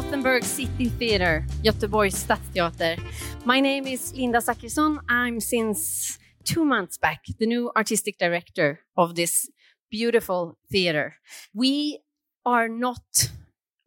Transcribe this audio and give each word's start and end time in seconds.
Gothenburg 0.00 0.44
City 0.44 0.88
Theatre, 0.88 1.44
Göteborgs 1.62 2.24
Stadsteater. 2.24 2.98
My 3.44 3.60
name 3.60 3.86
is 3.86 4.14
Linda 4.14 4.38
Zachrisson. 4.38 4.98
I'm 5.10 5.40
since 5.40 6.18
two 6.42 6.64
months 6.64 6.96
back 6.96 7.26
the 7.38 7.44
new 7.44 7.70
artistic 7.76 8.16
director 8.16 8.80
of 8.96 9.14
this 9.14 9.50
beautiful 9.90 10.56
theatre. 10.72 11.16
We 11.52 11.98
are 12.46 12.66
not 12.66 13.30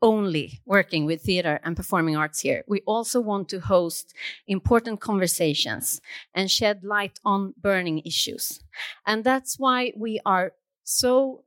only 0.04 0.62
working 0.68 1.08
with 1.08 1.24
theater 1.24 1.60
and 1.64 1.76
performing 1.76 2.16
arts 2.16 2.42
here. 2.42 2.64
We 2.68 2.82
also 2.86 3.20
want 3.20 3.50
to 3.50 3.60
host 3.60 4.14
important 4.46 5.00
conversations 5.00 6.00
and 6.36 6.52
shed 6.52 6.84
light 6.84 7.20
on 7.26 7.56
burning 7.60 8.04
issues. 8.06 8.60
And 9.08 9.24
that's 9.24 9.58
why 9.58 9.94
we 9.98 10.20
are 10.28 10.54
so 10.84 11.44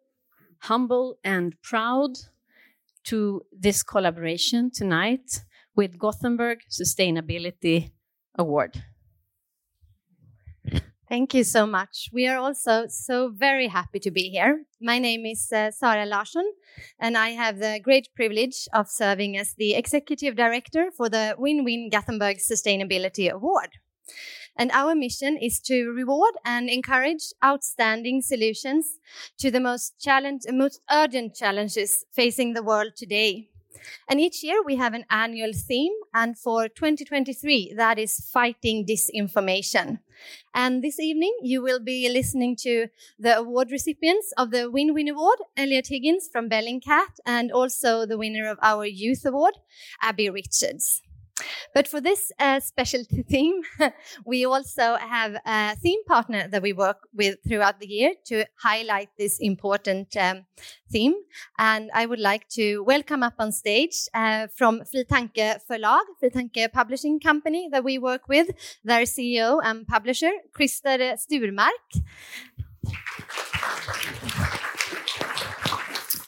humble 0.58 1.18
and 1.22 1.54
proud 1.62 2.18
to 3.06 3.42
this 3.52 3.82
collaboration 3.82 4.70
tonight 4.70 5.44
with 5.74 5.98
Gothenburg 5.98 6.60
Sustainability 6.70 7.92
Award. 8.38 8.82
Thank 11.08 11.34
you 11.34 11.44
so 11.44 11.66
much. 11.66 12.08
We 12.12 12.26
are 12.26 12.36
also 12.36 12.86
so 12.88 13.28
very 13.28 13.68
happy 13.68 14.00
to 14.00 14.10
be 14.10 14.28
here. 14.28 14.64
My 14.80 14.98
name 14.98 15.24
is 15.24 15.52
uh, 15.52 15.70
Sara 15.70 16.04
Larsson, 16.04 16.52
and 16.98 17.16
I 17.16 17.30
have 17.30 17.60
the 17.60 17.78
great 17.80 18.08
privilege 18.16 18.66
of 18.72 18.90
serving 18.90 19.36
as 19.36 19.54
the 19.54 19.74
Executive 19.74 20.34
Director 20.34 20.90
for 20.96 21.08
the 21.08 21.36
Win 21.38 21.62
Win 21.62 21.90
Gothenburg 21.90 22.38
Sustainability 22.38 23.30
Award. 23.30 23.78
And 24.56 24.70
our 24.72 24.94
mission 24.94 25.36
is 25.36 25.60
to 25.60 25.90
reward 25.90 26.34
and 26.44 26.68
encourage 26.68 27.32
outstanding 27.44 28.22
solutions 28.22 28.98
to 29.38 29.50
the 29.50 29.60
most 29.60 30.00
challenge, 30.00 30.42
most 30.48 30.80
urgent 30.90 31.34
challenges 31.34 32.04
facing 32.12 32.54
the 32.54 32.62
world 32.62 32.96
today. 32.96 33.50
And 34.08 34.20
each 34.20 34.42
year 34.42 34.62
we 34.62 34.76
have 34.76 34.94
an 34.94 35.04
annual 35.10 35.52
theme. 35.52 35.92
And 36.14 36.38
for 36.38 36.68
2023, 36.68 37.74
that 37.76 37.98
is 37.98 38.20
fighting 38.32 38.86
disinformation. 38.86 40.00
And 40.54 40.82
this 40.82 40.98
evening, 40.98 41.36
you 41.42 41.60
will 41.62 41.80
be 41.80 42.08
listening 42.08 42.56
to 42.60 42.88
the 43.18 43.36
award 43.36 43.70
recipients 43.70 44.32
of 44.38 44.50
the 44.50 44.70
Win 44.70 44.94
Win 44.94 45.08
Award, 45.08 45.38
Eliot 45.56 45.88
Higgins 45.88 46.28
from 46.32 46.48
Bellingcat, 46.48 47.20
and 47.26 47.52
also 47.52 48.06
the 48.06 48.16
winner 48.16 48.48
of 48.48 48.58
our 48.62 48.86
Youth 48.86 49.26
Award, 49.26 49.54
Abbie 50.00 50.30
Richards. 50.30 51.02
But 51.74 51.88
for 51.88 52.00
this 52.00 52.32
uh, 52.38 52.60
specialty 52.60 53.22
theme, 53.28 53.62
we 54.24 54.44
also 54.44 54.96
have 54.96 55.36
a 55.44 55.76
theme 55.76 56.02
partner 56.06 56.48
that 56.48 56.62
we 56.62 56.72
work 56.72 57.08
with 57.14 57.38
throughout 57.46 57.80
the 57.80 57.86
year 57.86 58.12
to 58.26 58.44
highlight 58.56 59.10
this 59.18 59.38
important 59.38 60.16
um, 60.16 60.44
theme. 60.90 61.14
And 61.58 61.90
I 61.94 62.06
would 62.06 62.20
like 62.20 62.48
to 62.50 62.80
welcome 62.80 63.22
up 63.22 63.34
on 63.38 63.52
stage 63.52 64.08
uh, 64.14 64.48
from 64.56 64.84
Fri 64.84 65.04
Tanke 65.04 65.60
Förlag, 65.68 66.04
Fri 66.20 66.30
Tanke 66.30 66.72
Publishing 66.72 67.20
Company 67.20 67.68
that 67.70 67.84
we 67.84 67.98
work 67.98 68.28
with, 68.28 68.48
their 68.84 69.02
CEO 69.02 69.60
and 69.62 69.86
publisher, 69.86 70.32
Christer 70.52 71.16
Sturmark. 71.16 72.02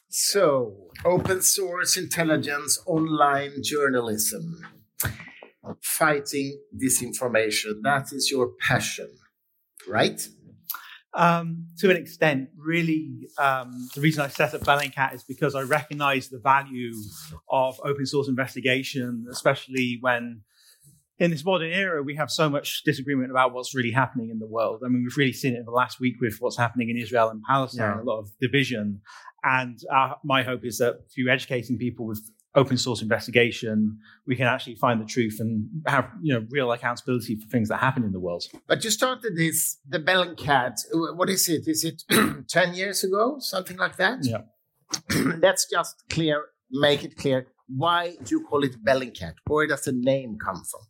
So, 0.09 0.75
open 1.05 1.43
source 1.43 1.97
intelligence, 1.97 2.81
online 2.87 3.63
journalism 3.63 4.67
fighting 5.83 6.61
disinformation. 6.77 7.83
That 7.83 8.13
is 8.13 8.31
your 8.31 8.51
passion, 8.61 9.09
right? 9.89 10.21
Um, 11.15 11.67
to 11.78 11.91
an 11.91 11.97
extent, 11.97 12.50
really, 12.56 13.28
um, 13.39 13.89
the 13.95 14.00
reason 14.00 14.22
I 14.22 14.28
set 14.28 14.55
up 14.55 14.62
Bellingcat 14.62 15.15
is 15.15 15.25
because 15.25 15.55
I 15.55 15.62
recognize 15.62 16.28
the 16.28 16.39
value 16.39 16.93
of 17.49 17.81
open 17.83 18.06
source 18.06 18.28
investigation, 18.28 19.27
especially 19.31 19.99
when 20.00 20.43
in 21.19 21.31
this 21.31 21.45
modern 21.45 21.72
era 21.72 22.03
we 22.03 22.15
have 22.15 22.31
so 22.31 22.49
much 22.49 22.83
disagreement 22.84 23.31
about 23.31 23.53
what's 23.53 23.75
really 23.75 23.91
happening 23.91 24.31
in 24.31 24.39
the 24.39 24.47
world. 24.47 24.83
I 24.84 24.89
mean, 24.89 25.03
we've 25.03 25.17
really 25.17 25.33
seen 25.33 25.55
it 25.55 25.59
in 25.59 25.65
the 25.65 25.72
last 25.72 25.99
week 25.99 26.17
with 26.21 26.37
what's 26.41 26.56
happening 26.56 26.91
in 26.91 26.97
Israel 26.97 27.31
and 27.31 27.43
Palestine, 27.43 27.97
yeah. 27.97 28.03
a 28.03 28.05
lot 28.05 28.21
of 28.21 28.31
division. 28.41 29.01
And 29.43 29.78
uh, 29.93 30.15
my 30.25 30.43
hope 30.43 30.65
is 30.65 30.78
that 30.78 31.11
through 31.12 31.31
educating 31.31 31.78
people 31.78 32.06
with 32.06 32.21
open 32.54 32.76
source 32.76 33.03
investigation, 33.03 33.98
we 34.26 34.36
can 34.36 34.47
actually 34.47 34.76
find 34.76 35.00
the 35.00 35.04
truth 35.04 35.36
and 35.41 35.69
have 35.86 36.10
you 36.22 36.32
know 36.34 36.47
real 36.50 36.72
accountability 36.72 37.36
for 37.36 37.47
things 37.48 37.69
that 37.69 37.78
happen 37.78 38.04
in 38.04 38.12
the 38.12 38.20
world. 38.20 38.44
But 38.66 38.84
you 38.84 38.91
started 38.91 39.36
this 39.36 39.78
the 39.88 39.98
Bellingcat. 39.98 40.75
What 40.92 41.31
is 41.31 41.48
it? 41.48 41.66
Is 41.66 41.84
it 41.84 42.03
ten 42.48 42.75
years 42.75 43.04
ago, 43.04 43.36
something 43.41 43.76
like 43.76 43.97
that? 43.97 44.19
Yeah. 44.22 44.42
Let's 45.38 45.66
just 45.70 46.04
clear, 46.09 46.47
make 46.70 47.04
it 47.04 47.16
clear. 47.16 47.47
Why 47.69 48.16
do 48.22 48.36
you 48.36 48.47
call 48.47 48.65
it 48.65 48.82
Bellingcat? 48.82 49.34
Where 49.47 49.66
does 49.66 49.82
the 49.82 49.92
name 49.92 50.38
come 50.42 50.62
from? 50.70 50.80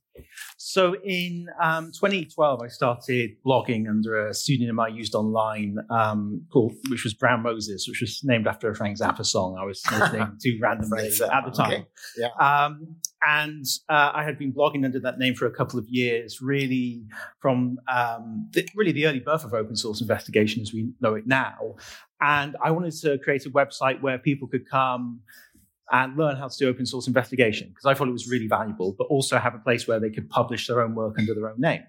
So 0.56 0.96
in 1.04 1.46
um, 1.62 1.92
2012, 1.92 2.62
I 2.62 2.68
started 2.68 3.30
blogging 3.44 3.88
under 3.88 4.28
a 4.28 4.34
pseudonym 4.34 4.80
I 4.80 4.88
used 4.88 5.14
online, 5.14 5.76
um, 5.90 6.42
called, 6.52 6.74
which 6.88 7.04
was 7.04 7.14
Brown 7.14 7.42
Moses, 7.42 7.86
which 7.88 8.00
was 8.00 8.20
named 8.24 8.46
after 8.46 8.70
a 8.70 8.74
Frank 8.74 8.98
Zappa 8.98 9.24
song 9.24 9.56
I 9.60 9.64
was 9.64 9.82
listening 9.90 10.36
to 10.40 10.58
randomly 10.62 11.06
at 11.06 11.44
the 11.44 11.50
time. 11.50 11.72
Okay. 11.72 11.86
Yeah. 12.16 12.28
Um, 12.40 12.96
and 13.26 13.64
uh, 13.88 14.12
I 14.14 14.22
had 14.22 14.38
been 14.38 14.52
blogging 14.52 14.84
under 14.84 15.00
that 15.00 15.18
name 15.18 15.34
for 15.34 15.46
a 15.46 15.50
couple 15.50 15.78
of 15.78 15.88
years, 15.88 16.40
really 16.40 17.04
from 17.40 17.78
um, 17.88 18.48
the, 18.52 18.66
really 18.74 18.92
the 18.92 19.06
early 19.06 19.20
birth 19.20 19.44
of 19.44 19.54
open 19.54 19.76
source 19.76 20.00
investigation 20.00 20.62
as 20.62 20.72
we 20.72 20.92
know 21.00 21.14
it 21.14 21.26
now. 21.26 21.74
And 22.20 22.56
I 22.62 22.70
wanted 22.70 22.94
to 23.00 23.18
create 23.18 23.46
a 23.46 23.50
website 23.50 24.00
where 24.00 24.18
people 24.18 24.48
could 24.48 24.68
come 24.68 25.20
and 25.92 26.16
learn 26.16 26.36
how 26.36 26.48
to 26.48 26.56
do 26.56 26.68
open 26.68 26.86
source 26.86 27.06
investigation 27.06 27.68
because 27.68 27.86
I 27.86 27.94
thought 27.94 28.08
it 28.08 28.12
was 28.12 28.28
really 28.28 28.46
valuable, 28.46 28.94
but 28.96 29.04
also 29.04 29.38
have 29.38 29.54
a 29.54 29.58
place 29.58 29.88
where 29.88 30.00
they 30.00 30.10
could 30.10 30.28
publish 30.28 30.66
their 30.66 30.80
own 30.82 30.94
work 30.94 31.18
under 31.18 31.34
their 31.34 31.48
own 31.48 31.60
name. 31.60 31.82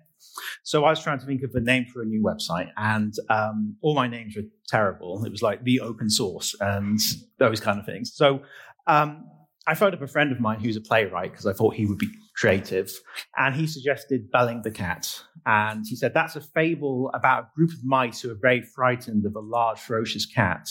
So 0.63 0.85
I 0.85 0.89
was 0.89 1.01
trying 1.01 1.19
to 1.19 1.25
think 1.25 1.43
of 1.43 1.51
a 1.55 1.61
name 1.61 1.85
for 1.85 2.01
a 2.01 2.05
new 2.05 2.21
website, 2.21 2.69
and 2.77 3.13
um, 3.29 3.77
all 3.81 3.95
my 3.95 4.07
names 4.07 4.35
were 4.35 4.43
terrible. 4.67 5.23
It 5.25 5.31
was 5.31 5.41
like 5.41 5.63
the 5.63 5.79
open 5.79 6.09
source 6.09 6.55
and 6.59 6.99
those 7.37 7.59
kind 7.59 7.79
of 7.79 7.85
things. 7.85 8.11
So 8.13 8.41
um, 8.87 9.25
I 9.65 9.75
phoned 9.75 9.93
up 9.93 10.01
a 10.01 10.07
friend 10.07 10.31
of 10.31 10.39
mine 10.39 10.59
who's 10.59 10.75
a 10.75 10.81
playwright 10.81 11.31
because 11.31 11.45
I 11.45 11.53
thought 11.53 11.75
he 11.75 11.85
would 11.85 11.97
be 11.97 12.09
creative, 12.35 12.91
and 13.37 13.55
he 13.55 13.67
suggested 13.67 14.31
Belling 14.31 14.61
the 14.63 14.71
Cat. 14.71 15.21
And 15.45 15.85
he 15.87 15.95
said 15.95 16.13
that's 16.13 16.35
a 16.35 16.41
fable 16.41 17.11
about 17.13 17.43
a 17.43 17.47
group 17.55 17.71
of 17.71 17.83
mice 17.83 18.21
who 18.21 18.31
are 18.31 18.37
very 18.39 18.61
frightened 18.61 19.25
of 19.25 19.35
a 19.35 19.39
large, 19.39 19.79
ferocious 19.79 20.25
cat. 20.25 20.69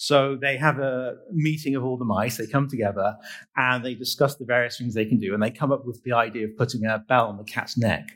So 0.00 0.34
they 0.34 0.56
have 0.56 0.78
a 0.78 1.16
meeting 1.30 1.76
of 1.76 1.84
all 1.84 1.98
the 1.98 2.06
mice. 2.06 2.38
They 2.38 2.46
come 2.46 2.66
together 2.68 3.18
and 3.54 3.84
they 3.84 3.94
discuss 3.94 4.34
the 4.36 4.46
various 4.46 4.78
things 4.78 4.94
they 4.94 5.04
can 5.04 5.18
do. 5.18 5.34
And 5.34 5.42
they 5.42 5.50
come 5.50 5.70
up 5.70 5.84
with 5.84 6.02
the 6.04 6.14
idea 6.14 6.46
of 6.46 6.56
putting 6.56 6.86
a 6.86 7.04
bell 7.06 7.26
on 7.26 7.36
the 7.36 7.44
cat's 7.44 7.76
neck. 7.76 8.08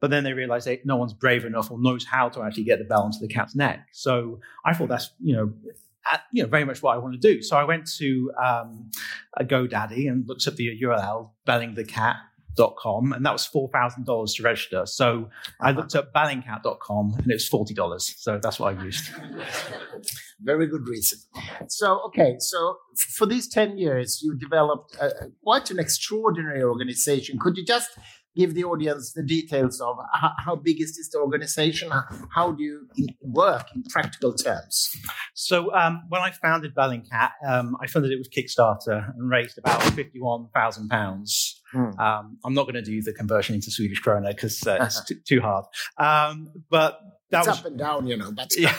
But 0.00 0.12
then 0.12 0.22
they 0.22 0.32
realize 0.32 0.66
that 0.66 0.86
no 0.86 0.94
one's 0.94 1.12
brave 1.12 1.44
enough 1.44 1.72
or 1.72 1.78
knows 1.80 2.04
how 2.04 2.28
to 2.28 2.42
actually 2.44 2.62
get 2.62 2.78
the 2.78 2.84
bell 2.84 3.02
onto 3.02 3.18
the 3.18 3.26
cat's 3.26 3.56
neck. 3.56 3.88
So 3.90 4.38
I 4.64 4.74
thought 4.74 4.88
that's, 4.88 5.10
you 5.18 5.34
know, 5.34 5.52
you 6.32 6.44
know, 6.44 6.48
very 6.48 6.64
much 6.64 6.80
what 6.84 6.94
I 6.94 6.98
want 6.98 7.20
to 7.20 7.34
do. 7.34 7.42
So 7.42 7.56
I 7.56 7.64
went 7.64 7.90
to 7.98 8.30
um, 8.40 8.92
a 9.36 9.44
GoDaddy 9.44 10.08
and 10.08 10.28
looked 10.28 10.46
up 10.46 10.54
the 10.54 10.80
URL, 10.80 11.30
belling 11.46 11.74
the 11.74 11.84
cat 11.84 12.14
com, 12.56 13.12
and 13.12 13.24
that 13.24 13.32
was 13.32 13.48
$4,000 13.48 14.36
to 14.36 14.42
register. 14.42 14.86
So 14.86 15.30
I 15.60 15.72
looked 15.72 15.94
up 15.94 16.12
bellingcat.com 16.12 17.14
and 17.18 17.30
it 17.30 17.34
was 17.34 17.48
$40. 17.48 18.00
So 18.18 18.38
that's 18.42 18.58
what 18.58 18.76
I 18.76 18.82
used. 18.82 19.10
Very 20.40 20.66
good 20.66 20.86
reason. 20.88 21.18
So, 21.68 22.00
okay, 22.06 22.36
so 22.38 22.78
for 23.16 23.26
these 23.26 23.48
10 23.48 23.78
years, 23.78 24.20
you 24.22 24.36
developed 24.36 24.96
a, 25.00 25.10
quite 25.42 25.70
an 25.70 25.78
extraordinary 25.78 26.62
organization. 26.62 27.38
Could 27.38 27.56
you 27.56 27.64
just 27.64 27.90
give 28.36 28.54
the 28.54 28.64
audience 28.64 29.12
the 29.12 29.22
details 29.22 29.80
of 29.80 29.96
how, 30.12 30.32
how 30.38 30.56
big 30.56 30.80
is 30.80 30.96
this 30.96 31.14
organization? 31.14 31.90
How, 31.90 32.04
how 32.34 32.52
do 32.52 32.62
you 32.62 32.88
work 33.22 33.68
in 33.74 33.82
practical 33.84 34.34
terms? 34.34 34.94
So 35.34 35.72
um, 35.74 36.02
when 36.08 36.20
I 36.20 36.30
founded 36.30 36.74
Bellingcat, 36.74 37.30
um, 37.46 37.76
I 37.80 37.86
funded 37.86 38.12
it 38.12 38.18
with 38.18 38.30
Kickstarter 38.30 39.14
and 39.14 39.30
raised 39.30 39.58
about 39.58 39.82
fifty-one 39.94 40.48
thousand 40.54 40.88
pounds. 40.88 41.60
Hmm. 41.74 41.98
Um, 41.98 42.38
I'm 42.44 42.54
not 42.54 42.62
going 42.62 42.74
to 42.74 42.82
do 42.82 43.02
the 43.02 43.12
conversion 43.12 43.56
into 43.56 43.70
Swedish 43.70 44.00
krona 44.00 44.28
because 44.28 44.64
uh, 44.66 44.78
it's 44.80 45.04
t- 45.08 45.16
too 45.24 45.40
hard. 45.40 45.64
Um, 45.98 46.50
but 46.70 47.00
that 47.30 47.40
it's 47.40 47.48
was 47.48 47.58
up 47.58 47.66
and 47.66 47.78
down, 47.78 48.06
you 48.06 48.16
know. 48.16 48.30
But 48.32 48.52
yeah, 48.56 48.76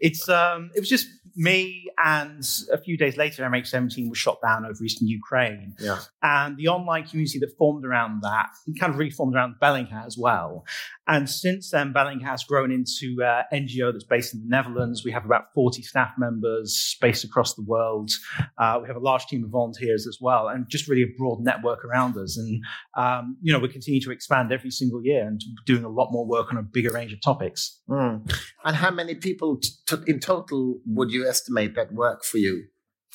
it's 0.00 0.28
um, 0.28 0.70
it 0.74 0.80
was 0.80 0.88
just 0.88 1.08
me 1.34 1.90
and 2.02 2.44
a 2.72 2.78
few 2.78 2.96
days 2.96 3.16
later, 3.16 3.42
MH17 3.44 4.08
was 4.08 4.18
shot 4.18 4.38
down 4.42 4.64
over 4.64 4.84
eastern 4.84 5.08
Ukraine. 5.08 5.74
Yeah. 5.78 5.98
And 6.22 6.56
the 6.56 6.68
online 6.68 7.06
community 7.06 7.38
that 7.40 7.56
formed 7.56 7.84
around 7.84 8.22
that 8.22 8.50
kind 8.78 8.92
of 8.92 8.98
reformed 8.98 9.34
around 9.34 9.56
Bellingcat 9.60 10.06
as 10.06 10.18
well. 10.18 10.64
And 11.08 11.28
since 11.28 11.70
then, 11.70 11.92
Bellingcat 11.92 12.22
has 12.22 12.44
grown 12.44 12.70
into 12.70 13.16
an 13.24 13.44
NGO 13.52 13.92
that's 13.92 14.04
based 14.04 14.34
in 14.34 14.40
the 14.40 14.48
Netherlands. 14.48 15.02
We 15.04 15.10
have 15.10 15.24
about 15.24 15.46
40 15.54 15.82
staff 15.82 16.12
members 16.16 16.96
based 17.00 17.24
across 17.24 17.54
the 17.54 17.64
world. 17.64 18.10
Uh, 18.56 18.78
we 18.80 18.86
have 18.86 18.96
a 18.96 19.00
large 19.00 19.26
team 19.26 19.42
of 19.44 19.50
volunteers 19.50 20.06
as 20.06 20.18
well, 20.20 20.48
and 20.48 20.66
just 20.68 20.88
really 20.88 21.02
a 21.02 21.18
broad 21.18 21.40
network 21.40 21.84
around 21.84 22.16
us. 22.16 22.38
And, 22.38 22.62
um, 22.96 23.36
you 23.42 23.52
know, 23.52 23.58
we 23.58 23.68
continue 23.68 24.00
to 24.02 24.12
expand 24.12 24.52
every 24.52 24.70
single 24.70 25.04
year 25.04 25.26
and 25.26 25.40
doing 25.66 25.84
a 25.84 25.88
lot 25.88 26.12
more 26.12 26.26
work 26.26 26.52
on 26.52 26.58
a 26.58 26.62
bigger 26.62 26.92
range 26.92 27.12
of 27.12 27.20
topics. 27.20 27.80
Mm. 27.88 28.32
And 28.64 28.76
how 28.76 28.92
many 28.92 29.16
people 29.16 29.58
t- 29.58 29.96
in 30.06 30.20
total 30.20 30.80
would 30.86 31.10
you 31.10 31.28
estimate 31.28 31.74
that 31.74 31.92
work 31.92 32.24
for 32.24 32.38
you 32.38 32.64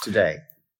today? 0.01 0.39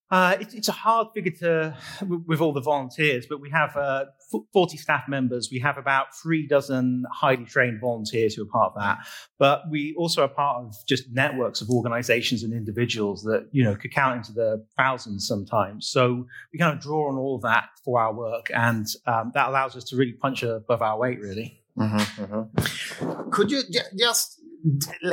Uh, 0.09 0.38
it, 0.39 0.54
it's 0.54 0.69
a 0.69 0.74
hard 0.74 1.07
figure 1.13 1.31
to 1.31 1.77
with 2.25 2.39
all 2.39 2.54
the 2.54 2.62
volunteers, 2.62 3.25
but 3.27 3.42
we 3.42 3.50
have 3.50 3.75
uh, 3.75 4.06
40 4.54 4.77
staff 4.77 5.04
members. 5.07 5.50
We 5.51 5.59
have 5.59 5.77
about 5.77 6.15
three 6.15 6.48
dozen 6.48 7.04
highly 7.12 7.44
trained 7.44 7.81
volunteers 7.81 8.33
who 8.33 8.44
are 8.44 8.45
part 8.45 8.74
of 8.74 8.81
that. 8.81 9.00
But 9.38 9.69
we 9.69 9.94
also 9.98 10.24
are 10.24 10.30
part 10.30 10.63
of 10.63 10.75
just 10.88 11.12
networks 11.12 11.59
of 11.59 11.69
organizations 11.69 12.44
and 12.44 12.54
individuals 12.54 13.24
that 13.24 13.50
you 13.51 13.63
know 13.63 13.75
could 13.75 13.94
count 13.94 14.18
into 14.18 14.31
the 14.31 14.65
thousands 14.77 15.27
sometimes. 15.27 15.88
So 15.88 16.25
we 16.54 16.59
kind 16.59 16.75
of 16.75 16.81
draw 16.81 17.09
on 17.09 17.18
all 17.18 17.36
of 17.36 17.42
that 17.42 17.69
for 17.83 18.00
our 18.00 18.13
work, 18.13 18.50
and 18.54 18.86
um, 19.06 19.31
that 19.33 19.50
allows 19.50 19.75
us 19.75 19.83
to 19.86 19.98
really 19.98 20.13
punch 20.13 20.44
above 20.44 20.81
our 20.81 20.98
weight, 20.98 21.19
really. 21.19 21.62
Mm-hmm, 21.77 22.24
mm-hmm. 22.24 23.30
Could 23.30 23.51
you 23.51 23.62
just 23.95 24.37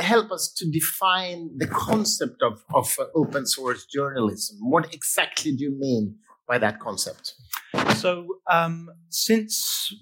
help 0.01 0.31
us 0.31 0.51
to 0.57 0.69
define 0.69 1.49
the 1.57 1.67
concept 1.67 2.41
of, 2.41 2.63
of 2.73 2.95
uh, 2.99 3.05
open 3.15 3.45
source 3.45 3.85
journalism? 3.85 4.57
What 4.61 4.93
exactly 4.93 5.55
do 5.55 5.63
you 5.63 5.71
mean 5.71 6.15
by 6.47 6.57
that 6.59 6.79
concept? 6.79 7.33
So, 7.95 8.39
um, 8.51 8.89
since 9.09 9.93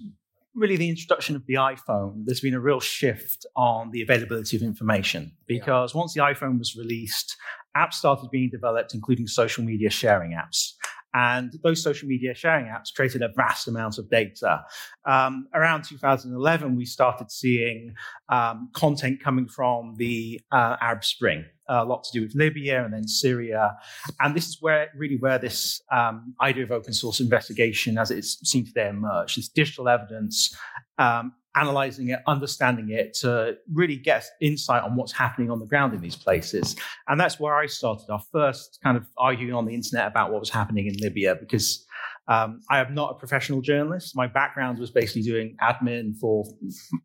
really 0.54 0.76
the 0.76 0.88
introduction 0.88 1.36
of 1.36 1.46
the 1.46 1.54
iPhone, 1.54 2.24
there's 2.24 2.40
been 2.40 2.54
a 2.54 2.60
real 2.60 2.80
shift 2.80 3.44
on 3.56 3.90
the 3.90 4.02
availability 4.02 4.56
of 4.56 4.62
information 4.62 5.32
because 5.46 5.94
yeah. 5.94 5.98
once 5.98 6.14
the 6.14 6.20
iPhone 6.20 6.58
was 6.58 6.76
released, 6.76 7.36
apps 7.76 7.94
started 7.94 8.30
being 8.30 8.50
developed, 8.50 8.94
including 8.94 9.26
social 9.26 9.64
media 9.64 9.90
sharing 9.90 10.32
apps. 10.32 10.74
And 11.14 11.52
those 11.62 11.82
social 11.82 12.08
media 12.08 12.34
sharing 12.34 12.66
apps 12.66 12.92
created 12.94 13.22
a 13.22 13.28
vast 13.28 13.68
amount 13.68 13.98
of 13.98 14.10
data. 14.10 14.64
Um, 15.06 15.46
around 15.54 15.84
2011, 15.84 16.76
we 16.76 16.84
started 16.84 17.30
seeing 17.30 17.94
um, 18.28 18.70
content 18.74 19.22
coming 19.22 19.46
from 19.46 19.94
the 19.96 20.40
uh, 20.50 20.76
Arab 20.80 21.04
Spring, 21.04 21.44
a 21.68 21.84
lot 21.84 22.02
to 22.04 22.10
do 22.12 22.22
with 22.22 22.34
Libya 22.34 22.84
and 22.84 22.92
then 22.92 23.06
Syria. 23.06 23.76
And 24.20 24.34
this 24.34 24.48
is 24.48 24.58
where 24.60 24.88
really 24.96 25.16
where 25.16 25.38
this 25.38 25.80
um, 25.92 26.34
idea 26.40 26.64
of 26.64 26.72
open 26.72 26.92
source 26.92 27.20
investigation, 27.20 27.96
as 27.96 28.10
it's 28.10 28.38
seen 28.48 28.66
today, 28.66 28.88
emerged. 28.88 29.38
This 29.38 29.48
digital 29.48 29.88
evidence 29.88 30.56
um, 30.98 31.32
analyzing 31.56 32.08
it, 32.10 32.20
understanding 32.26 32.90
it 32.90 33.14
to 33.14 33.56
really 33.72 33.96
get 33.96 34.24
insight 34.40 34.82
on 34.82 34.96
what's 34.96 35.12
happening 35.12 35.50
on 35.50 35.58
the 35.60 35.66
ground 35.66 35.94
in 35.94 36.00
these 36.00 36.16
places. 36.16 36.76
And 37.08 37.20
that's 37.20 37.38
where 37.38 37.54
I 37.54 37.66
started 37.66 38.10
off 38.10 38.26
first, 38.32 38.78
kind 38.82 38.96
of 38.96 39.06
arguing 39.16 39.54
on 39.54 39.64
the 39.64 39.74
internet 39.74 40.06
about 40.06 40.32
what 40.32 40.40
was 40.40 40.50
happening 40.50 40.86
in 40.86 40.94
Libya 41.00 41.34
because 41.34 41.86
um, 42.26 42.60
I 42.70 42.80
am 42.80 42.94
not 42.94 43.10
a 43.10 43.14
professional 43.14 43.60
journalist. 43.60 44.16
My 44.16 44.26
background 44.26 44.78
was 44.78 44.90
basically 44.90 45.22
doing 45.22 45.56
admin 45.62 46.16
for 46.18 46.44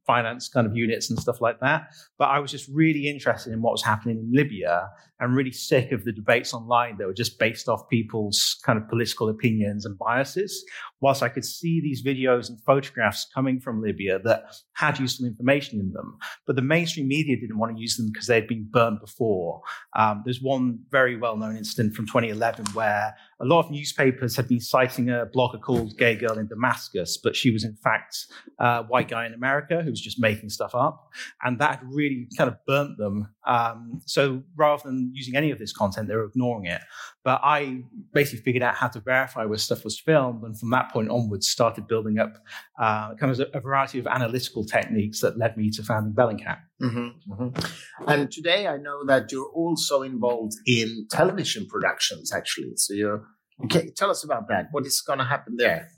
finance 0.08 0.48
kind 0.48 0.66
of 0.66 0.76
units 0.76 1.10
and 1.10 1.20
stuff 1.20 1.42
like 1.42 1.60
that. 1.60 1.90
But 2.18 2.26
I 2.26 2.40
was 2.40 2.52
just 2.52 2.70
really 2.70 3.10
interested 3.10 3.52
in 3.52 3.62
what 3.62 3.72
was 3.72 3.84
happening 3.84 4.18
in 4.18 4.32
Libya 4.32 4.90
and 5.20 5.36
really 5.36 5.52
sick 5.52 5.92
of 5.92 6.06
the 6.06 6.14
debates 6.14 6.54
online 6.54 6.98
that 6.98 7.08
were 7.08 7.14
just 7.14 7.38
based 7.38 7.68
off 7.68 7.90
people's 7.90 8.60
kind 8.66 8.80
of 8.80 8.88
political 8.88 9.28
opinions 9.28 9.86
and 9.86 9.98
biases. 9.98 10.64
Whilst 11.02 11.24
I 11.24 11.30
could 11.30 11.46
see 11.46 11.80
these 11.82 12.04
videos 12.04 12.50
and 12.50 12.62
photographs 12.62 13.28
coming 13.34 13.60
from 13.60 13.82
Libya 13.82 14.20
that 14.20 14.44
had 14.74 15.00
useful 15.00 15.26
information 15.26 15.80
in 15.80 15.92
them, 15.94 16.18
but 16.46 16.56
the 16.56 16.62
mainstream 16.62 17.08
media 17.08 17.38
didn't 17.40 17.58
want 17.58 17.76
to 17.76 17.82
use 17.82 17.96
them 17.98 18.10
because 18.12 18.28
they'd 18.28 18.48
been 18.48 18.68
burned 18.70 19.00
before. 19.00 19.62
Um, 19.96 20.24
there's 20.26 20.42
one 20.42 20.80
very 20.92 21.16
well 21.16 21.38
known 21.38 21.56
incident 21.56 21.96
from 21.96 22.06
2011 22.06 22.66
where 22.74 23.16
a 23.42 23.46
lot 23.46 23.66
of 23.66 23.72
newspapers 23.72 24.36
had 24.36 24.48
been 24.48 24.60
citing 24.60 25.10
a 25.10 25.26
blogger 25.26 25.62
called 25.62 25.98
Gay 25.98 26.16
Girl 26.16 26.38
in 26.38 26.48
Damascus, 26.48 27.18
but 27.18 27.36
she 27.36 27.52
was 27.52 27.64
in 27.64 27.76
fact 27.76 28.26
a 28.60 28.84
white 28.84 29.08
guy 29.08 29.26
in 29.26 29.34
America 29.34 29.82
who 29.82 29.90
was 29.90 30.02
just 30.02 30.20
making 30.20 30.50
stuff 30.50 30.76
up. 30.76 31.10
And 31.44 31.60
that 31.60 31.82
really 31.84 32.28
kind 32.38 32.50
of 32.50 32.58
burnt 32.68 32.98
them. 32.98 33.30
Um, 33.48 34.02
so 34.06 34.44
rather 34.56 34.84
than 34.86 35.12
using 35.14 35.36
any 35.36 35.52
of 35.52 35.60
this 35.60 35.72
content, 35.72 36.08
they 36.08 36.16
were 36.16 36.26
ignoring 36.26 36.66
it. 36.66 36.82
But 37.30 37.42
I 37.44 37.84
basically 38.12 38.42
figured 38.42 38.64
out 38.64 38.74
how 38.74 38.88
to 38.88 39.00
verify 39.00 39.46
where 39.46 39.60
stuff 39.60 39.84
was 39.84 40.00
filmed. 40.00 40.42
And 40.42 40.60
from 40.60 40.72
that 40.72 40.92
point 40.92 41.12
onwards, 41.12 41.48
started 41.48 41.88
building 41.88 42.18
up 42.18 42.34
uh, 42.80 43.14
kind 43.20 43.32
of 43.32 43.40
a, 43.54 43.60
variety 43.60 44.00
of 44.00 44.08
analytical 44.08 44.66
techniques 44.66 45.22
that 45.22 45.38
led 45.38 45.56
me 45.56 45.70
to 45.70 45.84
founding 45.84 46.14
Bellingcat. 46.14 46.58
Mm-hmm, 46.82 47.32
mm-hmm. 47.32 47.66
And 48.08 48.32
today 48.32 48.66
I 48.66 48.78
know 48.78 49.06
that 49.06 49.32
you're 49.32 49.52
also 49.54 50.02
involved 50.02 50.56
in 50.66 51.06
television 51.12 51.68
productions, 51.68 52.34
actually. 52.34 52.72
So 52.78 52.96
you're 52.96 53.24
Okay, 53.66 53.92
tell 53.96 54.10
us 54.10 54.24
about 54.24 54.48
that. 54.48 54.68
What 54.72 54.86
is 54.86 55.02
going 55.02 55.20
to 55.20 55.26
happen 55.26 55.56
there? 55.58 55.90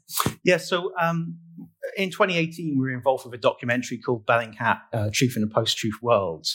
Yeah, 0.43 0.57
so 0.57 0.91
um, 0.99 1.37
in 1.95 2.09
2018, 2.09 2.75
we 2.75 2.79
were 2.79 2.95
involved 2.95 3.25
with 3.25 3.33
a 3.33 3.37
documentary 3.37 3.99
called 3.99 4.25
Bellingcat 4.25 4.79
uh, 4.93 5.09
Truth 5.13 5.37
in 5.37 5.43
a 5.43 5.47
Post 5.47 5.77
Truth 5.77 5.99
World. 6.01 6.47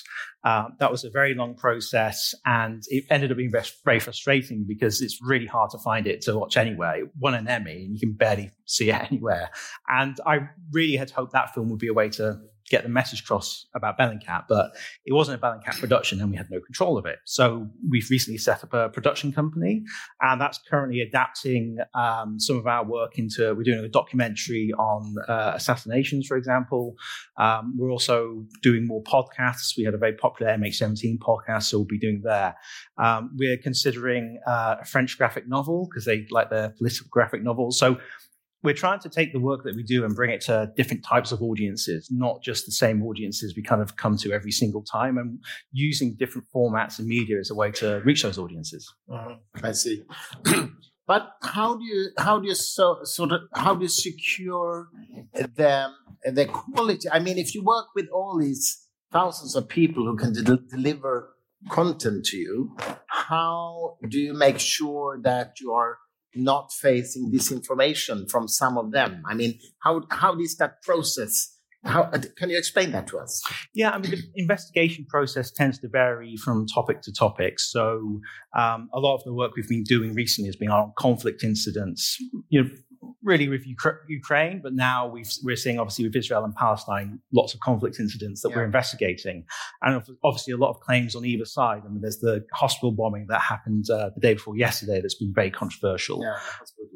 Uh, 0.45 0.69
that 0.79 0.91
was 0.91 1.05
a 1.05 1.11
very 1.11 1.35
long 1.35 1.55
process 1.55 2.35
and 2.45 2.83
it 2.89 3.05
ended 3.11 3.31
up 3.31 3.37
being 3.37 3.53
very 3.85 4.01
frustrating 4.01 4.65
because 4.67 5.01
it's 5.01 5.19
really 5.23 5.47
hard 5.47 5.71
to 5.71 5.79
find 5.79 6.07
it 6.07 6.23
to 6.23 6.39
watch 6.39 6.57
anywhere. 6.57 7.01
It 7.01 7.11
won 7.19 7.35
an 7.35 7.49
Emmy 7.49 7.85
and 7.85 7.95
you 7.95 8.01
can 8.01 8.13
barely 8.13 8.51
see 8.65 8.91
it 8.91 8.95
anywhere. 9.11 9.51
And 9.89 10.19
I 10.27 10.49
really 10.73 10.97
had 10.97 11.11
hoped 11.11 11.33
that 11.33 11.55
film 11.55 11.71
would 11.71 11.81
be 11.81 11.89
a 11.89 11.95
way 11.95 12.09
to 12.11 12.39
get 12.69 12.83
the 12.83 12.89
message 12.89 13.21
across 13.21 13.67
about 13.75 13.99
Bellingcat, 13.99 14.45
but 14.49 14.73
it 15.05 15.13
wasn't 15.13 15.41
a 15.41 15.47
Bellingcat 15.47 15.79
production 15.79 16.21
and 16.21 16.31
we 16.31 16.37
had 16.37 16.51
no 16.51 16.61
control 16.61 16.99
of 16.99 17.07
it. 17.07 17.19
So 17.25 17.69
we've 17.89 18.09
recently 18.11 18.39
set 18.39 18.65
up 18.65 18.75
a 18.75 18.89
production 18.89 19.33
company 19.33 19.85
and 20.21 20.41
that's 20.41 20.59
currently 20.69 21.01
adapting 21.01 21.79
um, 21.95 22.41
some 22.41 22.57
of 22.57 22.67
our 22.67 22.85
work 22.85 23.19
into, 23.19 23.55
we're 23.55 23.63
doing 23.63 23.85
a 23.85 23.89
documentary 23.89 24.73
on 24.79 25.15
uh, 25.29 25.53
assassinations, 25.55 26.27
for 26.27 26.37
example. 26.37 26.97
Um, 27.39 27.75
we're 27.77 27.91
also 27.91 28.45
doing 28.63 28.87
more 28.87 29.03
podcasts. 29.03 29.77
We 29.77 29.85
had 29.85 29.95
a 29.95 29.99
very 29.99 30.15
popular 30.15 30.53
MH17 30.57 31.19
podcast, 31.19 31.65
so 31.65 31.79
we'll 31.79 31.87
be 31.87 31.99
doing 31.99 32.23
there. 32.25 32.57
Um, 32.99 33.31
we're 33.37 33.59
considering 33.59 34.41
uh, 34.47 34.77
a 34.81 34.85
French 34.85 35.17
graphic 35.19 35.49
novel 35.49 35.89
because 35.89 36.05
they 36.05 36.27
like 36.31 36.51
their 36.51 36.71
political 36.71 37.07
graphic 37.11 37.43
novels. 37.43 37.79
So 37.79 37.99
we're 38.67 38.75
trying 38.75 38.99
to 38.99 39.09
take 39.09 39.33
the 39.33 39.39
work 39.39 39.63
that 39.63 39.77
we 39.77 39.85
do 39.85 40.05
and 40.05 40.13
bring 40.13 40.31
it 40.31 40.41
to 40.41 40.73
different 40.77 41.05
types 41.05 41.31
of 41.31 41.41
audiences, 41.41 42.09
not 42.11 42.43
just 42.43 42.67
the 42.67 42.73
same 42.73 43.01
audiences 43.05 43.55
we 43.55 43.63
kind 43.63 43.81
of 43.81 43.97
come 43.97 44.17
to 44.17 44.33
every 44.33 44.51
single 44.51 44.83
time, 44.83 45.17
and 45.19 45.39
using 45.71 46.17
different 46.17 46.49
formats 46.53 46.99
and 46.99 47.07
media 47.07 47.39
as 47.39 47.49
a 47.49 47.55
way 47.55 47.71
to 47.71 48.03
reach 48.05 48.25
those 48.25 48.39
audiences. 48.39 48.93
Mm-hmm. 49.09 49.65
I 49.65 49.71
see. 49.71 50.03
but 51.07 51.31
how 51.43 51.77
do 51.77 51.85
you 51.85 52.09
how 52.19 52.41
do 52.41 52.49
you 52.49 52.57
so, 52.57 52.99
sort 53.05 53.31
of 53.31 53.43
how 53.55 53.77
do 53.77 53.83
you 53.83 53.89
secure 53.89 54.89
the 55.33 55.89
the 56.25 56.47
quality? 56.47 57.09
I 57.09 57.21
mean, 57.21 57.39
if 57.39 57.55
you 57.55 57.63
work 57.63 57.87
with 57.95 58.09
all 58.13 58.37
these 58.37 58.85
thousands 59.13 59.55
of 59.55 59.69
people 59.69 60.05
who 60.07 60.17
can 60.17 60.33
de- 60.33 60.65
deliver 60.77 61.37
content 61.71 62.25
to 62.27 62.37
you, 62.37 62.77
how 63.07 63.97
do 64.09 64.19
you 64.19 64.35
make 64.35 64.59
sure 64.59 65.21
that 65.23 65.61
you 65.61 65.73
are 65.73 65.99
not 66.37 66.73
facing 66.73 67.33
disinformation 67.33 68.31
from 68.31 68.49
some 68.49 68.79
of 68.79 68.93
them? 68.93 69.23
I 69.29 69.35
mean, 69.35 69.59
how 69.83 70.03
how 70.11 70.39
is 70.39 70.57
that 70.57 70.83
process? 70.83 71.53
How 71.85 72.03
uh, 72.03 72.19
can 72.37 72.51
you 72.51 72.59
explain 72.59 72.91
that 72.93 73.07
to 73.09 73.19
us? 73.19 73.43
Yeah, 73.75 73.91
I 73.91 73.99
mean, 73.99 74.11
the 74.11 74.23
investigation 74.35 75.07
process 75.09 75.53
tends 75.53 75.79
to 75.81 75.89
vary 75.89 76.37
from 76.37 76.67
topic 76.67 77.01
to 77.03 77.13
topic. 77.13 77.61
So, 77.61 78.21
um, 78.59 78.89
a 78.93 78.99
lot 78.99 79.15
of 79.15 79.25
the 79.25 79.33
work 79.33 79.53
we've 79.57 79.69
been 79.69 79.85
doing 79.85 80.13
recently 80.13 80.49
has 80.49 80.57
been 80.57 80.71
on 80.71 80.93
conflict 80.99 81.45
incidents. 81.45 82.17
You 82.49 82.65
know, 82.65 82.71
really 83.23 83.49
with 83.49 83.67
Ukraine, 84.09 84.61
but 84.63 84.73
now 84.75 85.07
we 85.07 85.23
are 85.53 85.57
seeing 85.57 85.79
obviously 85.79 86.07
with 86.07 86.17
Israel 86.17 86.45
and 86.45 86.55
Palestine 86.55 87.21
lots 87.33 87.55
of 87.55 87.61
conflict 87.61 87.99
incidents 87.99 88.43
that 88.43 88.51
yeah. 88.51 88.57
we're 88.57 88.65
investigating, 88.65 89.45
and 89.83 90.03
obviously 90.25 90.53
a 90.53 90.57
lot 90.57 90.71
of 90.71 90.81
claims 90.81 91.15
on 91.15 91.25
either 91.25 91.45
side. 91.45 91.83
I 91.85 91.89
mean, 91.89 92.01
there's 92.01 92.19
the 92.19 92.45
hospital 92.53 92.93
bombing 92.93 93.27
that 93.29 93.41
happened 93.41 93.89
uh, 93.91 94.11
the 94.15 94.21
day 94.21 94.35
before 94.35 94.57
yesterday 94.57 95.01
that's 95.01 95.15
been 95.15 95.33
very 95.35 95.51
controversial. 95.51 96.23
Yeah, 96.23 96.37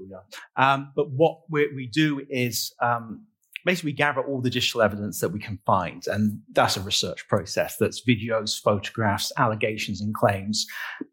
yeah. 0.08 0.72
Um, 0.72 0.92
but 0.96 1.10
what 1.10 1.38
we 1.50 1.88
do 1.92 2.22
is 2.28 2.74
um, 2.82 3.26
basically 3.64 3.88
we 3.88 3.96
gather 3.96 4.20
all 4.22 4.40
the 4.40 4.50
digital 4.50 4.82
evidence 4.82 5.20
that 5.20 5.30
we 5.30 5.38
can 5.38 5.58
find 5.66 6.06
and 6.06 6.40
that's 6.52 6.76
a 6.76 6.80
research 6.80 7.26
process 7.28 7.76
that's 7.78 8.02
videos 8.04 8.60
photographs 8.60 9.32
allegations 9.36 10.00
and 10.00 10.14
claims 10.14 10.66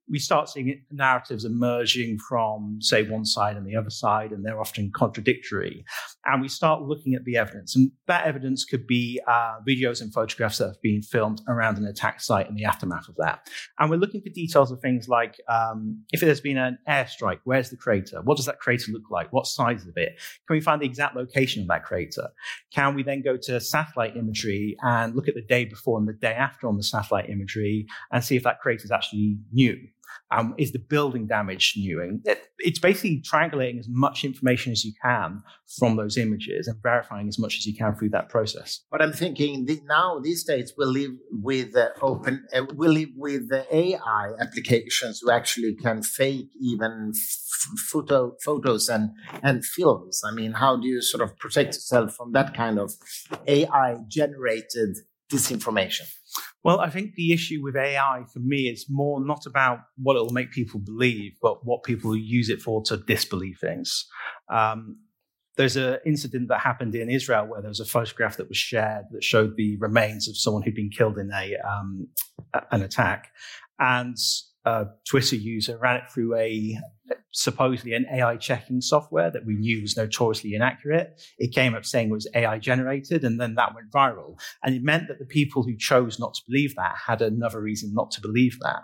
we 0.10 0.20
start 0.20 0.50
seeing 0.50 0.82
narratives 0.92 1.46
emerging 1.46 2.18
from 2.30 2.78
say 2.82 3.04
one 3.04 3.26
side 3.26 3.58
and 3.58 3.66
the 3.66 3.76
other 3.76 3.90
side 3.90 4.32
and 4.32 4.46
they're 4.46 4.60
often 4.60 4.92
contradictory. 4.94 5.84
And 6.26 6.42
we 6.42 6.48
start 6.48 6.82
looking 6.82 7.14
at 7.14 7.26
the 7.26 7.38
evidence. 7.38 7.76
And 7.76 7.92
that 8.08 8.26
evidence 8.26 8.64
could 8.64 8.88
be 8.88 9.20
uh, 9.28 9.56
videos 9.68 10.02
and 10.02 10.14
photographs 10.14 10.60
that 10.60 10.68
have 10.68 10.82
been 10.82 11.02
filmed 11.02 11.42
around 11.48 11.78
an 11.78 11.86
attack 11.86 12.22
site 12.22 12.48
and 12.48 12.58
the 12.58 12.66
aftermath 12.66 13.10
of 13.10 13.16
that. 13.18 13.50
And 13.80 13.90
we're 13.90 13.98
looking 13.98 14.22
for 14.22 14.30
details 14.30 14.72
of 14.72 14.80
things 14.80 15.08
like 15.08 15.40
um, 15.50 16.04
if 16.12 16.22
there's 16.22 16.42
been 16.42 16.58
an 16.58 16.78
airstrike 16.88 17.40
where's 17.44 17.70
the 17.70 17.78
crater? 17.78 18.22
What 18.22 18.38
does 18.38 18.46
that 18.46 18.60
crater 18.60 18.92
look 18.92 19.10
like? 19.10 19.32
What 19.32 19.48
size 19.48 19.86
of 19.88 19.98
it? 19.98 20.20
Can 20.48 20.56
we 20.56 20.62
find 20.62 20.82
the 20.82 20.86
exact 20.86 21.16
location 21.16 21.62
of 21.62 21.68
that 21.68 21.84
crater? 21.84 22.30
Can 22.74 22.96
we 22.96 23.04
then 23.04 23.22
go 23.22 23.38
to 23.38 23.60
satellite 23.60 24.16
imagery 24.16 24.76
and 24.82 25.16
look 25.16 25.28
at 25.28 25.36
the 25.36 25.42
day 25.42 25.66
before 25.66 25.98
and 25.98 26.08
the 26.08 26.14
day 26.14 26.34
after 26.34 26.68
on 26.68 26.78
the 26.78 26.84
satellite 26.84 27.30
imagery 27.30 27.88
and 28.12 28.24
see 28.24 28.36
if 28.36 28.44
that 28.44 28.60
crater 28.60 28.84
is 28.84 28.92
actually 28.92 29.38
new? 29.52 29.78
Um, 30.30 30.56
is 30.58 30.74
the 30.74 30.80
building 30.80 31.26
damage 31.28 31.74
new? 31.78 32.20
It, 32.26 32.50
it's 32.60 32.80
basically 32.80 33.22
triangulating 33.22 33.80
as 33.80 33.88
much 33.90 34.26
information 34.26 34.74
as 34.74 34.84
you 34.84 34.92
can 35.02 35.42
from 35.80 35.96
those 35.96 36.18
images 36.18 36.68
and 36.68 36.82
verifying 36.84 37.28
as 37.28 37.40
much 37.40 37.56
as 37.56 37.66
you 37.66 37.76
can 37.76 37.96
through 37.96 38.10
that 38.10 38.28
process. 38.30 38.82
But 38.92 39.02
I'm 39.02 39.14
thinking 39.14 39.66
the, 39.66 39.80
now 39.86 40.20
these 40.20 40.44
days 40.44 40.74
we 40.78 40.86
live 40.86 41.12
with 41.32 41.76
uh, 41.76 41.90
open, 42.02 42.46
uh, 42.54 42.64
we 42.76 42.88
live 42.90 43.10
with 43.16 43.52
uh, 43.52 43.64
AI 43.72 44.32
applications 44.40 45.22
who 45.22 45.32
actually 45.32 45.76
can 45.76 46.04
fake 46.04 46.50
even 46.62 47.14
f- 47.16 47.80
photo 47.90 48.36
photos 48.44 48.90
and 48.90 49.12
and 49.44 49.64
films. 49.64 50.22
I 50.26 50.32
mean, 50.32 50.54
how 50.54 50.78
do 50.78 50.88
you 50.88 51.02
sort 51.02 51.24
of 51.24 51.38
protect 51.38 51.76
yourself 51.76 52.16
from 52.16 52.34
that 52.34 52.54
kind 52.54 52.80
of 52.80 52.92
AI 53.48 53.98
generated 54.08 54.98
disinformation? 55.32 56.08
Well, 56.68 56.82
I 56.82 56.90
think 56.90 57.16
the 57.16 57.32
issue 57.32 57.64
with 57.64 57.78
AI 57.78 58.26
for 58.34 58.40
me 58.40 58.68
is 58.68 58.88
more 58.90 59.24
not 59.24 59.46
about 59.46 59.80
what 59.96 60.18
it'll 60.18 60.34
make 60.34 60.52
people 60.52 60.82
believe, 60.82 61.38
but 61.42 61.66
what 61.66 61.84
people 61.84 62.14
use 62.14 62.50
it 62.50 62.62
for 62.62 62.84
to 62.88 62.98
disbelieve 62.98 63.58
things. 63.62 64.06
Um, 64.50 64.98
there's 65.56 65.78
an 65.78 66.00
incident 66.06 66.50
that 66.50 66.60
happened 66.60 66.94
in 66.94 67.10
Israel 67.10 67.48
where 67.48 67.62
there 67.62 67.70
was 67.70 67.80
a 67.80 67.86
photograph 67.86 68.36
that 68.36 68.50
was 68.50 68.58
shared 68.58 69.06
that 69.12 69.24
showed 69.24 69.56
the 69.56 69.78
remains 69.78 70.28
of 70.28 70.38
someone 70.38 70.62
who'd 70.62 70.76
been 70.76 70.90
killed 70.90 71.18
in 71.18 71.32
a 71.34 71.56
um, 71.66 72.10
an 72.72 72.82
attack, 72.82 73.32
and 73.80 74.18
a 74.68 74.88
Twitter 75.08 75.38
user 75.38 75.78
ran 75.78 75.96
it 75.96 76.04
through 76.14 76.36
a 76.36 76.78
supposedly 77.32 77.94
an 77.94 78.06
AI 78.12 78.36
checking 78.36 78.82
software 78.82 79.32
that 79.32 79.46
we 79.46 79.56
knew 79.56 79.82
was 79.82 79.96
notoriously 79.96 80.54
inaccurate. 80.54 81.22
It 81.38 81.54
came 81.54 81.74
up 81.74 81.86
saying 81.86 82.10
it 82.10 82.14
was 82.14 82.28
AI 82.36 82.60
generated, 82.60 83.24
and 83.24 83.40
then 83.40 83.56
that 83.56 83.74
went 83.74 83.92
viral. 83.92 84.38
And 84.64 84.76
it 84.76 84.84
meant 84.84 85.08
that 85.08 85.20
the 85.20 85.26
people 85.26 85.64
who 85.64 85.78
chose 85.78 86.20
not 86.20 86.34
to 86.34 86.42
believe 86.48 86.76
that 86.76 86.96
had 87.06 87.22
another 87.22 87.62
reason 87.62 87.94
not 87.94 88.12
to 88.12 88.22
believe 88.22 88.58
that. 88.60 88.82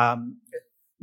Um, 0.00 0.36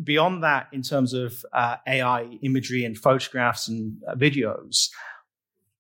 beyond 0.02 0.44
that, 0.44 0.68
in 0.72 0.84
terms 0.84 1.14
of 1.14 1.44
uh, 1.52 1.78
AI 1.86 2.38
imagery 2.44 2.86
and 2.86 2.98
photographs 2.98 3.68
and 3.68 3.98
uh, 4.08 4.16
videos, 4.16 4.88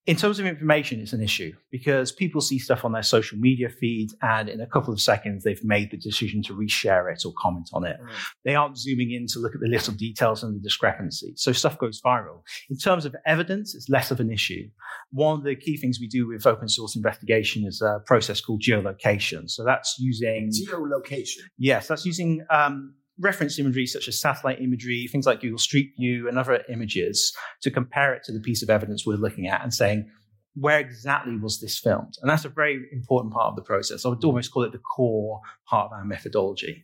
in 0.05 0.17
terms 0.17 0.37
of 0.37 0.45
information, 0.45 0.99
it's 0.99 1.13
an 1.13 1.23
issue 1.23 1.53
because 1.71 2.11
people 2.11 2.41
see 2.41 2.59
stuff 2.59 2.83
on 2.83 2.91
their 2.91 3.03
social 3.03 3.37
media 3.37 3.69
feed, 3.69 4.09
and 4.21 4.49
in 4.49 4.59
a 4.59 4.67
couple 4.67 4.91
of 4.91 4.99
seconds, 4.99 5.43
they've 5.43 5.63
made 5.63 5.91
the 5.91 5.97
decision 5.97 6.43
to 6.43 6.53
reshare 6.53 7.11
it 7.11 7.23
or 7.25 7.31
comment 7.37 7.69
on 7.73 7.85
it. 7.85 7.95
Mm. 8.01 8.09
They 8.43 8.55
aren't 8.55 8.77
zooming 8.77 9.11
in 9.11 9.27
to 9.27 9.39
look 9.39 9.55
at 9.55 9.61
the 9.61 9.69
little 9.69 9.93
details 9.93 10.43
and 10.43 10.55
the 10.55 10.59
discrepancies. 10.59 11.41
So 11.41 11.53
stuff 11.53 11.77
goes 11.77 12.01
viral. 12.01 12.41
In 12.69 12.77
terms 12.77 13.05
of 13.05 13.15
evidence, 13.25 13.75
it's 13.75 13.87
less 13.87 14.11
of 14.11 14.19
an 14.19 14.29
issue. 14.29 14.67
One 15.11 15.39
of 15.39 15.45
the 15.45 15.55
key 15.55 15.77
things 15.77 15.99
we 16.01 16.07
do 16.07 16.27
with 16.27 16.45
open 16.45 16.67
source 16.67 16.97
investigation 16.97 17.65
is 17.65 17.81
a 17.81 18.01
process 18.05 18.41
called 18.41 18.61
geolocation. 18.61 19.49
So 19.49 19.63
that's 19.63 19.95
using 19.99 20.51
geolocation. 20.69 21.43
Yes, 21.57 21.87
that's 21.87 22.05
using 22.05 22.45
um, 22.49 22.95
reference 23.19 23.59
imagery 23.59 23.85
such 23.85 24.07
as 24.07 24.19
satellite 24.19 24.61
imagery, 24.61 25.07
things 25.07 25.25
like 25.25 25.41
Google 25.41 25.57
Street 25.57 25.91
View 25.97 26.27
and 26.27 26.37
other 26.37 26.63
images 26.69 27.35
to 27.61 27.71
compare 27.71 28.13
it 28.13 28.23
to 28.23 28.31
the 28.31 28.39
piece 28.39 28.63
of 28.63 28.69
evidence 28.69 29.05
we're 29.05 29.15
looking 29.15 29.47
at 29.47 29.61
and 29.61 29.73
saying, 29.73 30.09
where 30.55 30.79
exactly 30.79 31.35
was 31.37 31.59
this 31.59 31.79
filmed? 31.79 32.15
And 32.21 32.29
that's 32.29 32.45
a 32.45 32.49
very 32.49 32.87
important 32.91 33.33
part 33.33 33.47
of 33.47 33.55
the 33.55 33.63
process. 33.63 34.05
I 34.05 34.09
would 34.09 34.23
almost 34.23 34.51
call 34.51 34.63
it 34.63 34.71
the 34.71 34.77
core 34.77 35.41
part 35.67 35.87
of 35.87 35.93
our 35.93 36.05
methodology. 36.05 36.83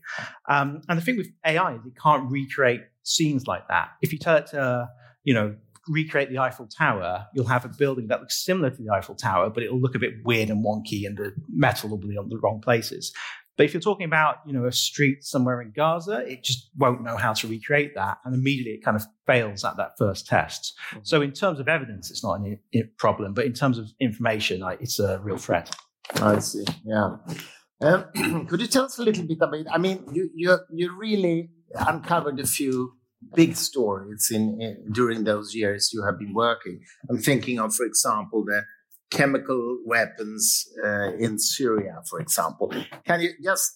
Um, 0.50 0.82
and 0.90 0.98
the 0.98 1.04
thing 1.04 1.18
with 1.18 1.28
AI 1.46 1.76
is 1.76 1.86
it 1.86 1.94
can't 2.02 2.30
recreate 2.32 2.82
scenes 3.04 3.46
like 3.48 3.68
that. 3.68 3.90
If 4.02 4.12
you 4.12 4.18
tell 4.18 4.38
it 4.38 4.48
to, 4.48 4.90
you 5.24 5.34
know, 5.34 5.56
recreate 5.88 6.30
the 6.30 6.40
Eiffel 6.40 6.68
Tower, 6.68 7.28
you'll 7.34 7.48
have 7.48 7.66
a 7.66 7.70
building 7.70 8.08
that 8.08 8.22
looks 8.22 8.44
similar 8.44 8.70
to 8.72 8.78
the 8.82 8.92
Eiffel 8.92 9.16
Tower, 9.16 9.50
but 9.50 9.64
it'll 9.64 9.80
look 9.80 9.96
a 9.96 10.00
bit 10.00 10.14
weird 10.24 10.50
and 10.50 10.66
wonky 10.66 11.06
and 11.06 11.18
the 11.18 11.34
metal 11.48 11.90
will 11.90 11.98
be 11.98 12.18
on 12.18 12.30
the 12.30 12.38
wrong 12.38 12.62
places. 12.62 13.14
But 13.60 13.66
if 13.66 13.74
you're 13.74 13.82
talking 13.82 14.06
about, 14.06 14.38
you 14.48 14.54
know, 14.54 14.66
a 14.66 14.72
street 14.72 15.26
somewhere 15.26 15.62
in 15.62 15.74
Gaza, 15.76 16.20
it 16.26 16.46
just 16.46 16.70
won't 16.78 17.04
know 17.04 17.18
how 17.18 17.34
to 17.34 17.46
recreate 17.46 17.94
that. 17.96 18.20
And 18.24 18.34
immediately 18.34 18.76
it 18.76 18.86
kind 18.86 18.96
of 18.96 19.04
fails 19.28 19.66
at 19.66 19.76
that 19.76 19.98
first 19.98 20.28
test. 20.28 20.78
Mm-hmm. 20.92 21.00
So 21.04 21.22
in 21.22 21.34
terms 21.34 21.60
of 21.60 21.68
evidence, 21.68 22.10
it's 22.10 22.24
not 22.24 22.40
a 22.40 22.84
problem. 22.98 23.34
But 23.34 23.48
in 23.48 23.52
terms 23.52 23.78
of 23.78 23.90
information, 24.00 24.64
it's 24.80 24.98
a 24.98 25.20
real 25.20 25.36
threat. 25.36 25.76
I 26.22 26.40
see. 26.40 26.64
Yeah. 26.86 27.18
Um, 27.82 28.48
could 28.48 28.62
you 28.62 28.68
tell 28.68 28.86
us 28.86 28.98
a 28.98 29.04
little 29.04 29.26
bit 29.26 29.40
about? 29.42 29.66
I 29.70 29.78
mean, 29.78 30.06
you 30.14 30.30
you 30.34 30.58
you 30.74 30.96
really 30.96 31.50
uncovered 31.76 32.40
a 32.40 32.48
few 32.48 32.94
big 33.36 33.58
stories 33.58 34.30
in, 34.32 34.62
in, 34.62 34.94
during 34.94 35.26
those 35.26 35.54
years 35.54 35.92
you 35.92 36.06
have 36.06 36.18
been 36.18 36.34
working. 36.34 36.80
I'm 37.10 37.18
thinking 37.18 37.60
of, 37.60 37.76
for 37.76 37.86
example, 37.86 38.46
the 38.46 38.64
chemical 39.12 39.80
weapons 39.86 40.68
uh, 40.86 41.14
in 41.18 41.40
Syria, 41.40 42.02
for 42.10 42.20
example. 42.20 42.74
Can 43.06 43.22
you 43.22 43.32
just 43.44 43.72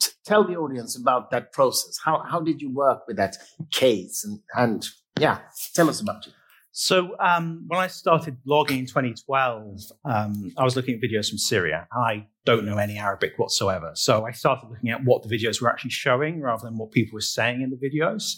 t- 0.00 0.10
tell 0.24 0.44
the 0.44 0.56
audience 0.56 0.96
about 0.96 1.30
that 1.30 1.52
process? 1.52 1.98
How, 2.04 2.22
how 2.22 2.40
did 2.40 2.62
you 2.62 2.72
work 2.72 3.06
with 3.08 3.16
that 3.16 3.36
case? 3.72 4.24
And, 4.24 4.40
and 4.54 4.86
yeah, 5.18 5.38
tell 5.74 5.88
us 5.88 6.00
about 6.00 6.26
it. 6.26 6.32
So 6.78 7.16
um, 7.20 7.64
when 7.68 7.80
I 7.80 7.86
started 7.86 8.36
blogging 8.46 8.80
in 8.80 8.84
2012, 8.84 9.80
um, 10.04 10.52
I 10.58 10.62
was 10.62 10.76
looking 10.76 10.96
at 10.96 11.00
videos 11.00 11.30
from 11.30 11.38
Syria. 11.38 11.88
I 11.90 12.26
don't 12.44 12.66
know 12.66 12.76
any 12.76 12.98
Arabic 12.98 13.38
whatsoever. 13.38 13.92
So 13.94 14.26
I 14.26 14.32
started 14.32 14.68
looking 14.68 14.90
at 14.90 15.02
what 15.02 15.22
the 15.22 15.34
videos 15.34 15.62
were 15.62 15.70
actually 15.70 15.92
showing 15.92 16.42
rather 16.42 16.66
than 16.66 16.76
what 16.76 16.92
people 16.92 17.14
were 17.14 17.22
saying 17.22 17.62
in 17.62 17.70
the 17.70 17.78
videos. 17.78 18.34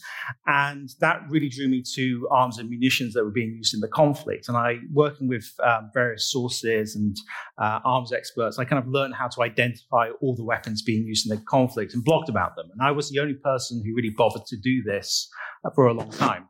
And 0.46 0.88
that 1.00 1.22
really 1.28 1.48
drew 1.48 1.66
me 1.66 1.82
to 1.94 2.28
arms 2.30 2.58
and 2.58 2.70
munitions 2.70 3.12
that 3.14 3.24
were 3.24 3.32
being 3.32 3.56
used 3.56 3.74
in 3.74 3.80
the 3.80 3.88
conflict. 3.88 4.46
And 4.46 4.56
I, 4.56 4.76
working 4.92 5.26
with 5.26 5.52
um, 5.64 5.90
various 5.92 6.30
sources 6.30 6.94
and 6.94 7.16
uh, 7.60 7.80
arms 7.84 8.12
experts, 8.12 8.56
I 8.56 8.64
kind 8.64 8.80
of 8.80 8.88
learned 8.88 9.14
how 9.14 9.26
to 9.26 9.42
identify 9.42 10.10
all 10.20 10.36
the 10.36 10.44
weapons 10.44 10.80
being 10.80 11.02
used 11.02 11.28
in 11.28 11.36
the 11.36 11.42
conflict 11.42 11.92
and 11.92 12.04
blogged 12.04 12.28
about 12.28 12.54
them. 12.54 12.68
And 12.72 12.82
I 12.82 12.92
was 12.92 13.10
the 13.10 13.18
only 13.18 13.34
person 13.34 13.82
who 13.84 13.96
really 13.96 14.14
bothered 14.16 14.46
to 14.46 14.56
do 14.56 14.80
this 14.84 15.28
uh, 15.64 15.70
for 15.74 15.88
a 15.88 15.92
long 15.92 16.12
time. 16.12 16.46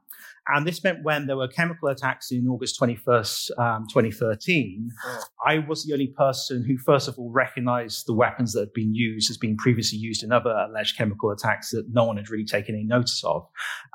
And 0.49 0.67
this 0.67 0.83
meant 0.83 1.03
when 1.03 1.27
there 1.27 1.37
were 1.37 1.49
chemical 1.49 1.89
attacks 1.89 2.31
in 2.31 2.49
August 2.49 2.81
21st, 2.81 3.59
um, 3.59 3.87
2013, 3.89 4.91
oh. 5.05 5.23
I 5.47 5.59
was 5.59 5.85
the 5.85 5.93
only 5.93 6.09
person 6.09 6.65
who, 6.65 6.79
first 6.79 7.09
of 7.09 7.19
all, 7.19 7.31
recognized 7.31 8.07
the 8.07 8.15
weapons 8.15 8.53
that 8.53 8.61
had 8.61 8.73
been 8.73 8.95
used 8.95 9.31
as 9.31 9.37
being 9.37 9.57
previously 9.57 9.99
used 9.99 10.23
in 10.23 10.33
other 10.33 10.51
alleged 10.51 10.97
chemical 10.97 11.31
attacks 11.31 11.71
that 11.71 11.87
no 11.93 12.05
one 12.05 12.17
had 12.17 12.31
really 12.31 12.45
taken 12.45 12.75
any 12.75 12.85
notice 12.85 13.23
of. 13.25 13.47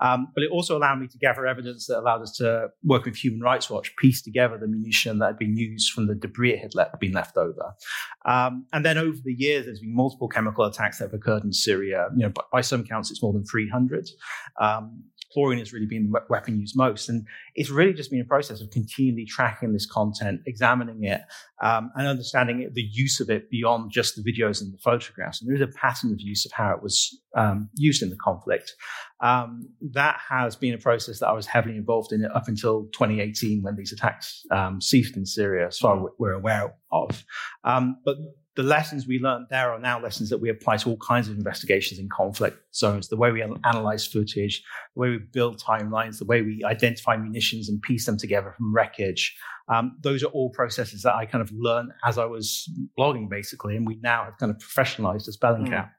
Um, 0.02 0.28
but 0.34 0.44
it 0.44 0.52
also 0.52 0.78
allowed 0.78 1.00
me 1.00 1.08
to 1.08 1.18
gather 1.18 1.48
evidence 1.48 1.88
that 1.88 2.00
allowed 2.00 2.22
us 2.22 2.38
to 2.38 2.68
work 2.84 3.06
with 3.06 3.16
Human 3.16 3.42
Rights 3.42 3.70
Watch, 3.70 3.96
piece 3.98 4.22
together 4.22 4.58
the 4.58 4.68
munition 4.68 5.20
that 5.20 5.28
had 5.28 5.40
been 5.40 5.58
used 5.58 5.92
from 5.92 6.08
the 6.08 6.16
debris 6.16 6.54
it 6.54 6.60
had 6.60 6.76
le- 6.76 6.92
been 7.00 7.12
left 7.12 7.38
over. 7.38 7.74
Um, 8.26 8.66
and 8.72 8.86
then 8.86 8.98
over 8.98 9.18
the 9.24 9.34
years, 9.34 9.66
there's 9.66 9.80
been 9.80 9.96
multiple 9.96 10.28
chemical 10.28 10.66
attacks 10.66 11.00
that 11.00 11.06
have 11.06 11.14
occurred 11.14 11.44
in 11.44 11.52
Syria. 11.52 12.08
You 12.16 12.24
know, 12.24 12.30
by, 12.30 12.44
by 12.52 12.62
some 12.62 12.84
counts, 12.84 13.12
it's 13.12 13.22
more 13.22 13.34
than 13.34 13.44
300. 13.46 14.10
Um, 14.60 15.04
chlorine 15.34 15.60
has 15.60 15.74
really 15.74 15.86
been 15.86 16.12
the 16.12 16.20
weapon 16.30 16.60
used 16.60 16.78
most. 16.78 17.10
And 17.10 17.26
it's 17.56 17.70
really 17.70 17.94
just 17.94 18.12
been 18.12 18.22
a 18.22 18.26
process 18.26 18.62
of 18.62 18.70
continually 18.70 19.26
tracking 19.26 19.74
this 19.74 19.86
content, 19.86 20.42
examining 20.46 21.04
it, 21.04 21.22
um, 21.62 21.92
and 21.96 22.08
understanding 22.08 22.62
it, 22.62 22.74
the 22.74 22.88
use 22.92 23.20
of 23.20 23.30
it 23.30 23.50
beyond 23.50 23.92
just 23.92 24.16
the 24.16 24.22
videos 24.22 24.62
and 24.62 24.74
the 24.74 24.78
photographs. 24.78 25.42
And 25.42 25.50
there 25.50 25.56
is 25.56 25.62
a 25.62 25.78
pattern 25.78 26.12
of 26.12 26.22
use 26.22 26.46
of 26.46 26.52
how 26.52 26.74
it 26.74 26.84
was 26.84 27.20
um, 27.36 27.70
used 27.76 28.04
in 28.04 28.10
the 28.10 28.18
conflict. 28.18 28.74
Um, 29.22 29.70
that 29.92 30.20
has 30.30 30.56
been 30.56 30.74
a 30.74 30.78
process 30.78 31.20
that 31.20 31.28
I 31.28 31.34
was 31.34 31.48
heavily 31.48 31.78
involved 31.78 32.12
in 32.12 32.26
up 32.26 32.48
until 32.48 32.84
2018 32.94 33.64
when 33.64 33.76
these 33.76 33.94
attacks 33.94 34.46
um, 34.52 34.82
ceased 34.82 35.16
in 35.16 35.26
Syria, 35.26 35.68
as 35.68 35.78
far 35.78 35.98
as 35.98 36.12
we're 36.20 36.34
aware 36.34 36.76
of. 36.92 37.24
Um, 37.64 37.98
but 38.06 38.18
the 38.56 38.64
lessons 38.64 39.08
we 39.08 39.20
learned 39.20 39.48
there 39.50 39.72
are 39.72 39.80
now 39.80 40.00
lessons 40.00 40.30
that 40.30 40.38
we 40.38 40.50
apply 40.50 40.78
to 40.78 40.90
all 40.90 40.98
kinds 40.98 41.28
of 41.28 41.36
investigations 41.36 42.00
in 42.00 42.08
conflict 42.10 42.58
zones. 42.76 43.08
The 43.08 43.18
way 43.18 43.32
we 43.32 43.42
analyze 43.42 44.06
footage, 44.06 44.64
the 44.96 45.00
way 45.00 45.10
we 45.10 45.18
build 45.18 45.60
timelines, 45.60 46.20
the 46.20 46.26
way 46.26 46.42
we 46.42 46.64
identify 46.64 47.18
munitions 47.18 47.68
and 47.68 47.82
piece 47.82 48.06
them 48.06 48.18
together 48.18 48.54
from 48.56 48.74
wreckage. 48.74 49.36
Um, 49.70 49.98
those 50.02 50.24
are 50.24 50.28
all 50.28 50.50
processes 50.50 51.02
that 51.04 51.16
I 51.16 51.26
kind 51.26 51.42
of 51.42 51.52
learned 51.52 51.92
as 52.06 52.18
I 52.18 52.26
was 52.26 52.70
blogging, 52.98 53.30
basically, 53.30 53.76
and 53.76 53.88
we 53.88 53.98
now 54.04 54.26
have 54.26 54.38
kind 54.38 54.52
of 54.52 54.58
professionalized 54.58 55.28
as 55.28 55.38
Bellingcat. 55.38 55.70
Mm. 55.70 55.92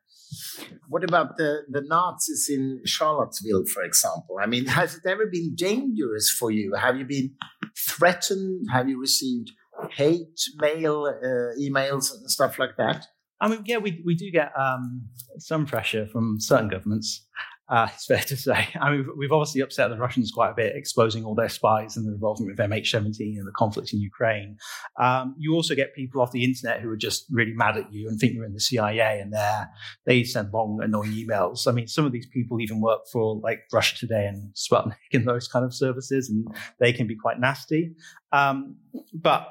What 0.88 1.04
about 1.04 1.36
the, 1.36 1.62
the 1.68 1.80
Nazis 1.80 2.48
in 2.50 2.82
Charlottesville, 2.84 3.64
for 3.66 3.82
example? 3.82 4.36
I 4.40 4.46
mean, 4.46 4.66
has 4.80 4.94
it 4.96 5.06
ever 5.06 5.26
been 5.26 5.54
dangerous 5.54 6.30
for 6.30 6.50
you? 6.50 6.74
Have 6.74 6.98
you 6.98 7.04
been 7.04 7.32
threatened? 7.76 8.66
Have 8.72 8.88
you 8.88 9.00
received 9.00 9.52
hate 9.94 10.40
mail, 10.56 11.06
uh, 11.06 11.58
emails, 11.60 12.12
and 12.12 12.30
stuff 12.30 12.58
like 12.58 12.76
that? 12.78 13.06
I 13.40 13.48
mean, 13.48 13.62
yeah, 13.66 13.78
we, 13.78 14.02
we 14.04 14.14
do 14.14 14.30
get 14.30 14.52
um, 14.58 15.02
some 15.38 15.66
pressure 15.66 16.06
from 16.06 16.38
certain 16.40 16.68
governments. 16.68 17.26
Uh, 17.66 17.88
it's 17.94 18.04
fair 18.04 18.18
to 18.18 18.36
say. 18.36 18.68
I 18.80 18.90
mean, 18.90 19.06
we've 19.16 19.32
obviously 19.32 19.62
upset 19.62 19.88
the 19.88 19.96
Russians 19.96 20.30
quite 20.30 20.50
a 20.50 20.54
bit, 20.54 20.76
exposing 20.76 21.24
all 21.24 21.34
their 21.34 21.48
spies 21.48 21.96
and 21.96 22.06
the 22.06 22.12
involvement 22.12 22.50
with 22.50 22.70
MH17 22.70 23.38
and 23.38 23.46
the 23.46 23.52
conflict 23.56 23.92
in 23.94 24.00
Ukraine. 24.00 24.58
Um, 25.00 25.34
you 25.38 25.54
also 25.54 25.74
get 25.74 25.94
people 25.94 26.20
off 26.20 26.30
the 26.30 26.44
internet 26.44 26.80
who 26.80 26.90
are 26.90 26.96
just 26.96 27.24
really 27.30 27.54
mad 27.54 27.78
at 27.78 27.90
you 27.92 28.08
and 28.08 28.20
think 28.20 28.34
you're 28.34 28.44
in 28.44 28.52
the 28.52 28.60
CIA, 28.60 29.18
and 29.20 29.32
they 29.32 29.62
they 30.04 30.24
send 30.24 30.52
long, 30.52 30.80
annoying 30.82 31.12
emails. 31.12 31.66
I 31.66 31.72
mean, 31.72 31.88
some 31.88 32.04
of 32.04 32.12
these 32.12 32.26
people 32.26 32.60
even 32.60 32.82
work 32.82 33.06
for 33.10 33.40
like 33.42 33.60
Russia 33.72 33.96
Today 33.96 34.26
and 34.26 34.52
Sputnik 34.54 34.96
and 35.14 35.26
those 35.26 35.48
kind 35.48 35.64
of 35.64 35.72
services, 35.72 36.28
and 36.28 36.46
they 36.80 36.92
can 36.92 37.06
be 37.06 37.16
quite 37.16 37.40
nasty. 37.40 37.94
Um, 38.30 38.76
but 39.14 39.48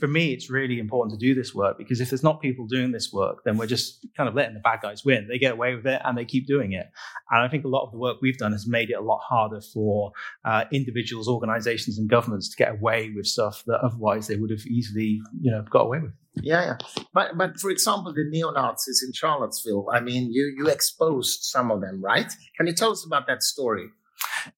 for 0.00 0.08
me, 0.08 0.32
it's 0.32 0.50
really 0.50 0.78
important 0.80 1.18
to 1.18 1.26
do 1.26 1.34
this 1.34 1.54
work 1.54 1.78
because 1.78 2.00
if 2.00 2.10
there's 2.10 2.22
not 2.22 2.40
people 2.40 2.66
doing 2.66 2.90
this 2.90 3.12
work, 3.12 3.44
then 3.44 3.56
we're 3.56 3.66
just 3.66 4.04
kind 4.16 4.28
of 4.28 4.34
letting 4.34 4.54
the 4.54 4.60
bad 4.60 4.80
guys 4.82 5.04
win. 5.04 5.28
They 5.28 5.38
get 5.38 5.52
away 5.52 5.76
with 5.76 5.86
it 5.86 6.00
and 6.04 6.18
they 6.18 6.24
keep 6.24 6.46
doing 6.46 6.72
it. 6.72 6.86
And 7.30 7.42
I 7.42 7.48
think 7.48 7.64
a 7.64 7.68
lot 7.68 7.84
of 7.84 7.92
the 7.92 7.98
work 7.98 8.16
we've 8.20 8.36
done 8.36 8.52
has 8.52 8.66
made 8.66 8.90
it 8.90 8.94
a 8.94 9.00
lot 9.00 9.20
harder 9.20 9.60
for 9.60 10.10
uh, 10.44 10.64
individuals, 10.72 11.28
organizations, 11.28 11.98
and 11.98 12.10
governments 12.10 12.48
to 12.50 12.56
get 12.56 12.72
away 12.72 13.12
with 13.14 13.26
stuff 13.26 13.62
that 13.66 13.78
otherwise 13.80 14.26
they 14.26 14.36
would 14.36 14.50
have 14.50 14.66
easily, 14.66 15.20
you 15.40 15.50
know, 15.52 15.64
got 15.70 15.82
away 15.82 16.00
with. 16.00 16.12
Yeah, 16.42 16.64
yeah. 16.64 17.02
But 17.14 17.38
but 17.38 17.58
for 17.58 17.70
example, 17.70 18.12
the 18.12 18.24
neo 18.28 18.50
Nazis 18.50 19.02
in 19.06 19.12
Charlottesville. 19.12 19.86
I 19.90 20.00
mean, 20.00 20.32
you 20.32 20.52
you 20.56 20.68
exposed 20.68 21.44
some 21.44 21.70
of 21.70 21.80
them, 21.80 22.02
right? 22.02 22.30
Can 22.58 22.66
you 22.66 22.74
tell 22.74 22.90
us 22.90 23.06
about 23.06 23.26
that 23.28 23.42
story? 23.42 23.88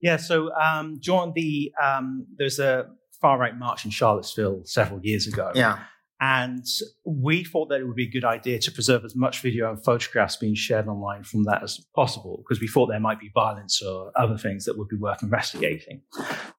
Yeah. 0.00 0.16
So 0.16 0.52
um, 0.54 0.98
during 1.00 1.32
the 1.34 1.72
um, 1.80 2.26
there's 2.36 2.58
a 2.58 2.88
far 3.20 3.38
right 3.38 3.56
march 3.56 3.84
in 3.84 3.90
Charlottesville 3.90 4.62
several 4.64 5.00
years 5.02 5.26
ago. 5.26 5.52
Yeah. 5.54 5.78
And 6.20 6.66
we 7.04 7.44
thought 7.44 7.68
that 7.68 7.80
it 7.80 7.84
would 7.84 7.94
be 7.94 8.08
a 8.08 8.10
good 8.10 8.24
idea 8.24 8.58
to 8.58 8.72
preserve 8.72 9.04
as 9.04 9.14
much 9.14 9.40
video 9.40 9.70
and 9.70 9.82
photographs 9.84 10.34
being 10.34 10.56
shared 10.56 10.88
online 10.88 11.22
from 11.22 11.44
that 11.44 11.62
as 11.62 11.78
possible, 11.94 12.38
because 12.38 12.60
we 12.60 12.66
thought 12.66 12.88
there 12.88 12.98
might 12.98 13.20
be 13.20 13.30
violence 13.32 13.80
or 13.80 14.10
other 14.16 14.36
things 14.36 14.64
that 14.64 14.76
would 14.76 14.88
be 14.88 14.96
worth 14.96 15.22
investigating. 15.22 16.02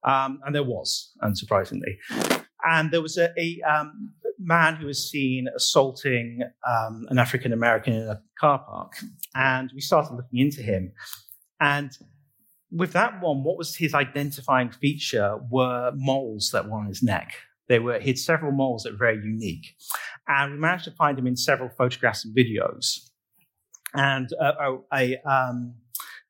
Um, 0.06 0.39
and 0.46 0.56
there 0.56 0.63
was, 0.63 1.12
unsurprisingly. 1.22 1.98
And 2.63 2.92
there 2.92 3.01
was 3.01 3.18
a, 3.18 3.32
a 3.38 3.60
um, 3.70 4.13
man 4.38 4.78
who 4.78 4.88
was 4.88 5.12
seen 5.12 5.48
assaulting 5.54 6.42
um, 6.66 7.06
an 7.10 7.20
African 7.20 7.51
American 7.51 7.94
in 7.94 8.08
a 8.08 8.22
car 8.39 8.60
park. 8.60 8.94
And 9.36 9.72
we 9.75 9.82
started 9.82 10.13
looking 10.16 10.39
into 10.39 10.62
him. 10.62 10.94
And 11.60 11.92
with 12.71 12.93
that 12.93 13.21
one, 13.21 13.43
what 13.43 13.57
was 13.57 13.75
his 13.75 13.93
identifying 13.93 14.71
feature 14.71 15.39
were 15.49 15.91
moles 15.95 16.51
that 16.51 16.69
were 16.69 16.77
on 16.77 16.88
his 16.88 17.01
neck. 17.01 17.33
They 17.67 17.79
were, 17.79 17.99
he 17.99 18.07
had 18.07 18.17
several 18.17 18.51
moles 18.51 18.83
that 18.83 18.93
were 18.93 18.97
very 18.97 19.17
unique. 19.17 19.75
And 20.27 20.53
we 20.53 20.59
managed 20.59 20.85
to 20.85 20.91
find 20.91 21.17
him 21.17 21.27
in 21.27 21.35
several 21.35 21.69
photographs 21.69 22.25
and 22.25 22.35
videos. 22.35 23.09
And 23.93 24.29
uh, 24.39 24.53
oh, 24.61 24.85
a, 24.93 25.17
um, 25.27 25.75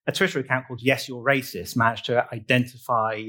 a 0.10 0.12
Twitter 0.12 0.40
account 0.40 0.66
called 0.68 0.82
Yes 0.82 1.08
You're 1.08 1.24
Racist 1.24 1.78
managed 1.78 2.06
to 2.06 2.26
identify 2.34 3.22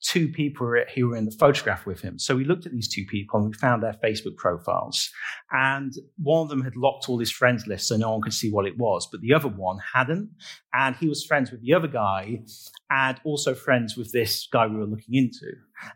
two 0.00 0.28
people 0.28 0.72
who 0.94 1.08
were 1.08 1.16
in 1.16 1.24
the 1.24 1.32
photograph 1.32 1.84
with 1.86 2.00
him. 2.00 2.20
So 2.20 2.36
we 2.36 2.44
looked 2.44 2.66
at 2.66 2.72
these 2.72 2.86
two 2.86 3.04
people 3.04 3.40
and 3.40 3.48
we 3.48 3.54
found 3.54 3.82
their 3.82 3.96
Facebook 4.02 4.36
profiles. 4.36 5.10
And 5.50 5.92
one 6.22 6.42
of 6.42 6.48
them 6.48 6.62
had 6.62 6.76
locked 6.76 7.08
all 7.08 7.18
his 7.18 7.32
friends 7.32 7.66
list 7.66 7.88
so 7.88 7.96
no 7.96 8.12
one 8.12 8.22
could 8.22 8.32
see 8.32 8.48
what 8.48 8.64
it 8.64 8.78
was, 8.78 9.08
but 9.10 9.20
the 9.22 9.34
other 9.34 9.48
one 9.48 9.78
hadn't. 9.92 10.30
And 10.72 10.94
he 10.94 11.08
was 11.08 11.24
friends 11.24 11.50
with 11.50 11.62
the 11.62 11.74
other 11.74 11.88
guy 11.88 12.42
and 12.90 13.20
also 13.24 13.54
friends 13.54 13.96
with 13.96 14.10
this 14.12 14.48
guy 14.52 14.66
we 14.66 14.76
were 14.76 14.84
looking 14.84 15.14
into. 15.14 15.52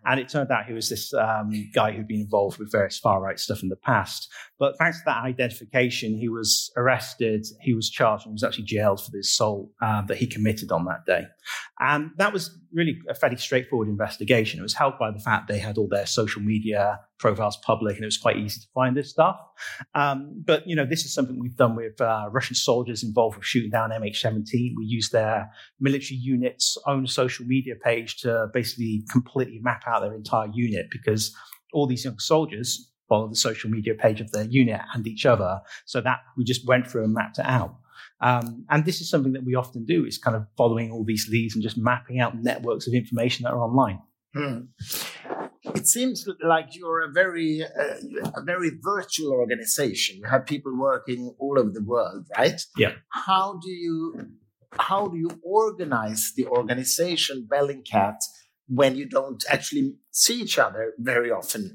And 0.06 0.18
it 0.18 0.28
turned 0.28 0.50
out 0.50 0.64
he 0.64 0.72
was 0.72 0.88
this 0.88 1.12
um, 1.12 1.50
guy 1.74 1.92
who'd 1.92 2.08
been 2.08 2.20
involved 2.20 2.58
with 2.58 2.72
various 2.72 2.98
far 2.98 3.20
right 3.20 3.38
stuff 3.38 3.62
in 3.62 3.68
the 3.68 3.76
past. 3.76 4.32
But 4.58 4.78
thanks 4.78 4.98
to 4.98 5.02
that 5.06 5.24
identification, 5.24 6.16
he 6.16 6.28
was 6.28 6.70
arrested, 6.76 7.46
he 7.60 7.74
was 7.74 7.90
charged, 7.90 8.24
and 8.24 8.30
he 8.30 8.34
was 8.34 8.44
actually 8.44 8.64
jailed 8.64 9.04
for 9.04 9.10
the 9.10 9.18
assault 9.18 9.68
um, 9.82 10.06
that 10.06 10.16
he 10.16 10.26
committed 10.26 10.72
on 10.72 10.84
that 10.86 11.04
day. 11.04 11.26
And 11.80 12.12
that 12.16 12.32
was 12.32 12.56
really 12.72 12.98
a 13.10 13.14
fairly 13.14 13.36
straightforward 13.36 13.88
investigation. 13.88 14.60
It 14.60 14.62
was 14.62 14.74
helped 14.74 14.98
by 14.98 15.10
the 15.10 15.20
fact 15.20 15.48
they 15.48 15.58
had 15.58 15.76
all 15.76 15.88
their 15.88 16.06
social 16.06 16.40
media 16.40 17.00
profiles 17.24 17.56
public, 17.56 17.96
and 17.96 18.04
it 18.04 18.06
was 18.06 18.18
quite 18.18 18.36
easy 18.36 18.60
to 18.60 18.66
find 18.74 18.94
this 18.94 19.08
stuff. 19.08 19.40
Um, 19.94 20.42
but 20.44 20.66
you 20.66 20.76
know, 20.76 20.84
this 20.84 21.06
is 21.06 21.14
something 21.14 21.40
we've 21.40 21.56
done 21.56 21.74
with 21.74 21.98
uh, 21.98 22.28
Russian 22.30 22.54
soldiers 22.54 23.02
involved 23.02 23.36
with 23.36 23.46
shooting 23.46 23.70
down 23.70 23.88
MH17. 23.88 24.74
We 24.76 24.84
used 24.84 25.10
their 25.10 25.50
military 25.80 26.18
unit's 26.18 26.76
own 26.86 27.06
social 27.06 27.46
media 27.46 27.76
page 27.82 28.18
to 28.18 28.48
basically 28.52 29.04
completely 29.10 29.58
map 29.62 29.84
out 29.86 30.00
their 30.02 30.12
entire 30.12 30.48
unit 30.52 30.88
because 30.90 31.34
all 31.72 31.86
these 31.86 32.04
young 32.04 32.18
soldiers 32.18 32.92
follow 33.08 33.26
the 33.26 33.36
social 33.36 33.70
media 33.70 33.94
page 33.94 34.20
of 34.20 34.30
their 34.32 34.44
unit 34.44 34.82
and 34.92 35.06
each 35.06 35.24
other. 35.24 35.60
So 35.86 36.02
that 36.02 36.18
we 36.36 36.44
just 36.44 36.68
went 36.68 36.86
through 36.86 37.04
and 37.04 37.14
mapped 37.14 37.38
it 37.38 37.46
out. 37.46 37.74
Um, 38.20 38.66
and 38.68 38.84
this 38.84 39.00
is 39.00 39.08
something 39.08 39.32
that 39.32 39.44
we 39.44 39.54
often 39.54 39.86
do 39.86 40.04
is 40.04 40.18
kind 40.18 40.36
of 40.36 40.46
following 40.58 40.92
all 40.92 41.04
these 41.04 41.26
leads 41.30 41.54
and 41.54 41.62
just 41.62 41.78
mapping 41.78 42.20
out 42.20 42.36
networks 42.36 42.86
of 42.86 42.92
information 42.92 43.44
that 43.44 43.52
are 43.52 43.62
online. 43.62 44.00
Hmm. 44.34 45.33
It 45.74 45.88
seems 45.88 46.26
like 46.42 46.68
you're 46.72 47.02
a 47.02 47.10
very, 47.10 47.62
uh, 47.64 48.30
a 48.36 48.42
very 48.42 48.70
virtual 48.80 49.32
organization. 49.32 50.18
You 50.18 50.26
have 50.26 50.46
people 50.46 50.76
working 50.78 51.34
all 51.38 51.58
over 51.58 51.70
the 51.70 51.82
world, 51.82 52.26
right? 52.38 52.60
Yeah. 52.76 52.92
How 53.08 53.58
do 53.62 53.70
you, 53.70 54.14
how 54.72 55.08
do 55.08 55.16
you 55.16 55.30
organize 55.42 56.32
the 56.36 56.46
organization 56.46 57.48
Bellingcat 57.50 58.16
when 58.68 58.96
you 58.96 59.08
don't 59.08 59.44
actually 59.50 59.94
see 60.10 60.40
each 60.40 60.58
other 60.58 60.92
very 60.98 61.30
often? 61.30 61.72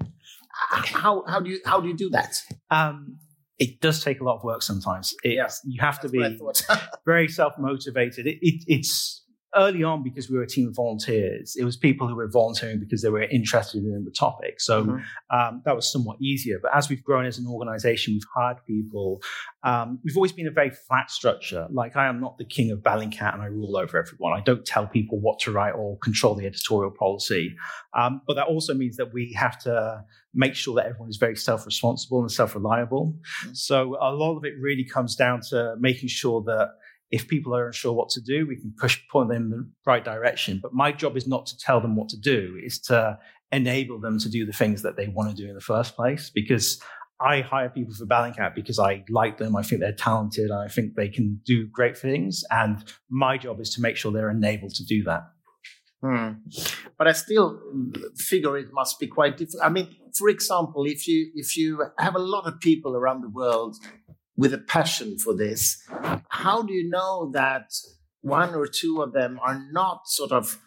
How 0.51 1.23
how 1.27 1.39
do 1.39 1.49
you 1.49 1.59
how 1.65 1.79
do 1.79 1.87
you 1.87 1.95
do 1.95 2.09
that? 2.09 2.35
Um, 2.69 3.17
it 3.57 3.81
does 3.81 4.03
take 4.03 4.19
a 4.21 4.23
lot 4.23 4.37
of 4.37 4.43
work 4.43 4.61
sometimes. 4.61 5.13
It's, 5.23 5.61
Yeah, 5.65 5.71
you 5.71 5.81
have 5.81 5.99
to 6.01 6.09
be 6.09 6.39
very 7.05 7.27
self 7.27 7.53
motivated. 7.59 8.25
It, 8.25 8.39
it, 8.41 8.63
it's 8.67 9.23
early 9.55 9.83
on 9.83 10.03
because 10.03 10.29
we 10.29 10.37
were 10.37 10.43
a 10.43 10.47
team 10.47 10.67
of 10.67 10.75
volunteers. 10.75 11.55
It 11.57 11.63
was 11.63 11.75
people 11.75 12.07
who 12.07 12.15
were 12.15 12.27
volunteering 12.27 12.79
because 12.79 13.01
they 13.01 13.09
were 13.09 13.23
interested 13.23 13.83
in 13.83 14.05
the 14.05 14.11
topic. 14.11 14.61
So 14.61 14.83
Mhm. 14.83 15.03
um, 15.31 15.61
that 15.65 15.75
was 15.75 15.91
somewhat 15.91 16.21
easier. 16.21 16.59
But 16.61 16.75
as 16.75 16.89
we've 16.89 17.03
grown 17.03 17.25
as 17.25 17.39
an 17.39 17.47
organization, 17.47 18.13
we've 18.13 18.23
hired 18.35 18.57
people. 18.67 19.21
Um, 19.63 19.99
we've 20.03 20.15
always 20.15 20.31
been 20.31 20.47
a 20.47 20.51
very 20.51 20.69
flat 20.69 21.09
structure. 21.09 21.67
Like 21.71 21.95
I 21.95 22.07
am 22.07 22.19
not 22.19 22.37
the 22.37 22.45
king 22.45 22.69
of 22.71 22.79
Bellingcat 22.79 23.33
and 23.33 23.41
I 23.41 23.47
rule 23.47 23.75
over 23.75 23.97
everyone. 23.97 24.33
I 24.33 24.41
don't 24.41 24.65
tell 24.65 24.85
people 24.87 25.19
what 25.19 25.39
to 25.39 25.51
write 25.51 25.73
or 25.73 25.97
control 25.99 26.35
the 26.35 26.45
editorial 26.45 26.91
policy. 26.91 27.55
Um, 27.97 28.21
but 28.27 28.35
that 28.35 28.45
also 28.45 28.73
means 28.73 28.97
that 28.97 29.13
we 29.13 29.33
have 29.33 29.57
to 29.63 30.03
make 30.33 30.53
sure 30.53 30.75
that 30.75 30.85
everyone 30.85 31.09
is 31.09 31.17
very 31.17 31.35
self-responsible 31.35 32.19
and 32.21 32.31
self-reliable. 32.31 33.15
Mhm. 33.47 33.57
So 33.57 33.97
a 33.99 34.13
lot 34.13 34.37
of 34.37 34.45
it 34.45 34.53
really 34.59 34.83
comes 34.83 35.15
down 35.15 35.41
to 35.49 35.75
making 35.79 36.09
sure 36.09 36.43
that 36.43 36.69
if 37.11 37.27
people 37.27 37.55
are 37.55 37.67
unsure 37.67 37.93
what 37.93 38.09
to 38.09 38.21
do, 38.21 38.45
we 38.47 38.55
can 38.55 38.73
push 38.77 38.99
point 39.11 39.29
them 39.29 39.43
in 39.43 39.49
the 39.49 39.69
right 39.85 40.03
direction. 40.03 40.59
But 40.61 40.73
my 40.73 40.91
job 40.91 41.17
is 41.17 41.27
not 41.27 41.45
to 41.47 41.57
tell 41.57 41.81
them 41.81 41.95
what 41.95 42.09
to 42.09 42.17
do; 42.17 42.59
is 42.63 42.79
to 42.81 43.17
enable 43.51 43.99
them 43.99 44.19
to 44.19 44.29
do 44.29 44.45
the 44.45 44.53
things 44.53 44.83
that 44.83 44.95
they 44.95 45.07
want 45.07 45.29
to 45.29 45.35
do 45.35 45.49
in 45.49 45.55
the 45.55 45.61
first 45.61 45.95
place. 45.95 46.29
Because 46.29 46.81
I 47.21 47.41
hire 47.41 47.69
people 47.69 47.93
for 47.93 48.05
Bellingcat 48.05 48.55
because 48.55 48.79
I 48.79 49.03
like 49.09 49.37
them, 49.37 49.55
I 49.55 49.63
think 49.63 49.81
they're 49.81 49.91
talented, 49.91 50.51
I 50.51 50.67
think 50.67 50.95
they 50.95 51.09
can 51.09 51.41
do 51.45 51.67
great 51.67 51.97
things. 51.97 52.43
And 52.49 52.83
my 53.09 53.37
job 53.37 53.59
is 53.59 53.73
to 53.75 53.81
make 53.81 53.97
sure 53.97 54.11
they're 54.11 54.29
enabled 54.29 54.75
to 54.75 54.85
do 54.85 55.03
that. 55.03 55.23
Hmm. 56.01 56.29
But 56.97 57.07
I 57.07 57.11
still 57.11 57.59
figure 58.15 58.57
it 58.57 58.67
must 58.71 58.99
be 58.99 59.07
quite 59.07 59.35
different. 59.35 59.65
I 59.65 59.69
mean, 59.69 59.93
for 60.17 60.29
example, 60.29 60.85
if 60.85 61.07
you 61.07 61.29
if 61.35 61.57
you 61.57 61.83
have 61.97 62.15
a 62.15 62.19
lot 62.19 62.47
of 62.47 62.61
people 62.61 62.95
around 62.95 63.21
the 63.21 63.29
world 63.29 63.75
with 64.39 64.53
a 64.53 64.57
passion 64.57 65.19
for 65.19 65.35
this, 65.35 65.85
how 66.29 66.61
do 66.61 66.71
you 66.71 66.89
know 66.89 67.29
that 67.33 67.73
one 68.21 68.55
or 68.55 68.67
two 68.67 69.01
of 69.01 69.11
them 69.11 69.37
are 69.43 69.61
not 69.71 70.07
sort 70.07 70.31
of 70.31 70.57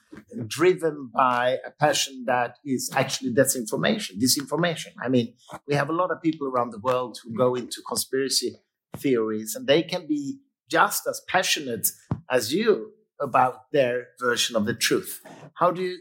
driven 0.46 1.10
by 1.14 1.56
a 1.64 1.70
passion 1.70 2.24
that 2.26 2.58
is 2.66 2.90
actually 2.94 3.32
disinformation? 3.32 4.20
Disinformation. 4.22 4.92
I 5.02 5.08
mean, 5.08 5.32
we 5.66 5.74
have 5.74 5.88
a 5.88 5.94
lot 5.94 6.10
of 6.10 6.20
people 6.20 6.46
around 6.46 6.70
the 6.72 6.80
world 6.80 7.18
who 7.24 7.34
go 7.34 7.54
into 7.54 7.80
conspiracy 7.88 8.56
theories, 8.98 9.54
and 9.56 9.66
they 9.66 9.82
can 9.82 10.06
be 10.06 10.40
just 10.68 11.06
as 11.06 11.22
passionate 11.26 11.88
as 12.30 12.52
you 12.52 12.92
about 13.22 13.70
their 13.72 14.08
version 14.20 14.56
of 14.56 14.66
the 14.66 14.74
truth. 14.74 15.20
How 15.54 15.70
do 15.70 15.82
you 15.82 15.98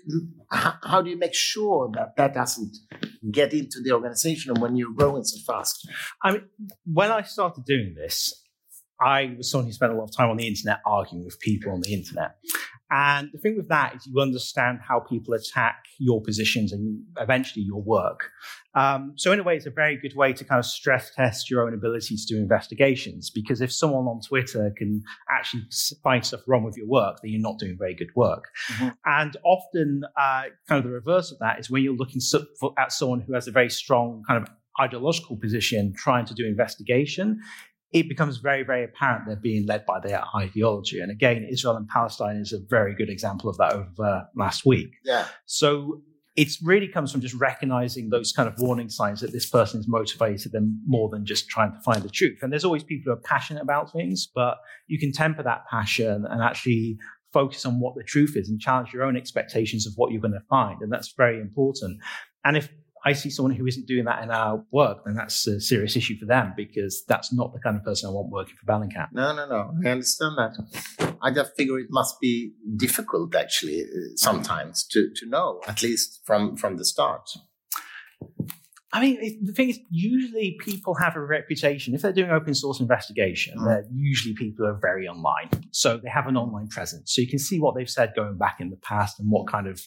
how, 0.52 1.02
do 1.02 1.10
you 1.10 1.18
make 1.18 1.34
sure 1.34 1.90
that 1.94 2.16
that 2.18 2.34
doesn't 2.34 2.76
get 3.32 3.54
into 3.54 3.82
the 3.82 3.94
organization 3.94 4.54
when 4.56 4.76
you're 4.76 4.94
growing 4.94 5.24
so 5.24 5.40
fast? 5.46 5.88
I 6.22 6.34
mean, 6.34 6.44
when 6.86 7.12
I 7.12 7.22
started 7.22 7.64
doing 7.66 7.94
this, 7.96 8.44
I 9.00 9.34
was 9.38 9.50
someone 9.50 9.68
who 9.68 9.74
spent 9.74 9.94
a 9.94 9.96
lot 9.96 10.06
of 10.06 10.16
time 10.16 10.30
on 10.30 10.38
the 10.38 10.48
internet 10.48 10.80
arguing 10.86 11.26
with 11.26 11.40
people 11.40 11.72
on 11.72 11.82
the 11.82 11.94
internet. 11.94 12.36
And 12.92 13.30
the 13.32 13.40
thing 13.40 13.56
with 13.56 13.70
that 13.70 13.96
is 13.96 14.06
you 14.06 14.20
understand 14.20 14.80
how 14.86 15.00
people 15.00 15.34
attack 15.34 15.86
your 15.98 16.22
positions 16.22 16.74
and 16.74 17.02
eventually 17.18 17.64
your 17.64 17.82
work. 17.82 18.30
Um, 18.76 19.14
so 19.16 19.32
in 19.32 19.40
a 19.40 19.44
way, 19.44 19.56
it's 19.56 19.66
a 19.66 19.72
very 19.72 19.96
good 19.96 20.16
way 20.16 20.34
to 20.34 20.44
kind 20.44 20.60
of 20.60 20.66
stress 20.66 21.14
test 21.16 21.50
your 21.50 21.66
own 21.66 21.74
ability 21.74 22.18
to 22.18 22.26
do 22.26 22.38
investigations. 22.38 23.30
Because 23.30 23.62
if 23.62 23.72
someone 23.72 24.06
on 24.08 24.20
Twitter 24.20 24.74
can 24.78 25.02
actually 25.30 25.64
find 26.04 26.26
stuff 26.26 26.42
wrong 26.48 26.64
with 26.64 26.76
your 26.76 26.88
work, 26.88 27.20
then 27.22 27.32
you're 27.32 27.42
not 27.42 27.60
doing 27.60 27.78
very 27.78 27.96
good 27.96 28.12
work. 28.16 28.46
Mhm. 28.74 28.96
And 29.06 29.38
often, 29.44 30.04
uh, 30.18 30.44
kind 30.68 30.80
of 30.80 30.84
the 30.84 30.92
reverse 30.92 31.32
of 31.32 31.40
that 31.40 31.60
is 31.60 31.70
when 31.70 31.84
you're 31.84 31.96
looking 31.96 32.22
at 32.78 32.92
someone 32.92 33.22
who 33.22 33.34
has 33.34 33.48
a 33.48 33.52
very 33.52 33.70
strong 33.70 34.24
kind 34.28 34.42
of 34.42 34.50
ideological 34.80 35.38
position 35.38 35.94
trying 35.96 36.26
to 36.26 36.34
do 36.34 36.46
investigation, 36.46 37.42
it 37.94 38.08
becomes 38.08 38.38
very, 38.38 38.64
very 38.64 38.84
apparent 38.86 39.26
they're 39.28 39.36
being 39.36 39.66
led 39.66 39.86
by 39.86 40.00
their 40.00 40.24
ideology. 40.36 41.00
And 41.00 41.12
again, 41.12 41.48
Israel 41.50 41.76
and 41.76 41.88
Palestine 41.88 42.38
is 42.38 42.54
a 42.54 42.60
very 42.70 42.96
good 42.96 43.10
example 43.10 43.50
of 43.50 43.58
that 43.58 43.74
over 43.74 44.28
last 44.36 44.66
week. 44.66 44.92
Yeah. 45.04 45.26
So 45.46 46.02
it 46.38 46.50
really 46.64 46.88
comes 46.88 47.12
from 47.12 47.20
just 47.20 47.36
recognizing 47.36 48.10
those 48.10 48.32
kind 48.32 48.48
of 48.48 48.56
warning 48.58 48.90
signs 48.90 49.20
that 49.20 49.34
this 49.34 49.50
person 49.50 49.82
is 49.82 49.88
motivated 49.90 50.54
and 50.54 50.80
more 50.88 51.10
than 51.10 51.26
just 51.26 51.50
trying 51.50 51.74
to 51.74 51.80
find 51.82 52.02
the 52.02 52.10
truth. 52.10 52.40
And 52.42 52.52
there's 52.52 52.64
always 52.64 52.84
people 52.84 53.12
who 53.12 53.20
are 53.20 53.22
passionate 53.22 53.62
about 53.62 53.92
things, 53.92 54.30
but 54.34 54.58
you 54.88 54.98
can 54.98 55.12
temper 55.12 55.44
that 55.44 55.66
passion 55.70 56.26
and 56.30 56.42
actually 56.42 56.98
focus 57.34 57.66
on 57.66 57.80
what 57.82 57.96
the 57.96 58.04
truth 58.04 58.38
is 58.38 58.50
and 58.50 58.60
challenge 58.62 58.94
your 58.94 59.04
own 59.04 59.18
expectations 59.18 59.86
of 59.86 59.94
what 59.98 60.12
you're 60.12 60.22
going 60.22 60.34
to 60.34 60.46
find. 60.50 60.82
And 60.82 60.92
that's 60.92 61.14
very 61.18 61.42
important. 61.42 62.00
And 62.46 62.56
if 62.56 62.70
I 63.04 63.14
see 63.14 63.30
someone 63.30 63.56
who 63.56 63.66
isn't 63.66 63.88
doing 63.88 64.06
that 64.06 64.24
in 64.24 64.30
our 64.30 64.64
work, 64.72 65.06
then 65.06 65.16
that's 65.16 65.48
a 65.48 65.60
serious 65.60 65.96
issue 65.96 66.18
for 66.20 66.26
them 66.26 66.54
because 66.56 67.04
that's 67.08 67.34
not 67.34 67.54
the 67.54 67.60
kind 67.60 67.76
of 67.76 67.84
person 67.84 68.10
I 68.10 68.12
want 68.12 68.30
working 68.30 68.56
for 68.60 68.72
Bellingcat. 68.72 69.08
No, 69.12 69.36
no, 69.36 69.48
no. 69.48 69.74
I 69.84 69.90
understand 69.90 70.38
that. 70.38 71.16
I 71.22 71.32
just 71.32 71.56
figure 71.56 71.80
it 71.80 71.88
must 71.90 72.20
be 72.20 72.54
difficult 72.78 73.36
actually 73.36 73.82
uh, 73.82 74.16
sometimes 74.16 74.84
to, 74.92 75.10
to 75.16 75.26
know, 75.28 75.62
at 75.68 75.82
least 75.82 76.22
from, 76.26 76.56
from 76.56 76.78
the 76.78 76.86
start. 76.86 77.30
I 78.94 79.00
mean, 79.00 79.18
it, 79.22 79.46
the 79.46 79.54
thing 79.54 79.70
is, 79.70 79.80
usually 79.90 80.58
people 80.60 80.96
have 80.96 81.16
a 81.16 81.22
reputation. 81.22 81.94
If 81.96 82.02
they're 82.02 82.12
doing 82.12 82.30
open 82.30 82.54
source 82.54 82.80
investigation, 82.82 83.58
Mm. 83.58 83.66
they're 83.66 83.86
usually 83.94 84.34
people 84.36 84.66
who 84.66 84.72
are 84.72 84.80
very 84.82 85.08
online. 85.08 85.50
So 85.72 85.98
they 85.98 86.10
have 86.10 86.28
an 86.28 86.36
online 86.36 86.68
presence. 86.68 87.14
So 87.14 87.22
you 87.22 87.28
can 87.28 87.40
see 87.40 87.60
what 87.60 87.76
they've 87.76 87.90
said 87.90 88.12
going 88.16 88.38
back 88.38 88.58
in 88.60 88.70
the 88.70 88.76
past 88.78 89.20
and 89.20 89.30
what 89.32 89.48
kind 89.48 89.68
of 89.68 89.82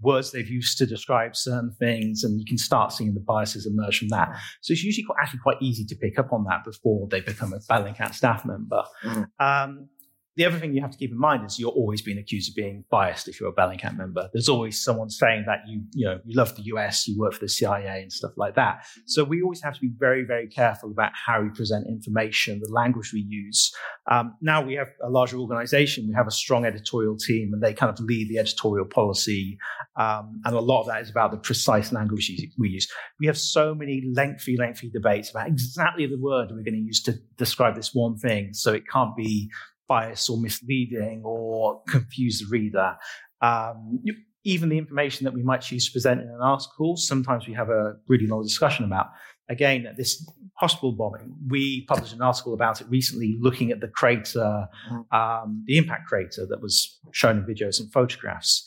words 0.00 0.32
they've 0.32 0.48
used 0.48 0.76
to 0.78 0.86
describe 0.86 1.34
certain 1.34 1.72
things. 1.78 2.24
And 2.24 2.38
you 2.38 2.44
can 2.44 2.58
start 2.58 2.92
seeing 2.92 3.14
the 3.14 3.20
biases 3.20 3.66
emerge 3.66 3.98
from 3.98 4.08
that. 4.08 4.28
So 4.60 4.72
it's 4.72 4.84
usually 4.84 5.04
quite, 5.06 5.18
actually 5.22 5.40
quite 5.40 5.56
easy 5.62 5.84
to 5.86 5.94
pick 5.96 6.18
up 6.18 6.32
on 6.32 6.44
that 6.44 6.64
before 6.64 7.08
they 7.10 7.20
become 7.20 7.52
a 7.54 7.58
Bellingcat 7.58 8.14
staff 8.14 8.44
member. 8.44 8.82
Mm. 9.04 9.26
Um, 9.40 9.88
the 10.36 10.46
other 10.46 10.58
thing 10.58 10.72
you 10.72 10.80
have 10.80 10.90
to 10.90 10.96
keep 10.96 11.10
in 11.10 11.18
mind 11.18 11.44
is 11.44 11.58
you're 11.58 11.70
always 11.70 12.00
being 12.00 12.16
accused 12.16 12.50
of 12.50 12.56
being 12.56 12.84
biased 12.90 13.28
if 13.28 13.38
you're 13.38 13.50
a 13.50 13.52
Bellingcat 13.52 13.96
member. 13.96 14.30
There's 14.32 14.48
always 14.48 14.82
someone 14.82 15.10
saying 15.10 15.44
that 15.46 15.58
you, 15.66 15.82
you 15.92 16.06
know, 16.06 16.20
you 16.24 16.34
love 16.34 16.56
the 16.56 16.62
US, 16.74 17.06
you 17.06 17.18
work 17.18 17.34
for 17.34 17.40
the 17.40 17.48
CIA 17.48 18.00
and 18.00 18.10
stuff 18.10 18.32
like 18.36 18.54
that. 18.54 18.86
So 19.04 19.24
we 19.24 19.42
always 19.42 19.62
have 19.62 19.74
to 19.74 19.80
be 19.80 19.90
very, 19.98 20.24
very 20.24 20.48
careful 20.48 20.90
about 20.90 21.12
how 21.14 21.42
we 21.42 21.50
present 21.50 21.86
information, 21.86 22.60
the 22.64 22.72
language 22.72 23.12
we 23.12 23.20
use. 23.20 23.72
Um, 24.10 24.34
now 24.40 24.62
we 24.62 24.74
have 24.74 24.88
a 25.04 25.10
larger 25.10 25.36
organization, 25.36 26.08
we 26.08 26.14
have 26.14 26.26
a 26.26 26.32
strong 26.32 26.64
editorial 26.64 27.16
team, 27.16 27.50
and 27.52 27.62
they 27.62 27.74
kind 27.74 27.90
of 27.90 28.02
lead 28.02 28.30
the 28.30 28.38
editorial 28.38 28.86
policy. 28.86 29.58
Um, 29.96 30.40
and 30.46 30.56
a 30.56 30.60
lot 30.60 30.80
of 30.80 30.86
that 30.86 31.02
is 31.02 31.10
about 31.10 31.32
the 31.32 31.36
precise 31.36 31.92
language 31.92 32.32
we 32.58 32.70
use. 32.70 32.90
We 33.20 33.26
have 33.26 33.38
so 33.38 33.74
many 33.74 34.02
lengthy, 34.14 34.56
lengthy 34.56 34.88
debates 34.88 35.30
about 35.30 35.48
exactly 35.48 36.06
the 36.06 36.18
word 36.18 36.48
we're 36.50 36.62
going 36.62 36.72
to 36.72 36.80
use 36.80 37.02
to 37.02 37.14
describe 37.36 37.74
this 37.74 37.94
one 37.94 38.16
thing. 38.16 38.54
So 38.54 38.72
it 38.72 38.84
can't 38.90 39.14
be 39.14 39.50
biased 39.94 40.30
or 40.30 40.38
misleading 40.38 41.22
or 41.24 41.82
confuse 41.94 42.36
the 42.40 42.46
reader. 42.50 42.96
Um, 43.40 44.02
even 44.44 44.68
the 44.68 44.78
information 44.78 45.24
that 45.24 45.34
we 45.34 45.42
might 45.42 45.62
choose 45.68 45.84
to 45.86 45.92
present 45.92 46.20
in 46.20 46.28
an 46.28 46.40
article, 46.40 46.96
sometimes 46.96 47.46
we 47.46 47.54
have 47.54 47.68
a 47.68 47.94
really 48.08 48.26
long 48.26 48.42
discussion 48.42 48.84
about. 48.84 49.06
Again, 49.48 49.80
this 49.96 50.10
hospital 50.54 50.92
bombing, 50.92 51.34
we 51.54 51.84
published 51.86 52.14
an 52.14 52.22
article 52.22 52.54
about 52.54 52.80
it 52.80 52.86
recently, 52.88 53.36
looking 53.40 53.70
at 53.70 53.80
the 53.80 53.88
crater, 53.88 54.66
um, 55.12 55.64
the 55.66 55.76
impact 55.76 56.08
crater 56.08 56.46
that 56.48 56.60
was 56.62 56.74
shown 57.12 57.38
in 57.38 57.44
videos 57.44 57.80
and 57.80 57.92
photographs. 57.92 58.64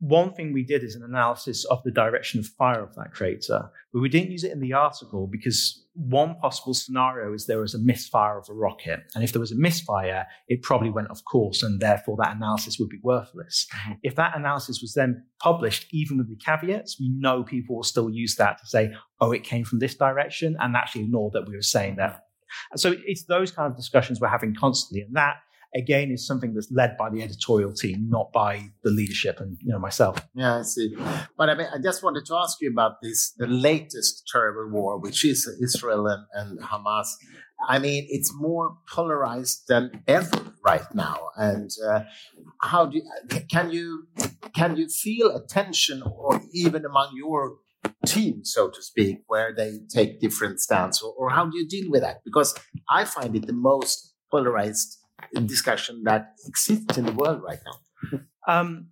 One 0.00 0.34
thing 0.34 0.52
we 0.52 0.64
did 0.64 0.82
is 0.82 0.96
an 0.96 1.02
analysis 1.02 1.64
of 1.66 1.82
the 1.84 1.90
direction 1.90 2.40
of 2.40 2.46
fire 2.46 2.82
of 2.82 2.94
that 2.96 3.12
crater, 3.12 3.70
but 3.92 4.00
we 4.00 4.08
didn't 4.08 4.32
use 4.32 4.44
it 4.44 4.52
in 4.52 4.60
the 4.60 4.72
article 4.72 5.26
because 5.30 5.86
one 5.94 6.34
possible 6.40 6.74
scenario 6.74 7.32
is 7.32 7.46
there 7.46 7.60
was 7.60 7.74
a 7.74 7.78
misfire 7.78 8.36
of 8.36 8.48
a 8.50 8.52
rocket. 8.52 9.00
And 9.14 9.22
if 9.22 9.32
there 9.32 9.40
was 9.40 9.52
a 9.52 9.56
misfire, 9.56 10.26
it 10.48 10.62
probably 10.62 10.90
went 10.90 11.10
off 11.10 11.22
course 11.24 11.62
and 11.62 11.80
therefore 11.80 12.16
that 12.18 12.34
analysis 12.34 12.76
would 12.78 12.88
be 12.88 12.98
worthless. 13.02 13.66
Mhm. 13.72 13.98
If 14.02 14.16
that 14.16 14.36
analysis 14.36 14.80
was 14.82 14.94
then 14.94 15.24
published, 15.40 15.86
even 15.92 16.18
with 16.18 16.28
the 16.28 16.36
caveats, 16.36 16.98
we 16.98 17.08
know 17.10 17.44
people 17.44 17.76
will 17.76 17.84
still 17.84 18.10
use 18.10 18.34
that 18.36 18.58
to 18.58 18.66
say, 18.66 18.92
oh, 19.20 19.30
it 19.30 19.44
came 19.44 19.64
from 19.64 19.78
this 19.78 19.94
direction 19.94 20.56
and 20.58 20.74
actually 20.76 21.04
ignore 21.04 21.30
that 21.32 21.46
we 21.46 21.54
were 21.54 21.62
saying 21.62 21.96
that. 21.96 22.24
And 22.72 22.80
so 22.80 22.94
it's 23.06 23.24
those 23.24 23.52
kind 23.52 23.70
of 23.70 23.76
discussions 23.76 24.20
we're 24.20 24.28
having 24.28 24.54
constantly. 24.54 25.02
And 25.02 25.14
that 25.14 25.36
again 25.74 26.10
is 26.10 26.26
something 26.26 26.54
that's 26.54 26.70
led 26.70 26.96
by 26.96 27.10
the 27.10 27.22
editorial 27.22 27.72
team, 27.72 28.06
not 28.08 28.32
by 28.32 28.70
the 28.82 28.90
leadership 28.90 29.40
and 29.40 29.58
you 29.60 29.72
know 29.72 29.78
myself. 29.78 30.18
Yeah, 30.34 30.58
I 30.58 30.62
see. 30.62 30.94
But 31.36 31.50
I 31.50 31.54
mean, 31.54 31.68
I 31.74 31.78
just 31.78 32.02
wanted 32.02 32.24
to 32.26 32.34
ask 32.36 32.60
you 32.60 32.70
about 32.70 33.02
this, 33.02 33.32
the 33.36 33.46
latest 33.46 34.28
terrible 34.30 34.70
war, 34.70 34.98
which 34.98 35.24
is 35.24 35.48
Israel 35.62 36.06
and, 36.06 36.24
and 36.34 36.60
Hamas. 36.60 37.08
I 37.66 37.78
mean, 37.78 38.06
it's 38.08 38.32
more 38.34 38.76
polarized 38.92 39.64
than 39.68 40.02
ever 40.06 40.52
right 40.64 40.94
now. 40.94 41.30
And 41.36 41.70
uh, 41.88 42.00
how 42.60 42.86
do 42.86 42.98
you, 42.98 43.40
can 43.50 43.70
you 43.70 44.06
can 44.54 44.76
you 44.76 44.88
feel 44.88 45.34
a 45.34 45.44
tension, 45.46 46.02
or 46.02 46.40
even 46.52 46.84
among 46.84 47.12
your 47.16 47.56
team, 48.06 48.44
so 48.44 48.70
to 48.70 48.82
speak, 48.82 49.18
where 49.26 49.54
they 49.54 49.80
take 49.88 50.20
different 50.20 50.60
stance, 50.60 51.02
or, 51.02 51.12
or 51.14 51.30
how 51.30 51.46
do 51.46 51.56
you 51.58 51.66
deal 51.66 51.90
with 51.90 52.02
that? 52.02 52.18
Because 52.24 52.54
I 52.88 53.04
find 53.04 53.34
it 53.34 53.46
the 53.46 53.52
most 53.52 54.14
polarized 54.30 54.98
discussion 55.46 56.02
that 56.04 56.34
exists 56.46 56.96
in 56.98 57.06
the 57.06 57.12
world 57.12 57.42
right 57.42 57.58
now. 57.64 58.20
Um, 58.46 58.88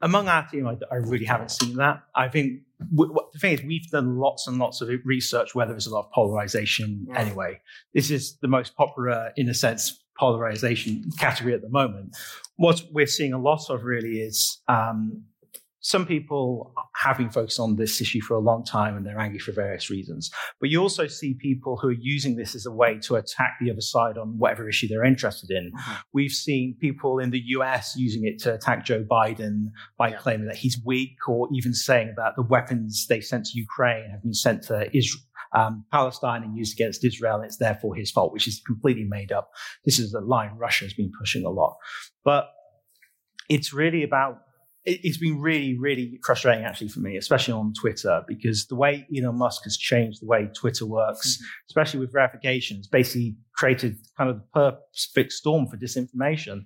among 0.00 0.28
our 0.28 0.46
team, 0.48 0.66
I, 0.66 0.76
I, 0.90 0.96
really 0.96 1.24
haven't 1.24 1.52
seen 1.52 1.76
that. 1.76 2.02
I 2.14 2.28
think 2.28 2.62
w- 2.90 3.12
w- 3.12 3.28
the 3.32 3.38
thing 3.38 3.52
is, 3.52 3.62
we've 3.62 3.88
done 3.90 4.16
lots 4.18 4.48
and 4.48 4.58
lots 4.58 4.80
of 4.80 4.88
research 5.04 5.54
where 5.54 5.66
there's 5.66 5.86
a 5.86 5.94
lot 5.94 6.06
of 6.06 6.10
polarization 6.10 7.06
Yeah. 7.08 7.20
anyway. 7.20 7.60
This 7.94 8.10
is 8.10 8.36
the 8.42 8.48
most 8.48 8.74
popular, 8.76 9.30
in 9.36 9.48
a 9.48 9.54
sense, 9.54 10.02
polarization 10.18 11.04
category 11.18 11.54
at 11.54 11.62
the 11.62 11.68
moment. 11.68 12.16
What 12.56 12.82
we're 12.90 13.06
seeing 13.06 13.32
a 13.32 13.38
lot 13.38 13.70
of 13.70 13.84
really 13.84 14.20
is 14.20 14.60
um, 14.68 15.22
some 15.82 16.06
people 16.06 16.72
have 16.94 17.18
been 17.18 17.28
focused 17.30 17.58
on 17.58 17.74
this 17.74 18.00
issue 18.00 18.20
for 18.20 18.34
a 18.34 18.38
long 18.40 18.64
time 18.64 18.96
and 18.96 19.04
they're 19.04 19.18
angry 19.18 19.40
for 19.40 19.50
various 19.50 19.90
reasons. 19.90 20.30
But 20.60 20.70
you 20.70 20.80
also 20.80 21.08
see 21.08 21.34
people 21.34 21.76
who 21.76 21.88
are 21.88 21.92
using 22.00 22.36
this 22.36 22.54
as 22.54 22.66
a 22.66 22.70
way 22.70 23.00
to 23.02 23.16
attack 23.16 23.56
the 23.60 23.70
other 23.70 23.80
side 23.80 24.16
on 24.16 24.38
whatever 24.38 24.68
issue 24.68 24.86
they're 24.86 25.04
interested 25.04 25.50
in. 25.50 25.72
We've 26.12 26.30
seen 26.30 26.76
people 26.80 27.18
in 27.18 27.30
the 27.30 27.42
US 27.56 27.96
using 27.96 28.24
it 28.24 28.38
to 28.42 28.54
attack 28.54 28.84
Joe 28.84 29.02
Biden 29.04 29.66
by 29.98 30.10
Yeah. 30.10 30.18
claiming 30.18 30.46
that 30.46 30.56
he's 30.56 30.80
weak 30.84 31.16
or 31.28 31.48
even 31.52 31.74
saying 31.74 32.14
that 32.16 32.34
the 32.36 32.42
weapons 32.42 33.06
they 33.08 33.20
sent 33.20 33.46
to 33.46 33.58
Ukraine 33.58 34.08
have 34.10 34.22
been 34.22 34.34
sent 34.34 34.62
to 34.64 34.88
Israel. 34.96 35.22
Um, 35.54 35.84
Palestine 35.92 36.42
and 36.44 36.56
used 36.56 36.74
against 36.78 37.04
Israel, 37.04 37.36
and 37.36 37.44
it's 37.44 37.58
therefore 37.58 37.94
his 37.94 38.10
fault, 38.10 38.32
which 38.32 38.48
is 38.48 38.62
completely 38.64 39.04
made 39.04 39.32
up. 39.32 39.50
This 39.84 39.98
is 39.98 40.14
a 40.14 40.20
line 40.20 40.52
Russia 40.56 40.86
has 40.86 40.94
been 40.94 41.12
pushing 41.18 41.44
a 41.44 41.50
lot. 41.50 41.76
But 42.24 42.48
it's 43.50 43.70
really 43.74 44.02
about 44.02 44.38
it's 44.84 45.18
been 45.18 45.40
really, 45.40 45.78
really 45.78 46.18
frustrating 46.24 46.64
actually 46.64 46.88
for 46.88 46.98
me, 46.98 47.16
especially 47.16 47.54
on 47.54 47.72
Twitter, 47.72 48.22
because 48.26 48.66
the 48.66 48.74
way 48.74 49.06
Elon 49.16 49.38
Musk 49.38 49.62
has 49.64 49.76
changed 49.76 50.20
the 50.20 50.26
way 50.26 50.48
Twitter 50.56 50.86
works, 50.86 51.36
mm-hmm. 51.36 51.44
especially 51.68 52.00
with 52.00 52.12
verifications, 52.12 52.88
basically 52.88 53.36
created 53.54 53.96
kind 54.18 54.28
of 54.28 54.38
the 54.38 54.42
perfect 54.52 55.32
storm 55.32 55.68
for 55.68 55.76
disinformation. 55.76 56.62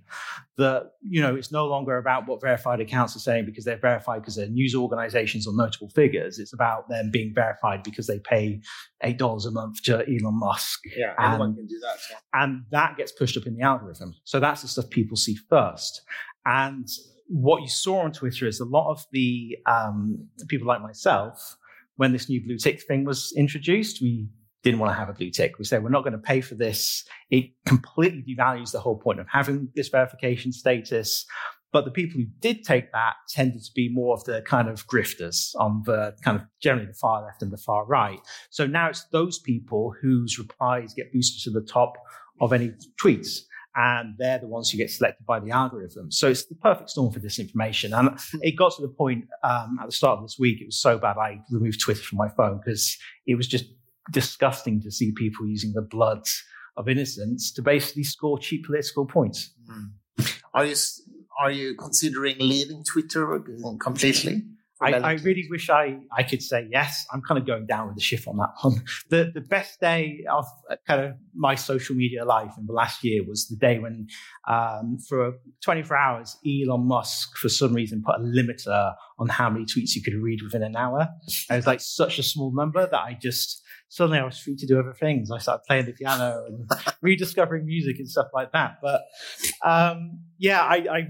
That, 0.57 0.93
you 1.03 1.21
know, 1.21 1.35
it's 1.37 1.53
no 1.53 1.67
longer 1.67 1.99
about 1.99 2.27
what 2.27 2.41
verified 2.41 2.81
accounts 2.81 3.15
are 3.17 3.21
saying 3.21 3.45
because 3.45 3.67
they're 3.67 3.77
verified 3.77 4.23
because 4.23 4.37
they're 4.37 4.49
news 4.49 4.75
organizations 4.75 5.47
or 5.47 5.55
notable 5.55 5.91
figures. 5.91 6.39
It's 6.39 6.55
about 6.55 6.89
them 6.89 7.11
being 7.11 7.33
verified 7.35 7.83
because 7.83 8.07
they 8.07 8.19
pay 8.19 8.63
$8 9.05 9.47
a 9.47 9.51
month 9.51 9.83
to 9.85 9.97
Elon 9.97 10.39
Musk 10.39 10.81
Yeah, 10.97 11.13
anyone 11.19 11.55
can 11.55 11.67
do 11.67 11.79
that. 11.81 11.99
and 12.33 12.63
that 12.71 12.97
gets 12.97 13.13
pushed 13.13 13.37
up 13.37 13.47
in 13.47 13.57
the 13.57 13.63
algorithm. 13.63 14.15
So 14.25 14.41
that's 14.41 14.63
the 14.63 14.69
stuff 14.69 14.89
people 14.89 15.19
see 15.19 15.37
first. 15.51 16.01
And 16.47 16.89
what 17.29 17.63
you 17.63 17.69
saw 17.69 18.01
on 18.01 18.13
Twitter 18.13 18.47
is 18.47 18.61
a 18.61 18.65
lot 18.65 18.91
of 18.91 19.05
the 19.13 19.57
um, 19.67 20.29
people 20.49 20.67
like 20.67 20.83
myself, 20.83 21.57
when 21.97 22.13
this 22.13 22.29
new 22.29 22.45
blue 22.45 22.59
tick 22.59 22.83
thing 22.83 23.05
was 23.05 23.33
introduced, 23.37 24.01
we 24.01 24.29
didn't 24.63 24.81
want 24.81 24.91
to 24.91 24.99
have 24.99 25.09
a 25.09 25.13
blue 25.13 25.31
tick. 25.31 25.59
We 25.59 25.65
said 25.65 25.83
we're 25.83 25.91
not 25.91 26.03
going 26.03 26.13
to 26.13 26.19
pay 26.19 26.41
for 26.41 26.55
this. 26.55 27.05
It 27.31 27.51
completely 27.67 28.25
devalues 28.29 28.73
the 28.73 28.81
whole 28.81 28.99
point 28.99 29.21
of 29.21 29.27
having 29.29 29.69
this 29.75 29.89
verification 29.89 30.53
status. 30.53 31.25
But 31.73 31.85
the 31.85 31.91
people 31.91 32.21
who 32.21 32.27
did 32.41 32.65
take 32.65 32.93
that 32.93 33.15
tended 33.29 33.63
to 33.63 33.71
be 33.75 33.89
more 33.89 34.15
of 34.15 34.25
the 34.25 34.43
kind 34.43 34.69
of 34.69 34.87
grifters 34.87 35.51
on 35.57 35.83
the 35.85 36.15
kind 36.23 36.37
of 36.39 36.47
generally 36.61 36.87
the 36.87 36.95
far 36.95 37.23
left 37.25 37.43
and 37.43 37.53
the 37.53 37.59
far 37.59 37.85
right. 37.85 38.19
So 38.51 38.67
now 38.67 38.89
it's 38.89 39.05
those 39.13 39.39
people 39.39 39.95
whose 40.01 40.39
replies 40.39 40.95
get 40.95 41.13
boosted 41.13 41.43
to 41.45 41.61
the 41.61 41.67
top 41.67 41.95
of 42.41 42.53
any 42.53 42.73
tweets. 43.03 43.41
And 43.79 44.15
they're 44.17 44.39
the 44.39 44.47
ones 44.47 44.71
who 44.71 44.79
get 44.79 44.91
selected 44.91 45.27
by 45.27 45.39
the 45.39 45.51
algorithm. 45.51 46.11
So 46.11 46.29
it's 46.29 46.47
the 46.47 46.55
perfect 46.55 46.89
storm 46.91 47.13
for 47.13 47.21
disinformation. 47.21 47.97
And 47.97 48.09
hmm. 48.09 48.39
it 48.41 48.53
got 48.53 48.75
to 48.77 48.83
the 48.83 48.89
point 48.89 49.27
um, 49.45 49.79
at 49.81 49.87
the 49.87 49.93
start 49.93 50.19
of 50.19 50.25
this 50.25 50.39
week, 50.39 50.63
it 50.63 50.67
was 50.67 50.81
so 50.81 50.99
bad 50.99 51.19
I 51.19 51.41
removed 51.51 51.81
Twitter 51.81 52.03
from 52.03 52.17
my 52.17 52.31
phone 52.31 52.59
because 52.65 52.97
it 53.27 53.35
was 53.35 53.47
just 53.47 53.67
disgusting 54.11 54.81
to 54.81 54.91
see 54.91 55.13
people 55.13 55.47
using 55.47 55.73
the 55.75 55.83
blood 55.83 56.23
of 56.77 56.89
innocents 56.89 57.53
to 57.53 57.63
basically 57.63 58.05
score 58.05 58.39
cheap 58.39 58.65
political 58.65 59.05
points. 59.05 59.53
Hmm. 59.71 60.23
Are 60.55 60.65
you 60.65 60.75
are 61.39 61.51
you 61.51 61.75
considering 61.75 62.37
leaving 62.39 62.83
Twitter 62.83 63.35
uh, 63.35 63.41
completely? 63.79 64.43
I, 64.81 64.93
I 64.93 65.13
really 65.15 65.47
wish 65.49 65.71
I, 65.71 65.99
I 66.13 66.23
could 66.23 66.43
say 66.43 66.69
yes. 66.71 67.07
I'm 67.13 67.23
kind 67.23 67.39
of 67.41 67.47
going 67.47 67.67
down 67.67 67.87
with 67.89 67.97
the 67.97 68.03
ship 68.03 68.29
on 68.29 68.37
that 68.37 68.51
one. 68.63 68.83
The 69.09 69.31
the 69.33 69.41
best 69.41 69.81
day 69.81 70.25
of 70.31 70.47
uh, 70.71 70.77
kind 70.87 71.01
of 71.01 71.13
my 71.35 71.55
social 71.55 71.95
media 71.95 72.25
life 72.25 72.53
in 72.59 72.67
the 72.67 72.73
last 72.73 73.05
year 73.05 73.23
was 73.27 73.47
the 73.49 73.57
day 73.57 73.79
when, 73.79 74.09
um, 74.49 74.99
for 75.09 75.35
24 75.63 75.97
hours, 75.97 76.37
Elon 76.47 76.87
Musk 76.87 77.37
for 77.37 77.49
some 77.49 77.73
reason 77.73 78.03
put 78.05 78.17
a 78.17 78.23
limiter 78.23 78.95
on 79.19 79.29
how 79.29 79.49
many 79.49 79.65
tweets 79.65 79.95
you 79.95 80.03
could 80.03 80.15
read 80.15 80.41
within 80.43 80.63
an 80.63 80.77
hour. 80.77 81.09
And 81.49 81.57
it 81.57 81.57
was 81.57 81.67
like 81.67 81.81
such 81.81 82.19
a 82.19 82.23
small 82.23 82.53
number 82.55 82.87
that 82.87 83.01
I 83.01 83.17
just 83.21 83.63
suddenly 83.89 84.19
I 84.19 84.25
was 84.25 84.39
free 84.39 84.57
to 84.57 84.67
do 84.67 84.79
other 84.79 84.93
things. 84.93 85.31
I 85.31 85.39
started 85.39 85.63
playing 85.67 85.87
the 85.87 85.93
piano 85.93 86.45
and 86.47 86.71
rediscovering 87.03 87.67
music 87.67 87.99
and 87.99 88.09
stuff 88.09 88.29
like 88.35 88.53
that. 88.53 88.79
But 88.83 89.03
um, 89.65 90.21
yeah, 90.39 90.61
I 90.61 90.77
I, 90.77 91.09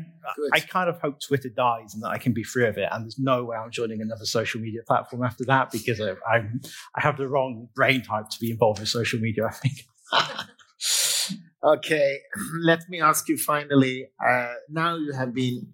I, 0.52 0.60
kind 0.60 0.88
of 0.88 1.00
hope 1.00 1.18
Twitter 1.20 1.48
dies 1.48 1.94
and 1.94 2.02
that 2.02 2.10
I 2.10 2.18
can 2.18 2.32
be 2.32 2.42
free 2.42 2.66
of 2.66 2.76
it. 2.76 2.88
And 2.90 3.04
there's 3.04 3.18
no 3.18 3.44
way 3.44 3.56
I'm 3.56 3.70
joining 3.70 4.00
another 4.00 4.24
social 4.24 4.60
media 4.60 4.80
platform 4.86 5.24
after 5.24 5.44
that 5.44 5.70
because 5.70 6.00
I, 6.00 6.14
I'm 6.30 6.60
I 6.94 7.00
have 7.00 7.16
the 7.16 7.28
wrong 7.28 7.68
brain 7.74 8.02
type 8.02 8.28
to 8.30 8.40
be 8.40 8.50
involved 8.50 8.80
in 8.80 8.86
social 8.86 9.20
media. 9.20 9.46
I 9.46 9.52
think. 9.52 9.86
okay, 11.64 12.18
let 12.60 12.88
me 12.88 13.00
ask 13.00 13.28
you 13.28 13.36
finally. 13.36 14.08
Uh, 14.24 14.54
now 14.68 14.96
you 14.96 15.12
have 15.12 15.34
been 15.34 15.68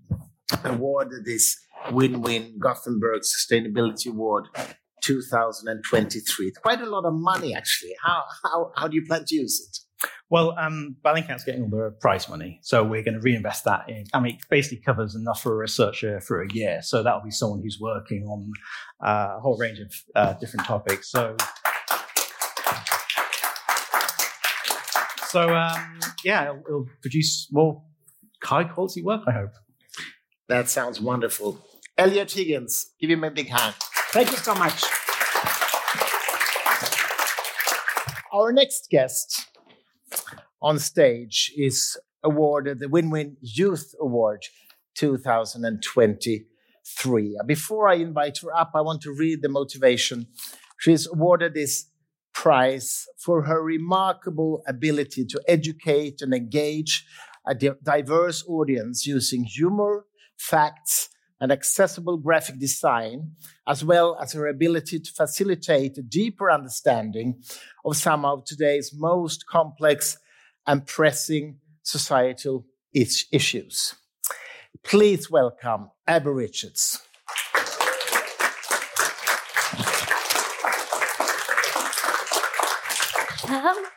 awarded 0.64 1.24
this 1.24 1.58
Win-Win 1.90 2.58
Gothenburg 2.58 3.22
Sustainability 3.22 4.08
Award 4.08 4.46
2023. 5.02 6.46
It's 6.46 6.58
quite 6.58 6.80
a 6.80 6.86
lot 6.86 7.04
of 7.04 7.14
money, 7.14 7.54
actually. 7.54 7.92
How, 8.02 8.24
how, 8.44 8.72
how 8.76 8.88
do 8.88 8.96
you 8.96 9.04
plan 9.06 9.24
to 9.26 9.34
use 9.34 9.60
it? 9.60 9.78
Well, 10.30 10.56
um, 10.58 10.96
getting 11.04 11.62
all 11.62 11.68
the 11.68 11.94
prize 12.00 12.28
money, 12.28 12.58
so 12.62 12.82
we're 12.82 13.02
going 13.02 13.14
to 13.14 13.20
reinvest 13.20 13.64
that 13.66 13.88
in. 13.88 14.04
I 14.14 14.20
mean, 14.20 14.36
it 14.36 14.48
basically 14.48 14.78
covers 14.78 15.14
enough 15.14 15.42
for 15.42 15.52
a 15.52 15.56
researcher 15.56 16.20
for 16.20 16.42
a 16.42 16.52
year, 16.52 16.80
so 16.82 17.02
that'll 17.02 17.22
be 17.22 17.30
someone 17.30 17.60
who's 17.62 17.78
working 17.78 18.24
on 18.24 18.50
uh, 19.04 19.36
a 19.36 19.40
whole 19.40 19.58
range 19.58 19.78
of 19.78 19.92
uh, 20.14 20.32
different 20.34 20.66
topics. 20.66 21.10
So, 21.10 21.36
so 25.28 25.54
um, 25.54 26.00
yeah, 26.24 26.44
it'll, 26.44 26.62
it'll 26.66 26.88
produce 27.02 27.48
more 27.52 27.82
high 28.42 28.64
quality 28.64 29.02
work. 29.02 29.22
I 29.26 29.32
hope. 29.32 29.52
That 30.48 30.70
sounds 30.70 31.00
wonderful. 31.00 31.64
Eliot 31.98 32.32
Higgins, 32.32 32.92
give 32.98 33.10
him 33.10 33.22
a 33.22 33.30
big 33.30 33.48
hand. 33.48 33.74
Thank 34.12 34.30
you 34.30 34.36
so 34.36 34.54
much. 34.54 34.84
Our 38.30 38.52
next 38.52 38.90
guest 38.90 39.46
on 40.60 40.78
stage 40.78 41.50
is 41.56 41.96
awarded 42.22 42.78
the 42.78 42.90
Win 42.90 43.08
Win 43.08 43.38
Youth 43.40 43.94
Award 43.98 44.42
2023. 44.96 47.38
Uh, 47.40 47.44
before 47.44 47.88
I 47.88 47.94
invite 47.94 48.36
her 48.42 48.54
up, 48.54 48.72
I 48.74 48.82
want 48.82 49.00
to 49.00 49.14
read 49.14 49.40
the 49.40 49.48
motivation. 49.48 50.26
She 50.78 50.92
is 50.92 51.08
awarded 51.10 51.54
this 51.54 51.86
prize 52.34 53.06
for 53.18 53.44
her 53.44 53.62
remarkable 53.62 54.62
ability 54.68 55.24
to 55.24 55.40
educate 55.48 56.20
and 56.20 56.34
engage 56.34 57.06
a 57.46 57.54
diverse 57.54 58.44
audience 58.46 59.06
using 59.06 59.44
humor, 59.44 60.04
facts, 60.38 61.08
and 61.42 61.50
accessible 61.50 62.16
graphic 62.16 62.56
design, 62.60 63.32
as 63.66 63.84
well 63.84 64.16
as 64.22 64.32
her 64.32 64.46
ability 64.46 65.00
to 65.00 65.12
facilitate 65.12 65.98
a 65.98 66.02
deeper 66.02 66.48
understanding 66.48 67.42
of 67.84 67.96
some 67.96 68.24
of 68.24 68.44
today's 68.44 68.94
most 68.94 69.44
complex 69.48 70.16
and 70.68 70.86
pressing 70.86 71.56
societal 71.82 72.64
issues. 72.94 73.96
Please 74.84 75.28
welcome 75.28 75.90
Abbie 76.06 76.30
Richards. 76.30 77.02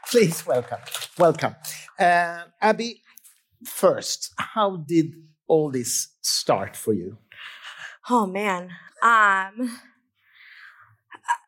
Please 0.09 0.43
welcome. 0.47 0.79
Welcome. 1.19 1.55
Uh, 1.99 2.45
Abbie, 2.59 3.03
first, 3.65 4.33
how 4.37 4.77
did 4.77 5.13
all 5.47 5.69
this 5.69 6.07
start 6.21 6.75
for 6.75 6.93
you? 6.93 7.19
Oh 8.09 8.25
man. 8.25 8.69
Um 9.01 9.79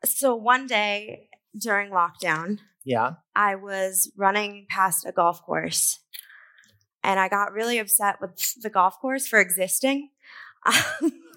so 0.04 0.34
one 0.34 0.66
day 0.66 1.28
during 1.56 1.90
lockdown, 1.90 2.58
yeah. 2.84 3.14
I 3.34 3.54
was 3.54 4.10
running 4.16 4.66
past 4.68 5.06
a 5.06 5.12
golf 5.12 5.42
course 5.42 6.00
and 7.02 7.20
I 7.20 7.28
got 7.28 7.52
really 7.52 7.78
upset 7.78 8.16
with 8.20 8.54
the 8.62 8.70
golf 8.70 8.98
course 9.00 9.26
for 9.26 9.38
existing. 9.38 10.10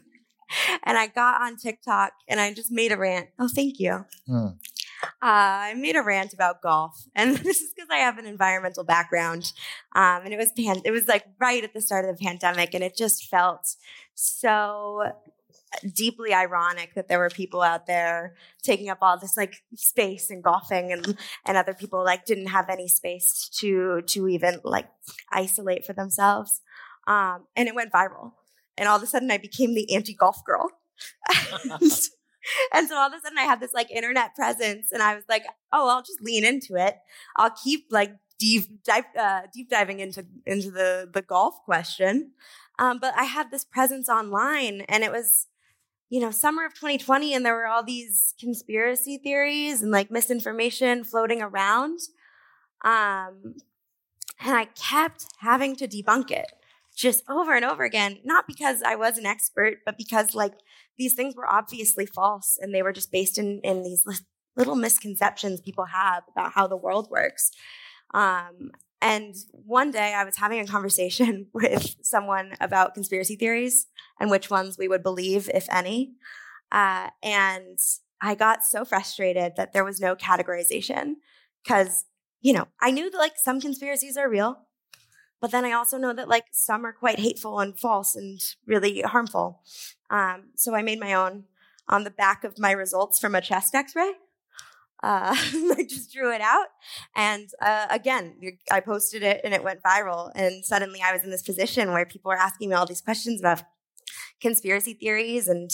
and 0.84 0.98
I 0.98 1.08
got 1.08 1.42
on 1.42 1.58
TikTok 1.58 2.14
and 2.28 2.40
I 2.40 2.54
just 2.54 2.72
made 2.72 2.92
a 2.92 2.98
rant. 2.98 3.30
Oh, 3.40 3.48
thank 3.48 3.80
you. 3.80 4.06
Mm. 4.30 4.58
Uh, 5.04 5.08
I 5.22 5.74
made 5.76 5.96
a 5.96 6.02
rant 6.02 6.34
about 6.34 6.62
golf, 6.62 7.08
and 7.16 7.36
this 7.38 7.62
is 7.62 7.74
because 7.74 7.90
I 7.90 7.98
have 7.98 8.18
an 8.18 8.26
environmental 8.26 8.84
background. 8.84 9.52
Um, 9.96 10.22
and 10.24 10.34
it 10.34 10.38
was 10.38 10.52
pan- 10.52 10.82
it 10.86 10.92
was 10.92 11.08
like 11.08 11.26
right 11.40 11.64
at 11.64 11.74
the 11.74 11.82
start 11.82 12.06
of 12.08 12.16
the 12.16 12.24
pandemic, 12.24 12.74
and 12.74 12.84
it 12.84 12.96
just 12.96 13.30
felt 13.30 13.76
so 14.14 15.12
deeply 15.94 16.34
ironic 16.34 16.94
that 16.96 17.08
there 17.08 17.20
were 17.20 17.30
people 17.30 17.62
out 17.62 17.88
there 17.88 18.36
taking 18.62 18.90
up 18.90 18.98
all 19.02 19.18
this 19.18 19.38
like 19.38 19.56
space 19.76 20.30
and 20.30 20.44
golfing 20.44 20.92
and 20.92 21.18
and 21.46 21.56
other 21.56 21.74
people 21.74 22.04
like 22.04 22.26
didn't 22.26 22.48
have 22.48 22.70
any 22.70 22.90
space 22.90 23.50
to 23.54 24.02
to 24.02 24.28
even 24.28 24.60
like 24.66 24.90
isolate 25.32 25.86
for 25.86 25.94
themselves 25.94 26.60
um 27.08 27.46
and 27.56 27.70
it 27.70 27.76
went 27.76 27.92
viral 27.92 28.34
and 28.78 28.88
all 28.88 28.98
of 28.98 29.04
a 29.04 29.08
sudden 29.08 29.32
i 29.32 29.38
became 29.38 29.74
the 29.74 29.94
anti 29.94 30.14
golf 30.14 30.44
girl 30.46 30.70
and 32.74 32.88
so 32.88 32.96
all 32.96 33.08
of 33.08 33.14
a 33.14 33.22
sudden 33.22 33.38
I 33.38 33.44
had 33.44 33.60
this 33.60 33.74
like 33.74 33.92
internet 33.92 34.36
presence 34.36 34.92
and 34.92 35.02
I 35.02 35.16
was 35.16 35.24
like, 35.30 35.44
oh, 35.72 35.90
I'll 35.90 36.02
just 36.02 36.22
lean 36.22 36.44
into 36.44 36.76
it. 36.76 36.98
I'll 37.38 37.52
keep 37.64 37.86
like 37.90 38.16
deep 38.40 38.84
dive, 38.84 39.06
uh, 39.18 39.42
deep 39.54 39.70
diving 39.70 40.00
into 40.00 40.26
into 40.46 40.72
the 40.72 41.10
the 41.12 41.22
golf 41.22 41.56
question. 41.66 42.32
Um, 42.80 43.00
but 43.00 43.14
I 43.16 43.26
had 43.26 43.52
this 43.52 43.64
presence 43.64 44.10
online 44.10 44.82
and 44.82 45.04
it 45.04 45.12
was 45.12 45.48
you 46.10 46.20
know 46.20 46.32
summer 46.32 46.66
of 46.66 46.74
2020 46.74 47.34
and 47.34 47.46
there 47.46 47.56
were 47.56 47.68
all 47.68 47.84
these 47.84 48.34
conspiracy 48.40 49.18
theories 49.18 49.82
and 49.82 49.92
like 49.92 50.10
misinformation 50.12 51.04
floating 51.04 51.42
around 51.42 52.00
um, 52.84 53.56
and 54.44 54.56
I 54.56 54.66
kept 54.76 55.28
having 55.40 55.76
to 55.78 55.88
debunk 55.88 56.32
it 56.32 56.52
just 57.02 57.24
over 57.30 57.54
and 57.54 57.66
over 57.66 57.84
again 57.84 58.20
not 58.24 58.46
because 58.48 58.82
I 58.84 58.96
was 58.96 59.18
an 59.18 59.26
expert 59.26 59.80
but 59.86 59.98
because 59.98 60.36
like 60.36 60.54
these 60.98 61.14
things 61.14 61.36
were 61.36 61.52
obviously 61.52 62.06
false 62.06 62.58
and 62.62 62.74
they 62.74 62.84
were 62.84 62.94
just 62.94 63.12
based 63.12 63.38
in, 63.38 63.60
in 63.64 63.84
these 63.84 64.06
little 64.56 64.76
misconceptions 64.76 65.62
people 65.62 65.86
have 65.86 66.24
about 66.32 66.54
how 66.54 66.68
the 66.68 66.78
world 66.78 67.10
works. 67.10 67.52
Um, 68.14 68.72
and 69.02 69.34
one 69.52 69.92
day 69.92 70.14
I 70.14 70.24
was 70.24 70.38
having 70.38 70.60
a 70.60 70.68
conversation 70.68 71.48
with 71.54 71.96
someone 72.04 72.54
about 72.60 72.94
conspiracy 72.94 73.36
theories 73.36 73.88
and 74.20 74.30
which 74.30 74.50
ones 74.50 74.78
we 74.78 74.88
would 74.88 75.04
believe, 75.04 75.50
if 75.54 75.68
any. 75.72 76.14
Uh, 76.72 77.10
and 77.24 77.80
I 78.22 78.36
got 78.36 78.64
so 78.64 78.86
frustrated 78.86 79.54
that 79.58 79.74
there 79.74 79.84
was 79.84 80.00
no 80.00 80.16
categorization 80.16 81.16
because, 81.64 82.06
you 82.42 82.54
know, 82.54 82.68
I 82.80 82.92
knew 82.92 83.10
that 83.10 83.18
like 83.18 83.34
some 83.38 83.60
conspiracies 83.60 84.18
are 84.18 84.30
real, 84.30 84.68
but 85.42 85.52
then 85.52 85.66
I 85.66 85.72
also 85.72 85.98
know 85.98 86.14
that 86.14 86.30
like 86.30 86.46
some 86.52 86.86
are 86.86 86.94
quite 86.94 87.20
hateful 87.20 87.60
and 87.60 87.78
false 87.78 88.16
and 88.16 88.40
really 88.68 89.02
harmful. 89.02 89.62
Um, 90.10 90.52
so 90.56 90.76
I 90.76 90.84
made 90.84 91.00
my 91.00 91.14
own 91.14 91.46
on 91.90 92.04
the 92.04 92.12
back 92.12 92.44
of 92.44 92.60
my 92.60 92.72
results 92.72 93.20
from 93.20 93.36
a 93.36 93.42
chest 93.42 93.74
X-ray. 93.74 94.12
Uh, 95.04 95.34
I 95.36 95.86
just 95.90 96.14
drew 96.14 96.32
it 96.32 96.42
out, 96.42 96.68
and 97.16 97.50
uh, 97.60 97.88
again, 97.90 98.36
I 98.72 98.82
posted 98.82 99.24
it, 99.24 99.42
and 99.44 99.52
it 99.52 99.64
went 99.64 99.82
viral. 99.82 100.32
And 100.36 100.64
suddenly, 100.64 101.02
I 101.04 101.12
was 101.12 101.24
in 101.24 101.32
this 101.32 101.42
position 101.42 101.92
where 101.92 102.06
people 102.06 102.30
were 102.30 102.38
asking 102.38 102.70
me 102.70 102.76
all 102.76 102.86
these 102.86 103.02
questions 103.02 103.40
about 103.40 103.64
conspiracy 104.40 104.94
theories, 104.94 105.48
and 105.48 105.72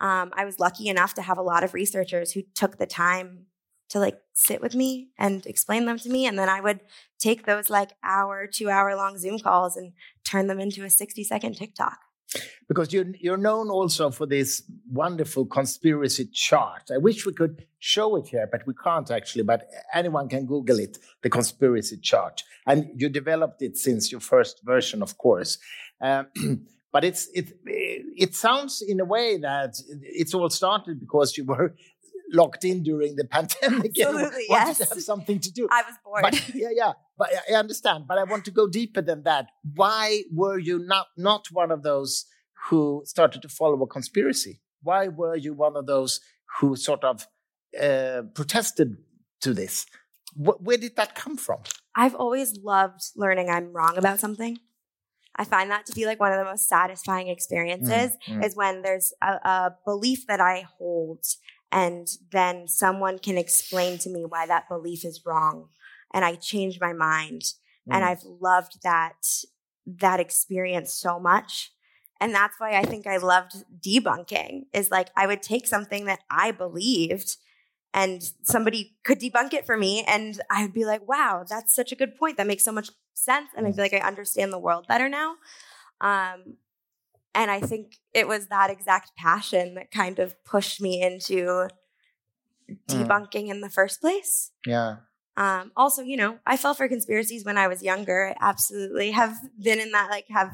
um, 0.00 0.30
I 0.34 0.44
was 0.44 0.60
lucky 0.60 0.88
enough 0.88 1.14
to 1.14 1.22
have 1.22 1.38
a 1.38 1.42
lot 1.42 1.64
of 1.64 1.74
researchers 1.74 2.32
who 2.32 2.42
took 2.54 2.78
the 2.78 2.86
time 2.86 3.46
to 3.90 3.98
like 3.98 4.18
sit 4.34 4.60
with 4.60 4.74
me 4.74 5.08
and 5.18 5.46
explain 5.46 5.86
them 5.86 5.98
to 5.98 6.08
me. 6.08 6.26
And 6.26 6.38
then 6.38 6.48
I 6.48 6.60
would 6.60 6.80
take 7.18 7.46
those 7.46 7.70
like 7.70 7.92
hour, 8.02 8.46
two 8.46 8.70
hour 8.70 8.94
long 8.96 9.18
Zoom 9.18 9.38
calls 9.38 9.76
and 9.76 9.92
turn 10.24 10.46
them 10.46 10.60
into 10.60 10.84
a 10.84 10.90
60 10.90 11.24
second 11.24 11.54
TikTok. 11.56 11.98
Because 12.68 12.92
you're, 12.92 13.06
you're 13.18 13.38
known 13.38 13.70
also 13.70 14.10
for 14.10 14.26
this 14.26 14.62
wonderful 14.90 15.46
conspiracy 15.46 16.26
chart. 16.26 16.90
I 16.92 16.98
wish 16.98 17.24
we 17.24 17.32
could 17.32 17.64
show 17.78 18.16
it 18.16 18.28
here, 18.28 18.46
but 18.52 18.66
we 18.66 18.74
can't 18.74 19.10
actually. 19.10 19.44
But 19.44 19.70
anyone 19.94 20.28
can 20.28 20.44
Google 20.44 20.78
it, 20.78 20.98
the 21.22 21.30
conspiracy 21.30 21.96
chart. 21.96 22.42
And 22.66 22.90
you 22.94 23.08
developed 23.08 23.62
it 23.62 23.78
since 23.78 24.12
your 24.12 24.20
first 24.20 24.60
version, 24.62 25.02
of 25.02 25.16
course. 25.16 25.56
Um, 26.02 26.26
but 26.92 27.04
it's 27.04 27.28
it 27.34 27.52
it 27.64 28.34
sounds 28.34 28.82
in 28.86 29.00
a 29.00 29.04
way 29.04 29.38
that 29.38 29.74
it's 30.02 30.34
all 30.34 30.50
started 30.50 31.00
because 31.00 31.36
you 31.36 31.44
were 31.44 31.74
locked 32.32 32.64
in 32.64 32.82
during 32.82 33.16
the 33.16 33.24
pandemic 33.30 33.92
Absolutely, 33.98 34.02
and 34.04 34.48
wanted 34.48 34.48
yes. 34.50 34.78
to 34.78 34.84
have 34.86 35.02
something 35.02 35.38
to 35.40 35.52
do. 35.52 35.68
I 35.70 35.82
was 35.82 35.94
bored. 36.04 36.22
But, 36.22 36.54
yeah, 36.54 36.68
yeah. 36.72 36.92
But 37.16 37.30
I 37.50 37.54
understand. 37.54 38.04
But 38.06 38.18
I 38.18 38.24
want 38.24 38.44
to 38.46 38.50
go 38.50 38.68
deeper 38.68 39.02
than 39.02 39.22
that. 39.24 39.48
Why 39.74 40.24
were 40.32 40.58
you 40.58 40.78
not 40.78 41.08
not 41.16 41.46
one 41.50 41.70
of 41.70 41.82
those 41.82 42.26
who 42.68 43.02
started 43.04 43.42
to 43.42 43.48
follow 43.48 43.82
a 43.82 43.86
conspiracy? 43.86 44.60
Why 44.82 45.08
were 45.08 45.36
you 45.36 45.54
one 45.54 45.76
of 45.76 45.86
those 45.86 46.20
who 46.60 46.76
sort 46.76 47.04
of 47.04 47.26
uh, 47.80 48.22
protested 48.34 48.96
to 49.40 49.52
this? 49.52 49.86
Wh 50.34 50.60
where 50.60 50.78
did 50.78 50.96
that 50.96 51.14
come 51.14 51.36
from? 51.36 51.60
I've 51.94 52.14
always 52.14 52.58
loved 52.62 53.02
learning 53.16 53.50
I'm 53.50 53.72
wrong 53.72 53.96
about 53.96 54.20
something. 54.20 54.58
I 55.38 55.44
find 55.44 55.70
that 55.70 55.86
to 55.86 55.92
be 55.92 56.04
like 56.04 56.18
one 56.18 56.32
of 56.32 56.38
the 56.38 56.44
most 56.44 56.68
satisfying 56.68 57.28
experiences 57.28 58.16
mm, 58.26 58.38
mm. 58.38 58.44
is 58.44 58.56
when 58.56 58.82
there's 58.82 59.12
a, 59.22 59.26
a, 59.26 59.74
belief 59.84 60.26
that 60.26 60.40
I 60.40 60.66
hold 60.78 61.24
and 61.70 62.08
then 62.32 62.66
someone 62.68 63.18
can 63.18 63.36
explain 63.36 63.98
to 63.98 64.10
me 64.10 64.24
why 64.24 64.46
that 64.46 64.68
belief 64.68 65.04
is 65.04 65.24
wrong 65.26 65.68
and 66.12 66.24
I 66.24 66.34
change 66.34 66.80
my 66.80 66.92
mind. 66.92 67.54
And 67.90 68.04
Mm. 68.04 68.08
I've 68.08 68.22
loved 68.22 68.82
that 68.82 69.26
that 69.86 70.20
experience 70.20 70.92
so 70.92 71.18
much. 71.18 71.72
And 72.20 72.34
that's 72.34 72.58
why 72.58 72.76
I 72.76 72.82
think 72.82 73.06
I 73.06 73.16
loved 73.16 73.64
debunking 73.80 74.66
is 74.74 74.90
like 74.90 75.08
I 75.16 75.26
would 75.26 75.42
take 75.42 75.66
something 75.66 76.04
that 76.04 76.20
I 76.30 76.50
believed 76.50 77.36
and 77.94 78.22
somebody 78.42 78.96
could 79.04 79.18
debunk 79.18 79.54
it 79.54 79.64
for 79.64 79.76
me 79.76 80.04
and 80.06 80.40
I'd 80.50 80.74
be 80.74 80.84
like, 80.84 81.08
wow, 81.08 81.44
that's 81.48 81.74
such 81.74 81.90
a 81.90 81.96
good 81.96 82.16
point. 82.16 82.36
That 82.36 82.46
makes 82.46 82.64
so 82.64 82.72
much 82.72 82.90
sense. 83.14 83.48
And 83.56 83.66
I 83.66 83.72
feel 83.72 83.84
like 83.84 83.94
I 83.94 84.06
understand 84.06 84.52
the 84.52 84.58
world 84.58 84.86
better 84.86 85.08
now. 85.08 85.36
Um, 86.00 86.58
and 87.38 87.52
I 87.52 87.60
think 87.60 87.96
it 88.12 88.26
was 88.26 88.48
that 88.48 88.68
exact 88.68 89.12
passion 89.16 89.74
that 89.74 89.92
kind 89.92 90.18
of 90.18 90.34
pushed 90.44 90.80
me 90.80 91.00
into 91.00 91.68
debunking 92.88 93.48
in 93.48 93.60
the 93.60 93.70
first 93.70 94.00
place. 94.00 94.50
Yeah. 94.66 94.96
Um, 95.36 95.70
also, 95.76 96.02
you 96.02 96.16
know, 96.16 96.40
I 96.44 96.56
fell 96.56 96.74
for 96.74 96.88
conspiracies 96.88 97.44
when 97.44 97.56
I 97.56 97.68
was 97.68 97.80
younger. 97.80 98.30
I 98.30 98.36
absolutely 98.40 99.12
have 99.12 99.36
been 99.62 99.78
in 99.78 99.92
that, 99.92 100.10
like, 100.10 100.26
have 100.30 100.52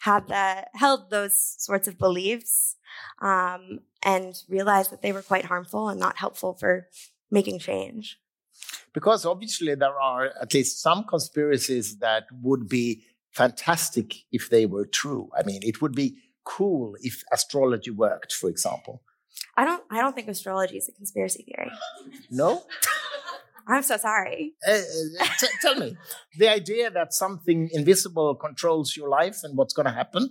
had 0.00 0.26
that, 0.26 0.70
held 0.74 1.08
those 1.10 1.54
sorts 1.58 1.86
of 1.86 1.98
beliefs, 1.98 2.74
um, 3.22 3.78
and 4.02 4.34
realized 4.48 4.90
that 4.90 5.02
they 5.02 5.12
were 5.12 5.22
quite 5.22 5.44
harmful 5.44 5.88
and 5.88 6.00
not 6.00 6.16
helpful 6.16 6.54
for 6.54 6.88
making 7.30 7.60
change. 7.60 8.18
Because 8.92 9.24
obviously 9.24 9.76
there 9.76 10.00
are 10.00 10.32
at 10.42 10.52
least 10.52 10.82
some 10.82 11.04
conspiracies 11.04 11.98
that 11.98 12.24
would 12.42 12.68
be 12.68 13.04
fantastic 13.42 14.08
if 14.38 14.50
they 14.50 14.66
were 14.66 14.86
true. 15.02 15.24
I 15.38 15.42
mean, 15.48 15.60
it 15.62 15.80
would 15.80 15.94
be 16.04 16.08
cool 16.44 16.96
if 17.00 17.22
astrology 17.32 17.90
worked, 17.90 18.32
for 18.32 18.48
example. 18.50 18.94
I 19.56 19.64
don't, 19.64 19.82
I 19.90 20.00
don't 20.02 20.14
think 20.16 20.28
astrology 20.28 20.76
is 20.76 20.88
a 20.88 20.92
conspiracy 20.92 21.44
theory. 21.48 21.70
No? 22.30 22.50
I'm 23.70 23.82
so 23.82 23.98
sorry. 23.98 24.54
Uh, 24.66 24.80
t- 25.40 25.46
tell 25.60 25.74
me, 25.74 25.94
the 26.38 26.48
idea 26.48 26.90
that 26.90 27.12
something 27.12 27.68
invisible 27.72 28.34
controls 28.34 28.96
your 28.96 29.10
life 29.10 29.38
and 29.44 29.58
what's 29.58 29.74
going 29.74 29.84
to 29.84 29.92
happen 29.92 30.22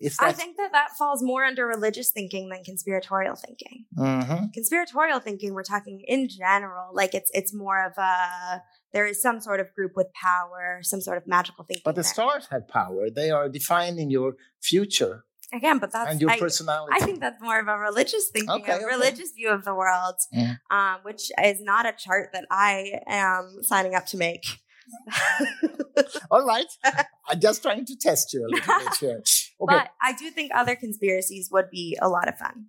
is 0.00 0.16
that. 0.16 0.28
I 0.28 0.32
think 0.32 0.56
that 0.56 0.72
that 0.72 0.88
falls 0.98 1.22
more 1.22 1.44
under 1.44 1.66
religious 1.66 2.10
thinking 2.10 2.48
than 2.48 2.64
conspiratorial 2.64 3.36
thinking. 3.36 3.84
Mhm. 3.98 4.52
conspiratorial 4.54 5.20
thinking 5.20 5.52
we're 5.52 5.64
talking 5.74 6.02
in 6.06 6.28
general 6.28 6.86
like 6.94 7.12
it's 7.14 7.30
it's 7.34 7.52
more 7.52 7.84
of 7.88 7.92
a 7.98 8.62
there 8.92 9.06
is 9.06 9.20
some 9.20 9.38
sort 9.40 9.60
of 9.60 9.66
group 9.74 9.92
with 9.96 10.08
power 10.14 10.80
some 10.82 11.00
sort 11.00 11.18
of 11.18 11.26
magical 11.26 11.64
thinking 11.64 11.82
But 11.84 11.94
the 11.94 12.02
there. 12.02 12.12
stars 12.12 12.46
have 12.50 12.68
power. 12.68 13.08
They 13.10 13.30
are 13.30 13.48
defining 13.48 14.10
your 14.10 14.34
future 14.60 15.24
again 15.52 15.78
but 15.78 15.90
that's 15.92 16.10
and 16.10 16.20
your 16.20 16.30
I, 16.30 16.38
personality. 16.38 16.92
I 16.94 17.00
think 17.04 17.20
that's 17.20 17.40
more 17.42 17.58
of 17.58 17.68
a 17.68 17.78
religious 17.78 18.28
thinking 18.32 18.50
Okay, 18.50 18.72
a 18.72 18.76
okay. 18.76 18.84
religious 18.84 19.32
view 19.32 19.48
of 19.50 19.64
the 19.64 19.74
world 19.74 20.16
Yeah. 20.32 20.56
um, 20.70 20.96
which 21.04 21.30
is 21.42 21.60
not 21.62 21.86
a 21.86 21.92
chart 22.04 22.30
that 22.34 22.44
i 22.50 23.00
am 23.06 23.44
signing 23.62 23.94
up 23.94 24.04
to 24.12 24.16
make 24.18 24.44
All 26.30 26.44
right. 26.46 26.66
I'm 27.28 27.40
just 27.40 27.62
trying 27.62 27.84
to 27.86 27.96
test 27.96 28.32
you 28.32 28.46
a 28.46 28.48
little 28.48 28.74
bit 28.84 28.94
here. 29.00 29.22
Okay. 29.60 29.74
but 29.74 29.88
i 30.00 30.12
do 30.12 30.30
think 30.30 30.52
other 30.54 30.76
conspiracies 30.76 31.48
would 31.50 31.68
be 31.68 31.98
a 32.00 32.08
lot 32.08 32.28
of 32.28 32.36
fun 32.38 32.66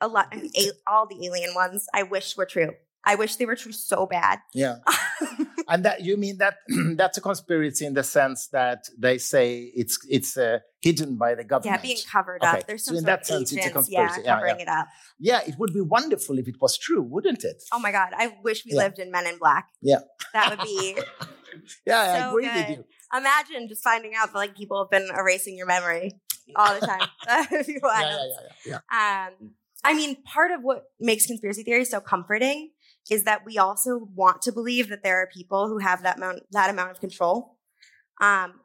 a 0.00 0.08
lot 0.08 0.28
and 0.32 0.44
a- 0.56 0.72
all 0.90 1.06
the 1.06 1.18
alien 1.26 1.54
ones 1.54 1.86
i 1.92 2.02
wish 2.02 2.34
were 2.36 2.46
true 2.46 2.70
i 3.04 3.14
wish 3.14 3.36
they 3.36 3.44
were 3.44 3.56
true 3.56 3.72
so 3.72 4.06
bad 4.06 4.38
yeah. 4.54 4.76
And 5.68 5.84
that 5.84 6.02
you 6.02 6.16
mean 6.16 6.38
that 6.38 6.56
that's 6.96 7.18
a 7.18 7.20
conspiracy 7.20 7.84
in 7.84 7.94
the 7.94 8.02
sense 8.02 8.48
that 8.48 8.88
they 8.98 9.18
say 9.18 9.70
it's 9.74 9.98
it's 10.08 10.36
uh, 10.36 10.58
hidden 10.80 11.16
by 11.16 11.34
the 11.34 11.44
government. 11.44 11.76
Yeah, 11.76 11.82
being 11.82 11.98
covered 12.10 12.42
Okay, 12.42 12.60
up. 12.60 12.66
There's 12.66 12.84
so 12.84 12.90
some 12.92 12.96
in 12.98 13.02
sort 13.04 13.06
that 13.20 13.26
sense, 13.26 13.52
it's 13.52 13.52
a 13.52 13.54
agents, 13.68 13.88
yeah, 13.90 13.98
conspiracy. 13.98 14.20
Yeah, 14.24 14.34
covering 14.34 14.60
it 14.60 14.68
up. 14.68 14.88
Yeah, 15.18 15.40
it 15.46 15.58
would 15.58 15.74
be 15.74 15.82
wonderful 15.82 16.38
if 16.38 16.48
it 16.48 16.56
was 16.60 16.78
true, 16.78 17.02
wouldn't 17.02 17.44
it? 17.44 17.62
Oh 17.72 17.78
my 17.78 17.92
god, 17.92 18.12
I 18.16 18.34
wish 18.42 18.64
we 18.64 18.72
Yeah. 18.72 18.84
lived 18.84 18.98
in 18.98 19.10
Men 19.10 19.26
in 19.26 19.38
Black. 19.38 19.68
Yeah. 19.82 20.00
That 20.32 20.48
would 20.50 20.62
be 20.62 20.96
Yeah, 21.86 22.00
I 22.00 22.20
So 22.20 22.28
agree 22.30 22.48
with 22.48 22.68
you. 22.70 22.84
imagine 23.14 23.68
just 23.68 23.82
finding 23.82 24.12
out 24.16 24.32
that 24.32 24.38
like 24.38 24.56
people 24.56 24.82
have 24.82 24.90
been 24.90 25.08
erasing 25.16 25.56
your 25.56 25.66
memory 25.66 26.12
all 26.56 26.74
the 26.78 26.86
time. 26.86 27.08
Yeah, 27.26 27.44
yeah, 27.50 28.18
yeah, 28.64 28.80
yeah. 28.90 29.26
Um, 29.28 29.50
I 29.84 29.94
mean, 29.94 30.22
part 30.22 30.50
of 30.50 30.62
what 30.62 30.84
makes 30.98 31.26
conspiracy 31.26 31.62
theories 31.62 31.90
so 31.90 32.00
comforting 32.00 32.70
is 33.10 33.24
that 33.24 33.44
we 33.44 33.58
also 33.58 34.08
want 34.14 34.42
to 34.42 34.52
believe 34.52 34.88
that 34.88 35.02
there 35.02 35.20
are 35.22 35.26
people 35.26 35.68
who 35.68 35.78
have 35.78 36.02
that 36.02 36.16
amount 36.18 36.40
that 36.52 36.70
amount 36.70 36.90
of 36.90 37.00
control. 37.00 37.56
Um, 38.20 38.60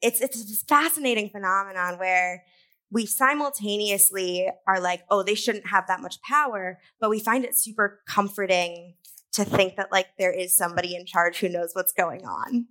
it's 0.00 0.20
it's 0.20 0.44
this 0.44 0.62
fascinating 0.62 1.30
phenomenon 1.30 1.98
where 1.98 2.44
we 2.92 3.06
simultaneously 3.06 4.48
are 4.66 4.80
like, 4.80 5.02
oh, 5.10 5.22
they 5.22 5.34
shouldn't 5.34 5.68
have 5.68 5.86
that 5.86 6.00
much 6.00 6.20
power, 6.22 6.78
but 7.00 7.10
we 7.10 7.20
find 7.20 7.44
it 7.44 7.56
super 7.56 8.00
comforting 8.06 8.94
to 9.32 9.44
think 9.44 9.76
that 9.76 9.92
like 9.92 10.08
there 10.18 10.32
is 10.32 10.56
somebody 10.56 10.96
in 10.96 11.06
charge 11.06 11.38
who 11.38 11.48
knows 11.48 11.70
what's 11.74 11.92
going 11.92 12.24
on. 12.26 12.66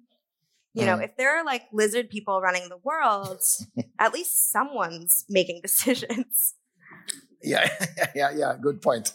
You 0.74 0.86
know, 0.86 0.98
Mm. 0.98 1.06
if 1.06 1.18
there 1.18 1.38
are 1.38 1.44
like 1.46 1.64
lizard 1.74 2.10
people 2.10 2.42
running 2.42 2.70
the 2.70 2.78
world, 2.84 3.42
at 4.00 4.14
least 4.14 4.52
someone's 4.52 5.26
making 5.30 5.62
decisions. 5.62 6.56
Yeah, 7.42 7.70
yeah, 8.16 8.32
yeah. 8.36 8.56
Good 8.62 8.82
point. 8.82 9.14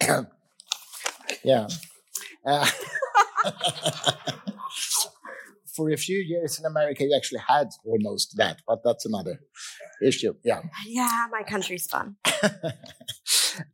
yeah. 1.42 1.66
Uh, 2.44 2.66
for 5.74 5.90
a 5.90 5.96
few 5.96 6.18
years 6.18 6.58
in 6.58 6.66
America, 6.66 7.04
you 7.04 7.14
actually 7.16 7.40
had 7.46 7.68
almost 7.84 8.36
that, 8.36 8.60
but 8.66 8.82
that's 8.84 9.06
another 9.06 9.40
issue. 10.02 10.34
Yeah. 10.44 10.60
Yeah, 10.86 11.26
my 11.30 11.42
country's 11.42 11.86
fun. 11.86 12.16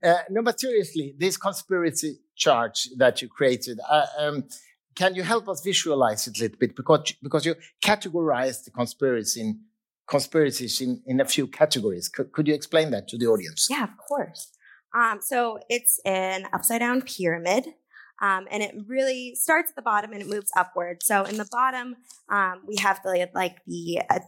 Uh, 0.02 0.14
no, 0.28 0.42
but 0.42 0.60
seriously, 0.60 1.14
this 1.16 1.38
conspiracy 1.38 2.18
chart 2.36 2.78
that 2.98 3.22
you 3.22 3.28
created, 3.28 3.78
uh, 3.88 4.06
um, 4.18 4.44
can 4.94 5.14
you 5.14 5.22
help 5.22 5.48
us 5.48 5.62
visualize 5.62 6.26
it 6.26 6.38
a 6.38 6.42
little 6.42 6.58
bit? 6.58 6.76
Because 6.76 7.12
because 7.22 7.46
you 7.46 7.54
categorized 7.82 8.64
the 8.64 8.70
conspiracy 8.70 9.40
in, 9.40 9.60
conspiracies 10.06 10.80
in, 10.80 11.02
in 11.06 11.20
a 11.20 11.24
few 11.24 11.46
categories. 11.46 12.08
Could, 12.08 12.32
could 12.32 12.48
you 12.48 12.54
explain 12.54 12.90
that 12.90 13.08
to 13.08 13.16
the 13.16 13.26
audience? 13.26 13.68
Yeah, 13.70 13.84
of 13.84 13.96
course. 13.96 14.52
Um, 14.94 15.20
so 15.22 15.58
it's 15.68 16.00
an 16.04 16.46
upside 16.52 16.80
down 16.80 17.02
pyramid. 17.02 17.74
Um, 18.22 18.46
and 18.50 18.62
it 18.62 18.74
really 18.86 19.34
starts 19.34 19.70
at 19.70 19.76
the 19.76 19.82
bottom 19.82 20.12
and 20.12 20.20
it 20.20 20.28
moves 20.28 20.50
upward. 20.56 21.02
So 21.02 21.24
in 21.24 21.38
the 21.38 21.48
bottom, 21.50 21.96
um, 22.28 22.60
we 22.66 22.76
have 22.76 23.00
the 23.02 23.30
like 23.34 23.64
the 23.66 24.02
uh, 24.10 24.18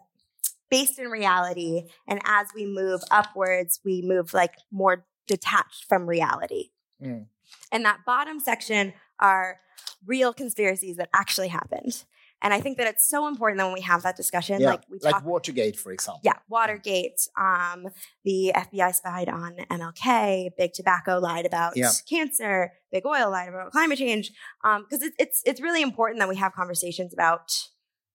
based 0.70 0.98
in 0.98 1.08
reality, 1.08 1.88
and 2.08 2.18
as 2.24 2.46
we 2.54 2.64
move 2.64 3.02
upwards, 3.10 3.80
we 3.84 4.00
move 4.00 4.32
like 4.32 4.54
more 4.70 5.04
detached 5.26 5.84
from 5.86 6.08
reality. 6.08 6.70
Mm. 7.02 7.26
And 7.70 7.84
that 7.84 7.98
bottom 8.06 8.40
section 8.40 8.94
are 9.20 9.60
real 10.06 10.32
conspiracies 10.32 10.96
that 10.96 11.10
actually 11.14 11.48
happened. 11.48 12.04
And 12.42 12.52
I 12.52 12.60
think 12.60 12.76
that 12.78 12.86
it's 12.88 13.08
so 13.08 13.28
important 13.28 13.58
that 13.58 13.64
when 13.64 13.72
we 13.74 13.80
have 13.82 14.02
that 14.02 14.16
discussion, 14.16 14.60
Yeah, 14.60 14.70
like 14.72 14.82
we 14.90 14.98
like 15.00 15.14
talk 15.14 15.24
Watergate, 15.24 15.76
for 15.78 15.92
example. 15.92 16.20
yeah, 16.24 16.34
Watergate. 16.48 17.20
Um, 17.38 17.86
the 18.24 18.52
FBI 18.54 18.92
spied 18.94 19.28
on 19.28 19.56
MLK. 19.70 20.50
Big 20.58 20.72
Tobacco 20.72 21.18
lied 21.20 21.46
about 21.46 21.76
Yeah. 21.76 21.90
cancer. 22.08 22.72
Big 22.90 23.06
Oil 23.06 23.30
lied 23.30 23.48
about 23.48 23.70
climate 23.70 23.98
change. 23.98 24.32
Because 24.62 25.02
it, 25.02 25.12
it's 25.18 25.40
it's 25.46 25.60
really 25.60 25.82
important 25.82 26.18
that 26.18 26.28
we 26.28 26.36
have 26.36 26.52
conversations 26.52 27.12
about 27.14 27.52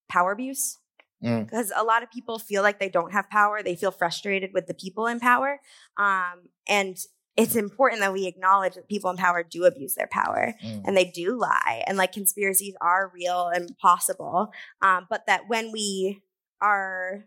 power 0.10 0.32
abuse. 0.34 0.78
Mm. 1.24 1.46
Because 1.46 1.72
a 1.76 1.84
lot 1.84 2.04
of 2.04 2.12
people 2.12 2.38
feel 2.38 2.62
like 2.62 2.80
they 2.80 2.90
don't 2.90 3.12
have 3.14 3.30
power. 3.30 3.64
They 3.64 3.76
feel 3.76 3.92
frustrated 3.92 4.52
with 4.54 4.68
the 4.68 4.74
people 4.74 5.08
in 5.08 5.20
power. 5.20 5.60
Um, 5.98 6.50
and 6.68 6.98
it's 7.38 7.56
important 7.56 8.02
that 8.02 8.12
we 8.14 8.26
acknowledge 8.26 8.74
that 8.76 8.88
people 8.90 9.12
in 9.12 9.18
power 9.18 9.44
do 9.44 9.66
abuse 9.66 9.94
their 9.96 10.08
power 10.08 10.56
Mm. 10.64 10.82
and 10.86 10.98
they 10.98 11.06
do 11.06 11.36
lie 11.38 11.84
and 11.88 11.98
like 11.98 12.12
conspiracies 12.12 12.76
are 12.82 13.12
real 13.14 13.48
and 13.48 13.78
possible 13.78 14.52
um, 14.82 15.06
but 15.10 15.26
that 15.28 15.48
when 15.48 15.72
we 15.72 16.22
are 16.62 17.26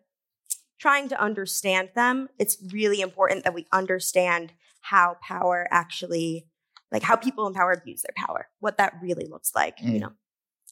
trying 0.79 1.09
to 1.09 1.21
understand 1.21 1.91
them 1.95 2.29
it's 2.39 2.59
really 2.73 3.01
important 3.01 3.45
that 3.45 3.55
we 3.55 3.67
understand 3.73 4.53
how 4.81 5.17
power 5.23 5.67
actually 5.71 6.47
like 6.91 7.03
how 7.03 7.15
people 7.17 7.47
in 7.47 7.55
power 7.55 7.73
abuse 7.73 8.03
their 8.03 8.15
power 8.27 8.49
what 8.61 8.79
that 8.79 8.95
really 9.03 9.27
looks 9.27 9.55
like 9.55 9.81
you 9.81 9.93
Mm. 9.99 10.01
know 10.01 10.13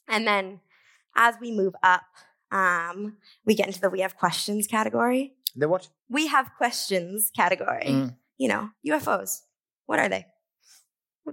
and 0.08 0.26
then 0.26 0.60
as 1.16 1.34
we 1.40 1.52
move 1.52 1.74
up 1.82 2.02
um, 2.50 3.18
we 3.44 3.54
get 3.54 3.66
into 3.66 3.80
the 3.80 3.90
we 3.90 4.00
have 4.00 4.16
questions 4.16 4.66
category 4.66 5.34
The 5.54 5.68
what? 5.68 5.88
we 6.08 6.26
have 6.28 6.50
questions 6.56 7.30
category 7.36 7.84
Mm. 7.86 8.16
You 8.38 8.48
know, 8.48 8.70
UFOs. 8.86 9.40
What 9.86 9.98
are 9.98 10.08
they? 10.08 10.26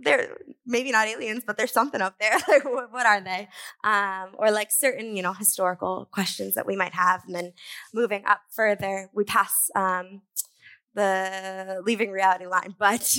They're 0.04 0.38
maybe 0.66 0.92
not 0.92 1.08
aliens, 1.08 1.44
but 1.48 1.58
there's 1.58 1.72
something 1.72 2.02
up 2.02 2.20
there. 2.20 2.38
like, 2.50 2.66
what, 2.66 3.06
are 3.06 3.22
they? 3.22 3.48
Um, 3.84 4.32
or 4.38 4.52
like 4.52 4.70
certain, 4.72 5.16
you 5.16 5.24
know, 5.24 5.32
historical 5.32 6.10
questions 6.12 6.56
that 6.56 6.66
we 6.66 6.76
might 6.76 6.94
have. 6.94 7.24
And 7.26 7.34
then 7.36 7.54
moving 7.94 8.24
up 8.26 8.42
further, 8.52 9.10
we 9.14 9.24
pass 9.24 9.70
um, 9.74 10.22
the 10.94 11.82
leaving 11.86 12.12
reality 12.12 12.46
line. 12.46 12.76
But 12.80 13.18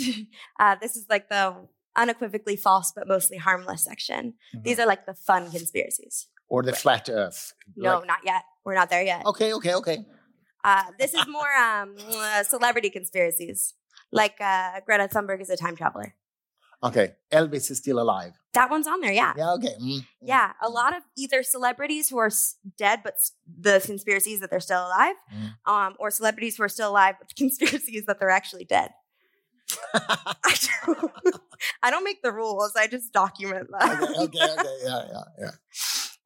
uh, 0.61 0.77
this 0.81 0.97
is 0.97 1.07
like 1.09 1.29
the 1.31 1.67
unequivocally 1.97 2.57
false, 2.57 2.93
but 2.95 3.09
mostly 3.09 3.39
harmless 3.39 3.85
section. 3.85 4.35
These 4.63 4.79
are 4.79 4.87
like 4.87 5.07
the 5.07 5.15
fun 5.15 5.51
conspiracies. 5.51 6.27
Or 6.49 6.63
the 6.63 6.75
flat 6.75 7.09
Earth? 7.09 7.55
No, 7.75 7.99
Like- 7.99 8.07
not 8.07 8.19
yet. 8.25 8.43
We're 8.65 8.75
not 8.75 8.91
there 8.91 9.03
yet. 9.03 9.25
okay, 9.27 9.55
okay, 9.55 9.75
okay. 9.77 10.05
Uh, 10.67 10.83
this 10.99 11.15
is 11.15 11.25
more 11.29 11.53
um, 11.57 11.95
uh, 12.17 12.43
celebrity 12.55 12.91
conspiracies. 12.91 13.75
Like 14.13 14.37
uh, 14.41 14.81
Greta 14.85 15.09
Thunberg 15.09 15.41
is 15.41 15.51
a 15.51 15.57
time 15.57 15.77
traveler. 15.77 16.15
Okay, 16.83 17.15
Elvis 17.33 17.71
is 17.71 17.79
still 17.79 17.99
alive. 18.01 18.33
That 18.53 18.69
one's 18.71 18.87
on 18.87 19.01
there, 19.01 19.13
yeah. 19.13 19.33
Yeah. 19.37 19.53
Okay. 19.55 19.75
Mm, 19.81 19.99
mm. 20.01 20.05
Yeah, 20.23 20.53
a 20.63 20.69
lot 20.69 20.95
of 20.97 21.03
either 21.17 21.43
celebrities 21.43 22.11
who 22.11 22.19
are 22.19 22.27
s- 22.27 22.57
dead, 22.77 23.01
but 23.03 23.15
s- 23.15 23.33
the 23.47 23.81
conspiracies 23.85 24.41
that 24.41 24.51
they're 24.51 24.61
still 24.61 24.85
alive, 24.87 25.17
Mm. 25.35 25.51
um, 25.73 25.97
or 25.99 26.11
celebrities 26.11 26.57
who 26.57 26.63
are 26.65 26.69
still 26.69 26.91
alive, 26.91 27.15
but 27.19 27.29
the 27.29 27.35
conspiracies 27.45 28.05
that 28.07 28.19
they're 28.21 28.31
actually 28.41 28.65
dead. 28.65 28.91
I 29.95 30.55
don't, 30.87 31.11
I 31.83 31.91
don't 31.91 32.05
make 32.05 32.23
the 32.23 32.33
rules; 32.33 32.73
I 32.77 32.87
just 32.87 33.13
document 33.13 33.69
them. 33.71 34.03
okay. 34.03 34.15
Okay. 34.25 34.49
Okay. 34.59 34.77
Yeah. 34.85 35.03
Yeah. 35.13 35.23
Yeah. 35.41 35.51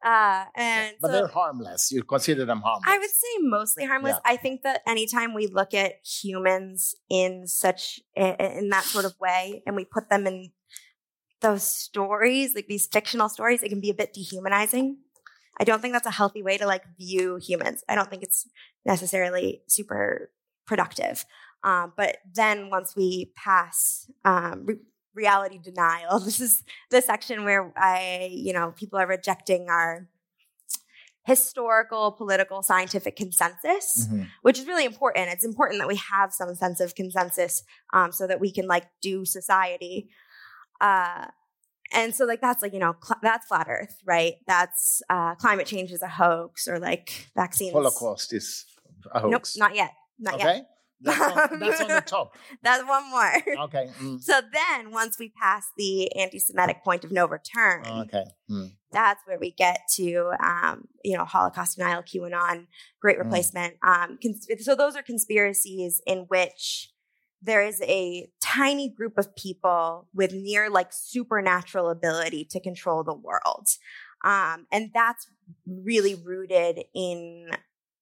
Uh, 0.03 0.45
and 0.55 0.95
But 1.01 1.09
so 1.09 1.13
they're 1.13 1.27
harmless. 1.27 1.93
You 1.93 2.03
consider 2.03 2.45
them 2.47 2.63
harmless. 2.63 2.85
I 2.87 2.99
would 2.99 3.11
say 3.11 3.29
mostly 3.41 3.85
harmless. 3.85 4.17
I 4.25 4.37
think 4.37 4.63
that 4.63 4.83
anytime 4.87 5.35
we 5.35 5.47
look 5.47 5.75
at 5.75 5.95
humans 6.05 6.95
in 7.11 7.47
such 7.47 8.01
in 8.17 8.71
that 8.71 8.85
sort 8.85 9.05
of 9.05 9.15
way, 9.21 9.63
and 9.67 9.77
we 9.77 9.85
put 9.85 10.09
them 10.09 10.27
in 10.27 10.53
those 11.41 11.63
stories, 11.63 12.55
like 12.55 12.67
these 12.67 12.87
fictional 12.87 13.29
stories, 13.29 13.63
it 13.63 13.69
can 13.69 13.81
be 13.81 13.91
a 13.91 13.95
bit 13.95 14.15
dehumanizing. 14.15 14.99
I 15.59 15.65
don't 15.65 15.83
think 15.83 15.93
that's 15.93 16.07
a 16.07 16.11
healthy 16.11 16.43
way 16.43 16.57
to 16.57 16.67
like 16.67 16.85
view 16.99 17.37
humans. 17.37 17.85
I 17.89 17.95
don't 17.95 18.09
think 18.09 18.23
it's 18.23 18.49
necessarily 18.87 19.63
super 19.69 20.31
productive. 20.67 21.27
Um, 21.63 21.93
but 21.97 22.19
then 22.33 22.71
once 22.71 22.97
we 22.97 23.33
pass 23.37 24.11
um, 24.25 24.65
re- 24.65 24.77
reality 25.15 25.59
denial, 25.59 26.19
this 26.25 26.41
is 26.41 26.63
the 26.91 27.01
section 27.03 27.45
where 27.45 27.73
I, 27.77 28.29
you 28.33 28.53
know, 28.53 28.73
people 28.73 28.99
are 28.99 29.07
rejecting 29.07 29.69
our 29.69 30.09
historical, 31.25 32.13
political, 32.13 32.63
scientific 32.63 33.15
consensus, 33.15 34.07
Mhm. 34.11 34.27
which 34.43 34.59
is 34.59 34.67
really 34.67 34.85
important. 34.87 35.29
It's 35.31 35.45
important 35.45 35.79
that 35.81 35.87
we 35.89 35.97
have 35.97 36.33
some 36.33 36.55
sense 36.55 36.81
of 36.81 36.95
consensus 36.95 37.63
um, 37.93 38.11
so 38.11 38.27
that 38.27 38.41
we 38.41 38.51
can 38.51 38.67
like 38.67 38.87
do 39.03 39.25
society. 39.25 40.09
Uh, 40.81 41.27
and 41.93 42.15
so 42.15 42.25
like 42.25 42.41
that's 42.41 42.63
like 42.63 42.73
you 42.73 42.79
know 42.79 42.95
cl- 43.03 43.19
that's 43.23 43.47
flat 43.47 43.67
Earth, 43.69 43.97
right? 44.07 44.35
That's 44.47 45.03
uh, 45.11 45.35
climate 45.35 45.67
change 45.67 45.91
is 45.93 46.03
a 46.03 46.09
hoax 46.09 46.67
or 46.69 46.79
like 46.79 47.29
vaccines. 47.37 47.73
Holocaust 47.73 48.33
is 48.33 48.65
a 49.13 49.21
Nope, 49.21 49.33
hoax. 49.33 49.57
not 49.57 49.75
yet. 49.75 49.93
Not 50.19 50.39
yet. 50.39 50.67
That's 51.03 51.21
on, 51.21 51.59
that's 51.61 51.81
on 51.81 51.89
the 51.89 52.01
top. 52.07 52.37
That's 52.63 52.85
one 52.87 53.11
more. 53.11 53.33
Okay. 53.65 53.91
mm, 54.01 54.23
So 54.23 54.41
then, 54.53 54.91
once 54.93 55.19
we 55.19 55.31
pass 55.31 55.67
the 55.77 56.15
anti-Semitic 56.17 56.85
point 56.85 57.05
of 57.05 57.11
no 57.13 57.27
return, 57.27 57.83
Okay. 57.87 58.25
mm, 58.51 58.71
that's 58.93 59.21
where 59.27 59.39
we 59.39 59.51
get 59.53 59.81
to 59.97 60.33
um, 60.43 60.89
you 61.05 61.17
know 61.17 61.25
holocaust 61.25 61.77
denial 61.77 62.03
qanon 62.03 62.67
great 63.01 63.17
Mm. 63.19 63.25
replacement 63.25 63.75
um, 63.83 64.19
cons- 64.23 64.47
so 64.61 64.75
those 64.75 64.97
are 64.97 65.03
conspiracies 65.03 66.01
in 66.07 66.21
which 66.29 66.91
there 67.41 67.63
is 67.63 67.81
a 67.83 68.29
tiny 68.43 68.91
group 68.91 69.17
of 69.17 69.35
people 69.37 70.09
with 70.13 70.33
near 70.35 70.69
like 70.69 70.93
supernatural 70.93 71.89
ability 71.89 72.45
to 72.51 72.61
control 72.61 73.03
the 73.05 73.15
world 73.15 73.69
um, 74.25 74.67
and 74.73 74.91
that's 74.93 75.27
really 75.67 76.15
rooted 76.17 76.85
in 76.95 77.49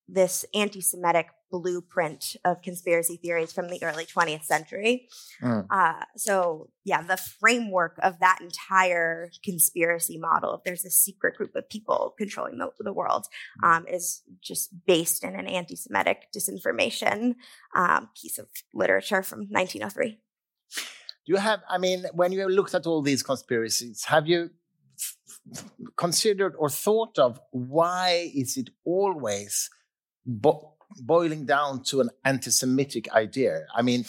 this 0.09 0.44
anti-semitic 0.54 1.28
blueprint 1.50 2.36
of 2.44 2.61
conspiracy 2.62 3.16
theories 3.16 3.52
from 3.52 3.68
the 3.68 3.82
early 3.82 4.04
20th 4.04 4.44
century 4.44 5.09
mm. 5.42 5.66
uh, 5.70 6.04
so 6.16 6.68
yeah, 6.88 7.02
the 7.02 7.18
framework 7.18 7.98
of 8.02 8.18
that 8.20 8.38
entire 8.40 9.30
conspiracy 9.44 10.16
model, 10.18 10.54
if 10.54 10.64
there's 10.64 10.86
a 10.86 10.90
secret 10.90 11.36
group 11.36 11.54
of 11.54 11.68
people 11.68 12.14
controlling 12.16 12.56
the, 12.59 12.70
the 12.80 12.94
world, 12.94 13.26
um, 13.62 13.84
is 13.86 14.22
just 14.42 14.70
based 14.86 15.22
in 15.22 15.34
an 15.34 15.46
anti-Semitic 15.46 16.28
disinformation 16.34 17.34
um, 17.76 18.09
piece 18.20 18.38
of 18.38 18.46
literature 18.72 19.22
from 19.22 19.40
1903. 19.50 20.18
Do 21.26 21.34
you 21.34 21.36
have? 21.36 21.61
I 21.68 21.76
mean, 21.76 22.06
when 22.14 22.32
you 22.32 22.48
looked 22.48 22.74
at 22.74 22.86
all 22.86 23.02
these 23.02 23.22
conspiracies, 23.22 24.04
have 24.04 24.26
you 24.26 24.50
considered 25.96 26.54
or 26.59 26.70
thought 26.70 27.18
of 27.18 27.38
why 27.50 28.30
is 28.34 28.56
it 28.56 28.70
always 28.84 29.68
bo- 30.29 30.74
boiling 31.01 31.47
down 31.47 31.83
to 31.85 32.01
an 32.01 32.11
anti-Semitic 32.24 33.12
idea? 33.12 33.66
I 33.74 33.83
mean, 33.83 34.05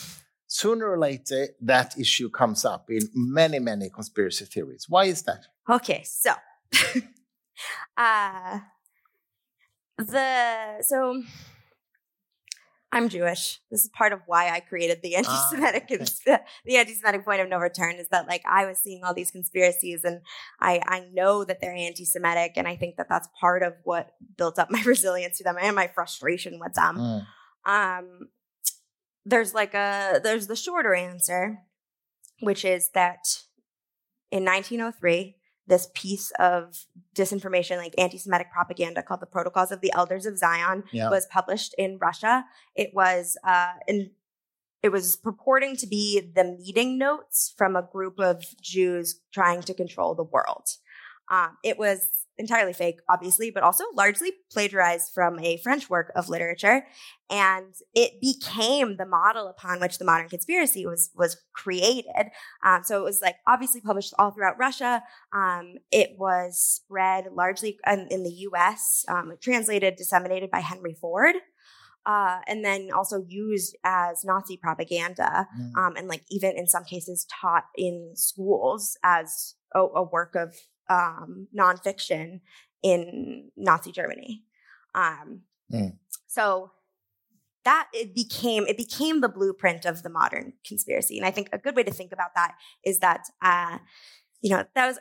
sooner 0.48 0.88
or 0.88 1.00
later 1.00 1.48
that 1.62 1.98
issue 1.98 2.30
comes 2.30 2.66
up 2.66 2.90
in 2.90 3.10
many, 3.16 3.60
many 3.60 3.90
conspiracy 3.90 4.46
theories. 4.46 4.88
Why 4.90 5.06
is 5.06 5.24
that? 5.24 5.46
Okay, 5.70 6.04
so 6.04 6.34
uh, 7.98 8.60
the 9.98 10.84
so 10.84 11.24
I'm 12.92 13.08
Jewish. 13.08 13.60
This 13.70 13.84
is 13.84 13.90
part 13.90 14.14
of 14.14 14.22
why 14.26 14.50
I 14.50 14.62
created 14.62 15.02
the 15.04 15.16
anti-Semitic 15.16 15.84
okay. 15.84 15.98
cons- 15.98 16.22
the 16.66 16.76
anti-Semitic 16.78 17.24
point 17.24 17.42
of 17.42 17.48
no 17.50 17.58
return 17.58 17.96
is 17.98 18.08
that 18.10 18.28
like 18.28 18.42
I 18.46 18.66
was 18.66 18.80
seeing 18.80 19.04
all 19.04 19.14
these 19.14 19.32
conspiracies 19.32 20.04
and 20.04 20.22
I 20.60 20.82
I 20.86 21.08
know 21.14 21.44
that 21.44 21.62
they're 21.62 21.76
anti-Semitic 21.76 22.54
and 22.56 22.68
I 22.68 22.76
think 22.76 22.96
that 22.98 23.08
that's 23.08 23.30
part 23.40 23.62
of 23.64 23.74
what 23.84 24.12
built 24.38 24.58
up 24.58 24.72
my 24.72 24.82
resilience 24.84 25.38
to 25.38 25.44
them 25.44 25.58
and 25.62 25.76
my 25.76 25.88
frustration 25.88 26.60
with 26.60 26.74
them. 26.74 26.98
Mm, 26.98 27.26
Um, 27.66 28.30
there's 29.26 29.54
like 29.54 29.74
a 29.76 30.20
there's 30.24 30.48
the 30.48 30.56
shorter 30.56 30.96
answer, 30.96 31.60
which 32.42 32.66
is 32.66 32.90
that 32.96 33.20
in 34.32 34.44
1903, 34.46 35.36
this 35.70 35.88
piece 35.94 36.32
of 36.40 36.86
disinformation, 37.16 37.78
like 37.78 37.94
anti-Semitic 37.98 38.52
propaganda, 38.52 39.02
called 39.04 39.22
the 39.22 39.26
Protocols 39.26 39.72
of 39.72 39.82
the 39.82 39.92
Elders 39.94 40.26
of 40.26 40.38
Zion, 40.38 40.84
Yeah. 40.92 41.10
was 41.10 41.26
published 41.28 41.74
in 41.78 41.98
Russia. 42.00 42.46
It 42.76 42.92
was 42.94 43.38
uh, 43.44 43.74
in 43.88 44.12
it 44.82 44.90
was 44.94 45.18
purporting 45.18 45.76
to 45.76 45.86
be 45.88 46.22
the 46.22 46.46
meeting 46.46 46.98
notes 46.98 47.54
from 47.58 47.76
a 47.76 47.82
group 47.82 48.18
of 48.20 48.46
Jews 48.62 49.20
trying 49.34 49.62
to 49.64 49.74
control 49.74 50.16
the 50.16 50.24
world. 50.24 50.68
Um, 51.30 51.58
it 51.64 51.78
was 51.78 52.20
entirely 52.40 52.74
fake, 52.74 53.02
obviously, 53.10 53.52
but 53.52 53.62
also 53.62 53.84
largely 53.94 54.32
plagiarized 54.52 55.12
from 55.14 55.38
a 55.40 55.58
French 55.58 55.90
work 55.90 56.12
of 56.16 56.30
literature, 56.30 56.88
and 57.30 57.74
it 57.94 58.20
became 58.22 58.98
the 58.98 59.06
model 59.06 59.48
upon 59.48 59.80
which 59.80 60.00
the 60.00 60.06
modern 60.06 60.30
conspiracy 60.30 60.86
was 60.86 61.12
was 61.16 61.38
created. 61.54 62.32
Um, 62.64 62.82
so 62.84 63.00
it 63.00 63.04
was 63.04 63.22
like 63.22 63.36
obviously 63.46 63.82
published 63.82 64.14
all 64.18 64.32
throughout 64.32 64.58
Russia. 64.58 65.04
Um, 65.34 65.76
it 65.92 66.16
was 66.18 66.60
spread 66.60 67.26
largely 67.34 67.78
in, 67.86 68.08
in 68.10 68.24
the 68.24 68.32
U.S., 68.32 69.06
um, 69.08 69.34
translated, 69.42 69.98
disseminated 69.98 70.50
by 70.50 70.60
Henry 70.62 70.96
Ford. 71.00 71.36
Uh, 72.06 72.40
and 72.48 72.64
then 72.64 72.90
also 72.96 73.24
used 73.28 73.78
as 73.84 74.24
Nazi 74.24 74.58
propaganda, 74.58 75.48
mm. 75.60 75.76
um, 75.78 75.96
and 75.96 76.08
like 76.08 76.24
even 76.32 76.58
in 76.58 76.66
some 76.66 76.86
cases 76.86 77.28
taught 77.30 77.66
in 77.76 78.14
schools 78.16 78.98
as 79.04 79.56
a, 79.76 79.82
a 79.82 80.04
work 80.04 80.34
of 80.34 80.56
um, 80.90 81.48
nonfiction 81.58 82.42
in 82.84 83.52
Nazi 83.56 83.92
Germany. 83.92 84.44
Um, 84.96 85.44
Mm. 85.72 85.98
So 86.28 86.72
that 87.66 87.88
it 87.94 88.16
became 88.16 88.66
it 88.68 88.78
became 88.78 89.22
the 89.22 89.30
blueprint 89.30 89.86
of 89.86 90.04
the 90.04 90.10
modern 90.10 90.54
conspiracy, 90.66 91.18
and 91.18 91.26
I 91.26 91.32
think 91.32 91.50
a 91.52 91.58
good 91.58 91.76
way 91.76 91.84
to 91.84 91.92
think 91.92 92.12
about 92.12 92.34
that 92.36 92.56
is 92.84 93.00
that 93.00 93.22
uh, 93.42 93.80
you 94.42 94.50
know 94.50 94.66
that 94.76 94.88
was 94.88 95.00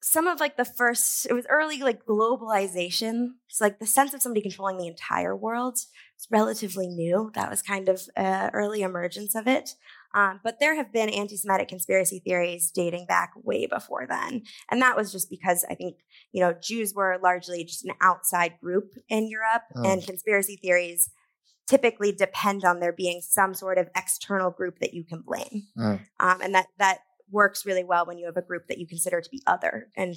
some 0.00 0.28
of 0.28 0.38
like 0.38 0.56
the 0.56 0.64
first 0.64 1.26
it 1.26 1.32
was 1.32 1.46
early 1.50 1.80
like 1.80 2.06
globalization 2.06 3.30
it's 3.48 3.60
like 3.60 3.80
the 3.80 3.86
sense 3.86 4.14
of 4.14 4.22
somebody 4.22 4.40
controlling 4.40 4.78
the 4.78 4.86
entire 4.86 5.34
world 5.34 5.74
it's 6.14 6.28
relatively 6.30 6.86
new 6.86 7.32
that 7.34 7.50
was 7.50 7.62
kind 7.62 7.88
of 7.88 8.02
uh, 8.16 8.48
early 8.52 8.82
emergence 8.82 9.34
of 9.34 9.48
it 9.48 9.70
um, 10.18 10.40
but 10.42 10.58
there 10.60 10.74
have 10.74 10.92
been 10.92 11.08
anti-semitic 11.08 11.68
conspiracy 11.68 12.18
theories 12.26 12.70
dating 12.80 13.06
back 13.06 13.30
way 13.48 13.66
before 13.66 14.04
then 14.08 14.42
and 14.70 14.82
that 14.82 14.96
was 14.96 15.12
just 15.12 15.28
because 15.30 15.64
i 15.70 15.74
think 15.74 15.94
you 16.32 16.40
know 16.42 16.52
jews 16.68 16.92
were 16.94 17.18
largely 17.22 17.64
just 17.64 17.84
an 17.84 17.92
outside 18.00 18.52
group 18.62 18.88
in 19.08 19.28
europe 19.28 19.62
Oh. 19.76 19.82
and 19.88 20.02
conspiracy 20.04 20.56
theories 20.64 21.10
typically 21.66 22.12
depend 22.12 22.64
on 22.64 22.80
there 22.80 22.92
being 23.04 23.20
some 23.20 23.52
sort 23.54 23.76
of 23.78 23.88
external 23.94 24.50
group 24.50 24.78
that 24.80 24.94
you 24.94 25.04
can 25.04 25.20
blame 25.30 25.56
Mm. 25.76 26.00
um, 26.20 26.40
and 26.44 26.54
that 26.54 26.66
that 26.78 26.98
works 27.30 27.66
really 27.66 27.84
well 27.84 28.04
when 28.06 28.18
you 28.18 28.26
have 28.26 28.38
a 28.38 28.42
group 28.50 28.64
that 28.68 28.78
you 28.78 28.86
consider 28.86 29.20
to 29.20 29.30
be 29.30 29.42
other 29.46 29.74
and 29.96 30.14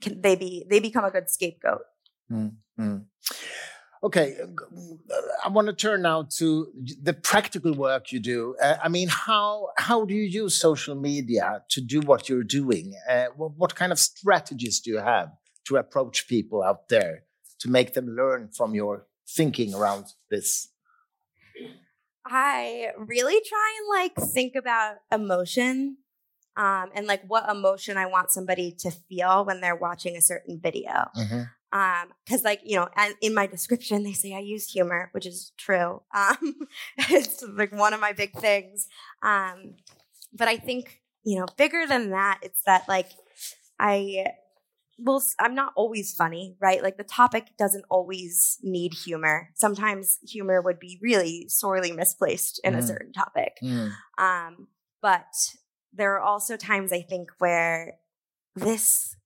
can 0.00 0.20
they 0.22 0.36
be 0.36 0.64
they 0.70 0.78
become 0.88 1.04
a 1.04 1.10
good 1.10 1.28
scapegoat 1.28 1.82
Mm. 2.30 2.52
Okay, 4.02 4.36
I 5.44 5.48
want 5.48 5.66
to 5.66 5.72
turn 5.72 6.02
now 6.02 6.28
to 6.36 6.72
the 7.02 7.12
practical 7.12 7.74
work 7.74 8.12
you 8.12 8.20
do. 8.20 8.54
Uh, 8.62 8.76
I 8.82 8.88
mean, 8.88 9.08
how 9.08 9.70
how 9.76 10.04
do 10.04 10.14
you 10.14 10.22
use 10.22 10.54
social 10.54 10.94
media 10.94 11.62
to 11.70 11.80
do 11.80 12.00
what 12.00 12.28
you're 12.28 12.44
doing? 12.44 12.94
Uh, 13.10 13.26
what, 13.36 13.52
what 13.56 13.74
kind 13.74 13.90
of 13.90 13.98
strategies 13.98 14.80
do 14.80 14.90
you 14.90 14.98
have 14.98 15.32
to 15.66 15.76
approach 15.76 16.28
people 16.28 16.62
out 16.62 16.88
there 16.88 17.24
to 17.58 17.68
make 17.68 17.94
them 17.94 18.06
learn 18.14 18.50
from 18.56 18.74
your 18.74 19.06
thinking 19.26 19.74
around 19.74 20.06
this? 20.30 20.68
i 22.30 22.88
really 22.98 23.40
try 23.40 23.78
and 23.78 23.88
like 23.98 24.28
think 24.32 24.54
about 24.54 24.96
emotion 25.10 25.96
um, 26.56 26.90
and 26.94 27.06
like 27.06 27.22
what 27.26 27.48
emotion 27.48 27.96
i 27.96 28.06
want 28.06 28.30
somebody 28.30 28.70
to 28.70 28.90
feel 28.90 29.44
when 29.44 29.60
they're 29.60 29.76
watching 29.76 30.16
a 30.16 30.20
certain 30.20 30.60
video 30.60 31.08
Um, 31.72 32.08
cause 32.28 32.44
like, 32.44 32.60
you 32.64 32.76
know, 32.76 32.88
in 33.20 33.34
my 33.34 33.46
description, 33.46 34.02
they 34.02 34.12
say 34.12 34.34
I 34.34 34.40
use 34.40 34.70
humor, 34.70 35.10
which 35.12 35.26
is 35.26 35.52
true. 35.56 36.02
Um, 36.14 36.54
it's 37.10 37.42
like 37.42 37.72
one 37.72 37.94
of 37.94 38.00
my 38.00 38.12
big 38.12 38.32
things. 38.32 38.88
Um, 39.22 39.74
but 40.32 40.48
I 40.48 40.56
think, 40.56 41.00
you 41.24 41.38
know, 41.38 41.46
bigger 41.56 41.86
than 41.86 42.10
that, 42.10 42.40
it's 42.42 42.60
that 42.66 42.88
like 42.88 43.10
I 43.78 44.26
well, 44.98 45.22
I'm 45.38 45.54
not 45.54 45.72
always 45.76 46.12
funny, 46.12 46.56
right? 46.60 46.82
Like 46.82 46.96
the 46.96 47.04
topic 47.04 47.56
doesn't 47.56 47.84
always 47.88 48.58
need 48.62 48.94
humor. 48.94 49.50
Sometimes 49.54 50.18
humor 50.28 50.60
would 50.60 50.80
be 50.80 50.98
really 51.00 51.46
sorely 51.48 51.92
misplaced 51.92 52.60
in 52.64 52.74
mm. 52.74 52.78
a 52.78 52.82
certain 52.82 53.12
topic. 53.12 53.58
Mm. 53.62 53.92
Um, 54.18 54.66
but 55.00 55.54
there 55.92 56.14
are 56.14 56.20
also 56.20 56.56
times 56.56 56.92
I 56.92 57.02
think 57.02 57.30
where 57.38 57.94
this 58.56 59.16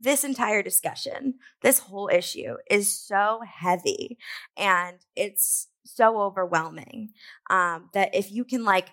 this 0.00 0.24
entire 0.24 0.62
discussion, 0.62 1.34
this 1.62 1.78
whole 1.78 2.08
issue 2.12 2.56
is 2.70 2.92
so 2.92 3.40
heavy 3.46 4.18
and 4.56 4.98
it's 5.14 5.68
so 5.84 6.20
overwhelming 6.20 7.10
um, 7.50 7.90
that 7.92 8.14
if 8.14 8.32
you 8.32 8.44
can 8.44 8.64
like 8.64 8.88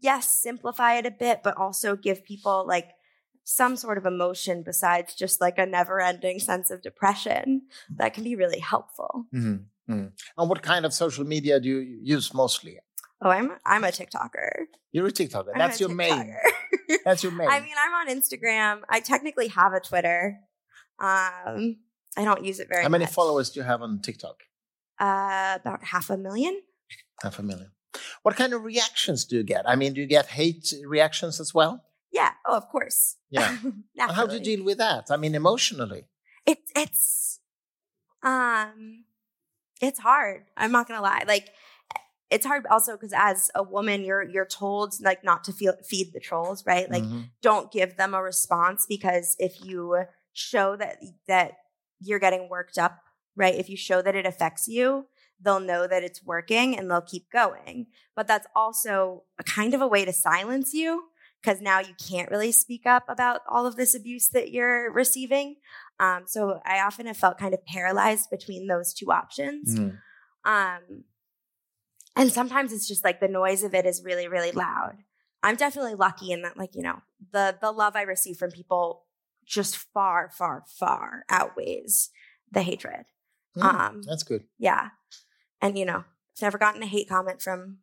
yes 0.00 0.30
simplify 0.30 0.94
it 0.94 1.06
a 1.06 1.10
bit 1.10 1.40
but 1.42 1.56
also 1.56 1.96
give 1.96 2.24
people 2.24 2.64
like 2.66 2.90
some 3.44 3.76
sort 3.76 3.96
of 3.96 4.04
emotion 4.04 4.62
besides 4.62 5.14
just 5.14 5.40
like 5.40 5.58
a 5.58 5.64
never 5.64 6.00
ending 6.00 6.38
sense 6.38 6.70
of 6.70 6.82
depression 6.82 7.62
that 7.96 8.12
can 8.12 8.22
be 8.22 8.36
really 8.36 8.58
helpful. 8.58 9.24
Mm-hmm. 9.34 9.92
Mm-hmm. 9.92 10.06
And 10.36 10.48
what 10.50 10.60
kind 10.60 10.84
of 10.84 10.92
social 10.92 11.24
media 11.24 11.58
do 11.58 11.66
you 11.68 11.98
use 12.02 12.34
mostly? 12.34 12.78
Oh, 13.22 13.30
I'm 13.30 13.52
I'm 13.64 13.84
a 13.84 13.88
TikToker. 13.88 14.66
You're 14.92 15.06
a 15.06 15.10
TikToker. 15.10 15.52
That's 15.56 15.80
a 15.80 15.84
your 15.84 15.88
TikToker. 15.88 15.96
main. 15.96 16.36
That's 17.04 17.22
your 17.22 17.32
main. 17.32 17.48
I 17.48 17.60
mean, 17.60 17.74
I'm 17.78 17.94
on 17.94 18.14
Instagram. 18.14 18.82
I 18.88 19.00
technically 19.00 19.48
have 19.48 19.72
a 19.72 19.80
Twitter. 19.80 20.38
Um, 21.00 21.76
I 22.16 22.24
don't 22.24 22.44
use 22.44 22.60
it 22.60 22.68
very. 22.68 22.82
How 22.82 22.88
many 22.88 23.04
much. 23.04 23.14
followers 23.14 23.50
do 23.50 23.60
you 23.60 23.64
have 23.64 23.82
on 23.82 24.00
TikTok? 24.00 24.42
Uh, 24.98 25.58
about 25.60 25.84
half 25.84 26.10
a 26.10 26.16
million. 26.16 26.60
Half 27.22 27.38
a 27.38 27.42
million. 27.42 27.70
What 28.22 28.36
kind 28.36 28.52
of 28.52 28.64
reactions 28.64 29.24
do 29.24 29.36
you 29.36 29.42
get? 29.42 29.68
I 29.68 29.76
mean, 29.76 29.94
do 29.94 30.00
you 30.00 30.06
get 30.06 30.26
hate 30.26 30.72
reactions 30.86 31.40
as 31.40 31.54
well? 31.54 31.84
Yeah. 32.12 32.32
Oh, 32.46 32.56
of 32.56 32.68
course. 32.68 33.16
Yeah. 33.30 33.56
How 33.98 34.26
do 34.26 34.34
you 34.34 34.40
deal 34.40 34.64
with 34.64 34.78
that? 34.78 35.06
I 35.10 35.16
mean, 35.16 35.34
emotionally. 35.34 36.04
It, 36.46 36.58
it's 36.74 37.40
um, 38.22 39.04
it's 39.80 39.98
hard. 39.98 40.44
I'm 40.56 40.72
not 40.72 40.88
gonna 40.88 41.02
lie. 41.02 41.24
Like, 41.26 41.50
it's 42.30 42.46
hard 42.46 42.66
also 42.70 42.92
because 42.92 43.14
as 43.16 43.50
a 43.54 43.62
woman, 43.62 44.04
you're 44.04 44.22
you're 44.22 44.46
told 44.46 44.94
like 45.02 45.24
not 45.24 45.44
to 45.44 45.52
feel 45.52 45.74
feed 45.84 46.12
the 46.12 46.20
trolls, 46.20 46.64
right? 46.66 46.90
Like, 46.90 47.02
mm-hmm. 47.02 47.22
don't 47.42 47.72
give 47.72 47.96
them 47.96 48.14
a 48.14 48.22
response 48.22 48.86
because 48.88 49.36
if 49.38 49.64
you 49.64 50.04
show 50.32 50.76
that 50.76 50.98
that 51.26 51.52
you're 52.00 52.18
getting 52.18 52.48
worked 52.48 52.78
up, 52.78 53.00
right? 53.36 53.54
If 53.54 53.68
you 53.68 53.76
show 53.76 54.02
that 54.02 54.14
it 54.14 54.26
affects 54.26 54.68
you, 54.68 55.06
they'll 55.40 55.60
know 55.60 55.86
that 55.86 56.02
it's 56.02 56.24
working 56.24 56.78
and 56.78 56.90
they'll 56.90 57.00
keep 57.00 57.30
going. 57.30 57.86
But 58.14 58.26
that's 58.26 58.46
also 58.54 59.24
a 59.38 59.44
kind 59.44 59.74
of 59.74 59.80
a 59.80 59.88
way 59.88 60.04
to 60.04 60.12
silence 60.12 60.74
you 60.74 61.04
because 61.42 61.60
now 61.60 61.78
you 61.80 61.94
can't 62.08 62.30
really 62.30 62.52
speak 62.52 62.84
up 62.84 63.04
about 63.08 63.40
all 63.48 63.66
of 63.66 63.76
this 63.76 63.94
abuse 63.94 64.28
that 64.28 64.50
you're 64.50 64.92
receiving. 64.92 65.56
Um, 66.00 66.24
so 66.26 66.60
I 66.64 66.80
often 66.80 67.06
have 67.06 67.16
felt 67.16 67.38
kind 67.38 67.54
of 67.54 67.64
paralyzed 67.64 68.30
between 68.30 68.66
those 68.66 68.92
two 68.92 69.10
options. 69.10 69.78
Mm. 69.78 69.98
Um, 70.44 71.04
and 72.18 72.32
sometimes 72.32 72.72
it's 72.72 72.88
just 72.88 73.04
like 73.04 73.20
the 73.20 73.28
noise 73.28 73.62
of 73.62 73.74
it 73.74 73.86
is 73.86 74.02
really, 74.04 74.28
really 74.28 74.52
loud. 74.52 74.98
I'm 75.42 75.56
definitely 75.56 75.94
lucky 75.94 76.32
in 76.32 76.42
that, 76.42 76.56
like, 76.56 76.74
you 76.74 76.82
know, 76.82 77.00
the 77.32 77.56
the 77.60 77.70
love 77.70 77.94
I 77.96 78.02
receive 78.02 78.36
from 78.36 78.50
people 78.50 79.04
just 79.46 79.76
far, 79.76 80.28
far, 80.30 80.64
far 80.66 81.24
outweighs 81.30 82.10
the 82.50 82.62
hatred. 82.62 83.04
Mm, 83.56 83.62
um, 83.62 84.02
that's 84.02 84.24
good. 84.24 84.44
Yeah. 84.58 84.88
And 85.62 85.78
you 85.78 85.84
know, 85.84 86.04
I've 86.04 86.42
never 86.42 86.58
gotten 86.58 86.82
a 86.82 86.86
hate 86.86 87.08
comment 87.08 87.40
from 87.40 87.78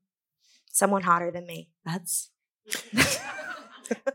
someone 0.69 1.01
hotter 1.03 1.31
than 1.31 1.45
me. 1.45 1.69
That's 1.85 2.29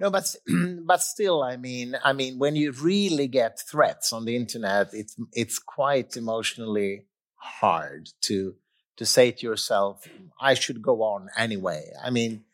no, 0.00 0.10
but 0.10 0.34
but 0.84 1.02
still, 1.02 1.42
I 1.42 1.56
mean, 1.56 1.96
I 2.04 2.12
mean, 2.12 2.38
when 2.38 2.56
you 2.56 2.72
really 2.72 3.26
get 3.26 3.60
threats 3.60 4.12
on 4.12 4.24
the 4.24 4.36
internet, 4.36 4.90
it's 4.92 5.16
it's 5.32 5.58
quite 5.58 6.16
emotionally 6.16 7.06
hard 7.36 8.10
to 8.22 8.54
to 9.00 9.06
say 9.06 9.30
to 9.30 9.46
yourself, 9.46 10.06
"I 10.38 10.52
should 10.52 10.82
go 10.82 11.02
on 11.02 11.30
anyway." 11.34 11.82
I 12.06 12.10
mean, 12.10 12.44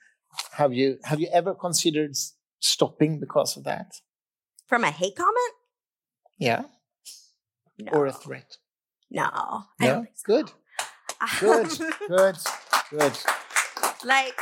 have 0.52 0.72
you 0.72 0.98
have 1.02 1.18
you 1.18 1.28
ever 1.32 1.54
considered 1.54 2.14
stopping 2.60 3.18
because 3.18 3.56
of 3.56 3.64
that? 3.64 3.88
From 4.68 4.84
a 4.84 4.92
hate 4.92 5.16
comment? 5.16 5.54
Yeah. 6.38 6.62
No. 7.78 7.92
Or 7.92 8.06
a 8.06 8.12
threat? 8.12 8.58
No. 9.10 9.28
No. 9.80 10.06
So. 10.14 10.24
Good. 10.32 10.48
Good. 11.40 11.70
good. 12.08 12.38
Good. 12.90 13.18
Like 14.04 14.38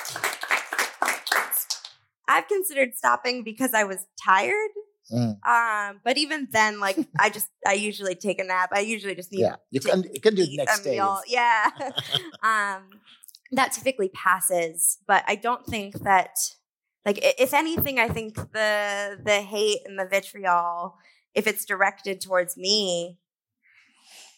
I've 2.28 2.48
considered 2.48 2.94
stopping 2.94 3.44
because 3.44 3.72
I 3.72 3.84
was 3.84 4.06
tired. 4.22 4.72
Mm. 5.12 5.36
Um, 5.46 6.00
but 6.02 6.16
even 6.16 6.48
then, 6.50 6.80
like 6.80 6.96
I 7.18 7.30
just 7.30 7.48
I 7.66 7.74
usually 7.74 8.14
take 8.14 8.38
a 8.38 8.44
nap. 8.44 8.70
I 8.72 8.80
usually 8.80 9.14
just 9.14 9.32
need 9.32 9.40
yeah. 9.40 9.56
You 9.70 9.80
can 9.80 10.04
you 10.12 10.20
can 10.20 10.34
do 10.34 10.42
it 10.42 10.50
next 10.52 10.80
day. 10.80 10.96
Yeah. 11.26 11.70
um, 12.42 13.00
that 13.52 13.72
typically 13.72 14.08
passes, 14.08 14.98
but 15.06 15.24
I 15.28 15.36
don't 15.36 15.64
think 15.66 15.94
that 16.02 16.36
like 17.04 17.18
if 17.22 17.52
anything, 17.52 17.98
I 17.98 18.08
think 18.08 18.34
the 18.34 19.18
the 19.22 19.42
hate 19.42 19.80
and 19.84 19.98
the 19.98 20.06
vitriol, 20.06 20.96
if 21.34 21.46
it's 21.46 21.64
directed 21.64 22.20
towards 22.20 22.56
me, 22.56 23.18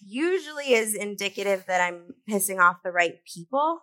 usually 0.04 0.72
is 0.72 0.94
indicative 0.94 1.64
that 1.68 1.80
I'm 1.80 2.14
pissing 2.28 2.58
off 2.58 2.82
the 2.82 2.90
right 2.90 3.16
people. 3.24 3.80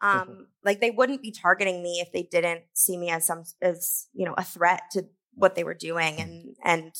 Um, 0.00 0.48
like 0.64 0.80
they 0.80 0.90
wouldn't 0.90 1.22
be 1.22 1.30
targeting 1.30 1.82
me 1.82 2.00
if 2.00 2.12
they 2.12 2.22
didn't 2.22 2.62
see 2.74 2.96
me 2.96 3.10
as 3.10 3.26
some 3.26 3.44
as 3.60 4.06
you 4.12 4.24
know 4.26 4.34
a 4.36 4.44
threat 4.44 4.82
to 4.92 5.06
what 5.34 5.54
they 5.54 5.64
were 5.64 5.74
doing, 5.74 6.14
mm. 6.16 6.22
and 6.22 6.56
and 6.64 6.94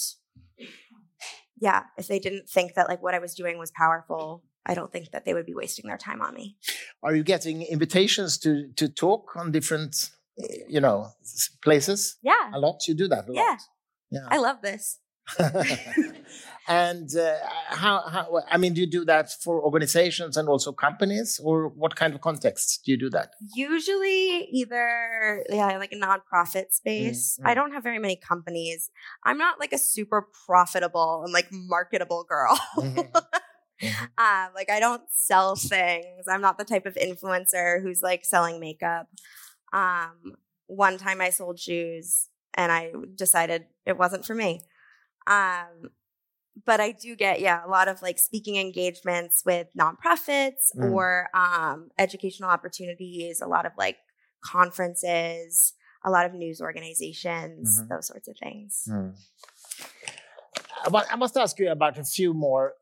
yeah, 1.60 1.84
if 1.96 2.08
they 2.08 2.18
didn't 2.18 2.48
think 2.48 2.74
that 2.74 2.88
like 2.88 3.02
what 3.02 3.14
I 3.14 3.18
was 3.18 3.34
doing 3.34 3.58
was 3.58 3.70
powerful, 3.70 4.42
I 4.66 4.74
don't 4.74 4.92
think 4.92 5.10
that 5.12 5.24
they 5.24 5.34
would 5.34 5.46
be 5.46 5.54
wasting 5.54 5.88
their 5.88 5.98
time 5.98 6.20
on 6.20 6.34
me. 6.34 6.56
Are 7.02 7.14
you 7.14 7.22
getting 7.22 7.62
invitations 7.62 8.38
to 8.38 8.68
to 8.76 8.88
talk 8.88 9.36
on 9.36 9.52
different, 9.52 10.10
eh, 10.38 10.64
you 10.68 10.80
know, 10.80 11.08
places? 11.62 12.16
Yeah, 12.22 12.50
a 12.52 12.58
lot. 12.58 12.86
You 12.88 12.94
do 12.94 13.08
that 13.08 13.28
a 13.28 13.32
yeah. 13.32 13.42
lot. 13.42 13.60
Yeah, 14.10 14.26
I 14.28 14.38
love 14.38 14.60
this. 14.62 14.98
and 16.68 17.08
uh, 17.16 17.34
how, 17.68 18.00
how, 18.08 18.40
I 18.50 18.56
mean, 18.56 18.74
do 18.74 18.80
you 18.80 18.86
do 18.86 19.04
that 19.06 19.30
for 19.42 19.62
organizations 19.62 20.36
and 20.36 20.48
also 20.48 20.72
companies, 20.72 21.40
or 21.42 21.68
what 21.68 21.96
kind 21.96 22.14
of 22.14 22.20
contexts 22.20 22.78
do 22.78 22.92
you 22.92 22.98
do 22.98 23.10
that? 23.10 23.32
Usually, 23.54 24.48
either 24.52 25.44
yeah, 25.48 25.76
like 25.78 25.92
a 25.92 25.96
nonprofit 25.96 26.72
space. 26.72 27.36
Mm-hmm. 27.38 27.48
I 27.48 27.54
don't 27.54 27.72
have 27.72 27.82
very 27.82 27.98
many 27.98 28.16
companies. 28.16 28.90
I'm 29.24 29.38
not 29.38 29.58
like 29.58 29.72
a 29.72 29.78
super 29.78 30.28
profitable 30.46 31.22
and 31.24 31.32
like 31.32 31.48
marketable 31.50 32.24
girl. 32.24 32.58
Mm-hmm. 32.76 33.00
Mm-hmm. 33.82 34.04
Uh, 34.16 34.46
like 34.54 34.70
I 34.70 34.78
don't 34.78 35.02
sell 35.10 35.56
things. 35.56 36.28
I'm 36.28 36.40
not 36.40 36.56
the 36.56 36.64
type 36.64 36.86
of 36.86 36.94
influencer 36.94 37.82
who's 37.82 38.00
like 38.00 38.24
selling 38.24 38.60
makeup. 38.60 39.08
Um, 39.72 40.36
one 40.66 40.98
time 40.98 41.20
I 41.20 41.30
sold 41.30 41.58
shoes 41.58 42.28
and 42.54 42.70
I 42.70 42.92
decided 43.16 43.66
it 43.84 43.98
wasn't 43.98 44.24
for 44.24 44.34
me. 44.34 44.60
Um, 45.26 45.90
but 46.66 46.80
I 46.80 46.92
do 46.92 47.16
get, 47.16 47.40
yeah, 47.40 47.64
a 47.64 47.68
lot 47.68 47.88
of 47.88 48.02
like 48.02 48.18
speaking 48.18 48.56
engagements 48.56 49.42
with 49.44 49.68
nonprofits 49.78 50.74
mm. 50.76 50.92
or 50.92 51.28
um, 51.34 51.90
educational 51.98 52.50
opportunities, 52.50 53.40
a 53.40 53.46
lot 53.46 53.66
of 53.66 53.72
like 53.78 53.96
conferences, 54.44 55.72
a 56.04 56.10
lot 56.10 56.26
of 56.26 56.34
news 56.34 56.60
organizations, 56.60 57.80
mm-hmm. 57.80 57.88
those 57.88 58.08
sorts 58.08 58.28
of 58.28 58.36
things. 58.36 58.84
Mm. 58.90 59.14
I 61.10 61.16
must 61.16 61.36
ask 61.36 61.58
you 61.58 61.70
about 61.70 61.96
a 61.98 62.04
few 62.04 62.34
more 62.34 62.74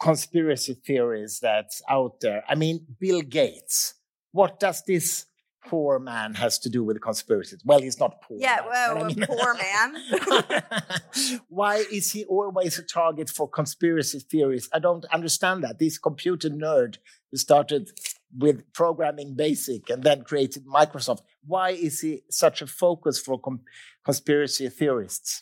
conspiracy 0.00 0.74
theories 0.74 1.38
that's 1.40 1.82
out 1.88 2.20
there. 2.20 2.42
I 2.48 2.56
mean, 2.56 2.84
Bill 2.98 3.22
Gates. 3.22 3.94
What 4.32 4.58
does 4.58 4.82
this 4.84 5.26
poor 5.66 5.98
man 5.98 6.34
has 6.34 6.58
to 6.60 6.68
do 6.68 6.84
with 6.84 7.00
conspiracies. 7.00 7.60
Well, 7.64 7.80
he's 7.80 7.98
not 7.98 8.20
poor. 8.22 8.38
Yeah, 8.38 8.60
well, 8.68 9.04
I 9.04 9.06
mean, 9.08 9.24
poor 9.26 9.54
man. 9.66 9.96
Why 11.48 11.84
is 11.90 12.12
he 12.12 12.24
always 12.24 12.78
a 12.78 12.82
target 12.82 13.30
for 13.30 13.48
conspiracy 13.48 14.20
theories? 14.20 14.68
I 14.72 14.78
don't 14.78 15.04
understand 15.06 15.64
that. 15.64 15.78
This 15.78 15.98
computer 15.98 16.50
nerd 16.50 16.98
who 17.30 17.38
started 17.38 17.90
with 18.36 18.72
programming 18.72 19.34
basic 19.34 19.90
and 19.90 20.02
then 20.02 20.22
created 20.22 20.66
Microsoft. 20.66 21.20
Why 21.46 21.70
is 21.70 22.00
he 22.00 22.22
such 22.30 22.62
a 22.62 22.66
focus 22.66 23.18
for 23.20 23.40
conspiracy 24.04 24.68
theorists? 24.68 25.40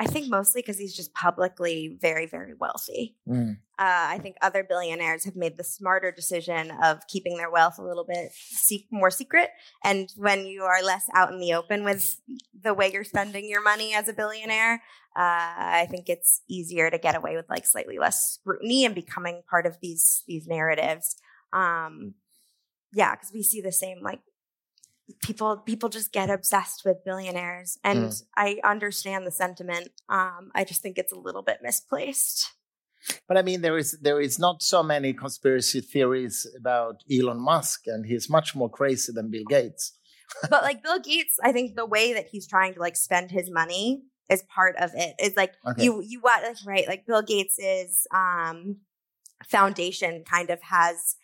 I 0.00 0.06
think 0.06 0.28
mostly 0.28 0.60
because 0.60 0.78
he's 0.78 0.96
just 0.96 1.14
publicly 1.14 1.96
very, 2.00 2.26
very 2.26 2.52
wealthy. 2.54 3.16
Mm. 3.28 3.58
Uh, 3.78 4.10
I 4.10 4.18
think 4.18 4.36
other 4.42 4.64
billionaires 4.64 5.24
have 5.24 5.36
made 5.36 5.56
the 5.56 5.62
smarter 5.62 6.10
decision 6.10 6.72
of 6.82 7.06
keeping 7.06 7.36
their 7.36 7.50
wealth 7.50 7.78
a 7.78 7.82
little 7.82 8.04
bit 8.04 8.32
se- 8.32 8.88
more 8.90 9.10
secret. 9.10 9.50
And 9.84 10.08
when 10.16 10.46
you 10.46 10.62
are 10.62 10.82
less 10.82 11.04
out 11.14 11.32
in 11.32 11.38
the 11.38 11.54
open 11.54 11.84
with 11.84 12.20
the 12.60 12.74
way 12.74 12.90
you're 12.92 13.04
spending 13.04 13.48
your 13.48 13.62
money 13.62 13.94
as 13.94 14.08
a 14.08 14.12
billionaire, 14.12 14.82
uh, 15.16 15.54
I 15.56 15.86
think 15.88 16.08
it's 16.08 16.42
easier 16.48 16.90
to 16.90 16.98
get 16.98 17.14
away 17.14 17.36
with 17.36 17.48
like 17.48 17.64
slightly 17.64 17.98
less 17.98 18.38
scrutiny 18.40 18.84
and 18.84 18.96
becoming 18.96 19.42
part 19.48 19.64
of 19.64 19.76
these 19.80 20.24
these 20.26 20.48
narratives. 20.48 21.16
Um, 21.52 22.14
yeah, 22.92 23.14
because 23.14 23.30
we 23.32 23.44
see 23.44 23.60
the 23.60 23.70
same 23.70 23.98
like 24.02 24.20
people 25.22 25.58
people 25.58 25.88
just 25.88 26.12
get 26.12 26.30
obsessed 26.30 26.82
with 26.84 27.04
billionaires 27.04 27.78
and 27.84 28.04
Mm. 28.10 28.22
i 28.36 28.60
understand 28.64 29.26
the 29.26 29.30
sentiment 29.30 29.88
um 30.08 30.50
i 30.54 30.64
just 30.64 30.80
think 30.82 30.96
it's 30.98 31.12
a 31.12 31.18
little 31.18 31.42
bit 31.42 31.58
misplaced 31.62 32.50
But 33.28 33.36
I 33.36 33.42
mean, 33.42 33.60
there 33.60 33.76
is 33.76 33.98
there 34.00 34.18
is 34.28 34.38
not 34.38 34.62
so 34.62 34.82
many 34.82 35.12
conspiracy 35.12 35.80
theories 35.82 36.46
about 36.60 37.02
Elon 37.14 37.38
Musk, 37.50 37.80
and 37.86 38.06
he's 38.06 38.30
much 38.30 38.54
more 38.56 38.70
crazy 38.78 39.12
than 39.12 39.30
Bill 39.30 39.44
Gates. 39.56 39.92
but 40.52 40.62
like 40.62 40.82
bill 40.82 40.98
gates 41.10 41.34
i 41.48 41.52
think 41.52 41.76
the 41.76 41.84
way 41.96 42.06
that 42.16 42.26
he's 42.32 42.46
trying 42.48 42.72
to 42.74 42.80
like 42.80 42.96
spend 42.96 43.30
his 43.30 43.50
money 43.50 43.86
is 44.34 44.42
part 44.58 44.74
of 44.84 44.90
it 44.94 45.12
is 45.26 45.34
like 45.36 45.52
Okay. 45.68 45.84
you 45.84 46.00
you 46.10 46.18
what 46.26 46.42
like 46.42 46.56
right 46.66 46.88
like 46.88 47.04
bill 47.06 47.20
gates's 47.22 48.06
um 48.22 48.58
foundation 49.46 50.24
kind 50.24 50.50
of 50.50 50.60
has 50.62 51.16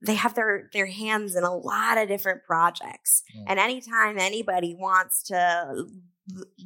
they 0.00 0.14
have 0.14 0.34
their 0.34 0.68
their 0.72 0.86
hands 0.86 1.34
in 1.34 1.44
a 1.44 1.54
lot 1.54 1.98
of 1.98 2.08
different 2.08 2.42
projects 2.44 3.22
Mm. 3.36 3.44
and 3.48 3.58
anytime 3.58 4.18
anybody 4.18 4.74
wants 4.78 5.22
to 5.24 5.84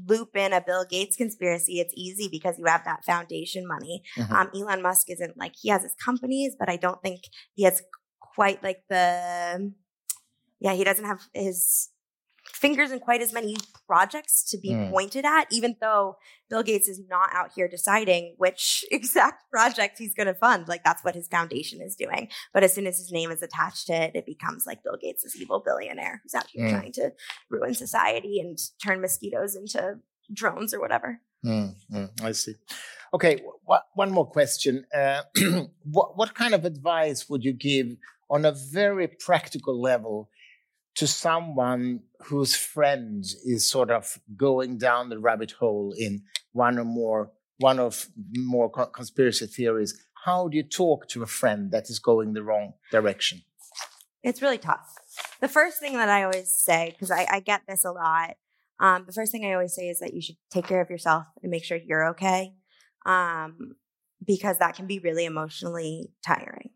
loop 0.09 0.37
in 0.37 0.53
a 0.53 0.61
bill 0.61 0.85
gates 0.89 1.16
conspiracy 1.16 1.78
it's 1.80 1.95
easy 1.97 2.28
because 2.30 2.59
you 2.59 2.64
have 2.66 2.85
that 2.85 3.05
foundation 3.05 3.66
money 3.66 4.03
Mhm. 4.18 4.30
um, 4.33 4.51
elon 4.55 4.83
musk 4.83 5.09
isn't 5.09 5.37
like 5.37 5.55
he 5.61 5.68
has 5.70 5.83
his 5.83 5.95
companies 6.05 6.57
but 6.59 6.68
i 6.68 6.76
don't 6.76 7.01
think 7.03 7.20
he 7.55 7.62
has 7.64 7.80
quite 8.20 8.62
like 8.62 8.83
the 8.89 9.72
yeah 10.61 10.72
he 10.74 10.85
doesn't 10.85 11.05
have 11.05 11.20
his 11.33 11.89
fingers 12.62 12.90
in 12.94 13.00
quite 13.08 13.20
as 13.26 13.32
many 13.38 13.54
projects 13.86 14.34
to 14.50 14.56
be 14.64 14.70
Mm. 14.70 14.90
pointed 14.94 15.24
at 15.36 15.44
even 15.58 15.72
though 15.84 16.16
bill 16.48 16.62
gates 16.62 16.88
is 16.94 17.00
not 17.14 17.28
out 17.38 17.50
here 17.56 17.68
deciding 17.76 18.22
which 18.44 18.64
exact 18.98 19.38
project 19.50 19.98
he's 19.98 20.14
going 20.18 20.26
to 20.32 20.38
fund 20.46 20.68
like 20.72 20.82
that's 20.84 21.02
what 21.04 21.14
his 21.20 21.28
foundation 21.36 21.78
is 21.88 21.94
doing 22.04 22.28
but 22.54 22.62
as 22.66 22.72
soon 22.74 22.86
as 22.86 22.96
his 23.02 23.10
name 23.18 23.30
is 23.36 23.42
attached 23.42 23.84
to 23.88 23.94
it 24.04 24.12
it 24.20 24.26
becomes 24.34 24.62
like 24.68 24.82
bill 24.84 24.98
gates 25.04 25.22
this 25.24 25.36
evil 25.42 25.60
billionaire 25.68 26.16
who's 26.22 26.34
out 26.40 26.48
here 26.52 26.64
Mm. 26.66 26.70
trying 26.76 26.92
to 27.00 27.06
ruin 27.50 27.74
society 27.74 28.34
and 28.42 28.56
turn 28.84 28.98
mosquitoes 29.06 29.52
into 29.60 29.80
drones 30.32 30.72
or 30.74 30.80
whatever 30.80 31.10
Mm, 31.44 31.74
mm, 31.92 32.08
I 32.22 32.30
see. 32.42 32.54
Okay, 33.12 33.34
wh- 33.68 33.84
one 34.02 34.12
more 34.12 34.28
question. 34.38 34.86
Uh, 34.94 35.22
what, 35.96 36.16
what 36.16 36.30
kind 36.36 36.54
of 36.54 36.64
advice 36.64 37.28
would 37.28 37.42
you 37.42 37.52
give 37.52 37.88
on 38.30 38.44
a 38.44 38.52
very 38.52 39.08
practical 39.08 39.74
level 39.90 40.30
to 40.97 41.07
someone 41.07 42.01
whose 42.24 42.55
friend 42.55 43.24
is 43.45 43.68
sort 43.70 43.90
of 43.90 44.18
going 44.36 44.78
down 44.78 45.09
the 45.09 45.18
rabbit 45.18 45.53
hole 45.53 45.95
in 45.97 46.22
one 46.53 46.78
or 46.78 46.84
more 46.84 47.30
one 47.59 47.78
of 47.78 48.09
more 48.36 48.70
conspiracy 48.70 49.47
theories? 49.47 50.05
How 50.24 50.49
do 50.49 50.57
you 50.57 50.62
talk 50.62 51.09
to 51.09 51.22
a 51.22 51.26
friend 51.26 51.70
that 51.72 51.90
is 51.90 51.99
going 51.99 52.32
the 52.32 52.43
wrong 52.43 52.74
direction? 52.90 53.43
It's 54.22 54.43
really 54.43 54.59
tough. 54.59 54.95
The 55.40 55.49
first 55.49 55.80
thing 55.80 55.95
that 55.95 56.09
I 56.09 56.22
always 56.24 56.55
say, 56.55 56.90
because 56.90 57.11
I, 57.11 57.26
I 57.30 57.40
get 57.40 57.62
this 57.66 57.84
a 57.84 57.90
lot, 57.90 58.36
um, 58.78 59.05
the 59.07 59.12
first 59.12 59.32
thing 59.32 59.45
I 59.45 59.53
always 59.53 59.74
say 59.74 59.88
is 59.88 60.01
that 60.01 60.12
you 60.12 60.20
should 60.20 60.36
take 60.51 60.66
care 60.66 60.80
of 60.80 60.90
yourself 60.90 61.24
and 61.43 61.51
make 61.51 61.64
sure 61.64 61.76
you're 61.78 62.11
okay, 62.11 62.55
um, 63.07 63.76
because 64.24 64.59
that 64.59 64.74
can 64.74 64.86
be 64.86 64.99
really 64.99 65.24
emotionally 65.24 66.11
tiring. 66.24 66.70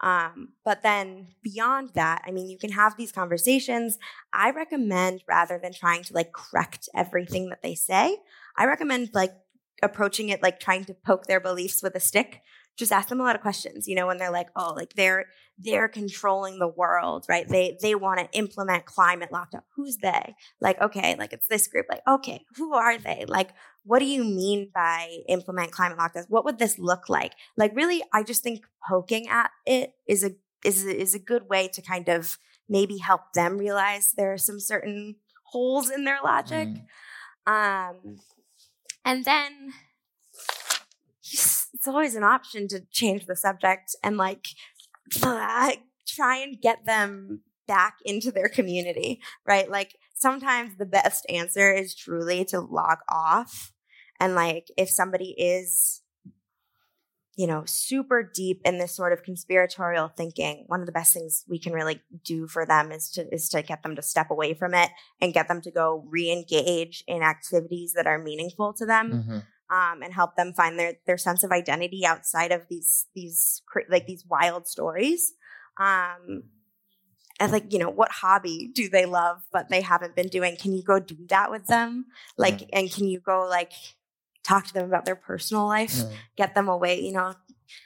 Um, 0.00 0.54
but 0.64 0.82
then 0.82 1.28
beyond 1.42 1.90
that, 1.94 2.22
I 2.26 2.30
mean, 2.30 2.48
you 2.48 2.58
can 2.58 2.72
have 2.72 2.96
these 2.96 3.12
conversations. 3.12 3.98
I 4.32 4.50
recommend 4.50 5.22
rather 5.28 5.58
than 5.58 5.72
trying 5.72 6.02
to 6.04 6.14
like 6.14 6.32
correct 6.32 6.88
everything 6.94 7.50
that 7.50 7.62
they 7.62 7.74
say, 7.74 8.18
I 8.56 8.66
recommend 8.66 9.10
like 9.12 9.32
approaching 9.82 10.28
it 10.28 10.42
like 10.42 10.60
trying 10.60 10.84
to 10.84 10.94
poke 10.94 11.26
their 11.26 11.40
beliefs 11.40 11.82
with 11.82 11.94
a 11.94 12.00
stick. 12.00 12.40
Just 12.76 12.92
ask 12.92 13.08
them 13.08 13.20
a 13.20 13.24
lot 13.24 13.36
of 13.36 13.42
questions, 13.42 13.86
you 13.86 13.94
know, 13.94 14.06
when 14.06 14.16
they're 14.16 14.30
like, 14.30 14.48
oh, 14.56 14.72
like 14.74 14.94
they're 14.94 15.26
they're 15.58 15.88
controlling 15.88 16.58
the 16.58 16.68
world, 16.68 17.26
right? 17.28 17.46
They 17.46 17.76
they 17.82 17.94
want 17.94 18.20
to 18.20 18.38
implement 18.38 18.86
climate 18.86 19.30
lockdown. 19.30 19.62
Who's 19.76 19.98
they? 19.98 20.34
Like, 20.60 20.80
okay, 20.80 21.14
like 21.18 21.34
it's 21.34 21.46
this 21.48 21.68
group. 21.68 21.86
Like, 21.90 22.02
okay, 22.08 22.44
who 22.56 22.72
are 22.72 22.96
they? 22.96 23.26
Like, 23.28 23.50
what 23.84 24.00
do 24.00 24.04
you 24.04 24.24
mean 24.24 24.70
by 24.74 25.18
implement 25.28 25.72
climate 25.72 25.98
lockdowns? 25.98 26.26
What 26.28 26.44
would 26.44 26.58
this 26.58 26.78
look 26.78 27.08
like? 27.08 27.32
Like, 27.56 27.74
really, 27.74 28.02
I 28.12 28.22
just 28.22 28.42
think 28.42 28.64
poking 28.88 29.28
at 29.28 29.50
it 29.66 29.94
is 30.06 30.24
a 30.24 30.32
is 30.64 30.84
a, 30.84 31.00
is 31.00 31.14
a 31.14 31.18
good 31.18 31.48
way 31.48 31.68
to 31.68 31.80
kind 31.80 32.08
of 32.08 32.38
maybe 32.68 32.98
help 32.98 33.32
them 33.34 33.58
realize 33.58 34.12
there 34.12 34.32
are 34.32 34.38
some 34.38 34.60
certain 34.60 35.16
holes 35.44 35.90
in 35.90 36.04
their 36.04 36.18
logic. 36.22 36.68
Um, 37.46 38.18
and 39.04 39.24
then 39.24 39.72
it's 41.22 41.86
always 41.86 42.14
an 42.14 42.22
option 42.22 42.68
to 42.68 42.80
change 42.90 43.26
the 43.26 43.34
subject 43.34 43.96
and 44.04 44.16
like 44.16 44.46
try 45.10 46.36
and 46.36 46.60
get 46.60 46.84
them 46.84 47.40
back 47.66 47.96
into 48.04 48.30
their 48.30 48.48
community, 48.48 49.20
right? 49.46 49.70
Like 49.70 49.96
sometimes 50.20 50.76
the 50.76 50.86
best 50.86 51.24
answer 51.28 51.72
is 51.72 51.94
truly 51.94 52.44
to 52.46 52.60
log 52.60 52.98
off. 53.08 53.72
And 54.20 54.34
like 54.34 54.68
if 54.76 54.90
somebody 54.90 55.34
is, 55.38 56.02
you 57.36 57.46
know, 57.46 57.62
super 57.64 58.22
deep 58.22 58.60
in 58.66 58.76
this 58.78 58.94
sort 58.94 59.14
of 59.14 59.22
conspiratorial 59.22 60.08
thinking, 60.08 60.64
one 60.66 60.80
of 60.80 60.86
the 60.86 60.92
best 60.92 61.14
things 61.14 61.44
we 61.48 61.58
can 61.58 61.72
really 61.72 62.02
do 62.22 62.46
for 62.46 62.66
them 62.66 62.92
is 62.92 63.08
to 63.12 63.26
is 63.34 63.48
to 63.48 63.62
get 63.62 63.82
them 63.82 63.96
to 63.96 64.02
step 64.02 64.30
away 64.30 64.52
from 64.52 64.74
it 64.74 64.90
and 65.22 65.32
get 65.32 65.48
them 65.48 65.62
to 65.62 65.70
go 65.70 66.04
re-engage 66.08 67.02
in 67.06 67.22
activities 67.22 67.94
that 67.94 68.06
are 68.06 68.18
meaningful 68.18 68.74
to 68.74 68.84
them 68.84 69.24
Mhm. 69.26 69.42
um, 69.74 70.02
and 70.02 70.12
help 70.12 70.36
them 70.36 70.52
find 70.52 70.78
their 70.78 70.94
their 71.06 71.16
sense 71.18 71.42
of 71.42 71.50
identity 71.50 72.04
outside 72.04 72.52
of 72.52 72.66
these 72.68 73.06
these 73.14 73.62
like 73.88 74.06
these 74.06 74.26
wild 74.28 74.66
stories. 74.68 75.32
Um, 75.78 76.50
and 77.40 77.50
like 77.50 77.72
you 77.72 77.78
know, 77.78 77.90
what 77.90 78.12
hobby 78.12 78.70
do 78.72 78.88
they 78.88 79.06
love 79.06 79.38
but 79.52 79.68
they 79.70 79.80
haven't 79.80 80.14
been 80.14 80.28
doing? 80.28 80.56
Can 80.56 80.72
you 80.72 80.82
go 80.82 81.00
do 81.00 81.16
that 81.28 81.50
with 81.50 81.66
them? 81.66 82.06
Like, 82.36 82.68
and 82.72 82.92
can 82.92 83.08
you 83.08 83.18
go 83.20 83.46
like 83.48 83.72
talk 84.44 84.66
to 84.66 84.74
them 84.74 84.86
about 84.86 85.06
their 85.06 85.16
personal 85.16 85.66
life? 85.66 85.94
Mm. 85.94 86.12
Get 86.36 86.54
them 86.54 86.68
away, 86.68 87.00
you 87.00 87.12
know, 87.12 87.34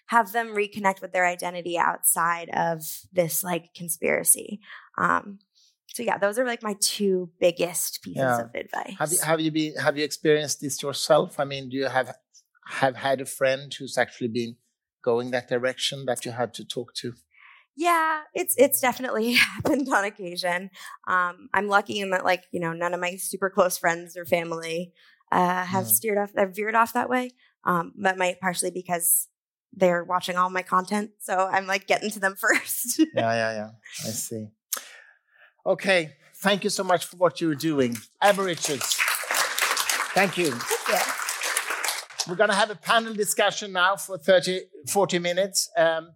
have 0.07 0.33
them 0.33 0.49
reconnect 0.49 1.01
with 1.01 1.13
their 1.13 1.27
identity 1.27 1.79
outside 1.79 2.51
of 2.51 2.83
this 3.13 3.45
like 3.45 3.73
conspiracy. 3.75 4.61
Um, 4.99 5.39
so 5.89 6.03
yeah, 6.03 6.19
those 6.19 6.39
are 6.39 6.45
like 6.45 6.63
my 6.63 6.75
two 6.81 7.31
biggest 7.39 8.03
pieces 8.03 8.23
Yeah. 8.23 8.41
of 8.43 8.55
advice. 8.55 8.97
Have 8.99 9.13
you 9.13 9.19
have 9.23 9.41
you 9.41 9.51
been 9.53 9.77
have 9.77 9.97
you 9.97 10.05
experienced 10.05 10.61
this 10.61 10.83
yourself? 10.83 11.39
I 11.39 11.45
mean, 11.45 11.69
do 11.69 11.77
you 11.77 11.87
have 11.87 12.17
have 12.67 12.97
had 12.97 13.21
a 13.21 13.27
friend 13.27 13.73
who's 13.73 13.97
actually 13.97 14.29
been 14.29 14.57
going 15.03 15.31
that 15.31 15.49
direction 15.49 16.07
that 16.07 16.25
you 16.25 16.33
had 16.33 16.53
to 16.55 16.65
talk 16.65 16.95
to? 16.95 17.13
Yeah, 17.77 18.21
it's 18.35 18.55
it's 18.57 18.81
definitely 18.81 19.33
happened 19.35 19.89
on 19.93 20.05
occasion. 20.05 20.71
Um, 21.07 21.49
I'm 21.53 21.69
lucky 21.69 22.01
in 22.01 22.11
that 22.11 22.25
like 22.25 22.45
you 22.53 22.61
know 22.61 22.73
none 22.73 22.95
of 22.95 23.01
my 23.01 23.17
super 23.17 23.51
close 23.51 23.77
friends 23.79 24.17
or 24.17 24.25
family 24.25 24.93
uh, 25.33 25.65
have 25.65 25.85
Mhm. 25.85 25.89
steered 25.91 26.19
off, 26.19 26.31
have 26.37 26.55
veered 26.55 26.75
off 26.75 26.93
that 26.93 27.09
way. 27.09 27.31
Um, 27.65 27.93
but 27.97 28.17
might 28.19 28.41
partially 28.41 28.71
because 28.71 29.29
they're 29.73 30.05
watching 30.05 30.37
all 30.37 30.51
my 30.51 30.63
content, 30.63 31.11
so 31.19 31.49
I'm 31.51 31.67
like 31.67 31.87
getting 31.87 32.11
to 32.11 32.21
them 32.21 32.37
first. 32.41 32.99
yeah, 32.99 33.07
yeah, 33.15 33.53
yeah. 33.55 33.71
I 34.05 34.11
see. 34.11 34.49
Okay, 35.67 36.13
thank 36.37 36.63
you 36.63 36.71
so 36.71 36.85
much 36.85 37.07
for 37.07 37.17
what 37.17 37.41
you're 37.41 37.55
doing, 37.55 37.97
Abbie 38.21 38.43
Richards. 38.43 38.97
Thank 40.15 40.37
you. 40.39 40.55
We're 42.29 42.37
going 42.37 42.51
to 42.51 42.57
have 42.57 42.71
a 42.71 42.75
panel 42.77 43.13
discussion 43.15 43.73
now 43.73 43.97
for 43.97 44.17
30, 44.17 44.63
40 44.89 45.19
minutes 45.19 45.69
um, 45.77 46.13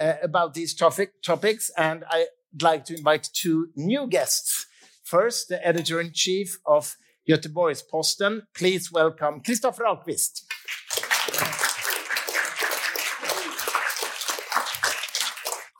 uh, 0.00 0.14
about 0.22 0.54
these 0.54 0.74
topic, 0.74 1.22
topics, 1.22 1.70
and 1.76 2.04
I'd 2.10 2.62
like 2.62 2.84
to 2.86 2.96
invite 2.96 3.28
two 3.32 3.68
new 3.76 4.06
guests. 4.06 4.66
First, 5.04 5.48
the 5.48 5.64
editor 5.66 6.00
in 6.00 6.12
chief 6.12 6.58
of 6.66 6.96
Göteborgs-Posten. 7.28 8.42
Please 8.54 8.92
welcome 8.92 9.40
Christofer 9.40 9.82
Ahlqvist. 9.82 10.42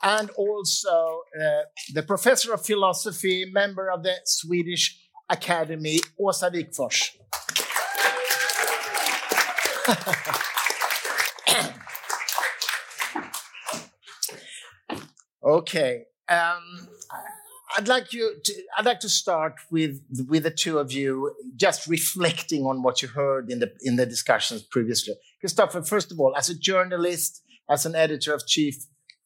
and 0.03 0.29
also 0.37 1.21
uh, 1.37 1.63
the 1.93 2.03
professor 2.03 2.53
of 2.53 2.65
philosophy, 2.65 3.45
member 3.51 3.91
of 3.91 4.03
the 4.03 4.13
Swedish 4.23 4.97
Academy, 5.29 5.99
Åsa 6.19 6.49
Wikforss. 6.49 7.17
okay. 15.47 16.03
Um, 16.29 16.87
I'd 17.75 17.87
like 17.87 18.13
you 18.13 18.35
to, 18.43 18.53
I'd 18.77 18.85
like 18.85 18.99
to 19.01 19.09
start 19.09 19.55
with 19.71 20.01
with 20.29 20.43
the 20.43 20.51
two 20.51 20.79
of 20.79 20.91
you 20.91 21.33
just 21.55 21.87
reflecting 21.87 22.65
on 22.65 22.81
what 22.81 23.01
you 23.01 23.07
heard 23.07 23.51
in 23.51 23.59
the 23.59 23.71
in 23.81 23.97
the 23.97 24.05
discussions 24.05 24.63
previously. 24.63 25.15
Christofer, 25.43 25.87
first 25.87 26.11
of 26.11 26.19
all, 26.19 26.33
as 26.35 26.49
a 26.49 26.57
journalist, 26.57 27.43
as 27.69 27.85
an 27.85 27.95
editor 27.95 28.33
of 28.33 28.47
chief 28.47 28.75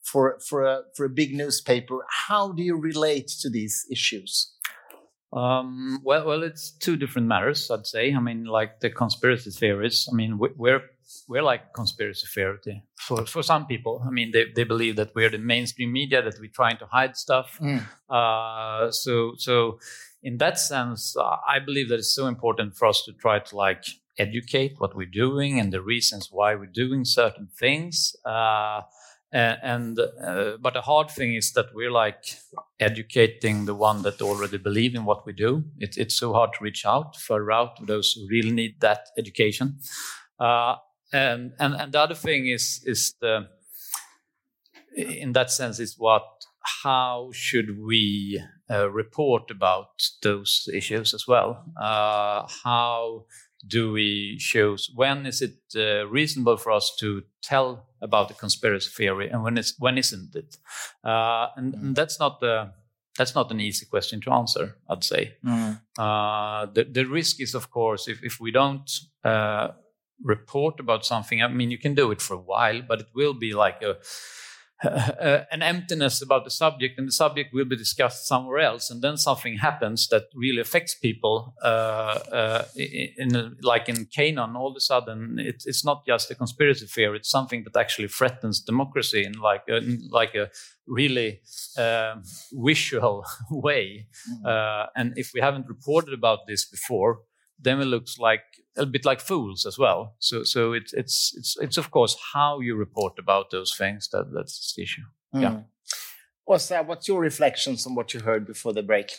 for 0.04 0.40
for 0.48 0.64
a 0.64 0.82
for 0.96 1.06
a 1.06 1.10
big 1.10 1.34
newspaper, 1.36 2.06
how 2.28 2.52
do 2.52 2.64
you 2.64 2.76
relate 2.76 3.28
to 3.42 3.50
these 3.50 3.86
issues? 3.92 4.54
Um, 5.34 6.00
well, 6.04 6.26
well, 6.26 6.44
it's 6.44 6.72
two 6.72 6.98
different 6.98 7.28
matters, 7.28 7.72
I'd 7.72 7.88
say. 7.88 8.14
I 8.14 8.20
mean, 8.20 8.44
like 8.44 8.82
the 8.82 8.90
conspiracy 8.90 9.52
theories. 9.52 10.08
I 10.12 10.16
mean, 10.16 10.38
we're 10.38 10.82
we're 11.28 11.44
like 11.44 11.74
conspiracy 11.74 12.28
theory 12.34 12.84
for 13.00 13.26
for 13.26 13.44
some 13.44 13.66
people. 13.66 14.04
I 14.06 14.10
mean, 14.10 14.32
they 14.32 14.46
they 14.56 14.64
believe 14.64 14.96
that 14.96 15.14
we're 15.16 15.30
the 15.30 15.38
mainstream 15.38 15.92
media 15.92 16.22
that 16.22 16.40
we're 16.40 16.52
trying 16.54 16.78
to 16.78 16.86
hide 16.86 17.18
stuff. 17.18 17.58
Mm. 17.62 17.84
Uh, 18.10 18.92
so 18.92 19.34
so 19.38 19.80
in 20.24 20.38
that 20.38 20.60
sense, 20.60 21.16
uh, 21.18 21.38
I 21.48 21.60
believe 21.60 21.90
that 21.90 22.00
it's 22.00 22.14
so 22.14 22.28
important 22.28 22.76
for 22.76 22.88
us 22.88 23.04
to 23.06 23.14
try 23.14 23.40
to 23.40 23.56
like 23.56 23.86
educate 24.18 24.76
what 24.78 24.96
we're 24.96 25.10
doing 25.26 25.60
and 25.60 25.72
the 25.72 25.82
reasons 25.82 26.30
why 26.32 26.56
we're 26.56 26.66
doing 26.66 27.06
certain 27.06 27.48
things. 27.60 28.16
Uh, 28.26 28.82
and 29.34 29.98
uh, 30.00 30.58
but 30.60 30.74
the 30.74 30.82
hard 30.82 31.10
thing 31.10 31.36
is 31.36 31.54
that 31.54 31.68
we're 31.74 31.92
like 31.92 32.38
educating 32.80 33.66
the 33.66 33.76
one 33.76 34.02
that 34.02 34.22
already 34.22 34.58
believe 34.58 34.94
in 34.94 35.06
what 35.06 35.26
we 35.26 35.32
do 35.32 35.64
it, 35.80 35.98
it's 35.98 36.16
so 36.16 36.34
hard 36.34 36.52
to 36.52 36.64
reach 36.64 36.86
out 36.86 37.16
further 37.16 37.52
out 37.52 37.78
to 37.78 37.86
those 37.86 38.12
who 38.12 38.28
really 38.28 38.52
need 38.52 38.82
that 38.82 39.08
education 39.18 39.78
uh, 40.40 40.76
and, 41.14 41.54
and 41.60 41.76
and 41.76 41.92
the 41.92 42.00
other 42.00 42.16
thing 42.16 42.48
is 42.48 42.82
is 42.86 43.16
the 43.22 43.48
in 44.96 45.34
that 45.34 45.52
sense 45.52 45.80
is 45.80 45.96
what 45.98 46.24
how 46.84 47.30
should 47.34 47.80
we 47.80 48.42
uh, 48.70 48.90
report 48.90 49.50
about 49.50 50.10
those 50.22 50.70
issues 50.74 51.14
as 51.14 51.28
well 51.28 51.64
uh, 51.80 52.46
how 52.64 53.26
do 53.68 53.92
we 53.92 54.38
choose 54.40 54.92
when 54.96 55.26
is 55.26 55.42
it 55.42 55.58
uh, 55.76 56.08
reasonable 56.08 56.58
for 56.58 56.72
us 56.72 56.96
to 57.00 57.24
tell 57.42 57.88
about 58.02 58.28
the 58.28 58.34
conspiracy 58.34 58.90
theory 58.90 59.30
and 59.30 59.44
when 59.44 59.58
is 59.58 59.76
when 59.80 59.98
isn't 59.98 60.36
it 60.36 60.58
uh, 61.04 61.48
and, 61.56 61.74
mm. 61.74 61.82
and, 61.82 61.96
that's 61.96 62.20
not 62.20 62.40
the 62.40 62.72
that's 63.18 63.36
not 63.36 63.52
an 63.52 63.60
easy 63.60 63.86
question 63.86 64.20
to 64.20 64.32
answer 64.32 64.78
i'd 64.90 65.04
say 65.04 65.34
mm. 65.46 65.80
uh, 65.98 66.66
the, 66.74 66.84
the 66.84 67.06
risk 67.06 67.40
is 67.40 67.54
of 67.54 67.70
course 67.70 68.08
if, 68.08 68.24
if 68.24 68.40
we 68.40 68.52
don't 68.52 69.00
uh, 69.24 69.70
report 70.24 70.80
about 70.80 71.06
something 71.06 71.42
i 71.42 71.48
mean 71.48 71.72
you 71.72 71.78
can 71.78 71.96
do 71.96 72.12
it 72.12 72.22
for 72.22 72.36
a 72.36 72.46
while 72.54 72.82
but 72.88 73.00
it 73.00 73.08
will 73.14 73.34
be 73.34 73.54
like 73.54 73.82
a 73.82 73.98
uh, 74.84 75.44
an 75.52 75.62
emptiness 75.62 76.22
about 76.22 76.44
the 76.44 76.50
subject, 76.50 76.98
and 76.98 77.08
the 77.08 77.12
subject 77.12 77.54
will 77.54 77.66
be 77.66 77.76
discussed 77.76 78.28
somewhere 78.28 78.58
else, 78.58 78.90
and 78.90 79.02
then 79.04 79.16
something 79.16 79.58
happens 79.58 80.08
that 80.08 80.24
really 80.34 80.60
affects 80.60 80.96
people. 80.96 81.54
Uh, 81.64 81.68
uh, 82.32 82.66
in, 82.76 83.36
in, 83.36 83.58
like 83.62 83.88
in 83.88 84.06
Canaan, 84.06 84.56
all 84.56 84.72
of 84.72 84.76
a 84.76 84.80
sudden, 84.80 85.38
it, 85.38 85.64
it's 85.68 85.86
not 85.86 86.04
just 86.08 86.32
a 86.32 86.36
conspiracy 86.36 86.88
theory; 86.88 87.18
it's 87.18 87.30
something 87.30 87.64
that 87.64 87.80
actually 87.80 88.08
threatens 88.08 88.60
democracy 88.60 89.24
in 89.24 89.34
like 89.34 89.64
a, 89.70 89.78
in 89.78 90.08
like 90.10 90.34
a 90.34 90.50
really 90.88 91.42
um, 91.78 92.24
visual 92.52 93.24
way. 93.52 94.08
Mm. 94.44 94.88
and 94.96 95.14
if 95.16 95.32
we 95.34 95.42
haven't 95.42 95.68
reported 95.68 96.14
about 96.14 96.48
this 96.48 96.66
before, 96.66 97.20
then 97.62 97.80
it 97.80 97.86
looks 97.86 98.18
like 98.18 98.42
a 98.78 98.86
bit 98.86 99.06
like 99.06 99.20
fools 99.20 99.66
as 99.66 99.78
well. 99.78 100.16
So 100.20 100.44
so 100.44 100.74
it's 100.74 100.94
it's 100.94 101.34
it's 101.38 101.58
it's 101.60 101.78
of 101.78 101.92
course 101.92 102.18
how 102.34 102.60
you 102.60 102.76
report 102.76 103.20
about 103.20 103.52
those 103.52 103.76
things 103.76 104.10
that 104.10 104.34
that's 104.34 104.74
the 104.76 104.84
issue. 104.84 105.04
Mm. 105.34 105.42
Yeah. 105.42 105.60
What's 106.46 106.68
that? 106.70 106.88
What's 106.88 107.08
your 107.08 107.22
reflections 107.22 107.86
on 107.86 107.96
what 107.96 108.14
you 108.14 108.22
heard 108.22 108.46
before 108.46 108.74
the 108.74 108.84
break? 108.84 109.12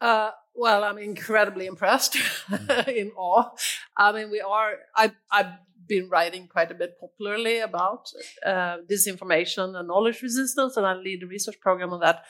Uh, 0.00 0.30
well, 0.54 0.82
I'm 0.82 0.98
incredibly 0.98 1.66
impressed, 1.66 2.14
mm. 2.48 2.88
in 2.88 3.12
awe. 3.16 3.50
I 3.96 4.12
mean, 4.12 4.30
we 4.30 4.40
are. 4.40 4.76
I 4.96 5.12
I 5.30 5.58
been 5.90 6.08
writing 6.08 6.46
quite 6.46 6.70
a 6.70 6.74
bit 6.74 6.98
popularly 6.98 7.58
about 7.58 8.10
uh, 8.46 8.76
disinformation 8.90 9.76
and 9.76 9.88
knowledge 9.88 10.22
resistance, 10.22 10.76
and 10.76 10.86
I 10.86 10.94
lead 10.94 11.24
a 11.24 11.26
research 11.26 11.60
program 11.60 11.92
on 11.92 12.00
that. 12.00 12.22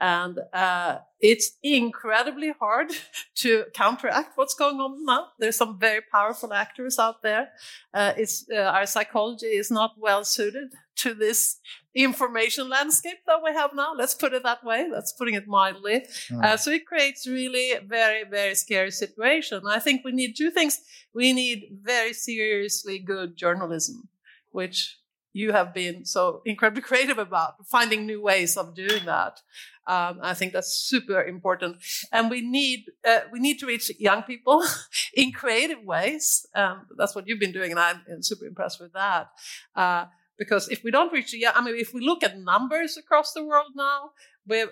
And 0.00 0.38
uh, 0.52 0.98
it's 1.20 1.58
incredibly 1.62 2.52
hard 2.58 2.92
to 3.42 3.64
counteract 3.74 4.38
what's 4.38 4.54
going 4.54 4.78
on 4.80 5.04
now. 5.04 5.26
There's 5.38 5.56
some 5.56 5.78
very 5.78 6.00
powerful 6.00 6.54
actors 6.54 6.98
out 6.98 7.22
there. 7.22 7.48
Uh, 7.92 8.12
it's 8.16 8.46
uh, 8.50 8.60
our 8.76 8.86
psychology 8.86 9.46
is 9.46 9.70
not 9.70 9.96
well 9.98 10.24
suited 10.24 10.68
to 10.96 11.14
this 11.14 11.58
information 11.98 12.68
landscape 12.68 13.18
that 13.26 13.42
we 13.42 13.52
have 13.52 13.74
now. 13.74 13.92
Let's 13.92 14.14
put 14.14 14.32
it 14.32 14.44
that 14.44 14.62
way. 14.64 14.88
That's 14.90 15.12
putting 15.12 15.34
it 15.34 15.48
mildly. 15.48 16.06
Mm. 16.30 16.44
Uh, 16.44 16.56
so 16.56 16.70
it 16.70 16.86
creates 16.86 17.26
really 17.26 17.72
very, 17.84 18.22
very 18.24 18.54
scary 18.54 18.92
situation. 18.92 19.62
I 19.68 19.80
think 19.80 20.04
we 20.04 20.12
need 20.12 20.36
two 20.36 20.50
things. 20.50 20.80
We 21.12 21.32
need 21.32 21.64
very 21.82 22.12
seriously 22.12 23.00
good 23.00 23.36
journalism, 23.36 24.08
which 24.52 24.98
you 25.32 25.52
have 25.52 25.74
been 25.74 26.04
so 26.04 26.40
incredibly 26.46 26.82
creative 26.90 27.18
about 27.18 27.66
finding 27.66 28.06
new 28.06 28.22
ways 28.22 28.56
of 28.56 28.76
doing 28.76 29.04
that. 29.06 29.40
Um, 29.88 30.20
I 30.22 30.34
think 30.34 30.52
that's 30.52 30.72
super 30.72 31.22
important, 31.22 31.78
and 32.12 32.30
we 32.30 32.42
need 32.42 32.84
uh, 33.08 33.20
we 33.32 33.40
need 33.40 33.58
to 33.60 33.66
reach 33.66 33.90
young 33.98 34.22
people 34.22 34.62
in 35.14 35.32
creative 35.32 35.82
ways. 35.82 36.46
Um, 36.54 36.86
that's 36.98 37.14
what 37.14 37.26
you've 37.26 37.40
been 37.40 37.52
doing, 37.52 37.70
and 37.70 37.80
I'm 37.80 38.22
super 38.22 38.44
impressed 38.44 38.80
with 38.80 38.92
that. 38.92 39.30
Uh, 39.74 40.04
because 40.38 40.68
if 40.68 40.84
we 40.84 40.90
don't 40.90 41.12
reach 41.12 41.32
the, 41.32 41.38
young, 41.38 41.52
I 41.56 41.62
mean, 41.62 41.76
if 41.76 41.92
we 41.92 42.00
look 42.00 42.22
at 42.22 42.38
numbers 42.38 42.96
across 42.96 43.32
the 43.32 43.44
world 43.44 43.72
now, 43.74 44.10
we 44.46 44.64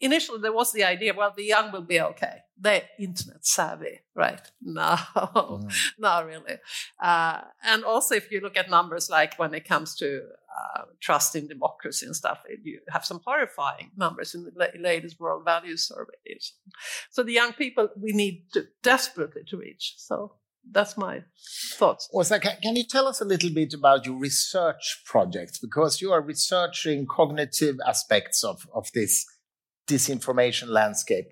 initially 0.00 0.40
there 0.40 0.52
was 0.52 0.72
the 0.72 0.84
idea, 0.84 1.14
well, 1.14 1.32
the 1.36 1.44
young 1.44 1.72
will 1.72 1.82
be 1.82 2.00
okay. 2.00 2.42
They're 2.56 2.82
internet 2.98 3.44
savvy, 3.44 4.00
right? 4.14 4.40
No, 4.62 4.96
mm. 5.16 5.72
not 5.98 6.26
really. 6.26 6.58
Uh, 7.02 7.40
and 7.62 7.84
also, 7.84 8.14
if 8.14 8.30
you 8.30 8.40
look 8.40 8.56
at 8.56 8.70
numbers 8.70 9.10
like 9.10 9.38
when 9.38 9.54
it 9.54 9.66
comes 9.66 9.94
to 9.96 10.22
uh, 10.56 10.82
trust 11.00 11.34
in 11.34 11.48
democracy 11.48 12.06
and 12.06 12.14
stuff, 12.14 12.42
you 12.62 12.80
have 12.90 13.04
some 13.04 13.20
horrifying 13.24 13.90
numbers 13.96 14.34
in 14.34 14.44
the 14.44 14.70
latest 14.78 15.18
World 15.20 15.44
Values 15.44 15.88
Surveys. 15.88 16.54
So 17.10 17.22
the 17.22 17.32
young 17.32 17.52
people 17.52 17.88
we 18.00 18.12
need 18.12 18.44
to 18.52 18.64
desperately 18.82 19.42
to 19.48 19.56
reach. 19.56 19.94
So 19.96 20.34
that's 20.70 20.96
my 20.96 21.22
thoughts. 21.74 22.08
Åsa, 22.14 22.40
can, 22.40 22.56
can 22.62 22.76
you 22.76 22.84
tell 22.84 23.06
us 23.06 23.20
a 23.20 23.24
little 23.24 23.50
bit 23.50 23.74
about 23.74 24.06
your 24.06 24.16
research 24.16 25.02
project? 25.04 25.60
Because 25.60 26.00
you 26.00 26.12
are 26.12 26.20
researching 26.20 27.06
cognitive 27.06 27.76
aspects 27.86 28.44
of, 28.44 28.66
of 28.74 28.90
this 28.92 29.26
disinformation 29.86 30.68
landscape. 30.68 31.26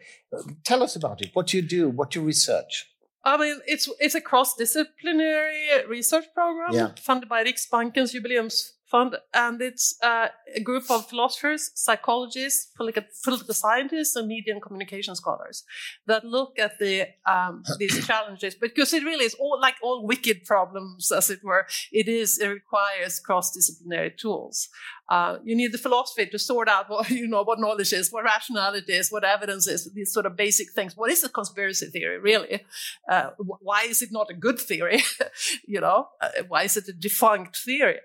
Tell 0.65 0.83
us 0.83 0.97
about 0.97 1.23
it. 1.23 1.31
What 1.33 1.49
do 1.49 1.57
you 1.57 1.63
do, 1.63 1.89
what 1.89 2.11
do 2.11 2.21
you 2.21 2.27
research. 2.27 2.87
I 3.25 3.37
mean, 3.37 3.61
it's 3.67 3.89
it's 4.01 4.17
a 4.17 4.21
cross-disciplinary 4.21 5.87
research 5.89 6.25
program 6.35 6.73
yeah. 6.73 6.91
funded 6.97 7.29
by 7.29 7.45
Riksbankens 7.45 8.13
Jubileums 8.13 8.73
fund, 8.93 9.17
and 9.33 9.61
it's 9.61 9.99
uh, 10.03 10.29
a 10.55 10.61
group 10.61 10.85
of 10.91 11.09
philosophers, 11.09 11.71
psychologists, 11.75 12.71
political, 12.77 13.03
political 13.25 13.55
scientists, 13.55 14.15
and 14.15 14.29
media 14.29 14.53
and 14.53 14.63
communication 14.63 15.15
scholars 15.17 15.65
that 16.07 16.25
look 16.25 16.59
at 16.59 16.79
the 16.79 17.07
um, 17.27 17.65
these 17.79 18.07
challenges. 18.07 18.55
Because 18.55 18.93
it 18.93 19.03
really 19.03 19.25
is 19.25 19.35
all 19.35 19.59
like 19.61 19.77
all 19.83 20.07
wicked 20.07 20.45
problems, 20.45 21.11
as 21.11 21.31
it 21.31 21.41
were. 21.43 21.67
It 21.91 22.07
is 22.07 22.39
it 22.39 22.49
requires 22.49 23.19
cross-disciplinary 23.19 24.13
tools. 24.23 24.69
Uh, 25.09 25.39
you 25.45 25.57
need 25.57 25.73
the 25.73 25.79
philosophy 25.87 26.27
to 26.27 26.39
sort 26.39 26.69
out 26.69 26.89
what 26.89 27.11
you 27.23 27.27
know 27.27 27.43
what 27.43 27.59
knowledge 27.59 27.93
is, 27.93 28.13
what 28.13 28.25
rationality 28.25 28.93
is, 28.93 29.11
what 29.11 29.25
evidence 29.25 29.67
is, 29.67 29.91
these 29.93 30.13
sort 30.13 30.27
of 30.27 30.37
basic 30.37 30.71
things. 30.73 30.97
What 30.97 31.11
is 31.11 31.25
a 31.25 31.29
conspiracy 31.29 31.87
theory 31.87 32.19
really? 32.19 32.65
Uh, 33.11 33.31
why 33.39 33.83
is 33.89 34.03
it 34.03 34.11
not 34.13 34.31
a 34.31 34.35
good 34.35 34.59
theory? 34.59 35.03
you 35.67 35.81
know, 35.81 36.09
uh, 36.21 36.29
why 36.49 36.65
is 36.65 36.77
it 36.77 36.89
a 36.89 36.93
defunct 36.93 37.57
theory? 37.57 37.99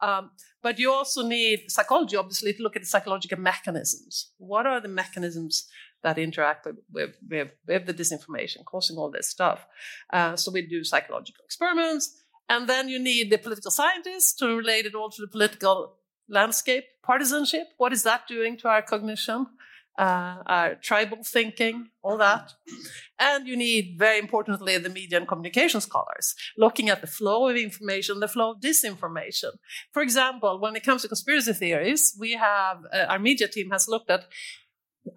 Um, 0.00 0.25
but 0.66 0.80
you 0.80 0.90
also 0.92 1.22
need 1.22 1.70
psychology, 1.70 2.16
obviously, 2.16 2.52
to 2.52 2.60
look 2.60 2.74
at 2.74 2.82
the 2.82 2.88
psychological 2.88 3.38
mechanisms. 3.38 4.32
What 4.38 4.66
are 4.66 4.80
the 4.80 4.88
mechanisms 4.88 5.68
that 6.02 6.18
interact 6.18 6.66
with, 6.66 6.78
with, 6.92 7.50
with, 7.68 7.86
the 7.86 7.94
disinformation 7.94 8.64
causing 8.64 8.96
all 8.96 9.08
this 9.08 9.28
stuff? 9.28 9.64
Uh, 10.12 10.34
so 10.34 10.50
we 10.50 10.62
do 10.66 10.82
psychological 10.82 11.44
experiments. 11.44 12.20
And 12.48 12.68
then 12.68 12.88
you 12.88 12.98
need 12.98 13.30
the 13.30 13.38
political 13.38 13.70
scientists 13.70 14.34
to 14.40 14.56
relate 14.56 14.86
it 14.86 14.96
all 14.96 15.08
to 15.08 15.22
the 15.22 15.28
political 15.28 15.98
landscape, 16.28 16.86
partisanship. 17.00 17.68
What 17.78 17.92
is 17.92 18.02
that 18.02 18.26
doing 18.26 18.56
to 18.58 18.68
our 18.68 18.82
cognition? 18.82 19.46
Uh, 19.98 20.42
our 20.46 20.74
tribal 20.76 21.18
thinking, 21.24 21.88
all 22.02 22.18
that. 22.18 22.52
And 23.18 23.46
you 23.46 23.56
need, 23.56 23.96
very 23.98 24.18
importantly, 24.18 24.76
the 24.78 24.90
media 24.90 25.18
and 25.18 25.28
communication 25.28 25.80
scholars 25.80 26.34
looking 26.56 26.88
at 26.88 27.00
the 27.00 27.06
flow 27.06 27.48
of 27.48 27.56
information, 27.56 28.20
the 28.20 28.28
flow 28.28 28.52
of 28.52 28.60
disinformation. 28.60 29.52
For 29.92 30.02
example, 30.02 30.60
when 30.60 30.76
it 30.76 30.84
comes 30.84 31.02
to 31.02 31.08
conspiracy 31.08 31.52
theories, 31.52 32.16
we 32.18 32.32
have 32.32 32.78
uh, 32.92 33.06
our 33.08 33.18
media 33.18 33.48
team 33.48 33.70
has 33.70 33.88
looked 33.88 34.10
at 34.10 34.24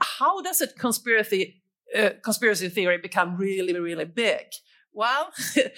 how 0.01 0.41
does 0.41 0.61
a 0.61 0.67
conspiracy 0.67 1.61
uh, 1.97 2.11
conspiracy 2.23 2.69
theory 2.69 2.99
become 2.99 3.35
really, 3.35 3.77
really 3.77 4.05
big? 4.05 4.45
Well, 4.93 5.31
it, 5.55 5.73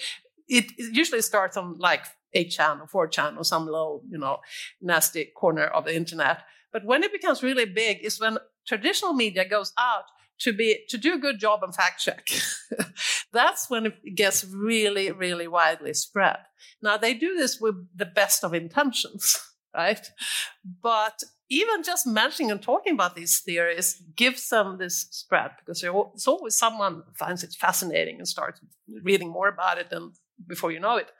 it 0.48 0.94
usually 0.94 1.22
starts 1.22 1.56
on 1.56 1.78
like 1.78 2.04
8chan 2.36 2.86
or 2.92 3.08
4chan 3.08 3.36
or 3.38 3.44
some 3.44 3.66
low, 3.66 4.02
you 4.08 4.18
know, 4.18 4.38
nasty 4.80 5.32
corner 5.34 5.64
of 5.64 5.84
the 5.84 5.96
internet 5.96 6.42
But 6.72 6.86
when 6.86 7.02
it 7.02 7.12
becomes 7.12 7.42
really 7.42 7.66
big 7.66 7.98
is 8.02 8.18
when 8.18 8.38
traditional 8.66 9.12
media 9.12 9.48
goes 9.48 9.72
out 9.78 10.04
to 10.40 10.52
be 10.52 10.80
to 10.88 10.98
do 10.98 11.14
a 11.14 11.18
good 11.18 11.38
job 11.38 11.62
and 11.62 11.74
fact 11.74 12.00
check. 12.02 12.28
That's 13.32 13.70
when 13.70 13.86
it 13.86 14.14
gets 14.14 14.44
really, 14.44 15.10
really 15.10 15.46
widely 15.46 15.94
spread. 15.94 16.38
Now 16.80 16.96
they 16.96 17.14
do 17.14 17.34
this 17.36 17.60
with 17.60 17.74
the 17.96 18.06
best 18.06 18.44
of 18.44 18.52
intentions, 18.54 19.38
right? 19.74 20.10
But 20.82 21.22
even 21.48 21.82
just 21.82 22.06
mentioning 22.06 22.50
and 22.50 22.62
talking 22.62 22.94
about 22.94 23.14
these 23.14 23.38
theories 23.40 24.02
gives 24.16 24.48
them 24.48 24.78
this 24.78 25.06
spread 25.10 25.50
because 25.58 25.84
it's 25.84 26.26
always 26.26 26.56
someone 26.56 27.02
finds 27.14 27.44
it 27.44 27.52
fascinating 27.52 28.16
and 28.16 28.26
starts 28.26 28.60
reading 29.02 29.28
more 29.28 29.48
about 29.48 29.78
it 29.78 29.90
than 29.90 30.12
before 30.46 30.72
you 30.72 30.80
know 30.80 30.96
it. 30.96 31.10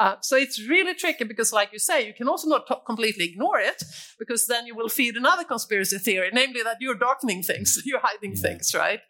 Uh, 0.00 0.16
so 0.22 0.34
it's 0.34 0.66
really 0.66 0.94
tricky 0.94 1.24
because, 1.24 1.52
like 1.52 1.74
you 1.74 1.78
say, 1.78 2.06
you 2.06 2.14
can 2.14 2.26
also 2.26 2.48
not 2.48 2.66
t- 2.66 2.74
completely 2.86 3.26
ignore 3.26 3.60
it 3.60 3.82
because 4.18 4.46
then 4.46 4.66
you 4.66 4.74
will 4.74 4.88
feed 4.88 5.14
another 5.14 5.44
conspiracy 5.44 5.98
theory, 5.98 6.30
namely 6.32 6.62
that 6.62 6.78
you're 6.80 6.94
darkening 6.94 7.42
things, 7.42 7.78
you're 7.84 8.00
hiding 8.00 8.34
yeah. 8.34 8.40
things, 8.40 8.74
right? 8.74 9.00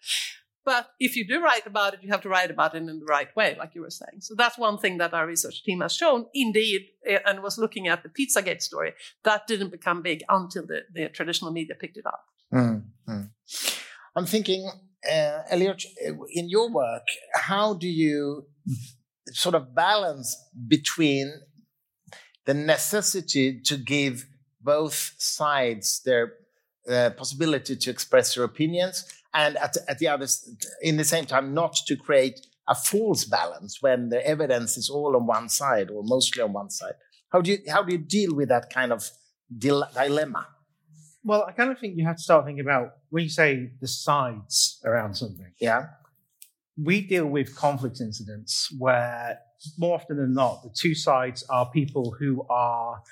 But 0.65 0.91
if 0.99 1.15
you 1.15 1.25
do 1.25 1.41
write 1.41 1.65
about 1.65 1.95
it, 1.95 2.01
you 2.03 2.11
have 2.11 2.23
to 2.23 2.29
write 2.29 2.51
about 2.51 2.75
it 2.75 2.79
in 2.79 2.87
the 2.87 3.07
right 3.09 3.35
way, 3.37 3.55
like 3.57 3.77
you 3.77 3.83
were 3.83 3.91
saying. 3.91 4.21
So 4.21 4.35
that's 4.37 4.59
one 4.59 4.79
thing 4.79 4.99
that 4.99 5.15
our 5.15 5.29
research 5.29 5.63
team 5.63 5.81
has 5.81 5.95
shown. 5.95 6.27
Indeed, 6.35 6.89
eh, 7.07 7.21
and 7.25 7.41
was 7.41 7.57
looking 7.57 7.87
at 7.87 8.03
the 8.03 8.09
Pizzagate 8.09 8.61
story, 8.61 8.93
that 9.23 9.47
didn't 9.47 9.71
become 9.71 10.03
big 10.03 10.25
until 10.29 10.67
the, 10.67 10.81
the 10.93 11.09
traditional 11.09 11.53
media 11.53 11.77
picked 11.77 11.99
it 11.99 12.07
up. 12.07 12.25
Mm-hmm. 12.53 13.23
I'm 14.17 14.27
thinking, 14.27 14.69
uh, 15.09 15.43
Eliot, 15.51 15.85
in 16.33 16.49
your 16.49 16.69
work, 16.69 17.07
how 17.35 17.75
do 17.75 17.87
you 17.87 18.47
sort 19.29 19.55
of 19.55 19.75
balance 19.75 20.37
between 20.69 21.33
the 22.47 22.55
necessity 22.55 23.61
to 23.61 23.77
give 23.77 24.27
both 24.61 25.15
sides 25.19 26.03
their 26.05 26.33
uh, 26.89 27.11
possibility 27.11 27.77
to 27.77 27.91
express 27.91 28.35
their 28.35 28.45
opinions 28.45 29.05
and 29.35 29.57
at, 29.59 29.77
at 29.89 29.99
the 29.99 30.09
other 30.09 30.27
in 30.83 30.97
the 30.97 31.05
same 31.05 31.25
time 31.25 31.55
not 31.55 31.75
to 31.87 31.97
create 31.97 32.47
a 32.69 32.75
false 32.75 33.25
balance 33.25 33.79
when 33.81 34.09
the 34.09 34.27
evidence 34.27 34.77
is 34.77 34.91
all 34.91 35.17
on 35.17 35.27
one 35.27 35.49
side 35.49 35.91
or 35.91 36.03
mostly 36.05 36.43
on 36.43 36.53
one 36.53 36.71
side. 36.71 36.95
How 37.31 37.41
do 37.41 37.53
you 37.53 37.59
how 37.69 37.83
do 37.83 37.93
you 37.93 37.99
deal 37.99 38.35
with 38.35 38.49
that 38.49 38.71
kind 38.71 38.93
of 38.93 39.09
dilemma? 39.57 40.47
Well 41.23 41.45
i 41.47 41.53
kind 41.53 41.71
of 41.71 41.79
think 41.79 41.97
you 41.97 42.07
have 42.07 42.17
to 42.17 42.23
start 42.23 42.47
thinking 42.47 42.65
about 42.65 42.95
when 43.11 43.25
you 43.25 43.31
say 43.31 43.73
the 43.81 43.89
sides 43.89 44.81
around 44.85 45.15
something. 45.15 45.53
Yeah 45.61 45.87
we 46.83 47.01
deal 47.01 47.27
with 47.27 47.55
conflict 47.57 48.01
incidents 48.01 48.69
where 48.79 49.39
more 49.79 49.95
often 49.95 50.17
than 50.17 50.33
not, 50.33 50.63
the 50.63 50.71
two 50.75 50.95
sides 50.95 51.45
are 51.51 51.71
people 51.71 52.15
who 52.19 52.45
are 52.49 53.03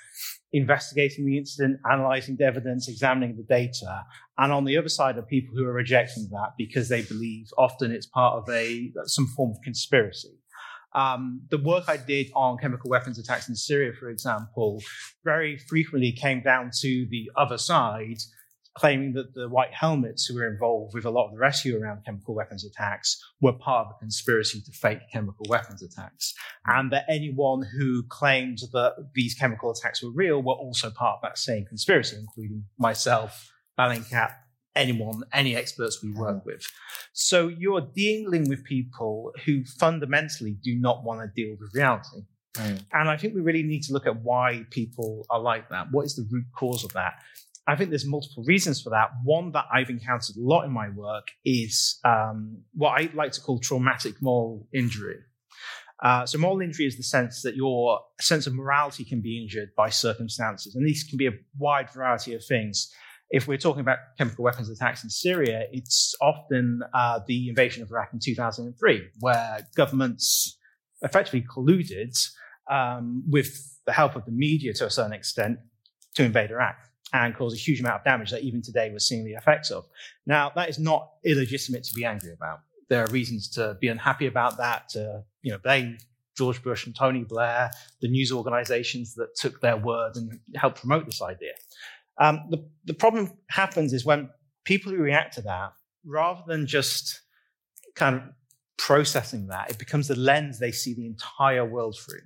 investigating 0.51 1.25
the 1.25 1.37
incident, 1.37 1.79
analyzing 1.89 2.35
the 2.37 2.45
evidence, 2.45 2.87
examining 2.87 3.35
the 3.35 3.43
data. 3.43 4.03
And 4.37 4.51
on 4.51 4.65
the 4.65 4.77
other 4.77 4.89
side 4.89 5.17
are 5.17 5.21
people 5.23 5.55
who 5.55 5.65
are 5.65 5.73
rejecting 5.73 6.27
that 6.31 6.53
because 6.57 6.89
they 6.89 7.03
believe 7.03 7.47
often 7.57 7.91
it's 7.91 8.07
part 8.07 8.35
of 8.35 8.49
a 8.49 8.91
some 9.05 9.27
form 9.27 9.51
of 9.51 9.57
conspiracy. 9.63 10.39
Um, 10.95 11.41
the 11.51 11.59
work 11.59 11.83
I 11.87 11.97
did 11.97 12.31
on 12.35 12.57
chemical 12.57 12.89
weapons 12.89 13.19
attacks 13.19 13.47
in 13.47 13.55
Syria, 13.55 13.93
for 13.93 14.09
example, 14.09 14.81
very 15.23 15.57
frequently 15.57 16.11
came 16.11 16.41
down 16.41 16.71
to 16.81 17.05
the 17.11 17.29
other 17.37 17.59
side 17.59 18.17
claiming 18.79 19.11
that 19.13 19.33
the 19.33 19.49
white 19.49 19.73
helmets 19.73 20.25
who 20.25 20.35
were 20.35 20.47
involved 20.47 20.93
with 20.93 21.03
a 21.03 21.09
lot 21.09 21.25
of 21.25 21.33
the 21.33 21.37
rescue 21.37 21.77
around 21.77 22.05
chemical 22.05 22.33
weapons 22.33 22.63
attacks 22.63 23.21
were 23.41 23.51
part 23.51 23.87
of 23.87 23.93
a 23.95 23.99
conspiracy 23.99 24.61
to 24.61 24.71
fake 24.71 24.99
chemical 25.11 25.45
weapons 25.49 25.83
attacks. 25.83 26.33
And 26.65 26.89
that 26.93 27.03
anyone 27.09 27.61
who 27.77 28.03
claimed 28.03 28.59
that 28.71 28.95
these 29.13 29.35
chemical 29.35 29.71
attacks 29.71 30.01
were 30.01 30.11
real 30.11 30.41
were 30.41 30.53
also 30.53 30.89
part 30.89 31.15
of 31.17 31.21
that 31.23 31.37
same 31.37 31.65
conspiracy, 31.65 32.15
including 32.17 32.63
myself, 32.77 33.51
Bellingcat, 33.77 34.33
anyone, 34.75 35.23
any 35.33 35.57
experts 35.57 36.01
we 36.01 36.13
work 36.13 36.45
with. 36.45 36.65
So 37.11 37.49
you're 37.49 37.81
dealing 37.81 38.47
with 38.47 38.63
people 38.63 39.33
who 39.45 39.65
fundamentally 39.77 40.57
do 40.63 40.75
not 40.75 41.03
want 41.03 41.19
to 41.19 41.27
deal 41.35 41.57
with 41.59 41.69
reality. 41.73 42.21
Mm. 42.55 42.85
And 42.93 43.09
I 43.09 43.17
think 43.17 43.35
we 43.35 43.41
really 43.41 43.63
need 43.63 43.83
to 43.83 43.93
look 43.93 44.07
at 44.07 44.21
why 44.21 44.65
people 44.71 45.25
are 45.29 45.39
like 45.39 45.69
that. 45.69 45.87
What 45.91 46.05
is 46.05 46.15
the 46.15 46.27
root 46.31 46.45
cause 46.55 46.83
of 46.83 46.93
that? 46.93 47.13
I 47.67 47.75
think 47.75 47.91
there's 47.91 48.05
multiple 48.05 48.43
reasons 48.47 48.81
for 48.81 48.89
that. 48.89 49.09
One 49.23 49.51
that 49.51 49.65
I've 49.71 49.89
encountered 49.89 50.35
a 50.37 50.41
lot 50.41 50.63
in 50.63 50.71
my 50.71 50.89
work 50.89 51.27
is 51.45 51.99
um, 52.03 52.63
what 52.73 52.99
I 52.99 53.09
like 53.13 53.31
to 53.33 53.41
call 53.41 53.59
traumatic 53.59 54.21
moral 54.21 54.67
injury. 54.73 55.17
Uh, 56.01 56.25
so 56.25 56.37
moral 56.37 56.61
injury 56.61 56.85
is 56.85 56.97
the 56.97 57.03
sense 57.03 57.41
that 57.41 57.55
your 57.55 57.99
sense 58.21 58.47
of 58.47 58.53
morality 58.53 59.03
can 59.03 59.21
be 59.21 59.41
injured 59.41 59.69
by 59.75 59.89
circumstances, 59.89 60.75
and 60.75 60.87
these 60.87 61.03
can 61.03 61.17
be 61.17 61.27
a 61.27 61.31
wide 61.57 61.91
variety 61.91 62.33
of 62.33 62.43
things. 62.43 62.91
If 63.31 63.47
we're 63.47 63.57
talking 63.57 63.81
about 63.81 63.99
chemical 64.17 64.43
weapons 64.43 64.69
attacks 64.69 65.03
in 65.03 65.09
Syria, 65.09 65.65
it's 65.71 66.15
often 66.21 66.81
uh, 66.93 67.19
the 67.27 67.49
invasion 67.49 67.83
of 67.83 67.91
Iraq 67.91 68.09
in 68.13 68.19
2003, 68.19 69.09
where 69.19 69.67
governments 69.75 70.57
effectively 71.01 71.45
colluded 71.53 72.17
um, 72.71 73.23
with 73.29 73.77
the 73.85 73.91
help 73.91 74.15
of 74.15 74.25
the 74.25 74.31
media 74.31 74.73
to 74.73 74.85
a 74.85 74.89
certain 74.89 75.13
extent 75.13 75.59
to 76.15 76.23
invade 76.23 76.49
Iraq 76.49 76.88
and 77.13 77.35
cause 77.35 77.53
a 77.53 77.57
huge 77.57 77.79
amount 77.79 77.95
of 77.95 78.03
damage 78.03 78.31
that 78.31 78.43
even 78.43 78.61
today 78.61 78.89
we're 78.91 78.99
seeing 78.99 79.25
the 79.25 79.33
effects 79.33 79.71
of. 79.71 79.85
Now, 80.25 80.51
that 80.55 80.69
is 80.69 80.79
not 80.79 81.09
illegitimate 81.25 81.83
to 81.85 81.93
be 81.93 82.05
angry 82.05 82.33
about. 82.33 82.59
There 82.89 83.03
are 83.03 83.11
reasons 83.11 83.49
to 83.51 83.77
be 83.79 83.87
unhappy 83.87 84.27
about 84.27 84.57
that, 84.57 84.89
to 84.89 85.23
you 85.41 85.51
know, 85.51 85.57
blame 85.59 85.97
George 86.37 86.63
Bush 86.63 86.85
and 86.85 86.95
Tony 86.95 87.23
Blair, 87.23 87.71
the 88.01 88.07
news 88.07 88.31
organizations 88.31 89.15
that 89.15 89.35
took 89.35 89.59
their 89.61 89.77
word 89.77 90.15
and 90.15 90.39
helped 90.55 90.79
promote 90.79 91.05
this 91.05 91.21
idea. 91.21 91.51
Um, 92.19 92.47
the, 92.49 92.65
the 92.85 92.93
problem 92.93 93.31
happens 93.49 93.93
is 93.93 94.05
when 94.05 94.29
people 94.65 94.91
who 94.91 94.99
react 94.99 95.35
to 95.35 95.41
that, 95.41 95.73
rather 96.05 96.41
than 96.47 96.65
just 96.65 97.21
kind 97.95 98.15
of 98.15 98.21
processing 98.77 99.47
that, 99.47 99.71
it 99.71 99.77
becomes 99.77 100.07
the 100.07 100.15
lens 100.15 100.59
they 100.59 100.71
see 100.71 100.93
the 100.93 101.05
entire 101.05 101.65
world 101.65 101.97
through. 101.99 102.21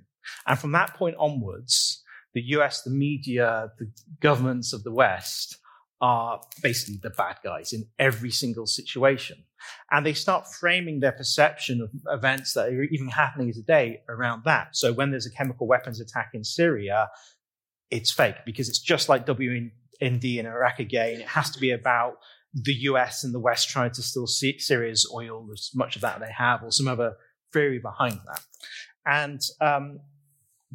And 0.46 0.58
from 0.58 0.72
that 0.72 0.94
point 0.94 1.16
onwards, 1.18 2.03
the 2.34 2.42
US, 2.56 2.82
the 2.82 2.90
media, 2.90 3.70
the 3.78 3.90
governments 4.20 4.72
of 4.72 4.82
the 4.84 4.92
West 4.92 5.58
are 6.00 6.40
basically 6.62 6.98
the 7.02 7.10
bad 7.10 7.36
guys 7.42 7.72
in 7.72 7.86
every 7.98 8.30
single 8.30 8.66
situation. 8.66 9.38
And 9.90 10.04
they 10.04 10.12
start 10.12 10.46
framing 10.52 11.00
their 11.00 11.12
perception 11.12 11.80
of 11.80 11.90
events 12.08 12.52
that 12.54 12.68
are 12.68 12.82
even 12.82 13.08
happening 13.08 13.52
today 13.52 14.02
around 14.08 14.42
that. 14.44 14.76
So 14.76 14.92
when 14.92 15.10
there's 15.10 15.26
a 15.26 15.30
chemical 15.30 15.66
weapons 15.66 16.00
attack 16.00 16.30
in 16.34 16.44
Syria, 16.44 17.08
it's 17.90 18.10
fake 18.10 18.36
because 18.44 18.68
it's 18.68 18.80
just 18.80 19.08
like 19.08 19.24
WMD 19.24 19.70
in 20.00 20.46
Iraq 20.46 20.80
again. 20.80 21.20
It 21.20 21.28
has 21.28 21.50
to 21.52 21.60
be 21.60 21.70
about 21.70 22.16
the 22.52 22.74
US 22.90 23.24
and 23.24 23.32
the 23.32 23.40
West 23.40 23.68
trying 23.68 23.92
to 23.92 24.02
steal 24.02 24.26
Syria's 24.26 25.10
oil, 25.12 25.48
as 25.52 25.70
much 25.74 25.96
of 25.96 26.02
that 26.02 26.20
they 26.20 26.32
have, 26.36 26.62
or 26.62 26.70
some 26.70 26.88
other 26.88 27.14
theory 27.52 27.78
behind 27.78 28.18
that. 28.26 28.42
And 29.06 29.40
um, 29.60 30.00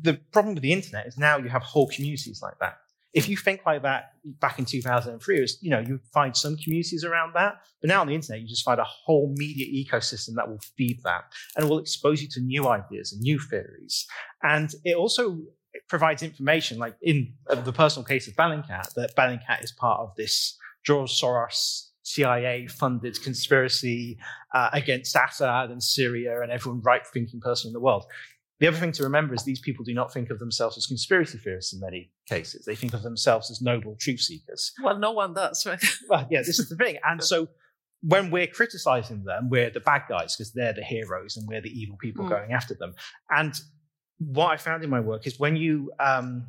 the 0.01 0.19
problem 0.31 0.55
with 0.55 0.63
the 0.63 0.73
internet 0.73 1.07
is 1.07 1.17
now 1.17 1.37
you 1.37 1.49
have 1.49 1.63
whole 1.63 1.89
communities 1.89 2.41
like 2.41 2.57
that. 2.59 2.77
If 3.13 3.27
you 3.27 3.37
think 3.37 3.61
like 3.65 3.81
that 3.83 4.11
back 4.39 4.59
in 4.59 4.65
2003, 4.65 5.37
it 5.37 5.41
was, 5.41 5.57
you 5.61 5.71
know, 5.71 5.79
you 5.79 5.99
find 6.13 6.35
some 6.37 6.55
communities 6.57 7.03
around 7.03 7.33
that, 7.33 7.55
but 7.81 7.87
now 7.87 8.01
on 8.01 8.07
the 8.07 8.13
internet, 8.13 8.41
you 8.41 8.47
just 8.47 8.63
find 8.63 8.79
a 8.79 8.83
whole 8.83 9.33
media 9.35 9.65
ecosystem 9.65 10.35
that 10.35 10.47
will 10.47 10.59
feed 10.77 11.01
that 11.03 11.23
and 11.55 11.67
will 11.67 11.79
expose 11.79 12.21
you 12.21 12.27
to 12.29 12.41
new 12.41 12.67
ideas 12.67 13.11
and 13.11 13.21
new 13.21 13.39
theories. 13.39 14.05
And 14.43 14.71
it 14.85 14.95
also 14.95 15.39
provides 15.87 16.21
information, 16.21 16.77
like 16.77 16.95
in 17.01 17.33
the 17.49 17.73
personal 17.73 18.05
case 18.05 18.27
of 18.27 18.35
Bellingcat, 18.35 18.93
that 18.93 19.15
Bellingcat 19.15 19.63
is 19.63 19.71
part 19.71 20.01
of 20.01 20.15
this 20.15 20.55
George 20.85 21.09
Soros 21.19 21.89
CIA 22.03 22.67
funded 22.67 23.21
conspiracy 23.21 24.17
uh, 24.53 24.69
against 24.73 25.15
Assad 25.15 25.69
and 25.69 25.83
Syria 25.83 26.41
and 26.41 26.51
everyone 26.51 26.81
right 26.81 27.05
thinking 27.05 27.39
person 27.39 27.69
in 27.69 27.73
the 27.73 27.79
world. 27.79 28.05
The 28.59 28.67
other 28.67 28.77
thing 28.77 28.91
to 28.93 29.03
remember 29.03 29.33
is 29.33 29.43
these 29.43 29.61
people 29.61 29.85
do 29.85 29.93
not 29.93 30.11
think 30.11 30.29
of 30.29 30.39
themselves 30.39 30.77
as 30.77 30.85
conspiracy 30.85 31.37
theorists 31.37 31.73
in 31.73 31.79
many 31.79 32.11
cases. 32.27 32.65
They 32.65 32.75
think 32.75 32.93
of 32.93 33.03
themselves 33.03 33.49
as 33.49 33.61
noble 33.61 33.95
truth 33.99 34.19
seekers. 34.19 34.73
Well, 34.83 34.99
no 34.99 35.11
one 35.11 35.33
does, 35.33 35.65
right? 35.65 35.81
well, 36.09 36.27
yeah, 36.29 36.39
this 36.39 36.59
is 36.59 36.67
the 36.67 36.75
thing. 36.75 36.97
And 37.05 37.23
so 37.23 37.47
when 38.01 38.31
we're 38.31 38.47
criticizing 38.47 39.23
them, 39.23 39.49
we're 39.49 39.69
the 39.69 39.79
bad 39.79 40.03
guys 40.09 40.35
because 40.35 40.51
they're 40.51 40.73
the 40.73 40.83
heroes 40.83 41.37
and 41.37 41.47
we're 41.47 41.61
the 41.61 41.69
evil 41.69 41.97
people 42.01 42.25
mm. 42.25 42.29
going 42.29 42.51
after 42.51 42.73
them. 42.73 42.95
And 43.29 43.53
what 44.17 44.51
I 44.51 44.57
found 44.57 44.83
in 44.83 44.89
my 44.89 44.99
work 44.99 45.25
is 45.25 45.39
when 45.39 45.55
you, 45.55 45.91
um, 45.99 46.47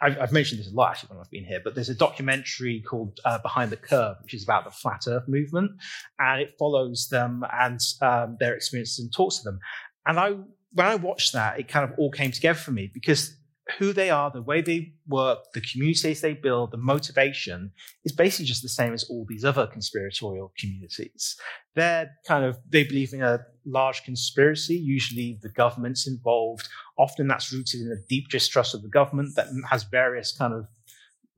I, 0.00 0.10
have 0.10 0.32
mentioned 0.32 0.60
this 0.60 0.72
a 0.72 0.74
lot 0.74 0.92
actually 0.92 1.10
when 1.10 1.18
I've 1.20 1.30
been 1.30 1.44
here, 1.44 1.60
but 1.62 1.74
there's 1.74 1.90
a 1.90 1.94
documentary 1.94 2.80
called 2.80 3.20
uh, 3.24 3.38
Behind 3.38 3.70
the 3.70 3.76
Curve, 3.76 4.16
which 4.22 4.34
is 4.34 4.42
about 4.42 4.64
the 4.64 4.70
flat 4.70 5.02
Earth 5.06 5.28
movement, 5.28 5.72
and 6.18 6.40
it 6.40 6.54
follows 6.58 7.08
them 7.08 7.44
and 7.52 7.78
um, 8.00 8.36
their 8.40 8.54
experiences 8.54 8.98
and 8.98 9.12
talks 9.12 9.38
to 9.38 9.44
them. 9.44 9.60
And 10.06 10.18
I 10.18 10.34
when 10.74 10.86
I 10.86 10.96
watched 10.96 11.32
that, 11.32 11.58
it 11.58 11.68
kind 11.68 11.90
of 11.90 11.98
all 11.98 12.10
came 12.10 12.32
together 12.32 12.58
for 12.58 12.72
me 12.72 12.90
because 12.92 13.36
who 13.78 13.94
they 13.94 14.10
are, 14.10 14.30
the 14.30 14.42
way 14.42 14.60
they 14.60 14.92
work, 15.06 15.38
the 15.54 15.60
communities 15.62 16.20
they 16.20 16.34
build, 16.34 16.70
the 16.70 16.76
motivation 16.76 17.72
is 18.04 18.12
basically 18.12 18.44
just 18.44 18.62
the 18.62 18.68
same 18.68 18.92
as 18.92 19.04
all 19.08 19.24
these 19.26 19.44
other 19.44 19.66
conspiratorial 19.66 20.52
communities. 20.58 21.36
They're 21.74 22.10
kind 22.28 22.44
of, 22.44 22.58
they 22.68 22.84
believe 22.84 23.14
in 23.14 23.22
a 23.22 23.40
large 23.64 24.02
conspiracy. 24.02 24.74
Usually 24.74 25.38
the 25.40 25.48
government's 25.48 26.06
involved. 26.06 26.68
Often 26.98 27.28
that's 27.28 27.52
rooted 27.52 27.80
in 27.80 27.90
a 27.90 28.06
deep 28.08 28.28
distrust 28.28 28.74
of 28.74 28.82
the 28.82 28.88
government 28.88 29.34
that 29.36 29.46
has 29.70 29.84
various 29.84 30.36
kind 30.36 30.52
of 30.52 30.66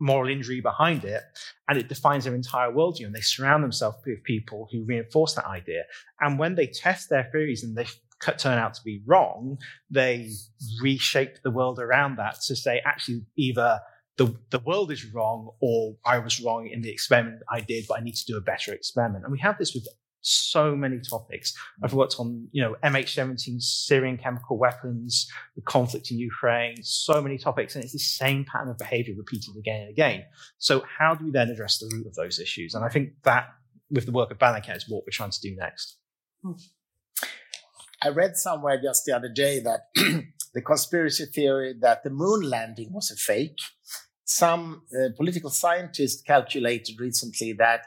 moral 0.01 0.29
injury 0.29 0.61
behind 0.61 1.05
it, 1.05 1.23
and 1.69 1.79
it 1.79 1.89
defines 1.89 2.25
their 2.25 2.35
entire 2.35 2.71
worldview. 2.71 3.07
And 3.07 3.15
they 3.15 3.21
surround 3.21 3.63
themselves 3.63 3.99
with 4.05 4.23
people 4.25 4.69
who 4.73 4.85
reinforce 4.85 5.35
that 5.35 5.47
idea. 5.47 5.85
And 6.21 6.39
when 6.39 6.55
they 6.55 6.67
test 6.67 7.09
their 7.09 7.29
theories 7.33 7.63
and 7.63 7.77
they 7.77 7.87
turn 8.21 8.59
out 8.59 8.75
to 8.75 8.83
be 8.83 9.03
wrong, 9.07 9.59
they 9.91 10.31
reshape 10.81 11.43
the 11.43 11.51
world 11.51 11.79
around 11.79 12.17
that 12.17 12.41
to 12.47 12.57
say, 12.57 12.81
actually, 12.85 13.23
either 13.37 13.81
the, 14.17 14.35
the 14.51 14.61
world 14.61 14.91
is 14.91 15.05
wrong 15.13 15.51
or 15.61 15.97
I 16.05 16.19
was 16.19 16.41
wrong 16.41 16.69
in 16.69 16.81
the 16.81 16.91
experiment 16.91 17.43
I 17.51 17.61
did, 17.61 17.87
but 17.89 18.01
I 18.01 18.03
need 18.03 18.15
to 18.15 18.25
do 18.25 18.37
a 18.37 18.41
better 18.41 18.73
experiment. 18.73 19.25
And 19.25 19.33
we 19.33 19.39
have 19.41 19.59
this 19.59 19.75
with 19.75 19.87
so 20.23 20.75
many 20.75 20.99
topics. 20.99 21.55
I've 21.85 21.93
worked 21.93 22.17
on, 22.19 22.49
you 22.51 22.63
know, 22.63 22.77
MH17, 22.83 23.63
Syrian 23.63 24.17
chemical 24.17 24.59
weapons, 24.59 25.31
the 25.55 25.63
conflict 25.63 26.11
in 26.11 26.19
Ukraine, 26.19 26.83
so 26.83 27.23
many 27.23 27.39
topics, 27.39 27.75
and 27.75 27.85
it's 27.85 27.93
the 27.93 27.99
same 27.99 28.45
pattern 28.45 28.71
of 28.71 28.79
behavior 28.79 29.15
repeated 29.17 29.57
again 29.57 29.83
and 29.83 29.91
again. 29.91 30.25
So 30.59 30.85
how 30.99 31.15
do 31.15 31.27
we 31.27 31.31
then 31.31 31.51
address 31.51 31.79
the 31.79 31.89
root 31.93 32.07
of 32.07 32.15
those 32.15 32.41
issues? 32.41 32.75
And 32.75 32.85
I 32.85 32.89
think 32.89 33.11
that 33.23 33.49
with 33.91 34.07
the 34.07 34.13
work 34.13 34.33
of 34.33 34.39
Bellingcat 34.39 34.77
is 34.77 34.89
what 34.89 35.05
we're 35.05 35.13
trying 35.13 35.31
to 35.31 35.41
do 35.41 35.55
next. 35.55 35.99
Hmm. 36.43 36.53
I 38.07 38.11
read 38.11 38.37
somewhere 38.37 38.81
just 38.81 39.05
the 39.05 39.17
other 39.17 39.29
day 39.29 39.59
that 39.61 39.89
the 40.55 40.63
conspiracy 40.63 41.27
theory 41.27 41.75
that 41.81 42.05
the 42.05 42.11
moon 42.11 42.49
landing 42.49 42.93
was 42.93 43.11
a 43.11 43.17
fake. 43.17 43.59
Some 44.25 44.83
uh, 44.95 45.09
political 45.17 45.51
scientists 45.51 46.23
calculated 46.23 47.01
recently 47.01 47.53
that 47.55 47.81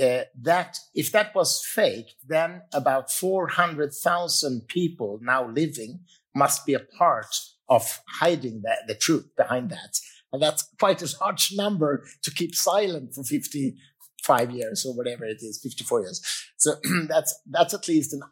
uh, 0.00 0.24
that 0.40 0.78
if 0.94 1.10
that 1.10 1.34
was 1.34 1.66
fake, 1.66 2.14
then 2.26 2.62
about 2.72 3.10
400,000 3.10 4.68
people 4.68 5.18
now 5.20 5.48
living 5.48 6.00
must 6.34 6.64
be 6.64 6.74
a 6.74 6.86
part 6.96 7.34
of 7.68 8.00
hiding 8.20 8.62
the, 8.62 8.76
the 8.86 8.94
truth 8.94 9.28
behind 9.36 9.68
that. 9.70 9.98
And 10.32 10.40
that's 10.40 10.62
quite 10.78 11.02
a 11.02 11.12
large 11.20 11.50
number 11.54 12.06
to 12.22 12.30
keep 12.30 12.54
silent 12.54 13.14
for 13.14 13.24
55 13.24 14.50
years 14.52 14.86
or 14.86 14.94
whatever 14.94 15.24
it 15.24 15.42
is, 15.42 15.60
54 15.60 16.02
years. 16.02 16.46
So 16.56 16.76
that's, 17.08 17.38
that's 17.50 17.74
at 17.74 17.88
least 17.88 18.14
an, 18.14 18.22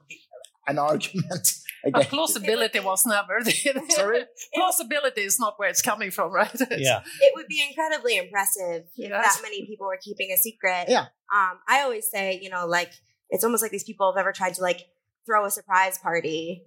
an 0.69 0.79
argument. 0.79 1.53
Again. 1.85 1.93
But 1.93 2.09
plausibility 2.09 2.81
was 2.81 3.07
never 3.07 3.39
the 3.45 3.53
Sorry? 3.91 4.25
plausibility 4.53 5.21
is 5.23 5.39
not 5.39 5.55
where 5.59 5.69
it's 5.69 5.81
coming 5.81 6.11
from, 6.11 6.33
right? 6.33 6.51
yeah. 6.77 7.03
It 7.21 7.33
would 7.37 7.47
be 7.47 7.65
incredibly 7.67 8.17
impressive 8.17 8.83
if 8.97 9.11
yes. 9.11 9.37
that 9.37 9.43
many 9.43 9.65
people 9.65 9.87
were 9.87 9.99
keeping 10.03 10.33
a 10.33 10.37
secret. 10.37 10.87
Yeah. 10.89 11.07
Um, 11.33 11.59
I 11.69 11.83
always 11.83 12.11
say, 12.11 12.41
you 12.43 12.51
know, 12.51 12.67
like 12.67 12.93
it's 13.31 13.45
almost 13.45 13.63
like 13.63 13.71
these 13.71 13.85
people 13.85 14.13
have 14.13 14.21
ever 14.21 14.33
tried 14.33 14.55
to 14.55 14.63
like 14.63 14.89
throw 15.25 15.45
a 15.45 15.51
surprise 15.51 15.99
party. 15.99 16.65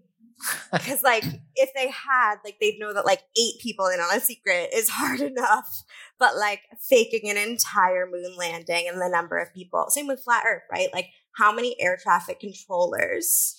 Because 0.71 1.03
like 1.03 1.25
if 1.55 1.69
they 1.75 1.89
had, 1.91 2.35
like 2.45 2.57
they'd 2.59 2.79
know 2.79 2.93
that 2.93 3.05
like 3.05 3.21
eight 3.37 3.61
people 3.61 3.87
in 3.87 3.99
on 3.99 4.15
a 4.15 4.19
secret 4.19 4.69
is 4.73 4.89
hard 4.89 5.19
enough. 5.19 5.83
But 6.19 6.37
like 6.37 6.61
faking 6.89 7.29
an 7.29 7.37
entire 7.37 8.07
moon 8.09 8.35
landing 8.37 8.87
and 8.87 8.99
the 8.99 9.09
number 9.09 9.37
of 9.37 9.53
people. 9.53 9.85
Same 9.89 10.07
with 10.07 10.23
flat 10.23 10.45
earth, 10.47 10.63
right? 10.71 10.87
Like 10.93 11.09
how 11.33 11.51
many 11.53 11.75
air 11.79 11.97
traffic 12.01 12.39
controllers 12.39 13.55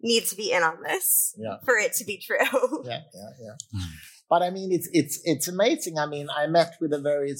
need 0.00 0.24
to 0.26 0.36
be 0.36 0.52
in 0.52 0.62
on 0.62 0.82
this 0.82 1.34
yeah. 1.38 1.56
for 1.64 1.76
it 1.76 1.92
to 1.94 2.04
be 2.04 2.18
true. 2.18 2.36
yeah, 2.84 3.00
yeah, 3.14 3.30
yeah. 3.40 3.80
But 4.28 4.42
I 4.42 4.50
mean, 4.50 4.72
it's 4.72 4.88
it's 4.92 5.20
it's 5.24 5.48
amazing. 5.48 5.98
I 5.98 6.06
mean, 6.06 6.28
I 6.34 6.46
met 6.46 6.76
with 6.80 6.92
a 6.92 7.00
very 7.00 7.34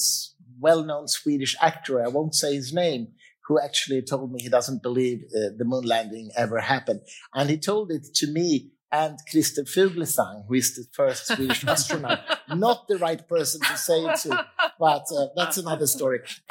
well-known 0.59 1.09
Swedish 1.09 1.57
actor. 1.61 2.05
I 2.05 2.09
won't 2.09 2.35
say 2.35 2.55
his 2.55 2.73
name, 2.73 3.09
who 3.47 3.61
actually 3.61 4.03
told 4.03 4.33
me 4.33 4.43
he 4.43 4.49
doesn't 4.49 4.83
believe 4.83 5.25
uh, 5.35 5.51
the 5.57 5.65
moon 5.65 5.85
landing 5.85 6.31
ever 6.37 6.61
happened, 6.61 7.01
and 7.35 7.51
he 7.51 7.59
told 7.59 7.91
it 7.91 8.07
to 8.15 8.27
me 8.27 8.71
and 8.93 9.19
Christer 9.31 9.65
Fuglesang, 9.65 10.47
who 10.47 10.55
is 10.55 10.75
the 10.75 10.85
first 10.93 11.27
Swedish 11.27 11.67
astronaut. 11.67 12.21
Not 12.49 12.89
the 12.89 12.99
right 12.99 13.27
person 13.29 13.61
to 13.61 13.77
say 13.77 14.05
it 14.05 14.17
to, 14.21 14.47
but 14.79 15.05
uh, 15.17 15.27
that's 15.35 15.59
another 15.59 15.87
story. 15.87 16.21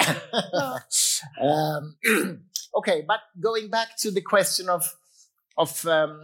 um, 1.40 1.96
okay, 2.74 3.04
but 3.06 3.20
going 3.40 3.68
back 3.68 3.96
to 3.98 4.10
the 4.10 4.20
question 4.20 4.68
of 4.68 4.84
of 5.56 5.86
um, 5.86 6.22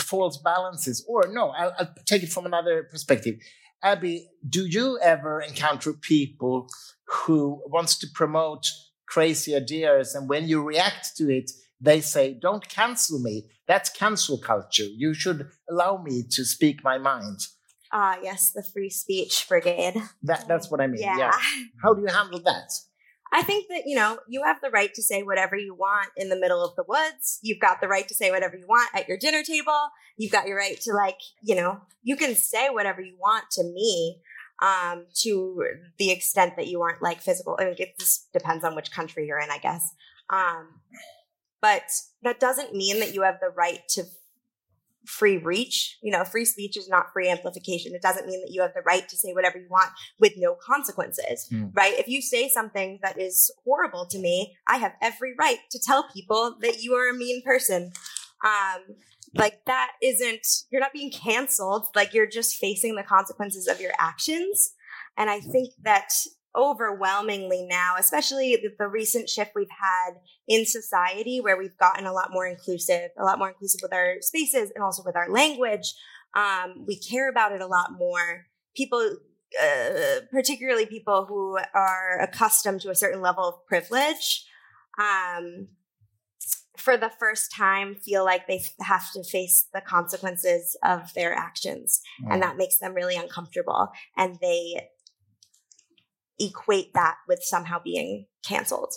false 0.00 0.38
balances, 0.38 1.04
or 1.08 1.24
no, 1.32 1.50
I'll, 1.50 1.74
I'll 1.78 1.94
take 2.06 2.22
it 2.22 2.32
from 2.32 2.46
another 2.46 2.84
perspective. 2.84 3.36
Abbie, 3.82 4.28
do 4.48 4.66
you 4.66 4.98
ever 5.02 5.40
encounter 5.40 5.92
people 5.92 6.68
who 7.06 7.62
wants 7.66 7.98
to 7.98 8.06
promote 8.14 8.66
crazy 9.08 9.54
ideas, 9.54 10.14
and 10.14 10.28
when 10.28 10.48
you 10.48 10.62
react 10.62 11.16
to 11.16 11.30
it, 11.30 11.50
they 11.80 12.00
say, 12.00 12.32
"Don't 12.40 12.68
cancel 12.68 13.18
me. 13.18 13.50
That's 13.66 13.90
cancel 13.90 14.38
culture. 14.38 14.84
You 14.84 15.14
should 15.14 15.48
allow 15.68 16.02
me 16.02 16.22
to 16.30 16.44
speak 16.44 16.84
my 16.84 16.98
mind." 16.98 17.40
Ah, 17.92 18.14
uh, 18.14 18.16
yes, 18.22 18.52
the 18.52 18.62
free 18.62 18.88
speech 18.88 19.46
brigade. 19.48 19.96
That, 20.22 20.48
that's 20.48 20.70
what 20.70 20.80
I 20.80 20.86
mean. 20.86 21.02
Yeah. 21.02 21.18
yeah. 21.18 21.38
How 21.82 21.92
do 21.92 22.00
you 22.00 22.08
handle 22.08 22.40
that? 22.40 22.72
I 23.34 23.42
think 23.42 23.68
that, 23.68 23.84
you 23.86 23.96
know, 23.96 24.18
you 24.28 24.44
have 24.44 24.60
the 24.60 24.70
right 24.70 24.92
to 24.92 25.02
say 25.02 25.22
whatever 25.22 25.56
you 25.56 25.74
want 25.74 26.10
in 26.16 26.28
the 26.28 26.38
middle 26.38 26.62
of 26.62 26.76
the 26.76 26.84
woods. 26.86 27.38
You've 27.42 27.60
got 27.60 27.80
the 27.80 27.88
right 27.88 28.06
to 28.08 28.14
say 28.14 28.30
whatever 28.30 28.56
you 28.56 28.66
want 28.66 28.90
at 28.94 29.08
your 29.08 29.16
dinner 29.16 29.42
table. 29.42 29.88
You've 30.18 30.32
got 30.32 30.46
your 30.46 30.58
right 30.58 30.78
to, 30.82 30.92
like, 30.92 31.18
you 31.42 31.54
know, 31.54 31.80
you 32.02 32.16
can 32.16 32.34
say 32.34 32.68
whatever 32.68 33.00
you 33.00 33.16
want 33.18 33.44
to 33.52 33.64
me 33.64 34.20
um, 34.60 35.06
to 35.22 35.64
the 35.98 36.10
extent 36.10 36.56
that 36.56 36.68
you 36.68 36.82
aren't 36.82 37.02
like 37.02 37.22
physical. 37.22 37.56
I 37.58 37.64
mean, 37.64 37.74
it 37.78 37.98
just 37.98 38.32
depends 38.32 38.64
on 38.64 38.76
which 38.76 38.92
country 38.92 39.26
you're 39.26 39.40
in, 39.40 39.50
I 39.50 39.58
guess. 39.58 39.94
Um, 40.28 40.80
but 41.62 41.84
that 42.22 42.38
doesn't 42.38 42.74
mean 42.74 43.00
that 43.00 43.14
you 43.14 43.22
have 43.22 43.40
the 43.40 43.48
right 43.48 43.80
to 43.90 44.04
free 45.06 45.36
reach. 45.36 45.98
You 46.02 46.12
know, 46.12 46.24
free 46.24 46.44
speech 46.44 46.76
is 46.76 46.88
not 46.88 47.12
free 47.12 47.28
amplification. 47.28 47.94
It 47.94 48.02
doesn't 48.02 48.26
mean 48.26 48.40
that 48.42 48.52
you 48.52 48.62
have 48.62 48.74
the 48.74 48.82
right 48.82 49.08
to 49.08 49.16
say 49.16 49.32
whatever 49.32 49.58
you 49.58 49.68
want 49.68 49.90
with 50.18 50.32
no 50.36 50.54
consequences, 50.54 51.48
mm. 51.52 51.70
right? 51.74 51.98
If 51.98 52.08
you 52.08 52.22
say 52.22 52.48
something 52.48 52.98
that 53.02 53.20
is 53.20 53.50
horrible 53.64 54.06
to 54.06 54.18
me, 54.18 54.56
I 54.68 54.76
have 54.76 54.92
every 55.00 55.34
right 55.38 55.58
to 55.70 55.78
tell 55.78 56.08
people 56.12 56.56
that 56.60 56.82
you 56.82 56.94
are 56.94 57.08
a 57.08 57.14
mean 57.14 57.42
person. 57.42 57.92
Um, 58.44 58.96
like 59.34 59.64
that 59.66 59.92
isn't, 60.02 60.46
you're 60.70 60.80
not 60.80 60.92
being 60.92 61.10
canceled. 61.10 61.86
Like 61.94 62.12
you're 62.12 62.26
just 62.26 62.56
facing 62.56 62.96
the 62.96 63.02
consequences 63.02 63.66
of 63.66 63.80
your 63.80 63.92
actions. 63.98 64.74
And 65.16 65.30
I 65.30 65.40
think 65.40 65.72
that 65.82 66.10
overwhelmingly 66.56 67.66
now, 67.68 67.94
especially 67.98 68.56
the, 68.56 68.70
the, 68.78 68.86
recent 68.86 69.28
shift 69.28 69.52
we've 69.54 69.66
had 69.70 70.14
in 70.46 70.66
society 70.66 71.40
where 71.40 71.56
we've 71.56 71.76
gotten 71.78 72.06
a 72.06 72.12
lot 72.12 72.30
more 72.30 72.46
inclusive, 72.46 73.10
a 73.18 73.24
lot 73.24 73.38
more 73.38 73.48
inclusive 73.48 73.80
with 73.82 73.92
our 73.92 74.16
spaces 74.20 74.70
and 74.74 74.84
also 74.84 75.02
with 75.04 75.16
our 75.16 75.30
language. 75.30 75.94
Um, 76.34 76.84
we 76.86 76.98
care 76.98 77.30
about 77.30 77.52
it 77.52 77.60
a 77.60 77.66
lot 77.66 77.92
more. 77.98 78.46
People, 78.76 79.16
uh, 79.62 80.20
particularly 80.30 80.86
people 80.86 81.26
who 81.26 81.58
are 81.74 82.20
accustomed 82.20 82.80
to 82.82 82.90
a 82.90 82.94
certain 82.94 83.22
level 83.22 83.44
of 83.44 83.66
privilege, 83.66 84.44
um, 84.98 85.68
for 86.76 86.96
the 86.96 87.10
first 87.20 87.52
time 87.54 87.94
feel 87.94 88.24
like 88.24 88.46
they 88.46 88.60
have 88.80 89.10
to 89.12 89.22
face 89.22 89.68
the 89.72 89.80
consequences 89.80 90.76
of 90.82 91.14
their 91.14 91.32
actions 91.32 92.00
mm. 92.24 92.32
and 92.32 92.42
that 92.42 92.56
makes 92.56 92.78
them 92.78 92.94
really 92.94 93.16
uncomfortable 93.16 93.88
and 94.16 94.38
they 94.40 94.88
equate 96.42 96.94
that 96.94 97.16
with 97.28 97.40
somehow 97.42 97.80
being 97.82 98.26
canceled. 98.46 98.94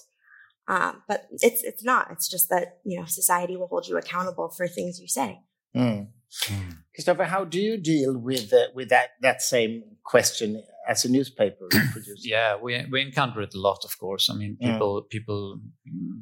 Um, 0.67 1.03
but 1.07 1.27
it's 1.31 1.63
it's 1.63 1.83
not. 1.83 2.09
It's 2.11 2.27
just 2.27 2.49
that 2.49 2.79
you 2.83 2.99
know 2.99 3.05
society 3.05 3.55
will 3.55 3.67
hold 3.67 3.87
you 3.87 3.97
accountable 3.97 4.49
for 4.49 4.67
things 4.67 4.99
you 4.99 5.07
say. 5.07 5.39
Mm. 5.75 6.07
Mm. 6.43 6.77
Christofer, 6.97 7.25
how 7.25 7.45
do 7.45 7.59
you 7.61 7.77
deal 7.77 8.17
with 8.17 8.51
uh, 8.51 8.67
with 8.73 8.89
that 8.89 9.11
that 9.21 9.41
same 9.41 9.83
question 10.03 10.63
as 10.87 11.05
a 11.05 11.11
newspaper 11.11 11.67
producer? 11.91 12.13
yeah, 12.17 12.55
we 12.59 12.83
we 12.91 13.01
encounter 13.01 13.41
it 13.41 13.53
a 13.53 13.59
lot, 13.59 13.85
of 13.85 13.97
course. 13.99 14.29
I 14.29 14.33
mean, 14.35 14.57
people 14.59 15.03
mm. 15.03 15.09
people 15.09 15.59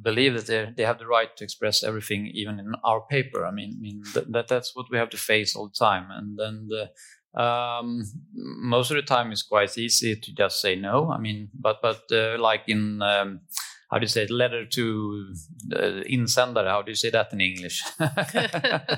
believe 0.01 0.33
that 0.33 0.47
they 0.47 0.73
they 0.75 0.83
have 0.83 0.99
the 0.99 1.07
right 1.07 1.35
to 1.37 1.43
express 1.43 1.83
everything, 1.83 2.27
even 2.33 2.59
in 2.59 2.73
our 2.83 3.01
paper. 3.01 3.45
I 3.45 3.51
mean, 3.51 3.73
I 3.77 3.79
mean 3.79 4.03
that, 4.13 4.31
that 4.33 4.47
that's 4.49 4.75
what 4.75 4.87
we 4.91 4.97
have 4.97 5.09
to 5.11 5.17
face 5.17 5.55
all 5.55 5.67
the 5.69 5.85
time, 5.85 6.07
and 6.11 6.37
then 6.37 6.67
the 6.67 6.89
um, 7.35 8.03
most 8.35 8.91
of 8.91 8.95
the 8.95 9.01
time 9.01 9.31
it's 9.31 9.43
quite 9.43 9.77
easy 9.77 10.15
to 10.15 10.33
just 10.33 10.61
say 10.61 10.75
no. 10.75 11.09
I 11.11 11.17
mean, 11.17 11.49
but 11.53 11.81
but 11.81 12.03
uh, 12.11 12.37
like 12.39 12.63
in 12.67 13.01
um, 13.01 13.41
how 13.89 13.99
do 13.99 14.03
you 14.03 14.07
say 14.07 14.23
it? 14.23 14.31
letter 14.31 14.65
to 14.65 15.33
uh, 15.75 16.01
insändare? 16.09 16.67
How 16.67 16.81
do 16.81 16.91
you 16.91 16.95
say 16.95 17.09
that 17.11 17.33
in 17.33 17.41
English? 17.41 17.83
yeah. 17.99 18.95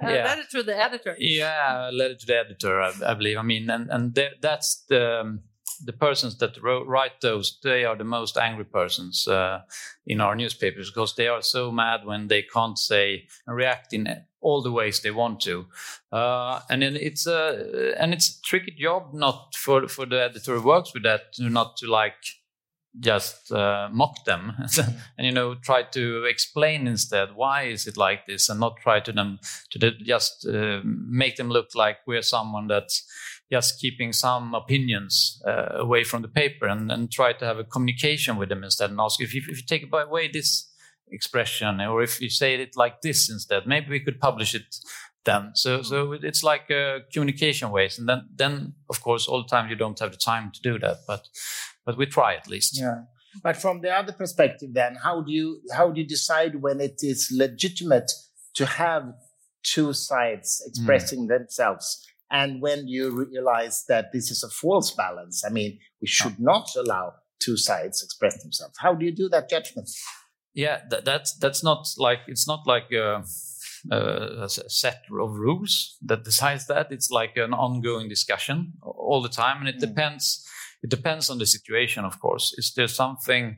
letter 0.00 0.44
to 0.50 0.62
the 0.62 0.76
editor. 0.76 1.16
Yeah, 1.18 1.90
letter 1.92 2.16
to 2.16 2.26
the 2.26 2.38
editor. 2.38 2.80
I, 2.80 2.92
I 3.06 3.14
believe. 3.14 3.38
I 3.38 3.42
mean, 3.42 3.70
and 3.70 3.90
and 3.90 4.18
that's 4.40 4.84
the 4.88 5.20
um, 5.20 5.42
the 5.84 5.92
persons 5.92 6.38
that 6.38 6.62
wrote, 6.62 6.86
write 6.86 7.20
those, 7.20 7.58
they 7.62 7.84
are 7.84 7.96
the 7.96 8.04
most 8.04 8.36
angry 8.36 8.64
persons 8.64 9.26
uh, 9.26 9.60
in 10.06 10.20
our 10.20 10.34
newspapers 10.34 10.90
because 10.90 11.14
they 11.14 11.28
are 11.28 11.42
so 11.42 11.72
mad 11.72 12.04
when 12.04 12.28
they 12.28 12.42
can't 12.42 12.78
say 12.78 13.26
and 13.46 13.56
react 13.56 13.92
in 13.92 14.06
all 14.42 14.60
the 14.62 14.72
ways 14.72 15.00
they 15.00 15.10
want 15.10 15.40
to. 15.40 15.66
Uh, 16.10 16.60
and 16.68 16.82
it's 16.82 17.26
a 17.26 17.94
and 17.98 18.12
it's 18.12 18.28
a 18.28 18.42
tricky 18.42 18.72
job 18.72 19.14
not 19.14 19.54
for 19.54 19.88
for 19.88 20.04
the 20.04 20.22
editor 20.22 20.56
who 20.56 20.66
works 20.66 20.92
with 20.92 21.04
that 21.04 21.22
not 21.38 21.76
to 21.78 21.86
like 21.86 22.14
just 23.00 23.50
uh, 23.52 23.88
mock 23.90 24.24
them 24.26 24.52
and 25.16 25.26
you 25.26 25.32
know 25.32 25.54
try 25.54 25.82
to 25.82 26.24
explain 26.26 26.86
instead 26.86 27.30
why 27.34 27.62
is 27.62 27.86
it 27.86 27.96
like 27.96 28.26
this 28.26 28.50
and 28.50 28.60
not 28.60 28.76
try 28.82 29.00
to 29.00 29.12
them 29.12 29.38
to 29.70 29.90
just 30.04 30.46
uh, 30.46 30.80
make 30.84 31.36
them 31.36 31.48
look 31.48 31.74
like 31.74 31.96
we're 32.06 32.20
someone 32.22 32.66
that's 32.66 33.08
just 33.50 33.80
keeping 33.80 34.12
some 34.12 34.54
opinions 34.54 35.42
uh, 35.46 35.68
away 35.74 36.04
from 36.04 36.22
the 36.22 36.28
paper 36.28 36.66
and, 36.66 36.90
and 36.90 37.10
try 37.10 37.32
to 37.32 37.44
have 37.44 37.58
a 37.58 37.64
communication 37.64 38.36
with 38.36 38.48
them 38.48 38.64
instead 38.64 38.90
and 38.90 39.00
ask 39.00 39.20
if 39.20 39.34
you, 39.34 39.42
if 39.48 39.58
you 39.58 39.66
take 39.66 39.90
by 39.90 40.02
away 40.02 40.28
this 40.28 40.71
expression 41.12 41.80
or 41.80 42.02
if 42.02 42.20
you 42.20 42.30
say 42.30 42.54
it 42.54 42.76
like 42.76 43.00
this 43.02 43.30
instead 43.30 43.66
maybe 43.66 43.90
we 43.90 44.00
could 44.00 44.20
publish 44.20 44.54
it 44.54 44.76
then 45.24 45.50
so 45.54 45.82
so 45.82 46.12
it's 46.12 46.42
like 46.42 46.70
uh, 46.70 46.98
communication 47.12 47.70
ways 47.70 47.98
and 47.98 48.08
then 48.08 48.28
then 48.34 48.74
of 48.90 49.00
course 49.00 49.28
all 49.28 49.42
the 49.42 49.48
time 49.48 49.68
you 49.68 49.76
don't 49.76 49.98
have 49.98 50.10
the 50.10 50.16
time 50.16 50.50
to 50.52 50.60
do 50.62 50.78
that 50.78 50.98
but 51.06 51.28
but 51.84 51.96
we 51.96 52.06
try 52.06 52.34
at 52.34 52.48
least 52.48 52.78
Yeah. 52.78 53.02
But 53.42 53.56
from 53.56 53.80
the 53.80 53.90
other 53.90 54.12
perspective, 54.12 54.70
then, 54.74 54.96
how 54.96 55.22
do 55.22 55.32
you 55.32 55.62
how 55.72 55.90
do 55.90 56.00
you 56.00 56.06
decide 56.06 56.56
when 56.56 56.80
it 56.80 56.96
is 57.00 57.32
legitimate 57.32 58.10
to 58.54 58.66
have 58.66 59.04
two 59.62 59.92
sides 59.92 60.62
expressing 60.66 61.28
themselves, 61.28 62.06
and 62.30 62.60
when 62.60 62.88
you 62.88 63.10
realize 63.10 63.84
that 63.88 64.12
this 64.12 64.30
is 64.30 64.42
a 64.42 64.50
false 64.50 64.90
balance? 64.90 65.44
I 65.46 65.50
mean, 65.50 65.78
we 66.00 66.08
should 66.08 66.38
not 66.38 66.68
allow 66.76 67.14
two 67.40 67.56
sides 67.56 68.02
express 68.02 68.42
themselves. 68.42 68.74
How 68.78 68.94
do 68.94 69.04
you 69.04 69.12
do 69.12 69.28
that 69.30 69.48
judgment? 69.48 69.88
Yeah 70.54 70.80
that, 70.90 71.04
that's 71.04 71.34
that's 71.38 71.62
not 71.62 71.86
like 71.98 72.20
it's 72.26 72.46
not 72.46 72.66
like 72.66 72.90
a, 72.92 73.24
a, 73.90 73.96
a 74.44 74.48
set 74.48 75.02
of 75.20 75.30
rules 75.34 75.96
that 76.02 76.24
decides 76.24 76.66
that 76.66 76.92
it's 76.92 77.10
like 77.10 77.36
an 77.36 77.52
ongoing 77.54 78.08
discussion 78.08 78.72
all 78.82 79.22
the 79.22 79.28
time 79.28 79.58
and 79.60 79.68
it 79.68 79.76
Mm. 79.76 79.80
depends 79.88 80.46
it 80.82 80.90
depends 80.90 81.30
on 81.30 81.38
the 81.38 81.46
situation 81.46 82.04
of 82.04 82.18
course 82.20 82.54
is 82.58 82.72
there 82.76 82.88
something 82.88 83.56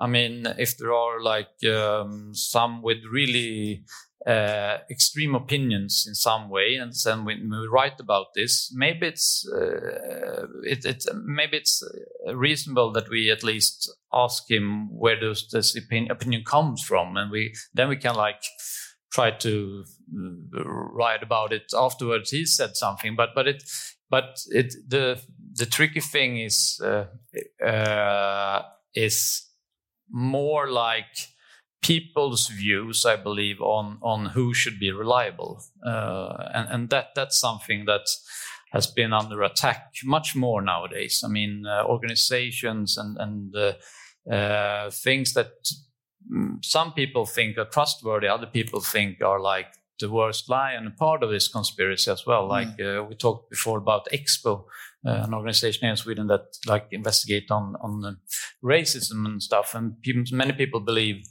i 0.00 0.06
mean 0.06 0.46
if 0.58 0.76
there 0.78 0.92
are 0.92 1.20
like 1.22 1.50
um, 1.66 2.32
some 2.34 2.82
with 2.82 2.98
really 3.12 3.84
uh, 4.26 4.78
extreme 4.90 5.34
opinions 5.34 6.04
in 6.06 6.14
some 6.14 6.48
way, 6.48 6.74
and 6.74 6.92
then 7.04 7.24
when 7.24 7.50
we 7.50 7.68
write 7.68 8.00
about 8.00 8.26
this, 8.34 8.72
maybe 8.74 9.06
it's 9.06 9.48
uh, 9.54 10.46
it, 10.64 10.84
it 10.84 11.04
maybe 11.24 11.56
it's 11.56 11.82
uh, 11.82 12.36
reasonable 12.36 12.92
that 12.92 13.08
we 13.08 13.30
at 13.30 13.44
least 13.44 13.90
ask 14.12 14.50
him 14.50 14.88
where 14.90 15.18
does 15.18 15.48
this 15.50 15.76
opinion, 15.76 16.10
opinion 16.10 16.42
comes 16.44 16.82
from, 16.82 17.16
and 17.16 17.30
we 17.30 17.54
then 17.74 17.88
we 17.88 17.96
can 17.96 18.16
like 18.16 18.42
try 19.12 19.30
to 19.30 19.84
uh, 20.56 20.64
write 20.64 21.22
about 21.22 21.52
it 21.52 21.72
afterwards. 21.72 22.30
He 22.30 22.44
said 22.44 22.76
something, 22.76 23.14
but 23.16 23.30
but 23.34 23.46
it 23.46 23.62
but 24.10 24.40
it 24.48 24.74
the 24.86 25.22
the 25.54 25.66
tricky 25.66 26.00
thing 26.00 26.38
is 26.38 26.80
uh, 26.84 27.04
uh, 27.64 28.62
is 28.94 29.46
more 30.10 30.70
like 30.70 31.28
people's 31.82 32.48
views, 32.48 33.04
I 33.04 33.16
believe, 33.16 33.60
on 33.60 33.98
on 34.02 34.26
who 34.26 34.54
should 34.54 34.78
be 34.78 34.90
reliable, 34.92 35.62
uh, 35.84 36.50
and 36.54 36.68
and 36.70 36.90
that 36.90 37.14
that's 37.14 37.38
something 37.38 37.84
that 37.86 38.06
has 38.72 38.86
been 38.86 39.12
under 39.12 39.42
attack 39.42 39.92
much 40.04 40.36
more 40.36 40.60
nowadays. 40.60 41.22
I 41.24 41.28
mean, 41.28 41.64
uh, 41.66 41.84
organizations 41.84 42.98
and 42.98 43.16
and 43.18 43.54
uh, 43.56 44.32
uh, 44.32 44.90
things 44.90 45.32
that 45.34 45.52
mm, 46.30 46.64
some 46.64 46.92
people 46.92 47.26
think 47.26 47.58
are 47.58 47.64
trustworthy, 47.64 48.28
other 48.28 48.46
people 48.46 48.80
think 48.80 49.22
are 49.22 49.40
like 49.40 49.68
the 50.00 50.10
worst 50.10 50.48
lie, 50.48 50.72
and 50.72 50.86
a 50.86 50.90
part 50.90 51.22
of 51.22 51.30
this 51.30 51.48
conspiracy 51.48 52.10
as 52.10 52.26
well. 52.26 52.46
Like 52.46 52.80
uh, 52.80 53.04
we 53.08 53.14
talked 53.14 53.50
before 53.50 53.78
about 53.78 54.08
Expo, 54.12 54.64
uh, 55.06 55.24
an 55.24 55.34
organization 55.34 55.80
here 55.82 55.90
in 55.90 55.96
Sweden 55.96 56.26
that 56.28 56.46
like 56.66 56.86
investigate 56.90 57.50
on 57.50 57.76
on 57.80 58.04
uh, 58.04 58.12
racism 58.62 59.24
and 59.26 59.42
stuff, 59.42 59.74
and 59.74 60.00
people, 60.02 60.24
many 60.32 60.52
people 60.52 60.80
believe 60.80 61.24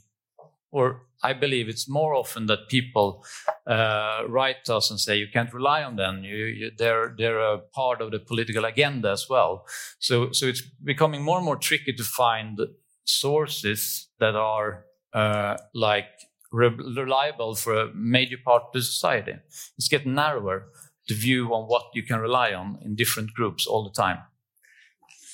or 0.70 1.02
I 1.22 1.32
believe 1.32 1.68
it's 1.68 1.88
more 1.88 2.14
often 2.14 2.46
that 2.46 2.68
people 2.68 3.24
uh, 3.66 4.22
write 4.28 4.64
to 4.66 4.76
us 4.76 4.90
and 4.90 5.00
say 5.00 5.16
you 5.16 5.26
can't 5.32 5.52
rely 5.52 5.82
on 5.82 5.96
them. 5.96 6.22
You, 6.22 6.44
you, 6.44 6.70
they're 6.76 7.14
they're 7.16 7.40
a 7.40 7.58
part 7.58 8.00
of 8.00 8.10
the 8.10 8.18
political 8.18 8.64
agenda 8.64 9.10
as 9.10 9.26
well. 9.28 9.66
So 9.98 10.30
so 10.32 10.46
it's 10.46 10.62
becoming 10.62 11.22
more 11.22 11.38
and 11.38 11.44
more 11.44 11.56
tricky 11.56 11.92
to 11.92 12.04
find 12.04 12.60
sources 13.04 14.08
that 14.20 14.36
are 14.36 14.84
uh, 15.12 15.56
like 15.74 16.06
re- 16.52 16.68
reliable 16.68 17.54
for 17.54 17.74
a 17.74 17.94
major 17.94 18.36
part 18.44 18.62
of 18.64 18.72
the 18.72 18.82
society. 18.82 19.34
It's 19.76 19.88
getting 19.88 20.14
narrower 20.14 20.68
the 21.08 21.14
view 21.14 21.54
on 21.54 21.64
what 21.64 21.84
you 21.94 22.02
can 22.02 22.20
rely 22.20 22.52
on 22.52 22.78
in 22.84 22.94
different 22.94 23.32
groups 23.32 23.66
all 23.66 23.82
the 23.82 24.02
time. 24.02 24.18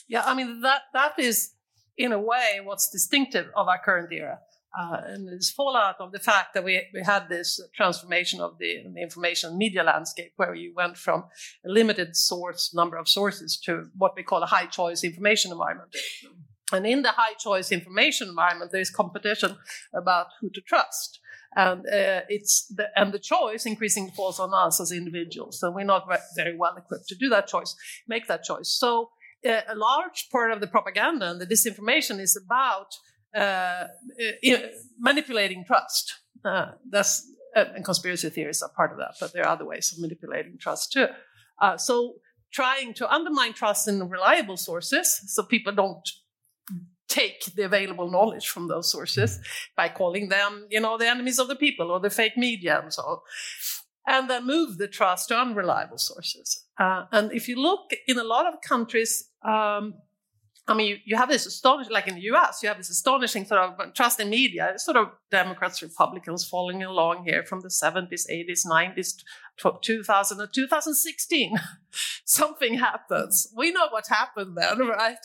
Yeah, 0.09 0.23
I 0.25 0.35
mean 0.35 0.61
that 0.61 0.83
that 0.93 1.19
is 1.19 1.53
in 1.97 2.13
a 2.13 2.21
way 2.21 2.61
what's 2.63 2.91
distinctive 2.91 3.47
of 3.57 3.69
our 3.69 3.81
current 3.85 4.13
era. 4.13 4.39
Uh, 4.77 5.01
and 5.07 5.29
it's 5.29 5.53
fallout 5.53 6.01
of 6.01 6.11
the 6.11 6.19
fact 6.19 6.53
that 6.53 6.65
we, 6.65 6.83
we 6.93 7.01
had 7.03 7.29
this 7.29 7.61
transformation 7.75 8.41
of 8.41 8.59
the, 8.59 8.83
the 8.93 9.01
information 9.01 9.57
media 9.57 9.85
landscape 9.85 10.33
where 10.37 10.55
you 10.55 10.73
went 10.75 10.97
from 10.97 11.25
a 11.65 11.69
limited 11.71 12.17
source 12.17 12.75
number 12.75 12.97
of 12.97 13.09
sources 13.09 13.57
to 13.57 13.89
what 13.97 14.17
we 14.17 14.23
call 14.23 14.43
a 14.43 14.47
high 14.47 14.67
choice 14.67 15.05
information 15.05 15.53
environment. 15.53 15.95
And 16.73 16.87
in 16.87 17.03
the 17.03 17.11
high 17.11 17.35
choice 17.35 17.71
information 17.71 18.29
environment, 18.29 18.73
there's 18.73 18.91
competition 18.91 19.57
about 19.95 20.27
who 20.41 20.51
to 20.51 20.61
trust. 20.61 21.21
And 21.55 21.81
uh, 21.81 22.23
it's 22.29 22.67
the, 22.67 22.89
and 22.97 23.13
the 23.13 23.21
choice 23.21 23.67
increasingly 23.67 24.11
falls 24.11 24.41
on 24.41 24.53
us 24.53 24.81
as 24.81 24.91
individuals. 24.91 25.61
So 25.61 25.71
we're 25.71 25.85
not 25.85 26.09
very 26.35 26.57
well 26.57 26.77
equipped 26.77 27.07
to 27.09 27.15
do 27.15 27.29
that 27.29 27.47
choice, 27.47 27.77
make 28.09 28.27
that 28.27 28.43
choice. 28.43 28.69
So 28.69 29.11
uh, 29.49 29.61
a 29.69 29.77
large 29.77 30.29
part 30.33 30.51
of 30.51 30.61
the 30.61 30.67
propaganda 30.67 31.31
and 31.31 31.41
the 31.41 31.47
disinformation 31.47 32.19
is 32.19 32.37
about 32.37 32.97
uh, 33.35 33.89
manipulating 34.99 35.65
trust. 35.65 36.15
Uh, 36.45 36.73
that's 36.91 37.27
uh, 37.57 37.65
and 37.75 37.85
conspiracy 37.85 38.31
theories 38.31 38.63
are 38.63 38.71
part 38.77 38.93
of 38.93 38.99
that, 38.99 39.15
but 39.21 39.33
there 39.33 39.45
are 39.45 39.53
other 39.53 39.65
ways 39.65 39.93
of 39.93 40.01
manipulating 40.01 40.59
trust 40.59 40.93
too. 40.93 41.07
Uh, 41.61 41.77
so 41.77 42.15
trying 42.53 42.95
to 42.95 43.11
undermine 43.13 43.53
trust 43.53 43.89
in 43.89 44.09
reliable 44.09 44.57
sources, 44.57 45.21
so 45.27 45.43
people 45.43 45.73
don't 45.73 46.09
take 47.09 47.45
the 47.55 47.65
available 47.65 48.11
knowledge 48.11 48.49
from 48.49 48.69
those 48.69 48.91
sources 48.91 49.39
by 49.77 49.89
calling 49.89 50.29
them, 50.29 50.67
you 50.71 50.81
know, 50.81 50.99
the 50.99 51.07
enemies 51.07 51.39
of 51.39 51.49
the 51.49 51.57
people 51.57 51.91
or 51.91 52.01
the 52.01 52.11
fake 52.11 52.37
media 52.37 52.81
and 52.81 52.93
so 52.93 53.03
on. 53.03 53.19
And 54.07 54.29
then 54.29 54.47
move 54.47 54.79
the 54.79 54.89
trust 54.89 55.29
to 55.29 55.39
unreliable 55.39 55.99
sources. 55.99 56.65
Uh, 56.79 57.05
and 57.13 57.33
if 57.33 57.49
you 57.49 57.57
look 57.57 57.93
in 58.07 58.19
a 58.19 58.25
lot 58.25 58.47
of 58.47 58.61
countries, 58.61 59.31
um, 59.47 59.95
I 60.67 60.73
mean, 60.73 60.89
you, 60.89 60.97
you 61.05 61.17
have 61.17 61.29
this 61.29 61.45
astonishing, 61.45 61.93
like 61.93 62.09
in 62.09 62.15
the 62.15 62.23
US, 62.33 62.63
you 62.63 62.69
have 62.69 62.79
this 62.79 62.89
astonishing 62.89 63.45
sort 63.45 63.61
of 63.61 63.93
trust 63.93 64.19
in 64.19 64.31
media. 64.31 64.73
Sort 64.77 64.97
of 64.97 65.11
Democrats, 65.31 65.83
Republicans 65.83 66.47
following 66.49 66.83
along 66.83 67.25
here 67.25 67.45
from 67.45 67.61
the 67.61 67.69
70s, 67.69 68.27
80s, 68.31 68.67
90s, 68.67 69.23
2000 69.57 70.41
and 70.41 70.49
2016. 70.53 71.57
Something 72.25 72.79
happens. 72.79 73.53
We 73.57 73.71
know 73.71 73.87
what 73.91 74.07
happened 74.09 74.57
then, 74.57 74.79
right? 74.89 75.19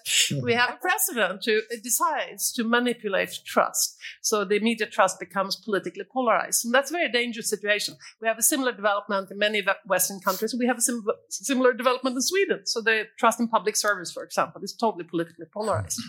we 0.43 0.53
have 0.53 0.71
a 0.71 0.77
president 0.77 1.43
who 1.45 1.61
decides 1.82 2.51
to 2.53 2.63
manipulate 2.63 3.39
trust. 3.45 3.97
So 4.21 4.45
the 4.45 4.59
media 4.59 4.88
trust 4.88 5.19
becomes 5.19 5.55
politically 5.55 6.03
polarized. 6.03 6.65
And 6.65 6.73
that's 6.73 6.91
a 6.91 6.93
very 6.93 7.11
dangerous 7.11 7.49
situation. 7.49 7.95
We 8.21 8.27
have 8.27 8.38
a 8.38 8.43
similar 8.43 8.71
development 8.71 9.32
in 9.32 9.38
many 9.38 9.63
Western 9.86 10.19
countries. 10.19 10.55
We 10.57 10.67
have 10.67 10.77
a 10.77 10.82
sim- 10.82 11.05
similar 11.30 11.73
development 11.73 12.15
in 12.15 12.21
Sweden. 12.21 12.65
So 12.65 12.82
the 12.82 13.05
trust 13.17 13.39
in 13.39 13.47
public 13.47 13.75
service, 13.75 14.11
for 14.11 14.23
example, 14.23 14.61
is 14.63 14.73
totally 14.73 15.05
politically 15.05 15.45
polarized. 15.51 16.01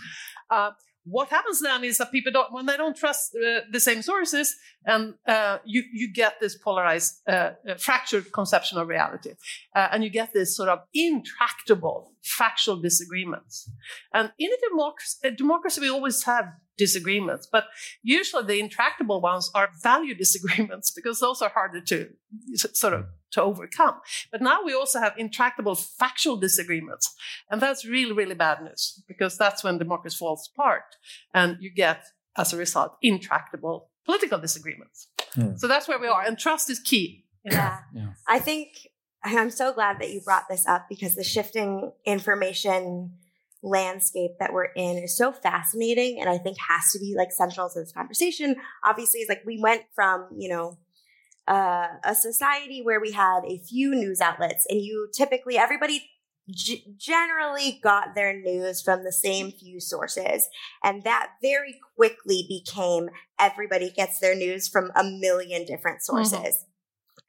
Uh, 0.51 0.73
what 1.11 1.29
happens 1.29 1.61
then 1.61 1.85
is 1.85 1.99
that 1.99 2.13
people 2.13 2.33
don't, 2.33 2.53
when 2.53 2.67
they 2.67 2.77
don't 2.77 2.97
trust 2.97 3.35
uh, 3.35 3.61
the 3.71 3.81
same 3.81 4.03
sources, 4.03 4.55
and 4.85 5.15
uh, 5.27 5.59
you 5.65 5.83
you 5.93 6.13
get 6.13 6.35
this 6.41 6.57
polarized, 6.57 7.21
uh, 7.29 7.51
fractured 7.79 8.33
conception 8.33 8.79
of 8.79 8.89
reality, 8.89 9.33
uh, 9.75 9.89
and 9.93 10.05
you 10.05 10.11
get 10.11 10.33
this 10.33 10.57
sort 10.57 10.69
of 10.69 10.81
intractable 10.95 12.13
factual 12.23 12.77
disagreements. 12.77 13.71
And 14.15 14.33
in 14.39 14.51
a 14.51 14.69
democracy, 14.71 15.19
a 15.25 15.31
democracy, 15.31 15.81
we 15.81 15.91
always 15.91 16.23
have 16.25 16.47
disagreements, 16.81 17.47
but 17.51 17.65
usually 18.03 18.45
the 18.45 18.59
intractable 18.59 19.21
ones 19.21 19.51
are 19.55 19.69
value 19.83 20.15
disagreements 20.25 20.91
because 20.91 21.21
those 21.21 21.41
are 21.43 21.51
harder 21.51 21.81
to 21.83 22.09
sort 22.57 22.95
of 22.95 23.05
to 23.35 23.43
overcome. 23.43 23.97
But 24.33 24.43
now 24.43 24.59
we 24.65 24.75
also 24.75 24.99
have 24.99 25.15
intractable 25.17 25.77
factual 25.77 26.37
disagreements, 26.37 27.15
and 27.51 27.61
that's 27.61 27.85
really 27.85 28.15
really 28.21 28.39
bad 28.47 28.63
news 28.63 28.83
because 29.07 29.39
that's 29.39 29.63
when 29.63 29.79
democracy 29.79 30.17
falls 30.17 30.51
apart, 30.53 30.89
and 31.33 31.57
you 31.61 31.71
get 31.85 32.01
as 32.37 32.53
a 32.53 32.57
result 32.57 32.97
intractable 33.03 33.91
political 34.07 34.39
disagreements. 34.39 35.09
Hmm. 35.35 35.57
So 35.57 35.69
that's 35.69 35.87
where 35.87 36.01
we 36.01 36.09
are, 36.09 36.23
and 36.27 36.39
trust 36.39 36.71
is 36.71 36.81
key. 36.81 37.27
Yeah. 37.45 37.79
Yeah. 37.95 38.13
I 38.27 38.39
think 38.39 38.69
I'm 39.23 39.51
so 39.51 39.73
glad 39.73 40.01
that 40.01 40.11
you 40.13 40.21
brought 40.21 40.49
this 40.49 40.67
up 40.67 40.87
because 40.89 41.15
the 41.15 41.25
shifting 41.25 41.93
information 42.05 43.13
landscape 43.63 44.33
that 44.39 44.53
we're 44.53 44.73
in 44.77 44.97
is 44.99 45.17
so 45.17 45.33
fascinating 45.33 46.19
and 46.21 46.29
I 46.29 46.39
think 46.39 46.57
has 46.69 46.93
to 46.93 46.99
be 46.99 47.15
like 47.17 47.33
central 47.33 47.69
to 47.69 47.81
this 47.81 47.93
conversation. 47.93 48.57
Obviously, 48.85 49.21
it's 49.21 49.29
like 49.29 49.43
we 49.45 49.61
went 49.61 49.83
from, 49.95 50.29
you 50.37 50.49
know, 50.49 50.79
uh, 51.49 51.89
a 52.05 52.15
society 52.15 52.81
where 52.83 53.01
we 53.01 53.13
had 53.13 53.41
a 53.45 53.59
few 53.59 53.95
news 53.95 54.21
outlets 54.21 54.67
and 54.71 54.81
you 54.81 55.09
typically, 55.13 55.59
everybody 55.59 56.09
g- 56.49 56.85
generally 56.97 57.81
got 57.83 58.15
their 58.15 58.39
news 58.39 58.81
from 58.81 59.05
the 59.05 59.13
same 59.13 59.51
few 59.51 59.81
sources. 59.81 60.49
And 60.85 61.03
that 61.05 61.33
very 61.43 61.79
quickly 61.97 62.47
became 62.49 63.11
everybody 63.39 63.91
gets 63.91 64.21
their 64.21 64.35
news 64.35 64.69
from 64.69 64.91
a 64.95 65.05
million 65.05 65.65
different 65.65 66.03
sources. 66.03 66.65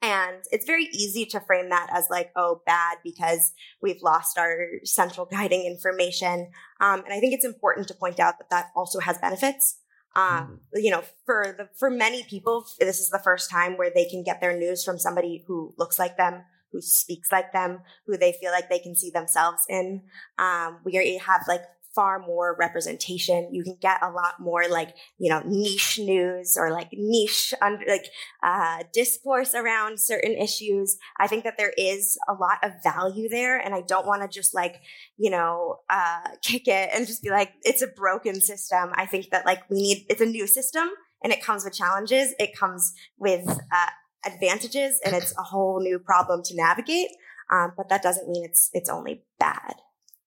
And 0.01 0.43
it's 0.51 0.65
very 0.65 0.85
easy 0.85 1.25
to 1.27 1.39
frame 1.39 1.69
that 1.69 1.89
as 1.93 2.07
like, 2.09 2.31
oh, 2.35 2.61
bad 2.65 2.97
because 3.03 3.53
we've 3.81 4.01
lost 4.01 4.37
our 4.37 4.67
central 4.83 5.27
guiding 5.31 5.65
information. 5.65 6.49
Um, 6.79 7.03
and 7.03 7.13
I 7.13 7.19
think 7.19 7.33
it's 7.33 7.45
important 7.45 7.87
to 7.89 7.93
point 7.93 8.19
out 8.19 8.39
that 8.39 8.49
that 8.49 8.71
also 8.75 8.99
has 8.99 9.19
benefits. 9.19 9.77
Um, 10.15 10.59
you 10.73 10.91
know, 10.91 11.03
for 11.25 11.55
the 11.57 11.69
for 11.77 11.89
many 11.89 12.23
people, 12.23 12.65
this 12.79 12.99
is 12.99 13.09
the 13.09 13.19
first 13.19 13.49
time 13.49 13.77
where 13.77 13.91
they 13.93 14.05
can 14.05 14.23
get 14.23 14.41
their 14.41 14.57
news 14.57 14.83
from 14.83 14.97
somebody 14.97 15.43
who 15.47 15.73
looks 15.77 15.97
like 15.97 16.17
them, 16.17 16.43
who 16.71 16.81
speaks 16.81 17.31
like 17.31 17.53
them, 17.53 17.79
who 18.05 18.17
they 18.17 18.33
feel 18.33 18.51
like 18.51 18.69
they 18.69 18.79
can 18.79 18.95
see 18.95 19.09
themselves 19.09 19.61
in. 19.69 20.01
Um, 20.37 20.79
we 20.83 21.21
have 21.25 21.43
like 21.47 21.61
far 21.93 22.19
more 22.19 22.55
representation. 22.57 23.49
You 23.51 23.63
can 23.63 23.77
get 23.81 24.01
a 24.01 24.09
lot 24.09 24.39
more 24.39 24.63
like, 24.69 24.95
you 25.17 25.29
know, 25.29 25.41
niche 25.45 25.99
news 25.99 26.57
or 26.57 26.71
like 26.71 26.89
niche 26.93 27.53
under 27.61 27.85
like 27.87 28.05
uh, 28.43 28.83
discourse 28.93 29.53
around 29.53 29.99
certain 29.99 30.33
issues. 30.33 30.97
I 31.19 31.27
think 31.27 31.43
that 31.43 31.57
there 31.57 31.73
is 31.77 32.17
a 32.29 32.33
lot 32.33 32.57
of 32.63 32.71
value 32.83 33.29
there. 33.29 33.57
And 33.57 33.75
I 33.75 33.81
don't 33.81 34.07
want 34.07 34.21
to 34.21 34.27
just 34.27 34.53
like, 34.53 34.81
you 35.17 35.29
know, 35.29 35.79
uh, 35.89 36.29
kick 36.41 36.67
it 36.67 36.89
and 36.93 37.05
just 37.07 37.23
be 37.23 37.29
like, 37.29 37.51
it's 37.63 37.81
a 37.81 37.87
broken 37.87 38.39
system. 38.41 38.91
I 38.93 39.05
think 39.05 39.29
that 39.31 39.45
like 39.45 39.69
we 39.69 39.81
need, 39.81 40.05
it's 40.09 40.21
a 40.21 40.25
new 40.25 40.47
system 40.47 40.89
and 41.23 41.33
it 41.33 41.43
comes 41.43 41.63
with 41.63 41.73
challenges. 41.73 42.33
It 42.39 42.57
comes 42.57 42.93
with 43.17 43.47
uh, 43.47 43.89
advantages 44.25 44.99
and 45.05 45.15
it's 45.15 45.37
a 45.37 45.43
whole 45.43 45.81
new 45.81 45.99
problem 45.99 46.41
to 46.45 46.55
navigate. 46.55 47.09
Um, 47.51 47.73
but 47.75 47.89
that 47.89 48.01
doesn't 48.01 48.29
mean 48.29 48.45
it's, 48.45 48.69
it's 48.73 48.89
only 48.89 49.23
bad. 49.39 49.73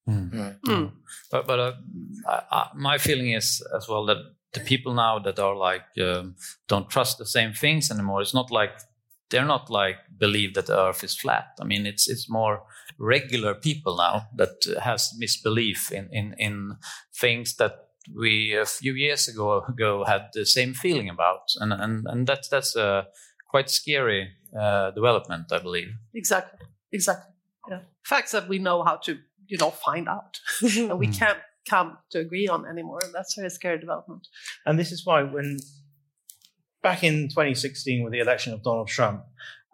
Mm. 0.09 0.59
Mm. 0.67 0.93
But 1.31 1.47
but 1.47 1.59
uh, 1.59 1.73
I, 2.29 2.43
I, 2.51 2.69
my 2.75 2.99
feeling 2.99 3.33
is 3.33 3.67
as 3.75 3.89
well 3.89 4.05
that 4.07 4.19
the 4.53 4.61
people 4.61 4.95
now 4.95 5.19
that 5.19 5.39
are 5.39 5.57
like 5.57 5.87
um, 6.01 6.37
don't 6.69 6.91
trust 6.91 7.19
the 7.19 7.27
same 7.27 7.53
things 7.53 7.91
anymore. 7.91 8.21
It's 8.21 8.35
not 8.35 8.51
like 8.51 8.73
they're 9.31 9.45
not 9.45 9.71
like 9.71 9.97
believe 10.19 10.55
that 10.55 10.67
the 10.67 10.79
Earth 10.79 11.03
is 11.05 11.17
flat. 11.17 11.47
I 11.61 11.65
mean, 11.65 11.87
it's 11.87 12.09
it's 12.09 12.29
more 12.29 12.63
regular 12.99 13.55
people 13.55 13.97
now 13.97 14.29
that 14.37 14.65
has 14.83 15.13
misbelief 15.19 15.91
in 15.91 16.09
in 16.13 16.35
in 16.39 16.77
things 17.21 17.57
that 17.57 17.73
we 18.15 18.55
a 18.55 18.67
few 18.67 18.95
years 18.95 19.29
ago 19.29 19.65
ago 19.69 20.05
had 20.05 20.29
the 20.35 20.45
same 20.45 20.75
feeling 20.75 21.09
about, 21.09 21.49
and 21.61 21.73
and 21.73 22.07
and 22.07 22.27
that's 22.27 22.49
that's 22.49 22.77
a 22.77 23.07
quite 23.51 23.71
scary 23.71 24.29
uh, 24.59 24.91
development, 24.91 25.53
I 25.53 25.59
believe. 25.59 25.89
Exactly, 26.15 26.67
exactly. 26.93 27.33
Yeah. 27.71 27.81
Facts 28.05 28.33
that 28.33 28.49
we 28.49 28.59
know 28.59 28.83
how 28.83 28.97
to 29.05 29.19
you 29.47 29.59
know 29.59 29.71
find 29.71 30.09
out. 30.09 30.39
And 30.63 30.99
we 30.99 31.09
can't 31.09 31.39
come 31.69 31.99
to 32.11 32.19
agree 32.19 32.49
on 32.49 32.67
anymore. 32.67 33.01
And 33.03 33.15
that's 33.15 33.37
a 33.39 33.41
very 33.41 33.51
scary 33.51 33.79
development. 33.79 34.27
And 34.67 34.79
this 34.79 34.93
is 34.93 35.05
why 35.05 35.23
when 35.23 35.59
back 36.83 37.03
in 37.03 37.29
2016 37.29 38.05
with 38.05 38.13
the 38.13 38.21
election 38.21 38.53
of 38.53 38.63
donald 38.63 38.87
trump 38.87 39.25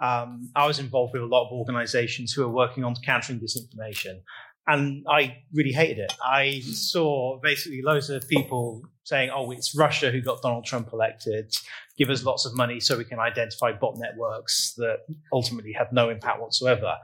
um, 0.01 0.49
i 0.55 0.65
was 0.65 0.79
involved 0.79 1.13
with 1.13 1.23
a 1.23 1.27
lot 1.27 1.45
of 1.45 1.53
organizations 1.53 2.33
who 2.33 2.45
are 2.45 2.49
working 2.49 2.85
on 2.85 2.95
countering 3.05 3.41
disinformation. 3.41 4.21
And 4.67 5.05
i 5.11 5.39
really 5.53 5.73
hated 5.73 5.99
it. 5.99 6.13
I 6.25 6.61
saw 6.61 7.41
basically 7.43 7.83
loads 7.83 8.09
of 8.09 8.27
people 8.29 8.83
saying 9.03 9.31
oh 9.35 9.51
it's 9.51 9.77
russia 9.77 10.11
who 10.13 10.21
got 10.21 10.41
donald 10.43 10.65
trump 10.65 10.93
elected. 10.93 11.53
Give 11.99 12.09
us 12.11 12.25
lots 12.25 12.47
of 12.47 12.57
money 12.57 12.79
so 12.79 12.97
we 12.97 13.05
can 13.05 13.19
identify 13.19 13.73
bot 13.73 13.97
networks 13.99 14.75
that 14.77 14.99
ultimately 15.33 15.73
had 15.73 15.89
no 15.93 16.09
impact 16.09 16.41
whatsoever 16.41 16.95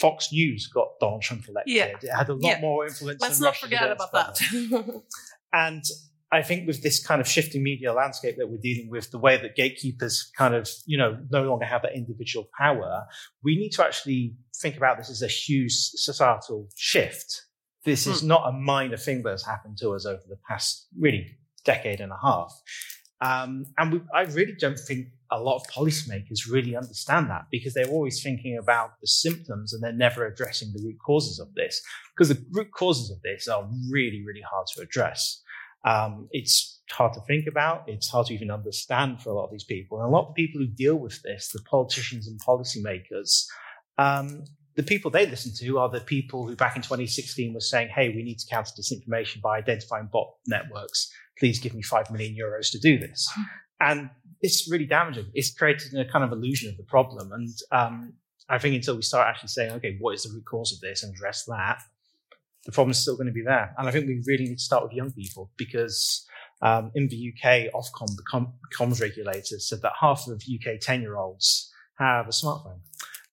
Fox 0.00 0.32
News 0.32 0.66
got 0.68 0.88
Donald 1.00 1.22
Trump 1.22 1.48
elected. 1.48 1.74
Yeah. 1.74 1.96
It 2.02 2.16
had 2.16 2.28
a 2.28 2.34
lot 2.34 2.42
Yeah. 2.42 2.60
more 2.60 2.86
influence. 2.86 3.20
let's 3.20 3.38
not 3.38 3.48
Russia 3.48 3.66
forget 3.66 3.90
about 3.90 4.12
that 4.12 4.40
And 5.52 5.84
I 6.32 6.42
think 6.42 6.66
with 6.66 6.82
this 6.82 7.04
kind 7.04 7.20
of 7.20 7.26
shifting 7.28 7.62
media 7.62 7.92
landscape 7.92 8.36
that 8.38 8.48
we're 8.48 8.60
dealing 8.62 8.88
with, 8.88 9.10
the 9.10 9.18
way 9.18 9.36
that 9.36 9.56
gatekeepers 9.56 10.30
kind 10.36 10.54
of, 10.54 10.68
you 10.86 10.96
know, 10.96 11.18
no 11.30 11.42
longer 11.42 11.64
have 11.64 11.82
that 11.82 11.94
individual 11.94 12.48
power, 12.56 13.06
we 13.42 13.56
need 13.56 13.70
to 13.70 13.84
actually 13.84 14.36
think 14.56 14.76
about 14.76 14.96
this 14.96 15.10
as 15.10 15.22
a 15.22 15.26
huge 15.26 15.72
societal 15.72 16.68
shift. 16.76 17.46
This 17.84 18.06
is 18.06 18.20
hmm. 18.20 18.28
not 18.28 18.48
a 18.48 18.52
minor 18.52 18.96
thing 18.96 19.22
that 19.24 19.30
has 19.30 19.44
happened 19.44 19.78
to 19.78 19.90
us 19.90 20.06
over 20.06 20.22
the 20.28 20.38
past 20.48 20.86
really 20.98 21.36
decade 21.64 22.00
and 22.00 22.12
a 22.12 22.18
half. 22.22 22.52
Um, 23.20 23.66
and 23.78 23.92
we, 23.92 24.00
I 24.14 24.22
really 24.22 24.54
don't 24.58 24.78
think 24.78 25.08
a 25.30 25.40
lot 25.40 25.56
of 25.56 25.62
policymakers 25.72 26.50
really 26.50 26.74
understand 26.74 27.30
that 27.30 27.46
because 27.50 27.74
they're 27.74 27.86
always 27.86 28.22
thinking 28.22 28.58
about 28.58 29.00
the 29.00 29.06
symptoms 29.06 29.72
and 29.72 29.82
they're 29.82 29.92
never 29.92 30.26
addressing 30.26 30.72
the 30.72 30.82
root 30.82 30.96
causes 31.04 31.38
of 31.38 31.54
this. 31.54 31.82
Because 32.16 32.30
the 32.30 32.44
root 32.50 32.72
causes 32.72 33.10
of 33.10 33.22
this 33.22 33.46
are 33.46 33.68
really, 33.90 34.24
really 34.26 34.40
hard 34.40 34.66
to 34.74 34.82
address. 34.82 35.42
Um, 35.84 36.28
it's 36.32 36.80
hard 36.90 37.12
to 37.14 37.20
think 37.20 37.46
about. 37.46 37.84
It's 37.86 38.08
hard 38.08 38.26
to 38.26 38.34
even 38.34 38.50
understand 38.50 39.22
for 39.22 39.30
a 39.30 39.34
lot 39.34 39.44
of 39.44 39.50
these 39.52 39.64
people. 39.64 39.98
And 40.00 40.08
a 40.08 40.10
lot 40.10 40.28
of 40.28 40.34
people 40.34 40.60
who 40.60 40.66
deal 40.66 40.96
with 40.96 41.22
this, 41.22 41.48
the 41.48 41.62
politicians 41.70 42.26
and 42.26 42.40
policymakers, 42.40 43.46
um, 43.98 44.44
the 44.80 44.86
people 44.86 45.10
they 45.10 45.26
listen 45.26 45.52
to 45.54 45.78
are 45.78 45.90
the 45.90 46.00
people 46.00 46.46
who 46.46 46.56
back 46.56 46.74
in 46.74 46.80
2016 46.80 47.52
were 47.52 47.60
saying, 47.60 47.90
hey, 47.94 48.08
we 48.08 48.22
need 48.22 48.38
to 48.38 48.46
counter 48.46 48.70
disinformation 48.80 49.42
by 49.42 49.58
identifying 49.58 50.08
bot 50.10 50.28
networks. 50.46 51.12
Please 51.38 51.60
give 51.60 51.74
me 51.74 51.82
5 51.82 52.10
million 52.10 52.34
euros 52.34 52.70
to 52.70 52.78
do 52.78 52.98
this. 52.98 53.30
And 53.78 54.08
it's 54.40 54.70
really 54.70 54.86
damaging. 54.86 55.26
It's 55.34 55.52
created 55.52 55.92
a 55.98 56.10
kind 56.10 56.24
of 56.24 56.32
illusion 56.32 56.70
of 56.70 56.78
the 56.78 56.84
problem. 56.84 57.30
And 57.30 57.50
um, 57.72 58.14
I 58.48 58.58
think 58.58 58.74
until 58.74 58.96
we 58.96 59.02
start 59.02 59.28
actually 59.28 59.48
saying, 59.48 59.72
okay, 59.72 59.98
what 60.00 60.14
is 60.14 60.22
the 60.22 60.30
root 60.32 60.46
cause 60.46 60.72
of 60.72 60.80
this 60.80 61.02
and 61.02 61.14
address 61.14 61.44
that, 61.44 61.82
the 62.64 62.72
problem's 62.72 63.00
still 63.00 63.16
going 63.16 63.26
to 63.26 63.34
be 63.34 63.44
there. 63.44 63.74
And 63.76 63.86
I 63.86 63.90
think 63.90 64.06
we 64.06 64.22
really 64.26 64.44
need 64.44 64.58
to 64.58 64.64
start 64.64 64.82
with 64.82 64.92
young 64.92 65.12
people 65.12 65.50
because 65.58 66.26
um, 66.62 66.90
in 66.94 67.08
the 67.08 67.34
UK, 67.34 67.70
Ofcom, 67.74 68.16
the 68.16 68.24
com- 68.30 68.54
comms 68.78 69.02
regulator, 69.02 69.58
said 69.58 69.82
that 69.82 69.92
half 70.00 70.26
of 70.26 70.42
UK 70.42 70.80
10 70.80 71.02
year 71.02 71.18
olds 71.18 71.70
have 71.98 72.26
a 72.26 72.30
smartphone. 72.30 72.80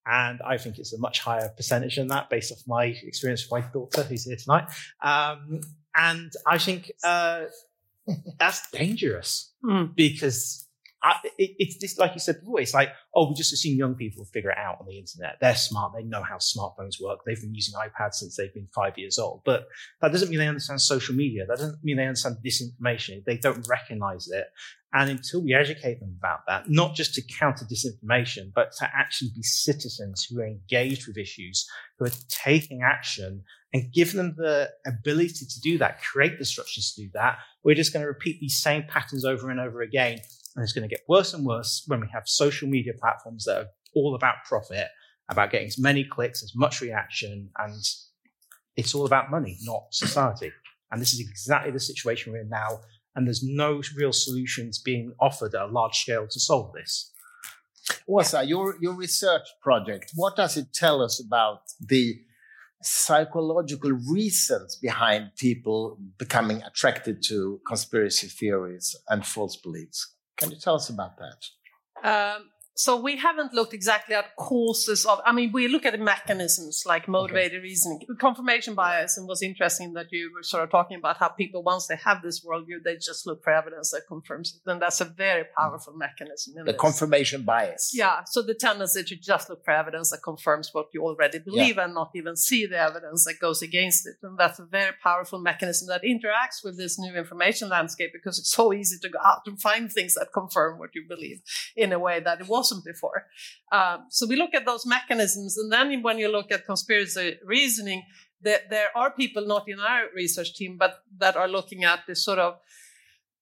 And 0.09 0.39
I 0.41 0.57
think 0.57 0.77
it's 0.79 0.93
a 0.93 0.99
much 0.99 1.19
higher 1.19 1.49
percentage 1.49 1.95
than 1.97 2.07
that 2.07 2.29
based 2.29 2.51
off 2.51 2.59
my 2.67 2.85
experience 2.85 3.43
with 3.43 3.51
my 3.63 3.67
daughter 3.71 4.03
who's 4.03 4.23
here 4.25 4.37
tonight. 4.37 4.69
Um, 5.03 5.61
and 5.95 6.31
I 6.45 6.57
think 6.59 6.91
uh, 7.03 7.45
that's 8.39 8.69
dangerous 8.71 9.53
Mm. 9.65 9.95
because 9.95 10.66
I, 11.03 11.15
it, 11.37 11.51
it's 11.59 11.77
this, 11.79 11.97
like 11.97 12.13
you 12.13 12.19
said 12.19 12.39
before, 12.39 12.59
it's 12.59 12.73
like, 12.73 12.89
oh, 13.15 13.29
we 13.29 13.35
just 13.35 13.53
assume 13.53 13.77
young 13.77 13.95
people 13.95 14.25
figure 14.25 14.49
it 14.49 14.57
out 14.57 14.77
on 14.79 14.87
the 14.87 14.97
internet. 14.97 15.37
They're 15.39 15.55
smart. 15.55 15.93
They 15.95 16.03
know 16.03 16.23
how 16.23 16.37
smartphones 16.37 17.01
work. 17.01 17.19
They've 17.25 17.39
been 17.39 17.53
using 17.53 17.75
iPads 17.79 18.15
since 18.15 18.35
they've 18.35 18.53
been 18.53 18.67
five 18.73 18.97
years 18.97 19.19
old. 19.19 19.41
But 19.45 19.67
that 20.01 20.11
doesn't 20.11 20.29
mean 20.29 20.39
they 20.39 20.47
understand 20.47 20.81
social 20.81 21.15
media. 21.15 21.45
That 21.45 21.57
doesn't 21.57 21.83
mean 21.83 21.97
they 21.97 22.05
understand 22.05 22.37
disinformation. 22.45 23.23
They 23.25 23.37
don't 23.37 23.67
recognize 23.67 24.27
it. 24.27 24.47
And 24.93 25.11
until 25.11 25.43
we 25.43 25.53
educate 25.53 25.99
them 25.99 26.15
about 26.17 26.39
that, 26.47 26.69
not 26.69 26.95
just 26.95 27.13
to 27.15 27.21
counter 27.21 27.65
disinformation, 27.65 28.51
but 28.55 28.71
to 28.79 28.89
actually 28.95 29.31
be 29.35 29.43
citizens 29.43 30.25
who 30.25 30.39
are 30.39 30.47
engaged 30.47 31.07
with 31.07 31.17
issues, 31.17 31.67
who 31.99 32.05
are 32.05 32.11
taking 32.29 32.81
action 32.81 33.43
and 33.73 33.91
give 33.93 34.13
them 34.13 34.33
the 34.37 34.69
ability 34.87 35.45
to 35.45 35.59
do 35.61 35.77
that, 35.77 36.01
create 36.01 36.39
the 36.39 36.45
structures 36.45 36.93
to 36.93 37.03
do 37.03 37.09
that, 37.13 37.37
we're 37.63 37.75
just 37.75 37.91
going 37.91 38.01
to 38.01 38.07
repeat 38.07 38.39
these 38.39 38.57
same 38.57 38.83
patterns 38.87 39.25
over 39.25 39.49
and 39.49 39.59
over 39.59 39.81
again. 39.81 40.19
And 40.57 40.63
it's 40.63 40.73
going 40.73 40.89
to 40.89 40.93
get 40.93 41.03
worse 41.07 41.35
and 41.35 41.45
worse 41.45 41.83
when 41.85 42.01
we 42.01 42.07
have 42.11 42.23
social 42.25 42.67
media 42.67 42.93
platforms 42.99 43.45
that 43.45 43.57
are 43.57 43.67
all 43.95 44.15
about 44.15 44.37
profit, 44.43 44.87
about 45.29 45.51
getting 45.51 45.67
as 45.67 45.77
many 45.77 46.03
clicks, 46.03 46.41
as 46.41 46.53
much 46.55 46.81
reaction, 46.81 47.51
and 47.59 47.75
it's 48.75 48.95
all 48.95 49.05
about 49.05 49.29
money, 49.29 49.59
not 49.61 49.83
society. 49.91 50.51
And 50.91 50.99
this 50.99 51.13
is 51.13 51.19
exactly 51.19 51.71
the 51.71 51.79
situation 51.79 52.33
we're 52.33 52.41
in 52.41 52.49
now. 52.49 52.79
And 53.15 53.27
there's 53.27 53.43
no 53.43 53.83
real 53.95 54.11
solutions 54.11 54.79
being 54.79 55.13
offered 55.19 55.53
at 55.53 55.61
a 55.61 55.67
large 55.67 55.95
scale 55.95 56.27
to 56.27 56.39
solve 56.39 56.73
this. 56.73 57.13
Åsa, 58.09 58.47
your, 58.47 58.77
your 58.81 58.95
research 58.95 59.47
project, 59.61 60.11
what 60.15 60.35
does 60.35 60.57
it 60.57 60.73
tell 60.73 61.03
us 61.03 61.23
about 61.23 61.61
the 61.79 62.19
psychological 62.81 63.91
reasons 64.09 64.75
behind 64.75 65.35
people 65.35 65.99
becoming 66.17 66.63
attracted 66.63 67.21
to 67.25 67.61
conspiracy 67.67 68.27
theories 68.27 68.95
and 69.07 69.23
false 69.23 69.55
beliefs? 69.55 70.15
Can 70.37 70.51
you 70.51 70.57
tell 70.57 70.75
us 70.75 70.89
about 70.89 71.17
that? 71.17 71.45
Um, 72.03 72.49
so 72.77 72.95
we 72.95 73.17
haven't 73.17 73.53
looked 73.53 73.73
exactly 73.73 74.15
at 74.15 74.35
causes 74.35 75.05
of. 75.05 75.19
I 75.25 75.31
mean, 75.31 75.51
we 75.51 75.67
look 75.67 75.85
at 75.85 75.93
the 75.93 75.97
mechanisms 75.97 76.83
like 76.85 77.07
motivated 77.07 77.63
reasoning, 77.63 78.01
confirmation 78.19 78.75
bias, 78.75 79.17
and 79.17 79.27
was 79.27 79.41
interesting 79.41 79.93
that 79.93 80.07
you 80.11 80.31
were 80.33 80.43
sort 80.43 80.63
of 80.63 80.69
talking 80.69 80.97
about 80.97 81.17
how 81.17 81.29
people 81.29 81.63
once 81.63 81.87
they 81.87 81.97
have 81.97 82.21
this 82.21 82.45
worldview, 82.45 82.83
they 82.83 82.95
just 82.95 83.25
look 83.25 83.43
for 83.43 83.51
evidence 83.51 83.91
that 83.91 84.03
confirms 84.07 84.55
it, 84.55 84.69
and 84.69 84.81
that's 84.81 85.01
a 85.01 85.05
very 85.05 85.43
mm. 85.43 85.53
powerful 85.57 85.93
mechanism. 85.93 86.53
In 86.57 86.65
The 86.65 86.73
this. 86.73 86.81
confirmation 86.81 87.43
bias. 87.43 87.91
Yeah, 87.93 88.23
so 88.25 88.41
the 88.41 88.53
tendency 88.53 89.03
to 89.03 89.15
just 89.15 89.49
look 89.49 89.65
for 89.65 89.71
evidence 89.71 90.11
that 90.11 90.21
confirms 90.23 90.69
what 90.71 90.87
you 90.93 91.01
already 91.01 91.39
believe 91.39 91.77
and 91.77 91.93
not 91.93 92.11
even 92.15 92.35
see 92.35 92.65
the 92.65 92.77
evidence 92.77 93.25
that 93.25 93.39
goes 93.39 93.61
against 93.61 94.07
it. 94.07 94.15
And 94.21 94.37
that's 94.37 94.59
a 94.59 94.65
very 94.65 94.93
powerful 95.01 95.39
mechanism 95.39 95.87
that 95.87 96.03
interacts 96.03 96.63
with 96.63 96.77
this 96.77 96.99
new 96.99 97.15
information 97.15 97.69
landscape 97.69 98.11
because 98.13 98.37
it's 98.39 98.51
so 98.51 98.73
easy 98.73 98.97
to 99.01 99.09
go 99.09 99.19
out 99.25 99.41
and 99.45 99.59
find 99.59 99.91
things 99.91 100.13
that 100.15 100.27
confirm 100.33 100.79
what 100.79 100.91
you 100.93 101.03
believe 101.07 101.41
in 101.75 101.91
a 101.91 101.99
way 101.99 102.19
that 102.19 102.41
it 102.41 102.47
before. 102.83 103.25
Um, 103.71 104.05
so 104.09 104.25
we 104.27 104.35
look 104.35 104.53
at 104.53 104.65
those 104.65 104.85
mechanisms. 104.85 105.57
And 105.57 105.71
then 105.71 106.01
when 106.01 106.17
you 106.17 106.31
look 106.31 106.51
at 106.51 106.65
conspiracy 106.65 107.37
reasoning, 107.45 108.03
that 108.41 108.69
there 108.69 108.89
are 108.95 109.11
people 109.11 109.45
not 109.45 109.67
in 109.67 109.79
our 109.79 110.03
research 110.15 110.53
team, 110.53 110.77
but 110.77 110.99
that 111.17 111.35
are 111.35 111.47
looking 111.47 111.83
at 111.83 112.01
this 112.07 112.23
sort 112.23 112.39
of 112.39 112.59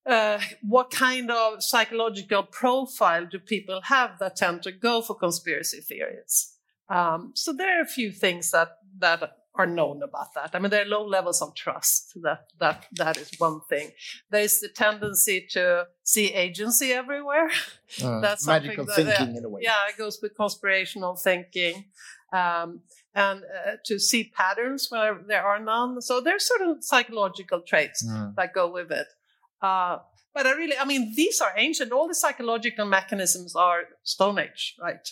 uh, 0.06 0.40
what 0.62 0.92
kind 0.92 1.32
of 1.32 1.64
psychological 1.64 2.44
profile 2.44 3.26
do 3.26 3.40
people 3.40 3.82
have 3.86 4.20
that 4.20 4.36
tend 4.36 4.62
to 4.64 4.72
go 4.72 5.02
for 5.02 5.16
conspiracy 5.16 5.82
theories? 5.82 6.54
Um, 6.90 7.32
so 7.34 7.52
there 7.52 7.80
are 7.80 7.82
a 7.82 7.88
few 7.88 8.12
things 8.12 8.52
that 8.52 8.78
that 9.00 9.38
are 9.58 9.66
known 9.66 10.04
about 10.04 10.34
that. 10.36 10.52
I 10.54 10.60
mean, 10.60 10.70
there 10.70 10.82
are 10.84 10.90
low 10.98 11.06
levels 11.06 11.42
of 11.42 11.56
trust. 11.56 12.14
That 12.24 12.48
that 12.60 12.86
that 12.94 13.18
is 13.18 13.32
one 13.38 13.62
thing. 13.70 13.92
There 14.30 14.42
is 14.44 14.60
the 14.60 14.70
tendency 14.70 15.48
to 15.52 15.88
see 16.04 16.34
agency 16.34 16.92
everywhere. 16.94 17.50
Uh, 18.04 18.20
That's 18.20 18.48
magical 18.48 18.84
that- 18.86 18.96
thinking 18.96 19.36
in 19.38 19.46
a 19.46 19.50
way. 19.50 19.62
Yeah, 19.64 19.88
it 19.90 19.96
goes 19.98 20.20
with 20.22 20.36
conspirational 20.36 21.16
thinking. 21.16 21.86
Um, 22.34 22.82
and 23.14 23.44
uh, 23.44 23.78
to 23.86 24.00
see 24.00 24.24
patterns 24.36 24.88
where 24.90 25.22
there 25.28 25.46
are 25.46 25.60
none. 25.60 26.02
So 26.02 26.20
there's 26.20 26.46
sort 26.48 26.62
of 26.62 26.84
psychological 26.84 27.62
traits 27.62 28.04
Mm. 28.04 28.36
that 28.36 28.54
go 28.54 28.66
with 28.72 28.92
it. 28.92 29.08
Uh, 29.62 30.00
but 30.34 30.46
I 30.48 30.52
really, 30.54 30.78
I 30.78 30.84
mean, 30.86 31.14
these 31.16 31.40
are 31.40 31.54
ancient. 31.56 31.92
All 31.92 32.08
the 32.08 32.16
psychological 32.16 32.86
mechanisms 32.86 33.56
are 33.56 33.84
Stone 34.04 34.40
Age, 34.40 34.76
right? 34.82 35.08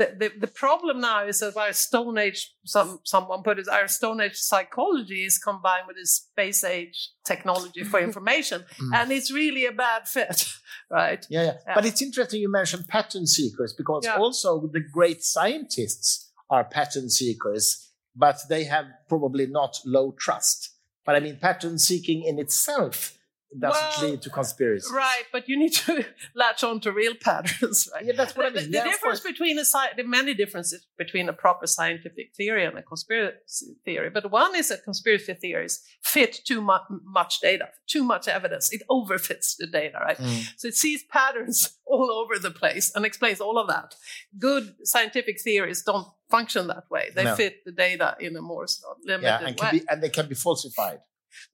The, 0.00 0.16
the, 0.18 0.46
the 0.46 0.46
problem 0.46 1.02
now 1.02 1.26
is 1.26 1.40
that 1.40 1.54
our 1.58 1.74
Stone 1.74 2.16
Age, 2.16 2.54
some, 2.64 3.00
someone 3.04 3.42
put 3.42 3.58
it, 3.58 3.68
our 3.68 3.86
Stone 3.86 4.22
Age 4.22 4.36
psychology 4.36 5.24
is 5.26 5.36
combined 5.36 5.86
with 5.86 5.96
this 5.96 6.14
Space 6.14 6.64
Age 6.64 7.10
technology 7.26 7.84
for 7.84 8.00
information. 8.08 8.64
Mm. 8.80 8.94
And 8.94 9.12
it's 9.12 9.30
really 9.30 9.66
a 9.66 9.72
bad 9.72 10.08
fit, 10.08 10.46
right? 10.90 11.26
Yeah, 11.28 11.42
yeah. 11.42 11.52
Yeah. 11.66 11.74
But 11.74 11.84
it's 11.84 12.00
interesting 12.00 12.40
you 12.40 12.50
mentioned 12.50 12.88
pattern 12.88 13.26
seekers 13.26 13.74
because 13.76 14.06
Yeah. 14.06 14.16
also 14.16 14.66
the 14.72 14.80
great 14.80 15.22
scientists 15.22 16.32
are 16.48 16.64
pattern 16.64 17.10
seekers, 17.10 17.90
but 18.16 18.38
they 18.48 18.64
have 18.64 18.86
probably 19.06 19.46
not 19.46 19.76
low 19.84 20.14
trust. 20.18 20.70
But 21.04 21.16
I 21.16 21.20
mean, 21.20 21.36
pattern 21.36 21.78
seeking 21.78 22.22
in 22.24 22.38
itself 22.38 23.18
doesn't 23.58 24.02
Well, 24.02 24.10
lead 24.10 24.22
to 24.22 24.30
conspiracy. 24.30 24.86
Right, 24.94 25.24
but 25.32 25.48
you 25.48 25.58
need 25.58 25.72
to 25.74 26.04
latch 26.36 26.62
on 26.62 26.78
to 26.80 26.92
real 26.92 27.14
patterns, 27.20 27.88
right? 27.92 28.04
Yeah, 28.04 28.12
that's 28.16 28.36
what 28.36 28.46
I 28.46 28.50
the, 28.50 28.60
mean. 28.60 28.70
the 28.70 28.76
Yeah, 28.78 28.84
of 28.84 28.90
difference 28.92 29.20
between 29.20 29.58
a 29.58 29.64
sci- 29.64 29.94
the 29.96 30.04
many 30.04 30.34
differences 30.34 30.86
between 30.96 31.28
a 31.28 31.32
proper 31.32 31.66
scientific 31.66 32.34
theory 32.36 32.64
and 32.64 32.78
a 32.78 32.82
conspiracy 32.82 33.74
theory. 33.84 34.10
But 34.10 34.30
one 34.30 34.54
is 34.54 34.68
that 34.68 34.84
conspiracy 34.84 35.34
theories 35.34 35.82
fit 36.02 36.40
too 36.44 36.60
mu- 36.62 37.00
much 37.04 37.40
data, 37.40 37.70
too 37.88 38.04
much 38.04 38.28
evidence. 38.28 38.72
It 38.72 38.82
overfits 38.88 39.56
the 39.58 39.66
data, 39.66 39.98
right? 40.00 40.18
Mm. 40.18 40.46
So 40.56 40.68
it 40.68 40.74
sees 40.76 41.02
patterns 41.04 41.76
all 41.86 42.10
over 42.10 42.38
the 42.38 42.50
place 42.52 42.92
and 42.94 43.04
explains 43.04 43.40
all 43.40 43.58
of 43.58 43.66
that. 43.68 43.96
Good 44.38 44.74
scientific 44.84 45.40
theories 45.40 45.82
don't 45.82 46.06
function 46.30 46.68
that 46.68 46.84
way. 46.90 47.10
They 47.14 47.24
No. 47.24 47.34
fit 47.34 47.64
the 47.64 47.72
data 47.72 48.16
in 48.20 48.36
a 48.36 48.42
more 48.42 48.68
sort 48.68 48.96
of 48.96 49.02
limited 49.04 49.26
Yeah, 49.26 49.38
and, 49.38 49.46
way. 49.46 49.54
can 49.54 49.78
be, 49.78 49.84
and 49.88 50.02
they 50.02 50.08
can 50.08 50.28
be 50.28 50.36
falsified. 50.36 51.00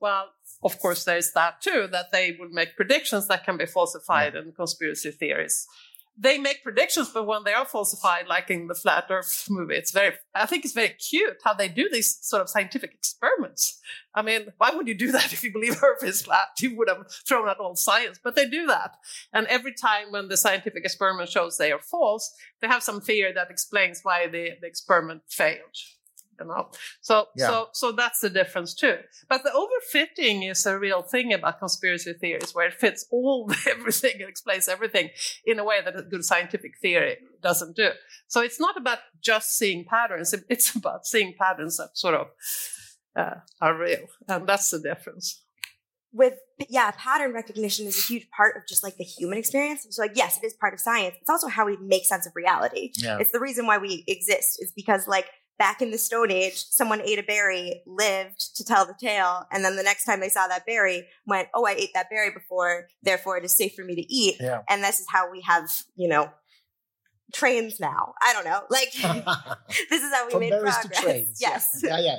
Well, 0.01 0.27
of 0.67 0.81
course, 0.81 1.05
there's 1.05 1.33
that 1.33 1.63
too, 1.63 1.89
that 1.93 2.11
they 2.13 2.37
would 2.39 2.53
make 2.53 2.77
predictions 2.77 3.29
that 3.29 3.45
can 3.45 3.57
be 3.57 3.67
falsified 3.67 4.35
in 4.35 4.53
conspiracy 4.53 5.13
theories. 5.13 5.67
They 6.19 6.39
make 6.39 6.65
predictions, 6.65 7.11
but 7.11 7.27
when 7.27 7.45
they 7.45 7.53
are 7.53 7.67
falsified, 7.67 8.27
like 8.27 8.51
in 8.51 8.69
the 8.69 8.75
Flat 8.75 9.05
Earth 9.11 9.47
movie, 9.51 9.77
it's 9.77 9.93
very, 9.93 10.15
I 10.35 10.47
think 10.47 10.65
it's 10.65 10.73
very 10.73 10.89
cute 10.89 11.37
how 11.45 11.53
they 11.53 11.69
do 11.69 11.89
these 11.93 12.19
sort 12.23 12.41
of 12.43 12.49
scientific 12.49 12.95
experiments. 12.95 13.79
I 14.15 14.23
mean, 14.23 14.47
why 14.57 14.71
would 14.71 14.89
you 14.89 14.95
do 14.95 15.13
that 15.13 15.33
if 15.33 15.45
you 15.45 15.53
believe 15.53 15.83
Earth 15.83 16.03
is 16.03 16.23
flat? 16.23 16.49
You 16.59 16.75
would 16.77 16.89
have 16.89 17.05
thrown 17.29 17.49
out 17.49 17.61
all 17.61 17.77
science, 17.77 18.19
but 18.23 18.35
they 18.35 18.49
do 18.49 18.67
that. 18.67 18.97
And 19.33 19.47
every 19.47 19.75
time 19.75 20.11
when 20.11 20.29
the 20.29 20.39
scientific 20.39 20.85
experiment 20.85 21.29
shows 21.29 21.59
they 21.59 21.71
are 21.71 21.79
false, 21.79 22.35
they 22.61 22.67
have 22.67 22.83
some 22.83 23.01
theory 23.01 23.33
that 23.35 23.51
explains 23.51 24.01
why 24.03 24.27
the, 24.27 24.53
the 24.61 24.67
experiment 24.67 25.23
failed. 25.29 25.77
You 26.41 26.47
know, 26.47 26.71
so 27.01 27.29
Yeah. 27.37 27.49
so 27.49 27.69
so 27.73 27.93
that's 27.93 28.21
the 28.21 28.31
difference 28.31 28.75
too. 28.75 28.97
But 29.29 29.43
the 29.45 29.51
overfitting 29.63 30.51
is 30.51 30.67
a 30.67 30.79
real 30.79 31.03
thing 31.03 31.33
about 31.33 31.59
conspiracy 31.59 32.13
theories, 32.13 32.55
where 32.55 32.67
it 32.69 32.75
fits 32.75 33.07
all 33.11 33.51
everything 33.67 34.21
and 34.21 34.29
explains 34.29 34.69
everything 34.69 35.11
in 35.45 35.59
a 35.59 35.65
way 35.65 35.81
that 35.85 35.97
a 35.99 36.03
good 36.03 36.25
scientific 36.25 36.73
theory 36.83 37.17
doesn't 37.43 37.77
do. 37.77 37.91
So 38.29 38.41
it's 38.41 38.61
not 38.61 38.77
about 38.77 38.99
just 39.21 39.57
seeing 39.59 39.85
patterns; 39.85 40.35
it's 40.49 40.75
about 40.81 41.07
seeing 41.07 41.35
patterns 41.39 41.77
that 41.79 41.91
sort 41.97 42.15
of 42.15 42.27
uh, 43.17 43.37
are 43.61 43.77
real, 43.79 44.07
and 44.29 44.47
that's 44.47 44.71
the 44.71 44.79
difference. 44.81 45.43
with 46.13 46.35
yeah 46.71 46.91
pattern 46.97 47.33
recognition 47.35 47.87
is 47.87 47.99
a 47.99 48.07
huge 48.11 48.27
part 48.37 48.57
of 48.57 48.63
just 48.67 48.83
like 48.87 48.97
the 48.97 49.05
human 49.05 49.37
experience 49.39 49.81
so 49.91 50.01
like 50.01 50.13
yes 50.15 50.39
it 50.39 50.45
is 50.47 50.55
part 50.55 50.73
of 50.73 50.81
science 50.81 51.15
it's 51.21 51.29
also 51.29 51.49
how 51.49 51.65
we 51.67 51.77
make 51.95 52.05
sense 52.07 52.25
of 52.29 52.33
reality 52.35 52.85
Yeah. 52.97 53.19
it's 53.21 53.33
the 53.33 53.41
reason 53.49 53.67
why 53.67 53.77
we 53.87 53.93
exist 54.07 54.51
is 54.65 54.73
because 54.81 55.03
like 55.17 55.27
back 55.59 55.81
in 55.81 55.91
the 55.91 55.99
stone 55.99 56.31
age 56.31 56.65
someone 56.71 57.01
ate 57.03 57.19
a 57.19 57.23
berry 57.23 57.83
lived 57.87 58.57
to 58.57 58.65
tell 58.65 58.85
the 58.87 58.95
tale 59.01 59.47
and 59.51 59.65
then 59.65 59.77
the 59.77 59.83
next 59.83 60.05
time 60.05 60.21
they 60.21 60.29
saw 60.29 60.47
that 60.47 60.67
berry 60.67 61.07
went 61.27 61.49
oh 61.55 61.67
i 61.67 61.73
ate 61.73 61.91
that 61.95 62.11
berry 62.11 62.31
before 62.31 62.89
therefore 63.03 63.37
it 63.39 63.45
is 63.45 63.57
safe 63.57 63.75
for 63.75 63.85
me 63.85 63.95
to 63.95 64.13
eat 64.13 64.37
Yeah. 64.41 64.63
and 64.69 64.83
this 64.83 65.01
is 65.01 65.07
how 65.11 65.31
we 65.31 65.41
have 65.43 65.69
you 65.97 66.09
know 66.09 66.31
trains 67.33 67.81
now 67.81 68.15
i 68.23 68.33
don't 68.33 68.45
know 68.45 68.61
like 68.71 68.93
this 69.91 70.03
is 70.03 70.13
how 70.15 70.27
we 70.27 70.33
From 70.33 70.41
made 70.41 70.51
progress 70.61 71.01
trains. 71.03 71.39
yes 71.41 71.81
Yeah, 71.83 71.99
yeah, 71.99 72.05
yeah. 72.05 72.17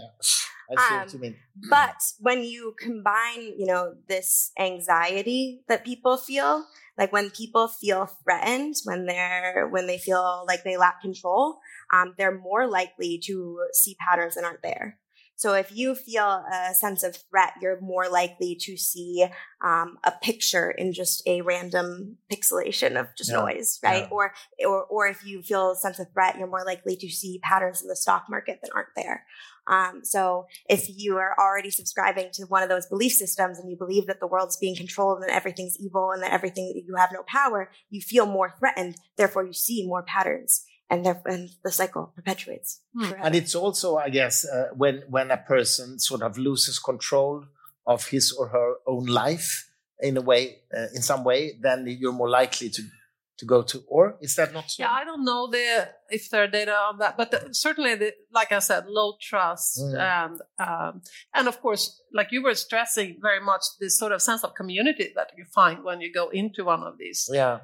I 0.69 0.75
see 0.75 0.95
what 0.95 1.03
Um, 1.03 1.09
you 1.13 1.19
mean. 1.19 1.35
but 1.69 1.95
when 2.19 2.43
you 2.43 2.75
combine, 2.77 3.41
you 3.57 3.65
know, 3.65 3.95
this 4.09 4.51
anxiety 4.59 5.61
that 5.69 5.85
people 5.85 6.17
feel, 6.17 6.65
like 6.97 7.13
when 7.13 7.29
people 7.29 7.69
feel 7.69 8.05
threatened, 8.05 8.75
when 8.83 9.05
they're 9.05 9.69
when 9.71 9.87
they 9.87 9.97
feel 9.97 10.43
like 10.45 10.63
they 10.65 10.75
lack 10.75 10.99
control, 11.01 11.59
um, 11.93 12.13
they're 12.17 12.37
more 12.37 12.67
likely 12.67 13.19
to 13.25 13.59
see 13.73 13.95
patterns 13.99 14.35
that 14.35 14.43
aren't 14.43 14.63
there. 14.63 14.99
So 15.35 15.53
if 15.53 15.71
you 15.71 15.93
feel 15.93 16.43
a 16.51 16.73
sense 16.73 17.03
of 17.03 17.15
threat, 17.29 17.53
you're 17.61 17.79
more 17.79 18.09
likely 18.09 18.55
to 18.61 18.75
see 18.75 19.23
um, 19.63 19.99
a 20.03 20.11
picture 20.11 20.71
in 20.71 20.93
just 20.93 21.21
a 21.27 21.41
random 21.41 22.17
pixelation 22.31 22.99
of 22.99 23.05
just 23.15 23.29
Yeah. 23.29 23.41
noise, 23.41 23.79
right? 23.83 24.05
Yeah. 24.05 24.09
Or 24.09 24.33
or 24.65 24.85
or 24.85 25.07
if 25.07 25.23
you 25.23 25.43
feel 25.43 25.71
a 25.71 25.75
sense 25.75 25.99
of 25.99 26.07
threat, 26.11 26.39
you're 26.39 26.47
more 26.47 26.65
likely 26.65 26.95
to 26.97 27.07
see 27.09 27.39
patterns 27.43 27.83
in 27.83 27.87
the 27.87 27.95
stock 27.95 28.25
market 28.31 28.61
that 28.63 28.71
aren't 28.73 28.95
there. 28.95 29.25
Um, 29.67 29.99
so 30.03 30.47
if 30.69 30.87
you 30.89 31.17
are 31.17 31.35
already 31.37 31.69
subscribing 31.69 32.29
to 32.33 32.45
one 32.45 32.63
of 32.63 32.69
those 32.69 32.87
belief 32.87 33.11
systems 33.11 33.59
and 33.59 33.69
you 33.69 33.77
believe 33.77 34.07
that 34.07 34.19
the 34.19 34.25
world's 34.27 34.57
being 34.57 34.75
controlled 34.75 35.21
and 35.21 35.29
everything's 35.29 35.77
evil 35.77 36.11
and 36.11 36.23
that 36.23 36.31
everything 36.31 36.81
you 36.87 36.95
have 36.95 37.11
no 37.11 37.21
power, 37.27 37.69
you 37.89 38.01
feel 38.01 38.25
more 38.25 38.55
threatened. 38.57 38.95
Therefore, 39.17 39.45
you 39.45 39.53
see 39.53 39.85
more 39.85 40.01
patterns, 40.03 40.63
and, 40.89 41.05
therefore, 41.05 41.31
and 41.31 41.49
the 41.63 41.71
cycle 41.71 42.11
perpetuates. 42.15 42.81
Hmm. 42.95 43.05
forever. 43.05 43.25
And 43.25 43.35
it's 43.35 43.55
also, 43.55 43.97
I 43.97 44.09
guess, 44.09 44.45
uh, 44.45 44.69
when 44.75 45.03
when 45.09 45.31
a 45.31 45.37
person 45.37 45.99
sort 45.99 46.21
of 46.21 46.37
loses 46.37 46.79
control 46.79 47.45
of 47.85 48.07
his 48.07 48.31
or 48.31 48.49
her 48.49 48.75
own 48.85 49.05
life 49.05 49.69
in 49.99 50.17
a 50.17 50.21
way, 50.21 50.57
uh, 50.75 50.87
in 50.93 51.01
some 51.01 51.23
way, 51.23 51.53
then 51.61 51.85
you're 51.87 52.13
more 52.13 52.29
likely 52.29 52.69
to 52.69 52.83
to 53.37 53.45
go 53.45 53.61
to. 53.61 53.83
Or 53.87 54.17
is 54.19 54.35
that 54.35 54.51
not 54.51 54.69
so? 54.71 54.83
Yeah, 54.83 54.91
I 54.91 55.03
don't 55.03 55.23
know 55.23 55.47
the 55.47 55.89
if 56.09 56.29
there 56.29 56.43
are 56.43 56.47
data 56.47 56.73
on 56.73 56.97
that, 56.99 57.17
but 57.17 57.29
the, 57.31 57.49
certainly, 57.53 57.95
the, 57.95 58.13
like 58.33 58.51
I 58.51 58.59
said, 58.59 58.85
low 58.87 59.13
trust 59.21 59.79
Mm. 59.79 59.99
and 59.99 60.41
um, 60.59 61.01
and 61.33 61.47
of 61.47 61.61
course, 61.61 62.01
like 62.13 62.31
you 62.31 62.41
were 62.43 62.55
stressing 62.55 63.19
very 63.21 63.39
much 63.39 63.63
this 63.79 63.97
sort 63.97 64.11
of 64.11 64.21
sense 64.21 64.43
of 64.43 64.55
community 64.55 65.11
that 65.15 65.31
you 65.37 65.45
find 65.53 65.83
when 65.83 66.01
you 66.01 66.11
go 66.11 66.29
into 66.29 66.63
one 66.65 66.81
of 66.83 66.97
these 66.97 67.29
yeah. 67.31 67.59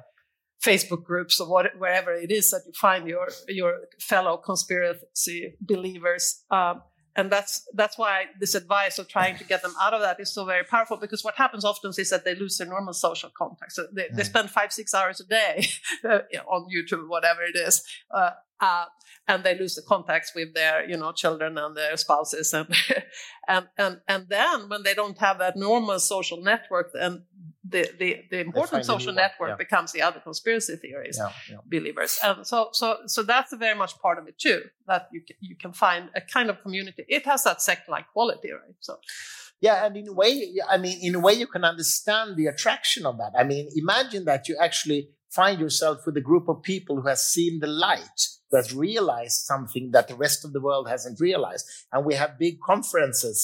Facebook 0.64 1.04
groups 1.04 1.40
or 1.40 1.48
what, 1.48 1.66
wherever 1.78 2.12
it 2.12 2.30
is 2.30 2.50
that 2.50 2.62
you 2.66 2.72
find 2.72 3.06
your 3.06 3.28
your 3.48 3.72
fellow 4.00 4.36
conspiracy 4.36 5.54
believers. 5.60 6.44
Um, 6.50 6.82
and 7.16 7.30
that's 7.30 7.62
that's 7.74 7.96
why 7.96 8.24
this 8.40 8.54
advice 8.56 8.98
of 8.98 9.06
trying 9.08 9.36
to 9.38 9.44
get 9.44 9.62
them 9.62 9.74
out 9.80 9.94
of 9.94 10.00
that 10.00 10.18
is 10.18 10.34
so 10.34 10.44
very 10.44 10.64
powerful 10.64 10.96
because 10.96 11.22
what 11.22 11.36
happens 11.36 11.64
often 11.64 11.92
is 11.96 12.10
that 12.10 12.24
they 12.24 12.34
lose 12.34 12.58
their 12.58 12.66
normal 12.66 12.92
social 12.92 13.30
contacts. 13.36 13.76
So 13.76 13.86
they, 13.92 14.08
they 14.16 14.22
Mm. 14.22 14.26
spend 14.26 14.50
five 14.50 14.72
six 14.72 14.92
hours 14.94 15.20
a 15.20 15.24
day 15.24 15.66
on 16.54 16.66
YouTube, 16.74 17.08
whatever 17.08 17.42
it 17.42 17.56
is, 17.56 17.84
uh, 18.12 18.30
uh, 18.60 18.86
and 19.28 19.44
they 19.44 19.56
lose 19.56 19.74
the 19.76 19.82
contacts 19.82 20.32
with 20.34 20.54
their 20.54 20.84
you 20.90 20.96
know 20.96 21.12
children 21.12 21.56
and 21.56 21.76
their 21.76 21.96
spouses, 21.96 22.52
and 22.52 22.66
and 23.48 23.68
and 23.78 24.00
and 24.08 24.28
then 24.28 24.68
when 24.68 24.82
they 24.82 24.94
don't 24.94 25.18
have 25.18 25.38
that 25.38 25.56
normal 25.56 26.00
social 26.00 26.42
network, 26.42 26.90
then 26.92 27.26
the 27.66 27.88
the, 27.98 28.22
the 28.30 28.40
important 28.40 28.84
social 28.84 29.12
network 29.12 29.50
yeah. 29.50 29.56
becomes 29.56 29.92
the 29.92 30.02
other 30.02 30.20
conspiracy 30.20 30.76
theories 30.76 31.16
Yeah. 31.18 31.32
yeah. 31.50 31.56
believers 31.66 32.18
and 32.22 32.46
so 32.46 32.68
so 32.72 32.98
so 33.06 33.22
that's 33.22 33.52
very 33.56 33.76
much 33.76 33.98
part 33.98 34.18
of 34.18 34.28
it 34.28 34.38
too 34.38 34.62
that 34.86 35.08
you 35.12 35.22
can, 35.26 35.36
you 35.40 35.56
can 35.56 35.72
find 35.72 36.10
a 36.14 36.20
kind 36.20 36.50
of 36.50 36.60
community 36.62 37.04
it 37.08 37.24
has 37.26 37.44
that 37.44 37.62
sect 37.62 37.88
like 37.88 38.06
quality 38.12 38.50
right 38.52 38.76
so 38.80 38.98
Yeah, 39.60 39.86
and 39.86 39.96
in 39.96 40.08
a 40.08 40.12
way, 40.12 40.32
I 40.68 40.76
mean, 40.76 40.98
in 41.00 41.14
a 41.14 41.20
way, 41.26 41.32
you 41.42 41.46
can 41.46 41.64
understand 41.64 42.36
the 42.36 42.46
attraction 42.52 43.06
of 43.06 43.16
that. 43.18 43.32
I 43.42 43.44
mean, 43.44 43.64
imagine 43.84 44.24
that 44.30 44.42
you 44.48 44.54
actually 44.60 45.00
find 45.30 45.58
yourself 45.60 46.04
with 46.04 46.16
a 46.16 46.20
group 46.30 46.48
of 46.48 46.62
people 46.62 46.94
who 47.00 47.08
has 47.08 47.22
seen 47.34 47.60
the 47.60 47.66
light, 47.66 48.20
has 48.52 48.74
realized 48.74 49.38
something 49.52 49.90
that 49.92 50.06
the 50.08 50.16
rest 50.26 50.44
of 50.44 50.52
the 50.52 50.60
world 50.60 50.88
hasn't 50.88 51.18
realized, 51.28 51.64
and 51.92 52.04
we 52.04 52.14
have 52.14 52.38
big 52.38 52.60
conferences 52.60 53.38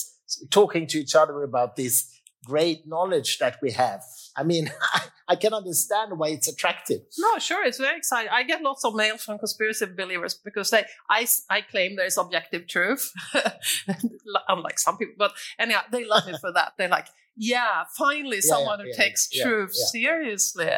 talking 0.50 0.86
to 0.88 0.98
each 0.98 1.14
other 1.14 1.42
about 1.42 1.76
this 1.76 2.19
great 2.44 2.86
knowledge 2.86 3.38
that 3.38 3.58
we 3.62 3.72
have. 3.72 4.02
I 4.36 4.42
mean, 4.44 4.70
I 5.28 5.36
can 5.36 5.52
understand 5.54 6.18
why 6.18 6.28
it's 6.30 6.48
attractive. 6.48 7.02
no 7.18 7.38
sure 7.38 7.64
it's 7.64 7.78
very 7.78 7.96
exciting 7.96 8.30
i 8.32 8.42
get 8.42 8.62
lots 8.62 8.84
of 8.84 8.94
mail 8.96 9.16
from 9.16 9.38
conspiracy 9.38 9.86
believers 9.86 10.34
because 10.34 10.70
they 10.70 10.84
i 11.08 11.24
i 11.48 11.60
claim 11.60 11.94
there's 11.94 12.18
objective 12.18 12.66
truth 12.66 13.12
unlike 14.48 14.78
some 14.78 14.96
people 14.98 15.14
but 15.16 15.32
anyhow 15.58 15.82
they 15.92 16.04
love 16.04 16.26
me 16.26 16.34
for 16.40 16.52
that 16.52 16.72
they're 16.76 16.88
like 16.88 17.06
yeah, 17.36 17.84
finally 17.96 18.36
Yeah, 18.44 18.50
someone 18.54 18.80
yeah, 18.80 18.84
who 18.84 18.90
yeah, 18.90 18.96
takes 19.04 19.28
truth 19.30 19.74
seriously. 19.74 20.68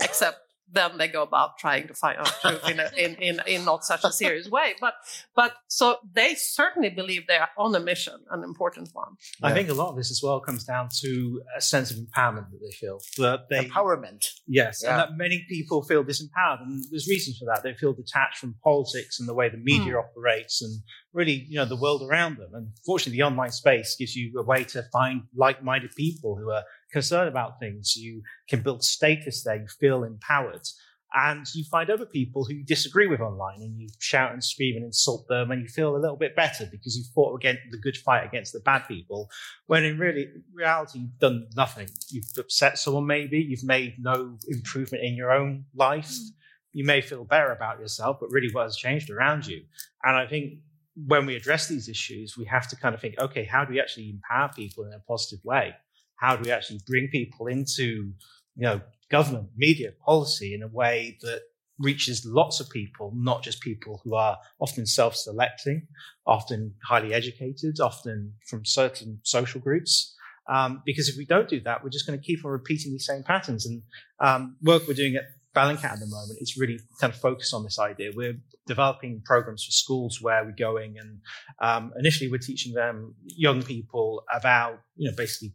Except 0.00 0.38
then 0.70 0.98
they 0.98 1.08
go 1.08 1.22
about 1.22 1.58
trying 1.58 1.86
to 1.88 1.94
find 1.94 2.18
out 2.18 2.32
truth 2.40 2.68
in, 2.68 2.80
a, 2.80 2.90
in, 2.96 3.14
in, 3.16 3.40
in 3.46 3.64
not 3.64 3.84
such 3.84 4.04
a 4.04 4.10
serious 4.12 4.48
way. 4.48 4.74
But 4.80 4.94
but 5.34 5.52
so 5.68 5.98
they 6.12 6.34
certainly 6.34 6.90
believe 6.90 7.26
they 7.26 7.36
are 7.36 7.48
on 7.56 7.74
a 7.74 7.80
mission, 7.80 8.14
an 8.30 8.42
important 8.42 8.90
one. 8.92 9.12
I 9.42 9.52
think 9.52 9.68
a 9.68 9.74
lot 9.74 9.90
of 9.90 9.96
this 9.96 10.10
as 10.10 10.20
well 10.22 10.40
comes 10.40 10.64
down 10.64 10.88
to 11.02 11.42
a 11.56 11.60
sense 11.60 11.90
of 11.90 11.98
empowerment 11.98 12.50
that 12.50 12.60
they 12.62 12.72
feel. 12.72 13.00
That 13.18 13.48
they 13.48 13.66
Empowerment. 13.66 14.24
Yes, 14.46 14.80
Yeah. 14.82 14.90
and 14.90 14.98
that 15.00 15.16
many 15.16 15.44
people 15.48 15.82
feel 15.82 16.04
disempowered, 16.04 16.62
and 16.62 16.84
there's 16.90 17.06
reasons 17.08 17.38
for 17.38 17.44
that. 17.46 17.62
They 17.62 17.74
feel 17.74 17.92
detached 17.92 18.38
from 18.38 18.54
politics 18.62 19.20
and 19.20 19.28
the 19.28 19.34
way 19.34 19.48
the 19.48 19.58
media 19.58 19.92
Hmm. 19.94 19.98
operates, 19.98 20.62
and 20.62 20.82
really, 21.12 21.46
you 21.48 21.56
know, 21.56 21.64
the 21.64 21.76
world 21.76 22.02
around 22.02 22.36
them. 22.38 22.50
And 22.54 22.68
fortunately, 22.84 23.18
the 23.18 23.24
online 23.24 23.50
space 23.52 23.96
gives 23.96 24.14
you 24.14 24.38
a 24.38 24.42
way 24.42 24.64
to 24.64 24.82
find 24.92 25.22
like-minded 25.34 25.92
people 25.96 26.36
who 26.36 26.50
are 26.50 26.64
concerned 26.92 27.28
about 27.28 27.58
things. 27.60 27.96
You 27.96 28.22
can 28.48 28.62
build 28.62 28.84
status 28.84 29.42
there. 29.42 29.56
You 29.56 29.66
feel 29.80 30.04
empowered, 30.04 30.66
and 31.14 31.46
you 31.54 31.64
find 31.70 31.88
other 31.88 32.06
people 32.06 32.44
who 32.44 32.54
you 32.54 32.64
disagree 32.64 33.06
with 33.06 33.20
online, 33.20 33.60
and 33.60 33.78
you 33.78 33.88
shout 33.98 34.32
and 34.32 34.42
scream 34.42 34.76
and 34.76 34.84
insult 34.84 35.26
them, 35.28 35.50
and 35.50 35.62
you 35.62 35.68
feel 35.68 35.96
a 35.96 35.98
little 35.98 36.16
bit 36.16 36.36
better 36.36 36.68
because 36.70 36.96
you 36.96 37.04
fought 37.14 37.36
against 37.36 37.62
the 37.70 37.78
good 37.78 37.96
fight 37.96 38.26
against 38.26 38.52
the 38.52 38.60
bad 38.60 38.80
people. 38.86 39.28
When 39.66 39.84
in 39.84 39.98
really 39.98 40.28
reality, 40.52 41.00
you've 41.00 41.18
done 41.18 41.46
nothing. 41.56 41.88
You've 42.10 42.26
upset 42.38 42.78
someone, 42.78 43.06
maybe. 43.06 43.38
You've 43.38 43.64
made 43.64 43.94
no 43.98 44.36
improvement 44.48 45.04
in 45.04 45.14
your 45.14 45.32
own 45.32 45.64
life. 45.74 46.10
Hmm. 46.10 46.28
You 46.72 46.84
may 46.84 47.00
feel 47.00 47.24
better 47.24 47.52
about 47.52 47.80
yourself, 47.80 48.18
but 48.20 48.30
really 48.30 48.52
what 48.52 48.64
has 48.64 48.76
changed 48.76 49.08
around 49.08 49.46
you? 49.46 49.62
And 50.04 50.14
I 50.14 50.26
think 50.26 50.58
when 51.06 51.24
we 51.24 51.36
address 51.36 51.68
these 51.68 51.88
issues, 51.88 52.36
we 52.36 52.44
have 52.46 52.68
to 52.68 52.76
kind 52.76 52.94
of 52.94 53.00
think, 53.00 53.18
okay, 53.18 53.44
how 53.44 53.64
do 53.64 53.72
we 53.72 53.80
actually 53.80 54.10
empower 54.10 54.50
people 54.54 54.84
in 54.84 54.92
a 54.92 55.00
positive 55.00 55.42
way? 55.44 55.74
How 56.16 56.36
do 56.36 56.42
we 56.44 56.50
actually 56.50 56.80
bring 56.86 57.08
people 57.10 57.46
into, 57.46 58.12
you 58.56 58.62
know, 58.62 58.80
government, 59.10 59.48
media, 59.56 59.90
policy 60.04 60.54
in 60.54 60.62
a 60.62 60.68
way 60.68 61.18
that 61.22 61.42
reaches 61.78 62.24
lots 62.24 62.58
of 62.58 62.70
people, 62.70 63.12
not 63.14 63.42
just 63.42 63.60
people 63.60 64.00
who 64.02 64.14
are 64.14 64.38
often 64.58 64.86
self-selecting, 64.86 65.86
often 66.26 66.74
highly 66.88 67.12
educated, 67.12 67.78
often 67.80 68.32
from 68.48 68.64
certain 68.64 69.20
social 69.22 69.60
groups. 69.60 70.14
Um, 70.48 70.82
because 70.86 71.08
if 71.08 71.16
we 71.16 71.26
don't 71.26 71.48
do 71.48 71.60
that, 71.60 71.82
we're 71.82 71.90
just 71.90 72.06
going 72.06 72.18
to 72.18 72.24
keep 72.24 72.44
on 72.44 72.50
repeating 72.50 72.92
these 72.92 73.06
same 73.06 73.22
patterns. 73.22 73.66
And 73.66 73.82
um, 74.20 74.56
work 74.62 74.82
we're 74.86 74.94
doing 74.94 75.16
at 75.16 75.24
Bellingcat 75.54 75.84
at 75.84 76.00
the 76.00 76.06
moment 76.06 76.38
is 76.40 76.56
really 76.56 76.78
kind 77.00 77.12
of 77.12 77.18
focused 77.18 77.52
on 77.52 77.64
this 77.64 77.78
idea. 77.78 78.10
We're 78.14 78.38
developing 78.66 79.22
programs 79.24 79.64
for 79.64 79.72
schools 79.72 80.20
where 80.20 80.44
we're 80.44 80.52
going, 80.52 80.96
and 80.98 81.20
um, 81.60 81.92
initially 81.98 82.30
we're 82.30 82.38
teaching 82.38 82.74
them 82.74 83.14
young 83.24 83.62
people 83.62 84.22
about, 84.32 84.80
you 84.96 85.10
know, 85.10 85.16
basically 85.16 85.54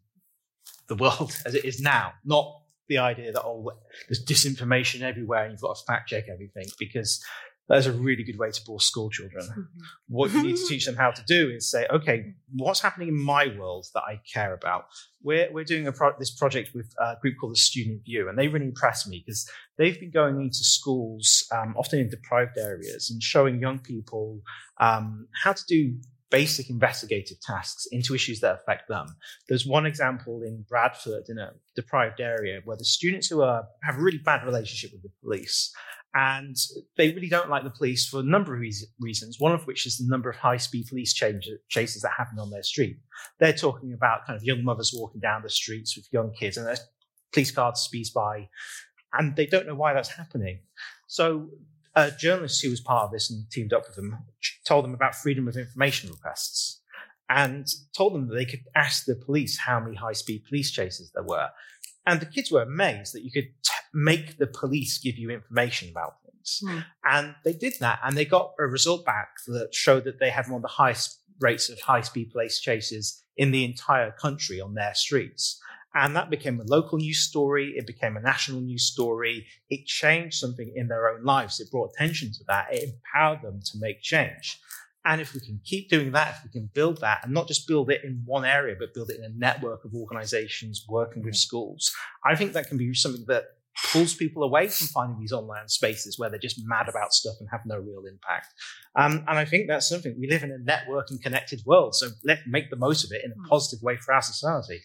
the 0.91 1.01
world 1.01 1.33
as 1.45 1.55
it 1.55 1.65
is 1.65 1.79
now, 1.79 2.13
not 2.25 2.59
the 2.89 2.97
idea 2.97 3.31
that 3.31 3.41
oh, 3.43 3.71
there's 4.09 4.23
disinformation 4.25 5.01
everywhere 5.01 5.43
and 5.43 5.53
you've 5.53 5.61
got 5.61 5.75
to 5.75 5.83
fact 5.87 6.09
check 6.09 6.25
everything 6.29 6.65
because 6.77 7.23
that's 7.69 7.85
a 7.85 7.93
really 7.93 8.23
good 8.23 8.37
way 8.37 8.51
to 8.51 8.61
bore 8.65 8.81
school 8.81 9.09
children. 9.09 9.69
What 10.09 10.33
you 10.33 10.43
need 10.43 10.57
to 10.57 10.65
teach 10.67 10.85
them 10.85 10.95
how 10.95 11.11
to 11.11 11.23
do 11.25 11.49
is 11.49 11.71
say, 11.71 11.87
okay, 11.89 12.33
what's 12.53 12.81
happening 12.81 13.07
in 13.07 13.17
my 13.17 13.47
world 13.57 13.87
that 13.93 14.01
I 14.01 14.19
care 14.33 14.53
about? 14.53 14.87
We're, 15.23 15.47
we're 15.53 15.63
doing 15.63 15.87
a 15.87 15.93
pro- 15.93 16.17
this 16.19 16.31
project 16.31 16.71
with 16.75 16.93
a 16.99 17.15
group 17.21 17.35
called 17.39 17.53
the 17.53 17.59
Student 17.59 18.03
View, 18.03 18.27
and 18.27 18.37
they 18.37 18.49
really 18.49 18.65
impressed 18.65 19.07
me 19.07 19.23
because 19.25 19.49
they've 19.77 19.97
been 19.97 20.11
going 20.11 20.41
into 20.41 20.65
schools, 20.65 21.47
um, 21.53 21.73
often 21.77 21.99
in 21.99 22.09
deprived 22.09 22.57
areas, 22.57 23.09
and 23.09 23.23
showing 23.23 23.61
young 23.61 23.79
people 23.79 24.41
um, 24.81 25.27
how 25.41 25.53
to 25.53 25.63
do 25.65 25.95
basic 26.31 26.69
investigative 26.69 27.39
tasks 27.41 27.85
into 27.91 28.15
issues 28.15 28.39
that 28.39 28.55
affect 28.55 28.87
them. 28.87 29.05
There's 29.47 29.67
one 29.67 29.85
example 29.85 30.41
in 30.43 30.65
Bradford, 30.67 31.25
in 31.29 31.37
a 31.37 31.51
deprived 31.75 32.19
area, 32.19 32.61
where 32.63 32.77
the 32.77 32.85
students 32.85 33.27
who 33.27 33.41
are 33.41 33.65
have 33.83 33.97
a 33.97 34.01
really 34.01 34.17
bad 34.17 34.45
relationship 34.45 34.91
with 34.93 35.03
the 35.03 35.11
police 35.21 35.71
and 36.13 36.57
they 36.97 37.13
really 37.13 37.29
don't 37.29 37.49
like 37.49 37.63
the 37.63 37.69
police 37.69 38.05
for 38.07 38.19
a 38.19 38.23
number 38.23 38.53
of 38.53 38.61
reasons. 38.99 39.39
One 39.39 39.53
of 39.53 39.65
which 39.65 39.85
is 39.85 39.97
the 39.97 40.09
number 40.09 40.29
of 40.29 40.35
high-speed 40.35 40.87
police 40.89 41.13
chases 41.13 42.01
that 42.01 42.11
happen 42.17 42.37
on 42.37 42.49
their 42.49 42.63
street. 42.63 42.97
They're 43.39 43.53
talking 43.53 43.93
about 43.93 44.25
kind 44.25 44.35
of 44.35 44.43
young 44.43 44.63
mothers 44.63 44.93
walking 44.93 45.21
down 45.21 45.41
the 45.41 45.49
streets 45.49 45.95
with 45.95 46.11
young 46.11 46.33
kids, 46.33 46.57
and 46.57 46.67
a 46.67 46.77
police 47.31 47.51
car 47.51 47.73
speeds 47.75 48.09
by, 48.09 48.49
and 49.13 49.35
they 49.37 49.45
don't 49.45 49.67
know 49.67 49.75
why 49.75 49.93
that's 49.93 50.09
happening. 50.09 50.59
So, 51.07 51.49
a 51.95 52.11
journalist 52.11 52.61
who 52.61 52.69
was 52.69 52.79
part 52.79 53.05
of 53.05 53.11
this 53.11 53.29
and 53.29 53.49
teamed 53.51 53.73
up 53.73 53.87
with 53.87 53.95
them 53.95 54.17
told 54.65 54.85
them 54.85 54.93
about 54.93 55.15
freedom 55.15 55.47
of 55.47 55.57
information 55.57 56.09
requests, 56.09 56.81
and 57.29 57.67
told 57.95 58.13
them 58.13 58.27
that 58.27 58.35
they 58.35 58.45
could 58.45 58.63
ask 58.75 59.05
the 59.05 59.15
police 59.15 59.57
how 59.57 59.79
many 59.79 59.95
high-speed 59.95 60.45
police 60.47 60.71
chases 60.71 61.11
there 61.13 61.23
were. 61.23 61.49
And 62.05 62.19
the 62.19 62.25
kids 62.25 62.51
were 62.51 62.63
amazed 62.63 63.13
that 63.13 63.23
you 63.23 63.31
could 63.31 63.49
t- 63.63 63.73
make 63.93 64.37
the 64.37 64.47
police 64.47 64.97
give 64.97 65.17
you 65.17 65.29
information 65.29 65.89
about 65.89 66.15
things. 66.25 66.61
Hmm. 66.65 66.79
And 67.03 67.35
they 67.43 67.53
did 67.53 67.73
that, 67.79 67.99
and 68.03 68.17
they 68.17 68.25
got 68.25 68.53
a 68.59 68.65
result 68.65 69.05
back 69.05 69.29
that 69.47 69.73
showed 69.73 70.05
that 70.05 70.19
they 70.19 70.29
had 70.29 70.47
one 70.47 70.57
of 70.57 70.61
the 70.63 70.67
highest 70.67 71.19
rates 71.39 71.69
of 71.69 71.79
high 71.79 72.01
speed 72.01 72.31
police 72.31 72.59
chases 72.59 73.23
in 73.37 73.51
the 73.51 73.65
entire 73.65 74.11
country 74.11 74.59
on 74.61 74.73
their 74.73 74.93
streets. 74.93 75.59
And 75.93 76.15
that 76.15 76.29
became 76.29 76.59
a 76.59 76.63
local 76.63 76.97
news 76.97 77.19
story. 77.19 77.73
It 77.75 77.85
became 77.85 78.15
a 78.15 78.21
national 78.21 78.61
news 78.61 78.83
story. 78.83 79.45
It 79.69 79.85
changed 79.85 80.37
something 80.37 80.71
in 80.75 80.87
their 80.87 81.09
own 81.09 81.23
lives. 81.23 81.59
It 81.59 81.69
brought 81.69 81.91
attention 81.93 82.31
to 82.33 82.43
that. 82.47 82.67
It 82.71 82.89
empowered 82.89 83.41
them 83.41 83.59
to 83.61 83.77
make 83.79 84.01
change. 84.01 84.57
And 85.03 85.19
if 85.19 85.33
we 85.33 85.39
can 85.39 85.59
keep 85.65 85.89
doing 85.89 86.11
that, 86.11 86.35
if 86.37 86.43
we 86.43 86.51
can 86.51 86.69
build 86.73 87.01
that 87.01 87.21
and 87.23 87.33
not 87.33 87.47
just 87.47 87.67
build 87.67 87.89
it 87.89 88.03
in 88.03 88.21
one 88.25 88.45
area, 88.45 88.75
but 88.79 88.93
build 88.93 89.09
it 89.09 89.17
in 89.17 89.25
a 89.25 89.35
network 89.35 89.83
of 89.83 89.93
organizations 89.95 90.85
working 90.87 91.23
with 91.23 91.35
schools, 91.35 91.91
I 92.23 92.35
think 92.35 92.53
that 92.53 92.67
can 92.67 92.77
be 92.77 92.93
something 92.93 93.25
that 93.27 93.45
pulls 93.91 94.13
people 94.13 94.43
away 94.43 94.67
from 94.67 94.87
finding 94.87 95.19
these 95.19 95.31
online 95.31 95.67
spaces 95.67 96.19
where 96.19 96.29
they're 96.29 96.39
just 96.39 96.61
mad 96.65 96.87
about 96.87 97.13
stuff 97.13 97.35
and 97.39 97.49
have 97.51 97.61
no 97.65 97.77
real 97.77 98.03
impact. 98.05 98.47
Um, 98.95 99.23
and 99.27 99.39
I 99.39 99.45
think 99.45 99.67
that's 99.67 99.87
something 99.87 100.15
we 100.19 100.29
live 100.29 100.43
in 100.43 100.51
a 100.51 100.57
network 100.57 101.07
and 101.09 101.21
connected 101.21 101.61
world. 101.65 101.95
So 101.95 102.09
let's 102.23 102.41
make 102.45 102.69
the 102.69 102.75
most 102.75 103.03
of 103.03 103.11
it 103.11 103.23
in 103.23 103.31
a 103.31 103.47
positive 103.47 103.81
way 103.81 103.97
for 103.97 104.13
our 104.13 104.21
society. 104.21 104.81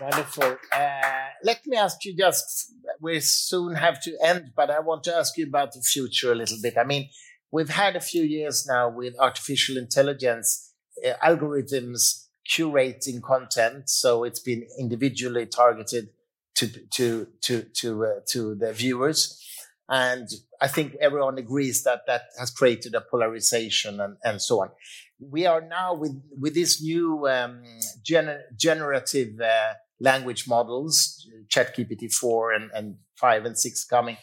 Wonderful. 0.00 0.56
Uh, 0.72 1.00
let 1.42 1.66
me 1.66 1.76
ask 1.76 2.04
you 2.04 2.16
just, 2.16 2.72
we 3.00 3.18
soon 3.20 3.74
have 3.74 4.00
to 4.02 4.16
end, 4.22 4.52
but 4.54 4.70
I 4.70 4.78
want 4.78 5.02
to 5.04 5.14
ask 5.14 5.36
you 5.36 5.46
about 5.46 5.72
the 5.72 5.80
future 5.80 6.30
a 6.30 6.36
little 6.36 6.58
bit. 6.62 6.78
I 6.78 6.84
mean, 6.84 7.08
we've 7.50 7.68
had 7.68 7.96
a 7.96 8.00
few 8.00 8.22
years 8.22 8.66
now 8.66 8.88
with 8.88 9.18
artificial 9.18 9.76
intelligence 9.76 10.72
uh, 11.04 11.14
algorithms 11.24 12.26
curating 12.48 13.20
content, 13.22 13.90
so 13.90 14.24
it's 14.24 14.40
been 14.40 14.66
individually 14.78 15.46
targeted 15.46 16.08
to 16.54 16.66
to 16.94 17.26
to 17.42 17.62
to 17.62 18.04
uh, 18.04 18.08
to 18.30 18.54
the 18.54 18.72
viewers, 18.72 19.40
and 19.88 20.28
I 20.60 20.68
think 20.68 20.96
everyone 21.00 21.38
agrees 21.38 21.82
that 21.84 22.02
that 22.06 22.22
has 22.38 22.50
created 22.50 22.94
a 22.94 23.00
polarization 23.00 24.00
and, 24.00 24.16
and 24.22 24.42
so 24.42 24.62
on. 24.62 24.70
We 25.18 25.46
are 25.46 25.60
now 25.60 25.94
with 25.94 26.20
with 26.38 26.54
this 26.54 26.82
new 26.82 27.26
um, 27.26 27.62
gener- 28.06 28.42
generative 28.56 29.40
uh, 29.40 29.74
language 30.00 30.46
models, 30.46 31.26
ChatGPT 31.48 32.12
four 32.12 32.52
and, 32.52 32.70
and 32.72 32.96
five 33.16 33.44
and 33.44 33.56
six 33.56 33.84
coming. 33.84 34.18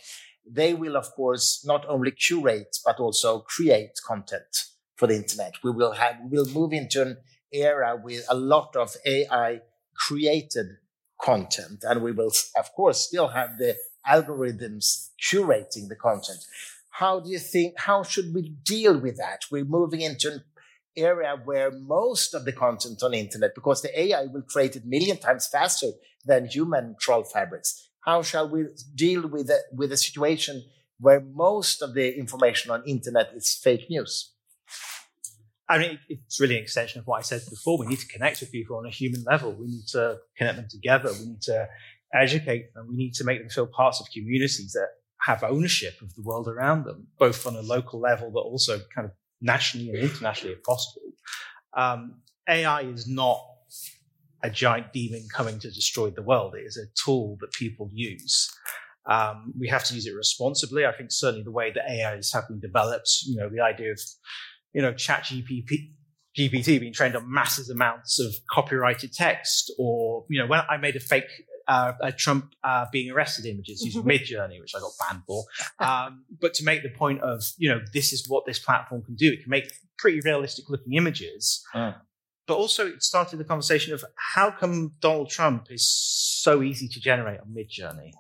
They 0.47 0.75
will, 0.75 0.95
of 0.95 1.11
course, 1.15 1.63
not 1.65 1.85
only 1.89 2.11
curate 2.11 2.77
but 2.85 2.99
also 2.99 3.39
create 3.39 3.99
content 4.05 4.55
for 4.95 5.07
the 5.07 5.15
internet. 5.15 5.53
We 5.63 5.71
will 5.71 5.93
have 5.93 6.17
we'll 6.29 6.49
move 6.49 6.73
into 6.73 7.01
an 7.01 7.17
era 7.51 7.99
with 8.01 8.25
a 8.29 8.35
lot 8.35 8.75
of 8.75 8.95
AI 9.05 9.61
created 9.97 10.67
content, 11.19 11.83
and 11.83 12.03
we 12.03 12.11
will, 12.11 12.31
of 12.57 12.71
course, 12.75 12.99
still 13.07 13.29
have 13.29 13.57
the 13.57 13.75
algorithms 14.09 15.09
curating 15.21 15.87
the 15.89 15.95
content. 15.95 16.39
How 16.89 17.19
do 17.19 17.29
you 17.29 17.39
think? 17.39 17.79
How 17.79 18.03
should 18.03 18.33
we 18.33 18.55
deal 18.63 18.97
with 18.97 19.17
that? 19.17 19.41
We're 19.51 19.65
moving 19.65 20.01
into 20.01 20.31
an 20.31 20.43
area 20.95 21.35
where 21.43 21.71
most 21.71 22.33
of 22.33 22.45
the 22.45 22.53
content 22.53 23.03
on 23.03 23.11
the 23.11 23.19
internet, 23.19 23.53
because 23.53 23.81
the 23.81 23.99
AI 23.99 24.25
will 24.25 24.43
create 24.43 24.75
it 24.75 24.85
million 24.85 25.17
times 25.17 25.47
faster 25.47 25.87
than 26.25 26.45
human 26.45 26.95
troll 26.99 27.23
fabrics. 27.23 27.89
How 28.01 28.21
shall 28.21 28.49
we 28.49 28.65
deal 28.93 29.27
with 29.27 29.49
a, 29.49 29.59
with 29.73 29.91
a 29.91 29.97
situation 29.97 30.63
where 30.99 31.19
most 31.19 31.81
of 31.81 31.93
the 31.93 32.17
information 32.17 32.71
on 32.71 32.83
internet 32.85 33.31
is 33.35 33.53
fake 33.61 33.89
news? 33.89 34.31
I 35.67 35.79
mean, 35.79 35.99
it's 36.07 36.39
really 36.39 36.57
an 36.57 36.63
extension 36.63 36.99
of 36.99 37.07
what 37.07 37.17
I 37.17 37.21
said 37.23 37.41
before. 37.49 37.79
We 37.79 37.87
need 37.87 37.99
to 37.99 38.07
connect 38.07 38.39
with 38.39 38.51
people 38.51 38.77
on 38.77 38.85
a 38.85 38.91
human 38.91 39.23
level. 39.23 39.51
We 39.51 39.65
need 39.65 39.87
to 39.87 40.19
connect 40.37 40.57
them 40.57 40.67
together. 40.69 41.11
We 41.11 41.25
need 41.25 41.41
to 41.43 41.67
educate 42.15 42.73
them. 42.73 42.87
We 42.89 42.95
need 42.95 43.13
to 43.15 43.23
make 43.23 43.39
them 43.39 43.49
feel 43.49 43.67
parts 43.67 43.99
of 43.99 44.07
communities 44.11 44.73
that 44.73 44.89
have 45.21 45.43
ownership 45.43 46.01
of 46.01 46.13
the 46.15 46.21
world 46.21 46.47
around 46.47 46.85
them, 46.85 47.07
both 47.17 47.45
on 47.47 47.55
a 47.55 47.61
local 47.61 47.99
level, 47.99 48.31
but 48.31 48.41
also 48.41 48.79
kind 48.93 49.05
of 49.05 49.11
nationally 49.41 49.89
and 49.89 49.99
internationally 49.99 50.53
if 50.53 50.63
possible. 50.63 51.01
Um, 51.75 52.21
AI 52.47 52.81
is 52.81 53.07
not 53.07 53.39
a 54.43 54.49
giant 54.49 54.93
demon 54.93 55.27
coming 55.33 55.59
to 55.59 55.71
destroy 55.71 56.11
the 56.11 56.21
world. 56.21 56.53
It 56.55 56.65
is 56.65 56.77
a 56.77 56.85
tool 57.03 57.37
that 57.41 57.51
people 57.53 57.89
use. 57.91 58.51
Um, 59.07 59.53
we 59.57 59.67
have 59.69 59.83
to 59.85 59.95
use 59.95 60.05
it 60.05 60.15
responsibly. 60.15 60.85
I 60.85 60.91
think 60.91 61.11
certainly 61.11 61.43
the 61.43 61.51
way 61.51 61.71
that 61.71 61.89
AI 61.89 62.15
is 62.15 62.31
having 62.31 62.59
developed, 62.59 63.09
you 63.25 63.37
know, 63.37 63.49
the 63.49 63.61
idea 63.61 63.91
of 63.91 63.99
you 64.75 64.81
know, 64.81 64.91
ChatGPT 64.91 65.93
GPT 66.37 66.81
being 66.81 66.91
trained 66.91 67.15
on 67.15 67.31
massive 67.31 67.73
amounts 67.73 68.19
of 68.19 68.35
copyrighted 68.51 69.13
text, 69.13 69.71
or 69.79 70.25
you 70.29 70.37
know, 70.37 70.45
when 70.45 70.59
I 70.69 70.75
made 70.75 70.97
a 70.97 70.99
fake 70.99 71.23
uh, 71.67 71.93
a 72.01 72.11
Trump 72.11 72.53
uh, 72.63 72.85
being 72.91 73.11
arrested 73.11 73.45
images 73.45 73.81
using 73.83 74.03
Midjourney, 74.05 74.59
which 74.59 74.73
I 74.75 74.79
got 74.79 74.91
banned 74.99 75.23
for. 75.25 75.43
Um, 75.79 76.25
but 76.39 76.53
to 76.55 76.63
make 76.63 76.83
the 76.83 76.89
point 76.89 77.21
of, 77.21 77.43
you 77.57 77.69
know, 77.69 77.81
this 77.93 78.13
is 78.13 78.27
what 78.27 78.45
this 78.45 78.59
platform 78.59 79.03
can 79.03 79.15
do. 79.15 79.31
It 79.31 79.43
can 79.43 79.49
make 79.49 79.71
pretty 79.97 80.21
realistic 80.21 80.69
looking 80.69 80.93
images. 80.93 81.63
Mm. 81.73 81.95
But 82.47 82.57
also, 82.57 82.87
it 82.87 83.01
started 83.01 83.37
the 83.37 83.43
conversation 83.43 83.93
of 83.93 84.05
how 84.15 84.51
come 84.51 84.93
Donald 84.99 85.29
Trump 85.29 85.67
is 85.71 85.87
so 85.87 86.61
easy 86.61 86.87
to 86.87 86.99
generate 86.99 87.39
on 87.39 87.47
Midjourney? 87.47 88.11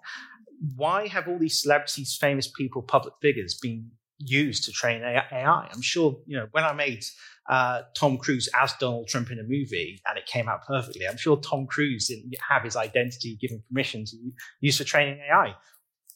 Why 0.75 1.07
have 1.07 1.27
all 1.27 1.37
these 1.37 1.61
celebrities, 1.61 2.17
famous 2.19 2.47
people, 2.47 2.81
public 2.81 3.13
figures 3.21 3.53
been 3.61 3.91
used 4.19 4.63
to 4.65 4.71
train 4.71 5.01
AI? 5.03 5.69
I'm 5.71 5.81
sure, 5.81 6.17
you 6.25 6.37
know, 6.37 6.47
when 6.51 6.63
I 6.63 6.73
made 6.73 7.03
uh, 7.49 7.83
Tom 7.95 8.17
Cruise 8.17 8.49
as 8.59 8.73
Donald 8.79 9.07
Trump 9.07 9.31
in 9.31 9.39
a 9.39 9.43
movie 9.43 10.01
and 10.07 10.17
it 10.17 10.25
came 10.25 10.49
out 10.49 10.65
perfectly. 10.65 11.07
I'm 11.07 11.17
sure 11.17 11.37
Tom 11.37 11.67
Cruise 11.67 12.07
didn't 12.07 12.33
have 12.49 12.63
his 12.63 12.75
identity 12.75 13.37
given 13.39 13.61
permission 13.69 14.05
to 14.05 14.17
use 14.61 14.77
for 14.77 14.83
training 14.83 15.19
AI. 15.29 15.53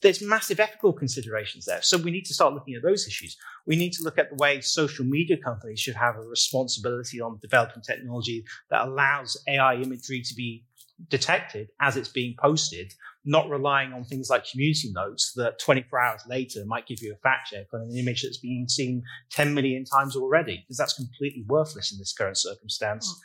There's 0.01 0.21
massive 0.21 0.59
ethical 0.61 0.93
considerations 0.93 1.65
there. 1.65 1.81
So 1.81 1.97
we 1.97 2.09
need 2.09 2.25
to 2.25 2.33
start 2.33 2.53
looking 2.53 2.73
at 2.73 2.81
those 2.81 3.05
issues. 3.05 3.37
We 3.67 3.75
need 3.75 3.91
to 3.93 4.03
look 4.03 4.17
at 4.17 4.29
the 4.29 4.41
way 4.41 4.61
social 4.61 5.05
media 5.05 5.37
companies 5.37 5.81
should 5.81 5.95
have 5.95 6.15
a 6.15 6.21
responsibility 6.21 7.19
on 7.19 7.37
developing 7.41 7.83
technology 7.83 8.45
that 8.71 8.87
allows 8.87 9.37
AI 9.47 9.75
imagery 9.75 10.21
to 10.21 10.33
be 10.35 10.65
detected 11.09 11.69
as 11.79 11.97
it's 11.97 12.09
being 12.09 12.35
posted 12.39 12.93
not 13.25 13.49
relying 13.49 13.93
on 13.93 14.03
things 14.03 14.29
like 14.29 14.45
community 14.49 14.91
notes 14.93 15.33
that 15.35 15.59
24 15.59 15.99
hours 15.99 16.21
later 16.27 16.63
might 16.65 16.87
give 16.87 17.01
you 17.01 17.13
a 17.13 17.17
fact 17.17 17.49
check 17.51 17.67
on 17.73 17.81
an 17.81 17.95
image 17.95 18.23
that's 18.23 18.37
been 18.37 18.67
seen 18.67 19.03
10 19.31 19.53
million 19.53 19.83
times 19.83 20.15
already, 20.15 20.57
because 20.63 20.77
that's 20.77 20.93
completely 20.93 21.43
worthless 21.47 21.91
in 21.91 21.99
this 21.99 22.13
current 22.13 22.37
circumstance. 22.37 23.07
Hmm. 23.07 23.19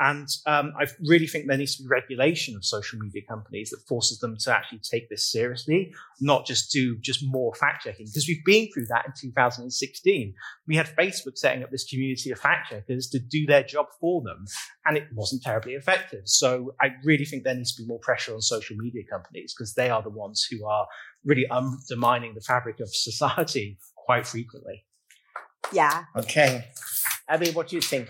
And 0.00 0.28
um, 0.46 0.72
I 0.78 0.86
really 1.06 1.26
think 1.26 1.46
there 1.46 1.56
needs 1.56 1.76
to 1.76 1.82
be 1.82 1.88
regulation 1.88 2.54
of 2.54 2.64
social 2.64 3.00
media 3.00 3.22
companies 3.28 3.70
that 3.70 3.80
forces 3.88 4.20
them 4.20 4.36
to 4.40 4.54
actually 4.54 4.78
take 4.78 5.08
this 5.08 5.30
seriously, 5.30 5.92
not 6.20 6.46
just 6.46 6.70
do 6.70 6.96
just 6.98 7.24
more 7.26 7.52
fact 7.54 7.84
checking. 7.84 8.06
Because 8.06 8.28
we've 8.28 8.44
been 8.44 8.68
through 8.72 8.86
that 8.86 9.06
in 9.06 9.12
2016. 9.20 10.34
We 10.68 10.76
had 10.76 10.86
Facebook 10.96 11.36
setting 11.36 11.64
up 11.64 11.70
this 11.70 11.84
community 11.84 12.30
of 12.30 12.38
fact 12.38 12.70
checkers 12.70 13.08
to 13.08 13.18
do 13.18 13.44
their 13.46 13.64
job 13.64 13.86
for 14.00 14.22
them, 14.22 14.44
and 14.86 14.96
it 14.96 15.08
wasn't 15.14 15.42
terribly 15.42 15.72
effective. 15.72 16.22
So 16.26 16.74
I 16.80 16.90
really 17.02 17.24
think 17.24 17.42
there 17.42 17.54
needs 17.54 17.74
to 17.74 17.82
be 17.82 17.88
more 17.88 17.98
pressure 17.98 18.34
on 18.34 18.40
social 18.40 18.76
media 18.76 19.02
companies 19.10 19.52
because 19.56 19.74
they 19.74 19.90
are 19.90 20.02
the 20.02 20.10
ones 20.10 20.46
who 20.48 20.64
are 20.64 20.86
really 21.24 21.46
undermining 21.48 22.34
the 22.34 22.40
fabric 22.40 22.78
of 22.80 22.88
society 22.94 23.78
quite 23.96 24.26
frequently. 24.26 24.84
Yeah. 25.72 26.04
Okay. 26.16 26.68
Abbie, 27.28 27.50
what 27.50 27.68
do 27.68 27.76
you 27.76 27.82
think? 27.82 28.08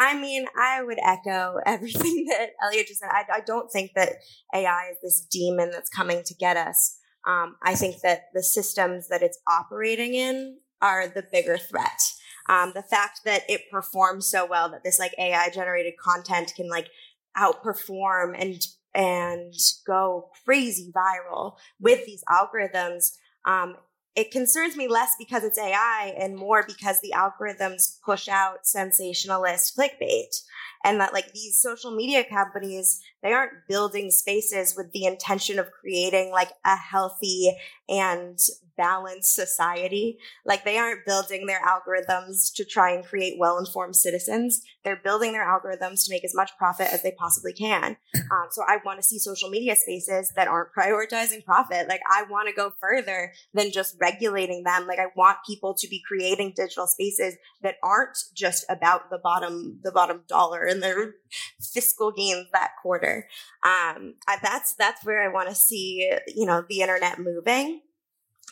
I 0.00 0.18
mean, 0.18 0.46
I 0.58 0.82
would 0.82 0.98
echo 1.04 1.58
everything 1.66 2.26
that 2.30 2.50
Eliot 2.64 2.88
just 2.88 3.00
said. 3.00 3.10
I, 3.12 3.24
I 3.36 3.40
don't 3.46 3.70
think 3.70 3.92
that 3.94 4.14
AI 4.54 4.88
is 4.90 4.96
this 5.02 5.20
demon 5.30 5.70
that's 5.70 5.90
coming 5.90 6.22
to 6.24 6.34
get 6.34 6.56
us. 6.56 6.96
Um, 7.28 7.56
I 7.62 7.74
think 7.74 8.00
that 8.00 8.24
the 8.32 8.42
systems 8.42 9.08
that 9.08 9.22
it's 9.22 9.38
operating 9.46 10.14
in 10.14 10.56
are 10.80 11.06
the 11.06 11.24
bigger 11.30 11.58
threat. 11.58 12.00
Um, 12.48 12.72
the 12.74 12.82
fact 12.82 13.20
that 13.26 13.42
it 13.48 13.70
performs 13.70 14.26
so 14.26 14.46
well 14.46 14.70
that 14.70 14.82
this 14.82 14.98
like 14.98 15.12
AI 15.18 15.50
generated 15.50 15.92
content 16.02 16.54
can 16.56 16.70
like 16.70 16.88
outperform 17.36 18.34
and 18.36 18.66
and 18.92 19.54
go 19.86 20.30
crazy 20.44 20.90
viral 20.90 21.56
with 21.78 22.04
these 22.06 22.24
algorithms 22.28 23.12
um, 23.44 23.76
it 24.16 24.30
concerns 24.30 24.76
me 24.76 24.88
less 24.88 25.14
because 25.18 25.44
it's 25.44 25.58
AI 25.58 26.14
and 26.18 26.36
more 26.36 26.64
because 26.66 27.00
the 27.00 27.14
algorithms 27.14 28.00
push 28.04 28.28
out 28.28 28.66
sensationalist 28.66 29.76
clickbait 29.76 30.42
and 30.84 31.00
that 31.00 31.12
like 31.12 31.32
these 31.32 31.58
social 31.58 31.94
media 31.94 32.24
companies 32.24 33.00
they 33.22 33.32
aren't 33.32 33.66
building 33.68 34.10
spaces 34.10 34.74
with 34.76 34.92
the 34.92 35.04
intention 35.04 35.58
of 35.58 35.70
creating 35.70 36.30
like 36.30 36.52
a 36.64 36.76
healthy 36.76 37.54
and 37.88 38.38
balanced 38.80 39.34
society. 39.34 40.16
Like 40.46 40.64
they 40.64 40.78
aren't 40.78 41.04
building 41.04 41.44
their 41.44 41.60
algorithms 41.60 42.50
to 42.54 42.64
try 42.64 42.92
and 42.92 43.04
create 43.04 43.38
well-informed 43.38 43.94
citizens. 43.94 44.62
They're 44.84 45.00
building 45.04 45.32
their 45.32 45.46
algorithms 45.46 46.04
to 46.04 46.10
make 46.10 46.24
as 46.24 46.34
much 46.34 46.52
profit 46.56 46.88
as 46.90 47.02
they 47.02 47.12
possibly 47.18 47.52
can. 47.52 47.96
Um, 48.30 48.46
so 48.52 48.62
i 48.68 48.78
want 48.84 49.00
to 49.00 49.02
see 49.02 49.18
social 49.18 49.50
media 49.50 49.74
spaces 49.74 50.32
that 50.36 50.46
aren't 50.46 50.72
prioritizing 50.72 51.44
profit. 51.44 51.88
Like 51.88 52.00
i 52.08 52.22
want 52.30 52.48
to 52.48 52.54
go 52.54 52.72
further 52.80 53.32
than 53.52 53.72
just 53.72 53.96
regulating 54.00 54.62
them. 54.62 54.86
Like 54.86 55.00
i 55.00 55.06
want 55.16 55.38
people 55.44 55.74
to 55.74 55.88
be 55.88 56.00
creating 56.06 56.52
digital 56.54 56.86
spaces 56.86 57.34
that 57.62 57.74
aren't 57.82 58.16
just 58.32 58.64
about 58.68 59.10
the 59.10 59.18
bottom 59.18 59.80
the 59.82 59.90
bottom 59.90 60.22
dollar 60.28 60.64
and 60.70 60.82
their 60.82 61.14
fiscal 61.60 62.12
gains 62.12 62.46
that 62.52 62.70
quarter. 62.82 63.28
Um, 63.62 64.14
I, 64.26 64.38
that's 64.42 64.74
that's 64.74 65.04
where 65.04 65.22
I 65.22 65.32
want 65.32 65.48
to 65.48 65.54
see 65.54 66.10
you 66.28 66.46
know 66.46 66.64
the 66.68 66.80
internet 66.80 67.18
moving, 67.18 67.82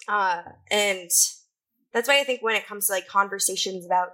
uh, 0.08 0.42
and 0.70 1.10
that's 1.92 2.08
why 2.08 2.20
I 2.20 2.24
think 2.24 2.42
when 2.42 2.56
it 2.56 2.66
comes 2.66 2.86
to 2.86 2.92
like 2.92 3.08
conversations 3.08 3.86
about 3.86 4.10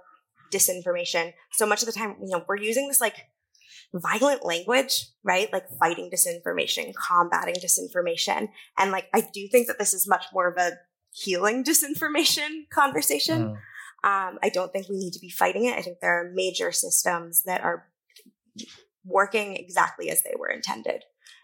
disinformation, 0.53 1.33
so 1.51 1.65
much 1.65 1.81
of 1.81 1.87
the 1.87 1.91
time 1.91 2.15
you 2.21 2.29
know 2.29 2.45
we're 2.47 2.57
using 2.57 2.87
this 2.87 3.01
like 3.01 3.15
violent 3.93 4.45
language, 4.45 5.07
right? 5.23 5.51
Like 5.51 5.69
fighting 5.79 6.09
disinformation, 6.09 6.93
combating 6.95 7.55
disinformation, 7.55 8.49
and 8.77 8.91
like 8.91 9.07
I 9.13 9.21
do 9.21 9.47
think 9.47 9.67
that 9.67 9.79
this 9.79 9.93
is 9.93 10.07
much 10.07 10.25
more 10.33 10.47
of 10.47 10.57
a 10.57 10.71
healing 11.11 11.63
disinformation 11.63 12.69
conversation. 12.69 13.49
Mm. 13.49 13.57
Um, 14.03 14.37
I 14.43 14.49
don't 14.53 14.71
think 14.71 14.87
we 14.87 14.97
need 14.97 15.13
to 15.13 15.19
be 15.19 15.29
fighting 15.29 15.65
it. 15.65 15.77
I 15.77 15.81
think 15.81 15.99
there 15.99 16.19
are 16.19 16.31
major 16.31 16.71
systems 16.71 17.43
that 17.43 17.61
are 17.61 17.87
working 19.05 19.55
exactly 19.55 20.09
as 20.09 20.23
they 20.23 20.33
were 20.37 20.49
intended. 20.49 21.03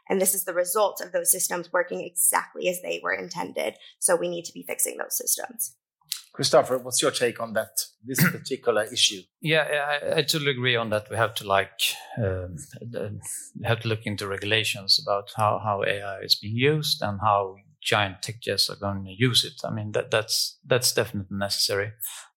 And 0.09 0.19
this 0.19 0.33
is 0.33 0.43
the 0.43 0.53
result 0.53 0.99
of 0.99 1.11
those 1.11 1.31
systems 1.31 1.71
working 1.71 2.01
exactly 2.01 2.67
as 2.67 2.81
they 2.81 2.99
were 3.01 3.13
intended. 3.13 3.75
So 3.99 4.15
we 4.15 4.27
need 4.27 4.45
to 4.45 4.53
be 4.53 4.63
fixing 4.63 4.97
those 4.97 5.15
systems. 5.15 5.75
Christofer, 6.35 6.81
what's 6.81 7.01
your 7.01 7.11
take 7.11 7.41
on 7.41 7.53
that, 7.53 7.85
this 8.03 8.21
particular 8.31 8.83
issue? 8.83 9.21
Yeah, 9.41 9.97
I, 10.03 10.19
I, 10.19 10.21
totally 10.21 10.51
agree 10.51 10.75
on 10.75 10.89
that. 10.89 11.09
We 11.09 11.17
have 11.17 11.35
to 11.35 11.47
like 11.47 11.79
um, 12.17 12.55
have 13.63 13.81
to 13.81 13.87
look 13.87 14.05
into 14.05 14.27
regulations 14.27 14.99
about 15.01 15.29
how, 15.35 15.59
how 15.63 15.83
AI 15.83 16.19
is 16.19 16.35
being 16.35 16.55
used 16.55 17.01
and 17.01 17.19
how 17.21 17.55
giant 17.81 18.21
tech 18.21 18.39
jets 18.41 18.69
are 18.69 18.75
going 18.75 19.03
to 19.05 19.15
use 19.17 19.43
it. 19.43 19.61
I 19.65 19.71
mean, 19.71 19.91
that, 19.91 20.11
that's 20.11 20.57
that's 20.65 20.93
definitely 20.93 21.37
necessary 21.37 21.91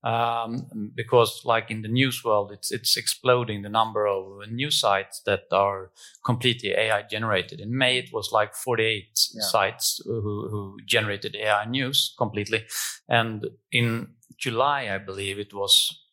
um, 0.04 0.66
because, 0.94 1.40
like 1.44 1.70
in 1.70 1.80
the 1.80 1.88
news 1.88 2.22
world, 2.22 2.52
it's 2.52 2.70
it's 2.70 2.96
exploding 2.96 3.62
the 3.62 3.70
number 3.70 4.06
of 4.06 4.48
news 4.50 4.78
sites 4.78 5.22
that 5.24 5.44
are 5.50 5.90
completely 6.24 6.72
AI 6.72 7.02
generated. 7.02 7.58
In 7.58 7.76
May, 7.76 7.98
it 7.98 8.12
was 8.12 8.30
like 8.30 8.54
48 8.54 9.04
yeah. 9.32 9.42
sites 9.42 10.00
who, 10.04 10.20
who 10.50 10.76
generated 10.86 11.34
AI 11.34 11.64
news 11.64 12.14
completely, 12.18 12.64
and 13.08 13.46
in 13.72 14.08
July, 14.36 14.94
I 14.94 14.98
believe 14.98 15.38
it 15.38 15.54
was 15.54 16.04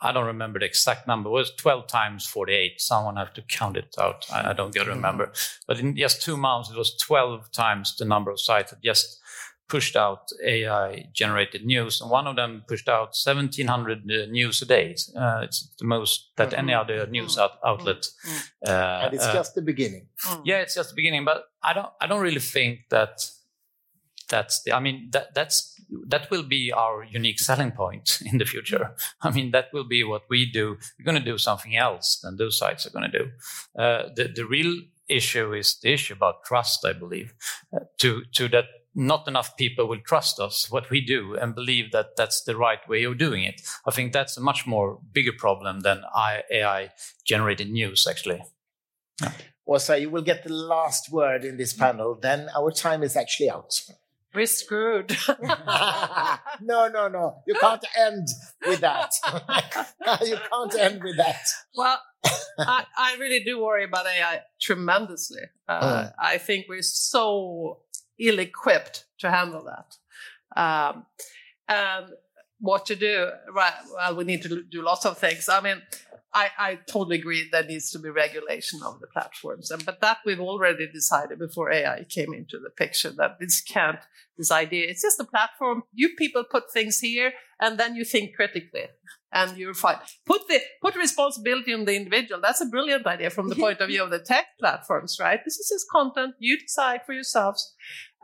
I 0.00 0.12
don't 0.12 0.26
remember 0.26 0.58
the 0.58 0.66
exact 0.66 1.06
number. 1.06 1.28
It 1.28 1.32
was 1.32 1.54
12 1.54 1.86
times 1.86 2.26
48. 2.26 2.80
Someone 2.80 3.16
have 3.16 3.32
to 3.34 3.42
count 3.42 3.76
it 3.76 3.94
out. 3.98 4.26
I, 4.30 4.50
I 4.50 4.52
don't 4.52 4.74
get 4.74 4.80
to 4.80 4.86
mm-hmm. 4.86 4.96
remember. 4.96 5.32
But 5.66 5.78
in 5.78 5.96
just 5.96 6.20
two 6.20 6.36
months, 6.36 6.70
it 6.70 6.76
was 6.76 6.96
12 6.96 7.50
times 7.52 7.96
the 7.96 8.04
number 8.04 8.30
of 8.30 8.40
sites 8.40 8.72
that 8.72 8.82
just 8.82 9.20
pushed 9.68 9.96
out 9.96 10.30
AI 10.44 11.08
generated 11.12 11.64
news. 11.64 12.00
And 12.00 12.10
one 12.10 12.26
of 12.26 12.36
them 12.36 12.62
pushed 12.68 12.88
out 12.88 13.14
1700 13.24 13.98
uh, 13.98 14.26
news 14.30 14.62
a 14.62 14.66
day. 14.66 14.96
Uh, 15.16 15.40
it's 15.42 15.68
the 15.78 15.84
most 15.84 16.30
that 16.36 16.50
mm-hmm. 16.50 16.58
any 16.58 16.74
other 16.74 17.06
news 17.06 17.36
out- 17.36 17.58
outlet. 17.64 18.06
Mm-hmm. 18.26 18.68
Uh, 18.68 19.00
and 19.04 19.14
it's 19.14 19.26
just 19.26 19.54
the 19.54 19.62
beginning. 19.62 20.06
Yeah, 20.44 20.58
it's 20.58 20.74
just 20.74 20.90
the 20.90 20.96
beginning. 20.96 21.24
But 21.24 21.44
I 21.62 21.72
don't, 21.72 21.88
I 22.00 22.06
don't 22.06 22.22
really 22.22 22.40
think 22.40 22.80
that 22.90 23.28
that's 24.28 24.62
the, 24.62 24.72
I 24.72 24.80
mean, 24.80 25.08
that, 25.12 25.34
that's, 25.34 25.74
that 26.08 26.30
will 26.30 26.42
be 26.42 26.72
our 26.72 27.04
unique 27.04 27.40
selling 27.40 27.72
point 27.72 28.20
in 28.32 28.38
the 28.38 28.44
future. 28.44 28.94
I 29.22 29.30
mean, 29.30 29.50
that 29.50 29.66
will 29.72 29.86
be 29.86 30.04
what 30.04 30.22
we 30.30 30.50
do. 30.50 30.76
We're 30.98 31.04
going 31.04 31.22
to 31.22 31.30
do 31.30 31.38
something 31.38 31.76
else 31.76 32.20
than 32.22 32.36
those 32.36 32.58
sites 32.58 32.86
are 32.86 32.90
going 32.90 33.10
to 33.10 33.18
do. 33.18 33.30
Uh, 33.76 34.08
the, 34.14 34.32
the 34.34 34.46
real 34.46 34.80
issue 35.08 35.52
is 35.52 35.78
the 35.80 35.92
issue 35.92 36.14
about 36.14 36.44
trust, 36.44 36.84
I 36.84 36.92
believe, 36.92 37.34
uh, 37.74 37.84
to, 37.98 38.22
to 38.34 38.48
that 38.48 38.64
not 38.96 39.28
enough 39.28 39.56
people 39.56 39.86
will 39.86 40.00
trust 40.00 40.40
us, 40.40 40.70
what 40.70 40.90
we 40.90 41.00
do, 41.00 41.36
and 41.36 41.54
believe 41.54 41.92
that 41.92 42.16
that's 42.16 42.42
the 42.42 42.56
right 42.56 42.86
way 42.88 43.04
of 43.04 43.18
doing 43.18 43.44
it. 43.44 43.60
I 43.86 43.90
think 43.90 44.12
that's 44.12 44.36
a 44.36 44.40
much 44.40 44.66
more 44.66 44.98
bigger 45.12 45.32
problem 45.38 45.80
than 45.80 46.02
AI 46.16 46.90
generated 47.24 47.70
news, 47.70 48.06
actually. 48.08 48.42
Yeah. 49.22 49.32
Åsa, 49.68 50.00
you 50.00 50.10
will 50.10 50.22
get 50.22 50.44
the 50.44 50.52
last 50.52 51.10
word 51.10 51.44
in 51.44 51.56
this 51.56 51.72
panel. 51.72 52.14
Then 52.20 52.48
our 52.56 52.70
time 52.70 53.02
is 53.02 53.16
actually 53.16 53.50
out. 53.50 53.82
We're 54.34 54.46
screwed. 54.46 55.16
no, 56.60 56.88
no, 56.88 57.08
no. 57.08 57.42
You 57.46 57.54
can't 57.54 57.84
end 57.98 58.28
with 58.66 58.80
that. 58.80 59.12
you 60.24 60.36
can't 60.52 60.74
end 60.78 61.02
with 61.02 61.16
that. 61.16 61.40
Well, 61.74 61.98
I, 62.58 62.84
I, 62.96 63.16
really 63.18 63.42
do 63.42 63.62
worry 63.62 63.84
about 63.84 64.06
AI 64.06 64.40
tremendously. 64.60 65.40
Uh, 65.66 66.04
mm. 66.04 66.12
I 66.18 66.38
think 66.38 66.66
we're 66.68 66.82
so 66.82 67.80
ill 68.18 68.38
equipped 68.38 69.04
to 69.18 69.30
handle 69.30 69.64
that. 69.64 69.96
Um, 70.60 71.06
and 71.68 72.12
what 72.60 72.86
to 72.86 72.96
do. 72.96 73.30
Right. 73.52 73.72
Well, 73.94 74.16
we 74.16 74.24
need 74.24 74.42
to 74.42 74.62
do 74.62 74.82
lots 74.82 75.04
of 75.04 75.18
things. 75.18 75.48
I 75.48 75.60
mean, 75.60 75.82
I, 76.32 76.50
I 76.58 76.74
totally 76.86 77.18
agree 77.18 77.48
there 77.50 77.64
needs 77.64 77.90
to 77.92 77.98
be 77.98 78.10
regulation 78.10 78.80
of 78.84 79.00
the 79.00 79.06
platforms, 79.06 79.70
and 79.70 79.84
but 79.84 80.00
that 80.02 80.18
we've 80.26 80.40
already 80.40 80.86
decided 80.92 81.38
before 81.38 81.72
AI 81.72 82.04
came 82.04 82.34
into 82.34 82.58
the 82.58 82.70
picture 82.70 83.10
that 83.10 83.38
this 83.40 83.60
can't. 83.62 84.00
This 84.36 84.52
idea, 84.52 84.86
it's 84.90 85.00
just 85.00 85.18
a 85.18 85.24
platform. 85.24 85.84
You 85.94 86.10
people 86.14 86.44
put 86.44 86.70
things 86.70 86.98
here, 86.98 87.32
and 87.58 87.78
then 87.78 87.96
you 87.96 88.04
think 88.04 88.36
critically, 88.36 88.88
and 89.32 89.56
you're 89.56 89.74
fine. 89.74 89.98
Put 90.24 90.48
the 90.48 90.60
put 90.80 90.96
responsibility 90.96 91.74
on 91.74 91.84
the 91.84 91.96
individual. 91.96 92.40
That's 92.40 92.60
a 92.60 92.66
brilliant 92.66 93.06
idea 93.06 93.30
from 93.30 93.48
the 93.48 93.56
point 93.64 93.80
of 93.80 93.88
view 93.88 94.02
of 94.02 94.10
the 94.10 94.18
tech 94.18 94.46
platforms, 94.58 95.18
right? 95.20 95.40
This 95.44 95.58
is 95.58 95.68
just 95.72 95.86
content. 95.90 96.34
You 96.38 96.58
decide 96.58 97.00
for 97.04 97.12
yourselves. 97.12 97.74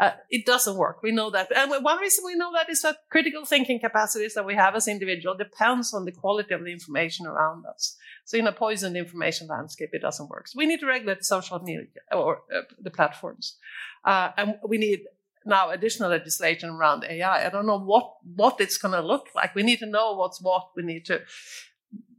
Uh, 0.00 0.12
it 0.30 0.46
doesn't 0.46 0.76
work. 0.76 1.02
We 1.02 1.12
know 1.12 1.30
that. 1.30 1.54
And 1.54 1.84
one 1.84 1.98
reason 1.98 2.24
we 2.24 2.34
know 2.34 2.50
that 2.54 2.70
is 2.70 2.82
that 2.82 2.96
critical 3.10 3.44
thinking 3.44 3.78
capacities 3.78 4.34
that 4.34 4.46
we 4.46 4.54
have 4.54 4.74
as 4.74 4.88
individuals 4.88 5.38
depends 5.38 5.92
on 5.92 6.04
the 6.04 6.12
quality 6.12 6.54
of 6.54 6.64
the 6.64 6.72
information 6.72 7.26
around 7.26 7.64
us. 7.66 7.96
So 8.24 8.38
in 8.38 8.46
a 8.46 8.52
poisoned 8.52 8.96
information 8.96 9.48
landscape, 9.48 9.90
it 9.92 10.02
doesn't 10.02 10.28
work. 10.28 10.48
So 10.48 10.56
we 10.56 10.66
need 10.66 10.80
to 10.80 10.86
regulate 10.86 11.24
social 11.24 11.58
media 11.60 11.86
or 12.10 12.42
uh, 12.54 12.62
the 12.80 12.90
platforms. 12.90 13.58
Uh, 14.04 14.30
and 14.36 14.54
we 14.66 14.78
need 14.78 15.00
now 15.46 15.70
additional 15.70 16.10
legislation 16.10 16.70
around 16.70 17.04
AI. 17.04 17.46
I 17.46 17.50
don't 17.50 17.66
know 17.66 17.78
what, 17.78 18.14
what 18.34 18.60
it's 18.60 18.78
going 18.78 18.92
to 18.92 19.06
look 19.06 19.28
like. 19.34 19.54
We 19.54 19.62
need 19.62 19.80
to 19.80 19.86
know 19.86 20.14
what's 20.14 20.40
what. 20.40 20.68
We 20.76 20.82
need 20.82 21.04
to 21.06 21.22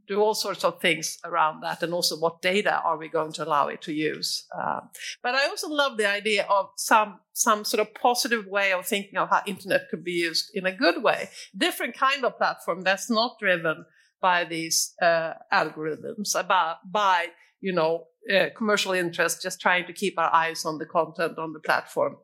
do 0.06 0.20
all 0.20 0.34
sorts 0.34 0.64
of 0.64 0.80
things 0.80 1.18
around 1.24 1.62
that 1.62 1.82
and 1.82 1.92
also 1.92 2.18
what 2.18 2.42
data 2.42 2.80
are 2.82 2.98
we 2.98 3.08
going 3.08 3.32
to 3.32 3.44
allow 3.44 3.68
it 3.68 3.80
to 3.82 3.92
use 3.92 4.46
um, 4.54 4.88
but 5.22 5.34
i 5.34 5.46
also 5.46 5.68
love 5.68 5.96
the 5.96 6.08
idea 6.08 6.44
of 6.48 6.68
some 6.76 7.20
some 7.32 7.64
sort 7.64 7.80
of 7.80 7.94
positive 7.94 8.46
way 8.46 8.72
of 8.72 8.86
thinking 8.86 9.18
of 9.18 9.30
how 9.30 9.40
internet 9.46 9.88
could 9.90 10.04
be 10.04 10.12
used 10.12 10.50
in 10.54 10.66
a 10.66 10.72
good 10.72 11.02
way 11.02 11.28
different 11.56 11.96
kind 11.96 12.24
of 12.24 12.36
platform 12.36 12.82
that's 12.82 13.10
not 13.10 13.38
driven 13.38 13.84
by 14.20 14.44
these 14.44 14.94
uh, 15.02 15.34
algorithms 15.52 16.38
about 16.38 16.76
by 16.90 17.26
you 17.60 17.72
know 17.72 18.04
uh, 18.34 18.46
commercial 18.56 18.92
interest 18.92 19.42
just 19.42 19.60
trying 19.60 19.86
to 19.86 19.92
keep 19.92 20.18
our 20.18 20.32
eyes 20.32 20.64
on 20.64 20.78
the 20.78 20.86
content 20.86 21.38
on 21.38 21.52
the 21.52 21.60
platform 21.60 22.16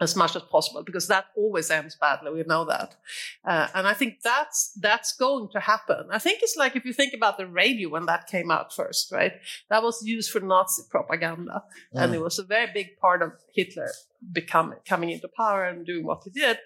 as 0.00 0.16
much 0.16 0.34
as 0.34 0.42
possible 0.42 0.82
because 0.82 1.06
that 1.06 1.26
always 1.36 1.70
ends 1.70 1.96
badly 2.00 2.32
we 2.32 2.42
know 2.44 2.64
that. 2.64 2.96
Uh, 3.44 3.68
and 3.74 3.86
i 3.86 3.94
think 3.94 4.20
that's 4.22 4.72
that's 4.80 5.12
going 5.16 5.48
to 5.52 5.60
happen. 5.60 6.08
I 6.10 6.18
think 6.18 6.40
it's 6.42 6.56
like 6.56 6.76
if 6.76 6.84
you 6.84 6.92
think 6.92 7.14
about 7.14 7.38
the 7.38 7.46
radio 7.46 7.88
when 7.88 8.06
that 8.06 8.26
came 8.26 8.50
out 8.50 8.74
first 8.74 9.12
right? 9.12 9.32
That 9.70 9.82
was 9.82 10.02
used 10.04 10.30
for 10.30 10.40
nazi 10.40 10.82
propaganda. 10.90 11.62
Mm. 11.94 12.02
and 12.02 12.14
it 12.14 12.20
was 12.20 12.38
a 12.38 12.44
very 12.44 12.68
big 12.72 12.96
part 13.00 13.22
of 13.22 13.32
hitler 13.54 13.90
becoming 14.32 14.78
coming 14.86 15.10
into 15.10 15.28
power 15.28 15.64
and 15.64 15.86
doing 15.86 16.04
what 16.04 16.22
he 16.24 16.30
did 16.30 16.58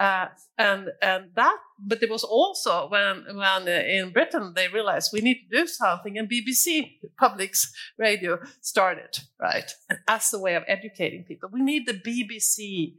uh, 0.00 0.28
and 0.56 0.88
and 1.02 1.26
that, 1.36 1.58
but 1.78 2.02
it 2.02 2.10
was 2.10 2.24
also 2.24 2.88
when 2.88 3.22
when 3.36 3.68
uh, 3.68 3.82
in 3.86 4.10
Britain 4.12 4.54
they 4.56 4.66
realized 4.66 5.10
we 5.12 5.20
need 5.20 5.42
to 5.42 5.58
do 5.58 5.66
something, 5.66 6.16
and 6.16 6.26
BBC 6.26 7.00
Public's 7.18 7.70
radio 7.98 8.38
started 8.62 9.18
right 9.38 9.70
as 10.08 10.32
a 10.32 10.38
way 10.38 10.54
of 10.54 10.64
educating 10.66 11.24
people. 11.24 11.50
We 11.52 11.60
need 11.60 11.86
the 11.86 11.92
BBC 11.92 12.94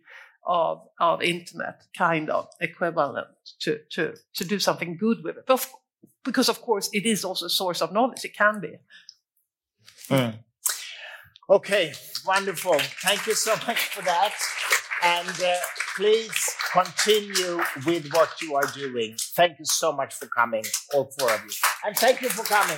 of 0.46 0.88
of 1.00 1.24
internet 1.24 1.82
kind 1.98 2.30
of 2.30 2.48
equivalent 2.60 3.28
to 3.62 3.80
to 3.94 4.14
to 4.36 4.46
do 4.46 4.60
something 4.60 4.96
good 4.96 5.24
with 5.24 5.38
it. 5.38 5.46
But 5.48 5.68
because 6.24 6.50
of 6.50 6.62
course 6.62 6.88
it 6.94 7.08
is 7.08 7.26
also 7.26 7.48
a 7.48 7.50
source 7.50 7.82
of 7.82 7.92
knowledge. 7.92 8.24
It 8.26 8.38
can 8.38 8.62
be. 8.62 8.74
Mm. 10.08 10.36
Okay, 11.50 11.94
wonderful. 12.28 12.78
Thank 13.04 13.26
you 13.26 13.34
so 13.34 13.56
much 13.68 13.88
for 13.88 14.04
that. 14.04 14.34
And 15.04 15.42
uh, 15.44 15.56
please 15.96 16.56
continue 16.72 17.62
with 17.86 18.12
what 18.14 18.30
you 18.42 18.56
are 18.56 18.68
doing. 18.74 19.16
Thank 19.36 19.60
you 19.60 19.66
so 19.66 19.92
much 19.92 20.14
for 20.14 20.28
coming, 20.28 20.64
all 20.94 21.12
four 21.20 21.34
of 21.34 21.42
you. 21.44 21.52
And 21.86 21.96
thank 21.96 22.22
you 22.22 22.30
for 22.30 22.44
coming. 22.44 22.78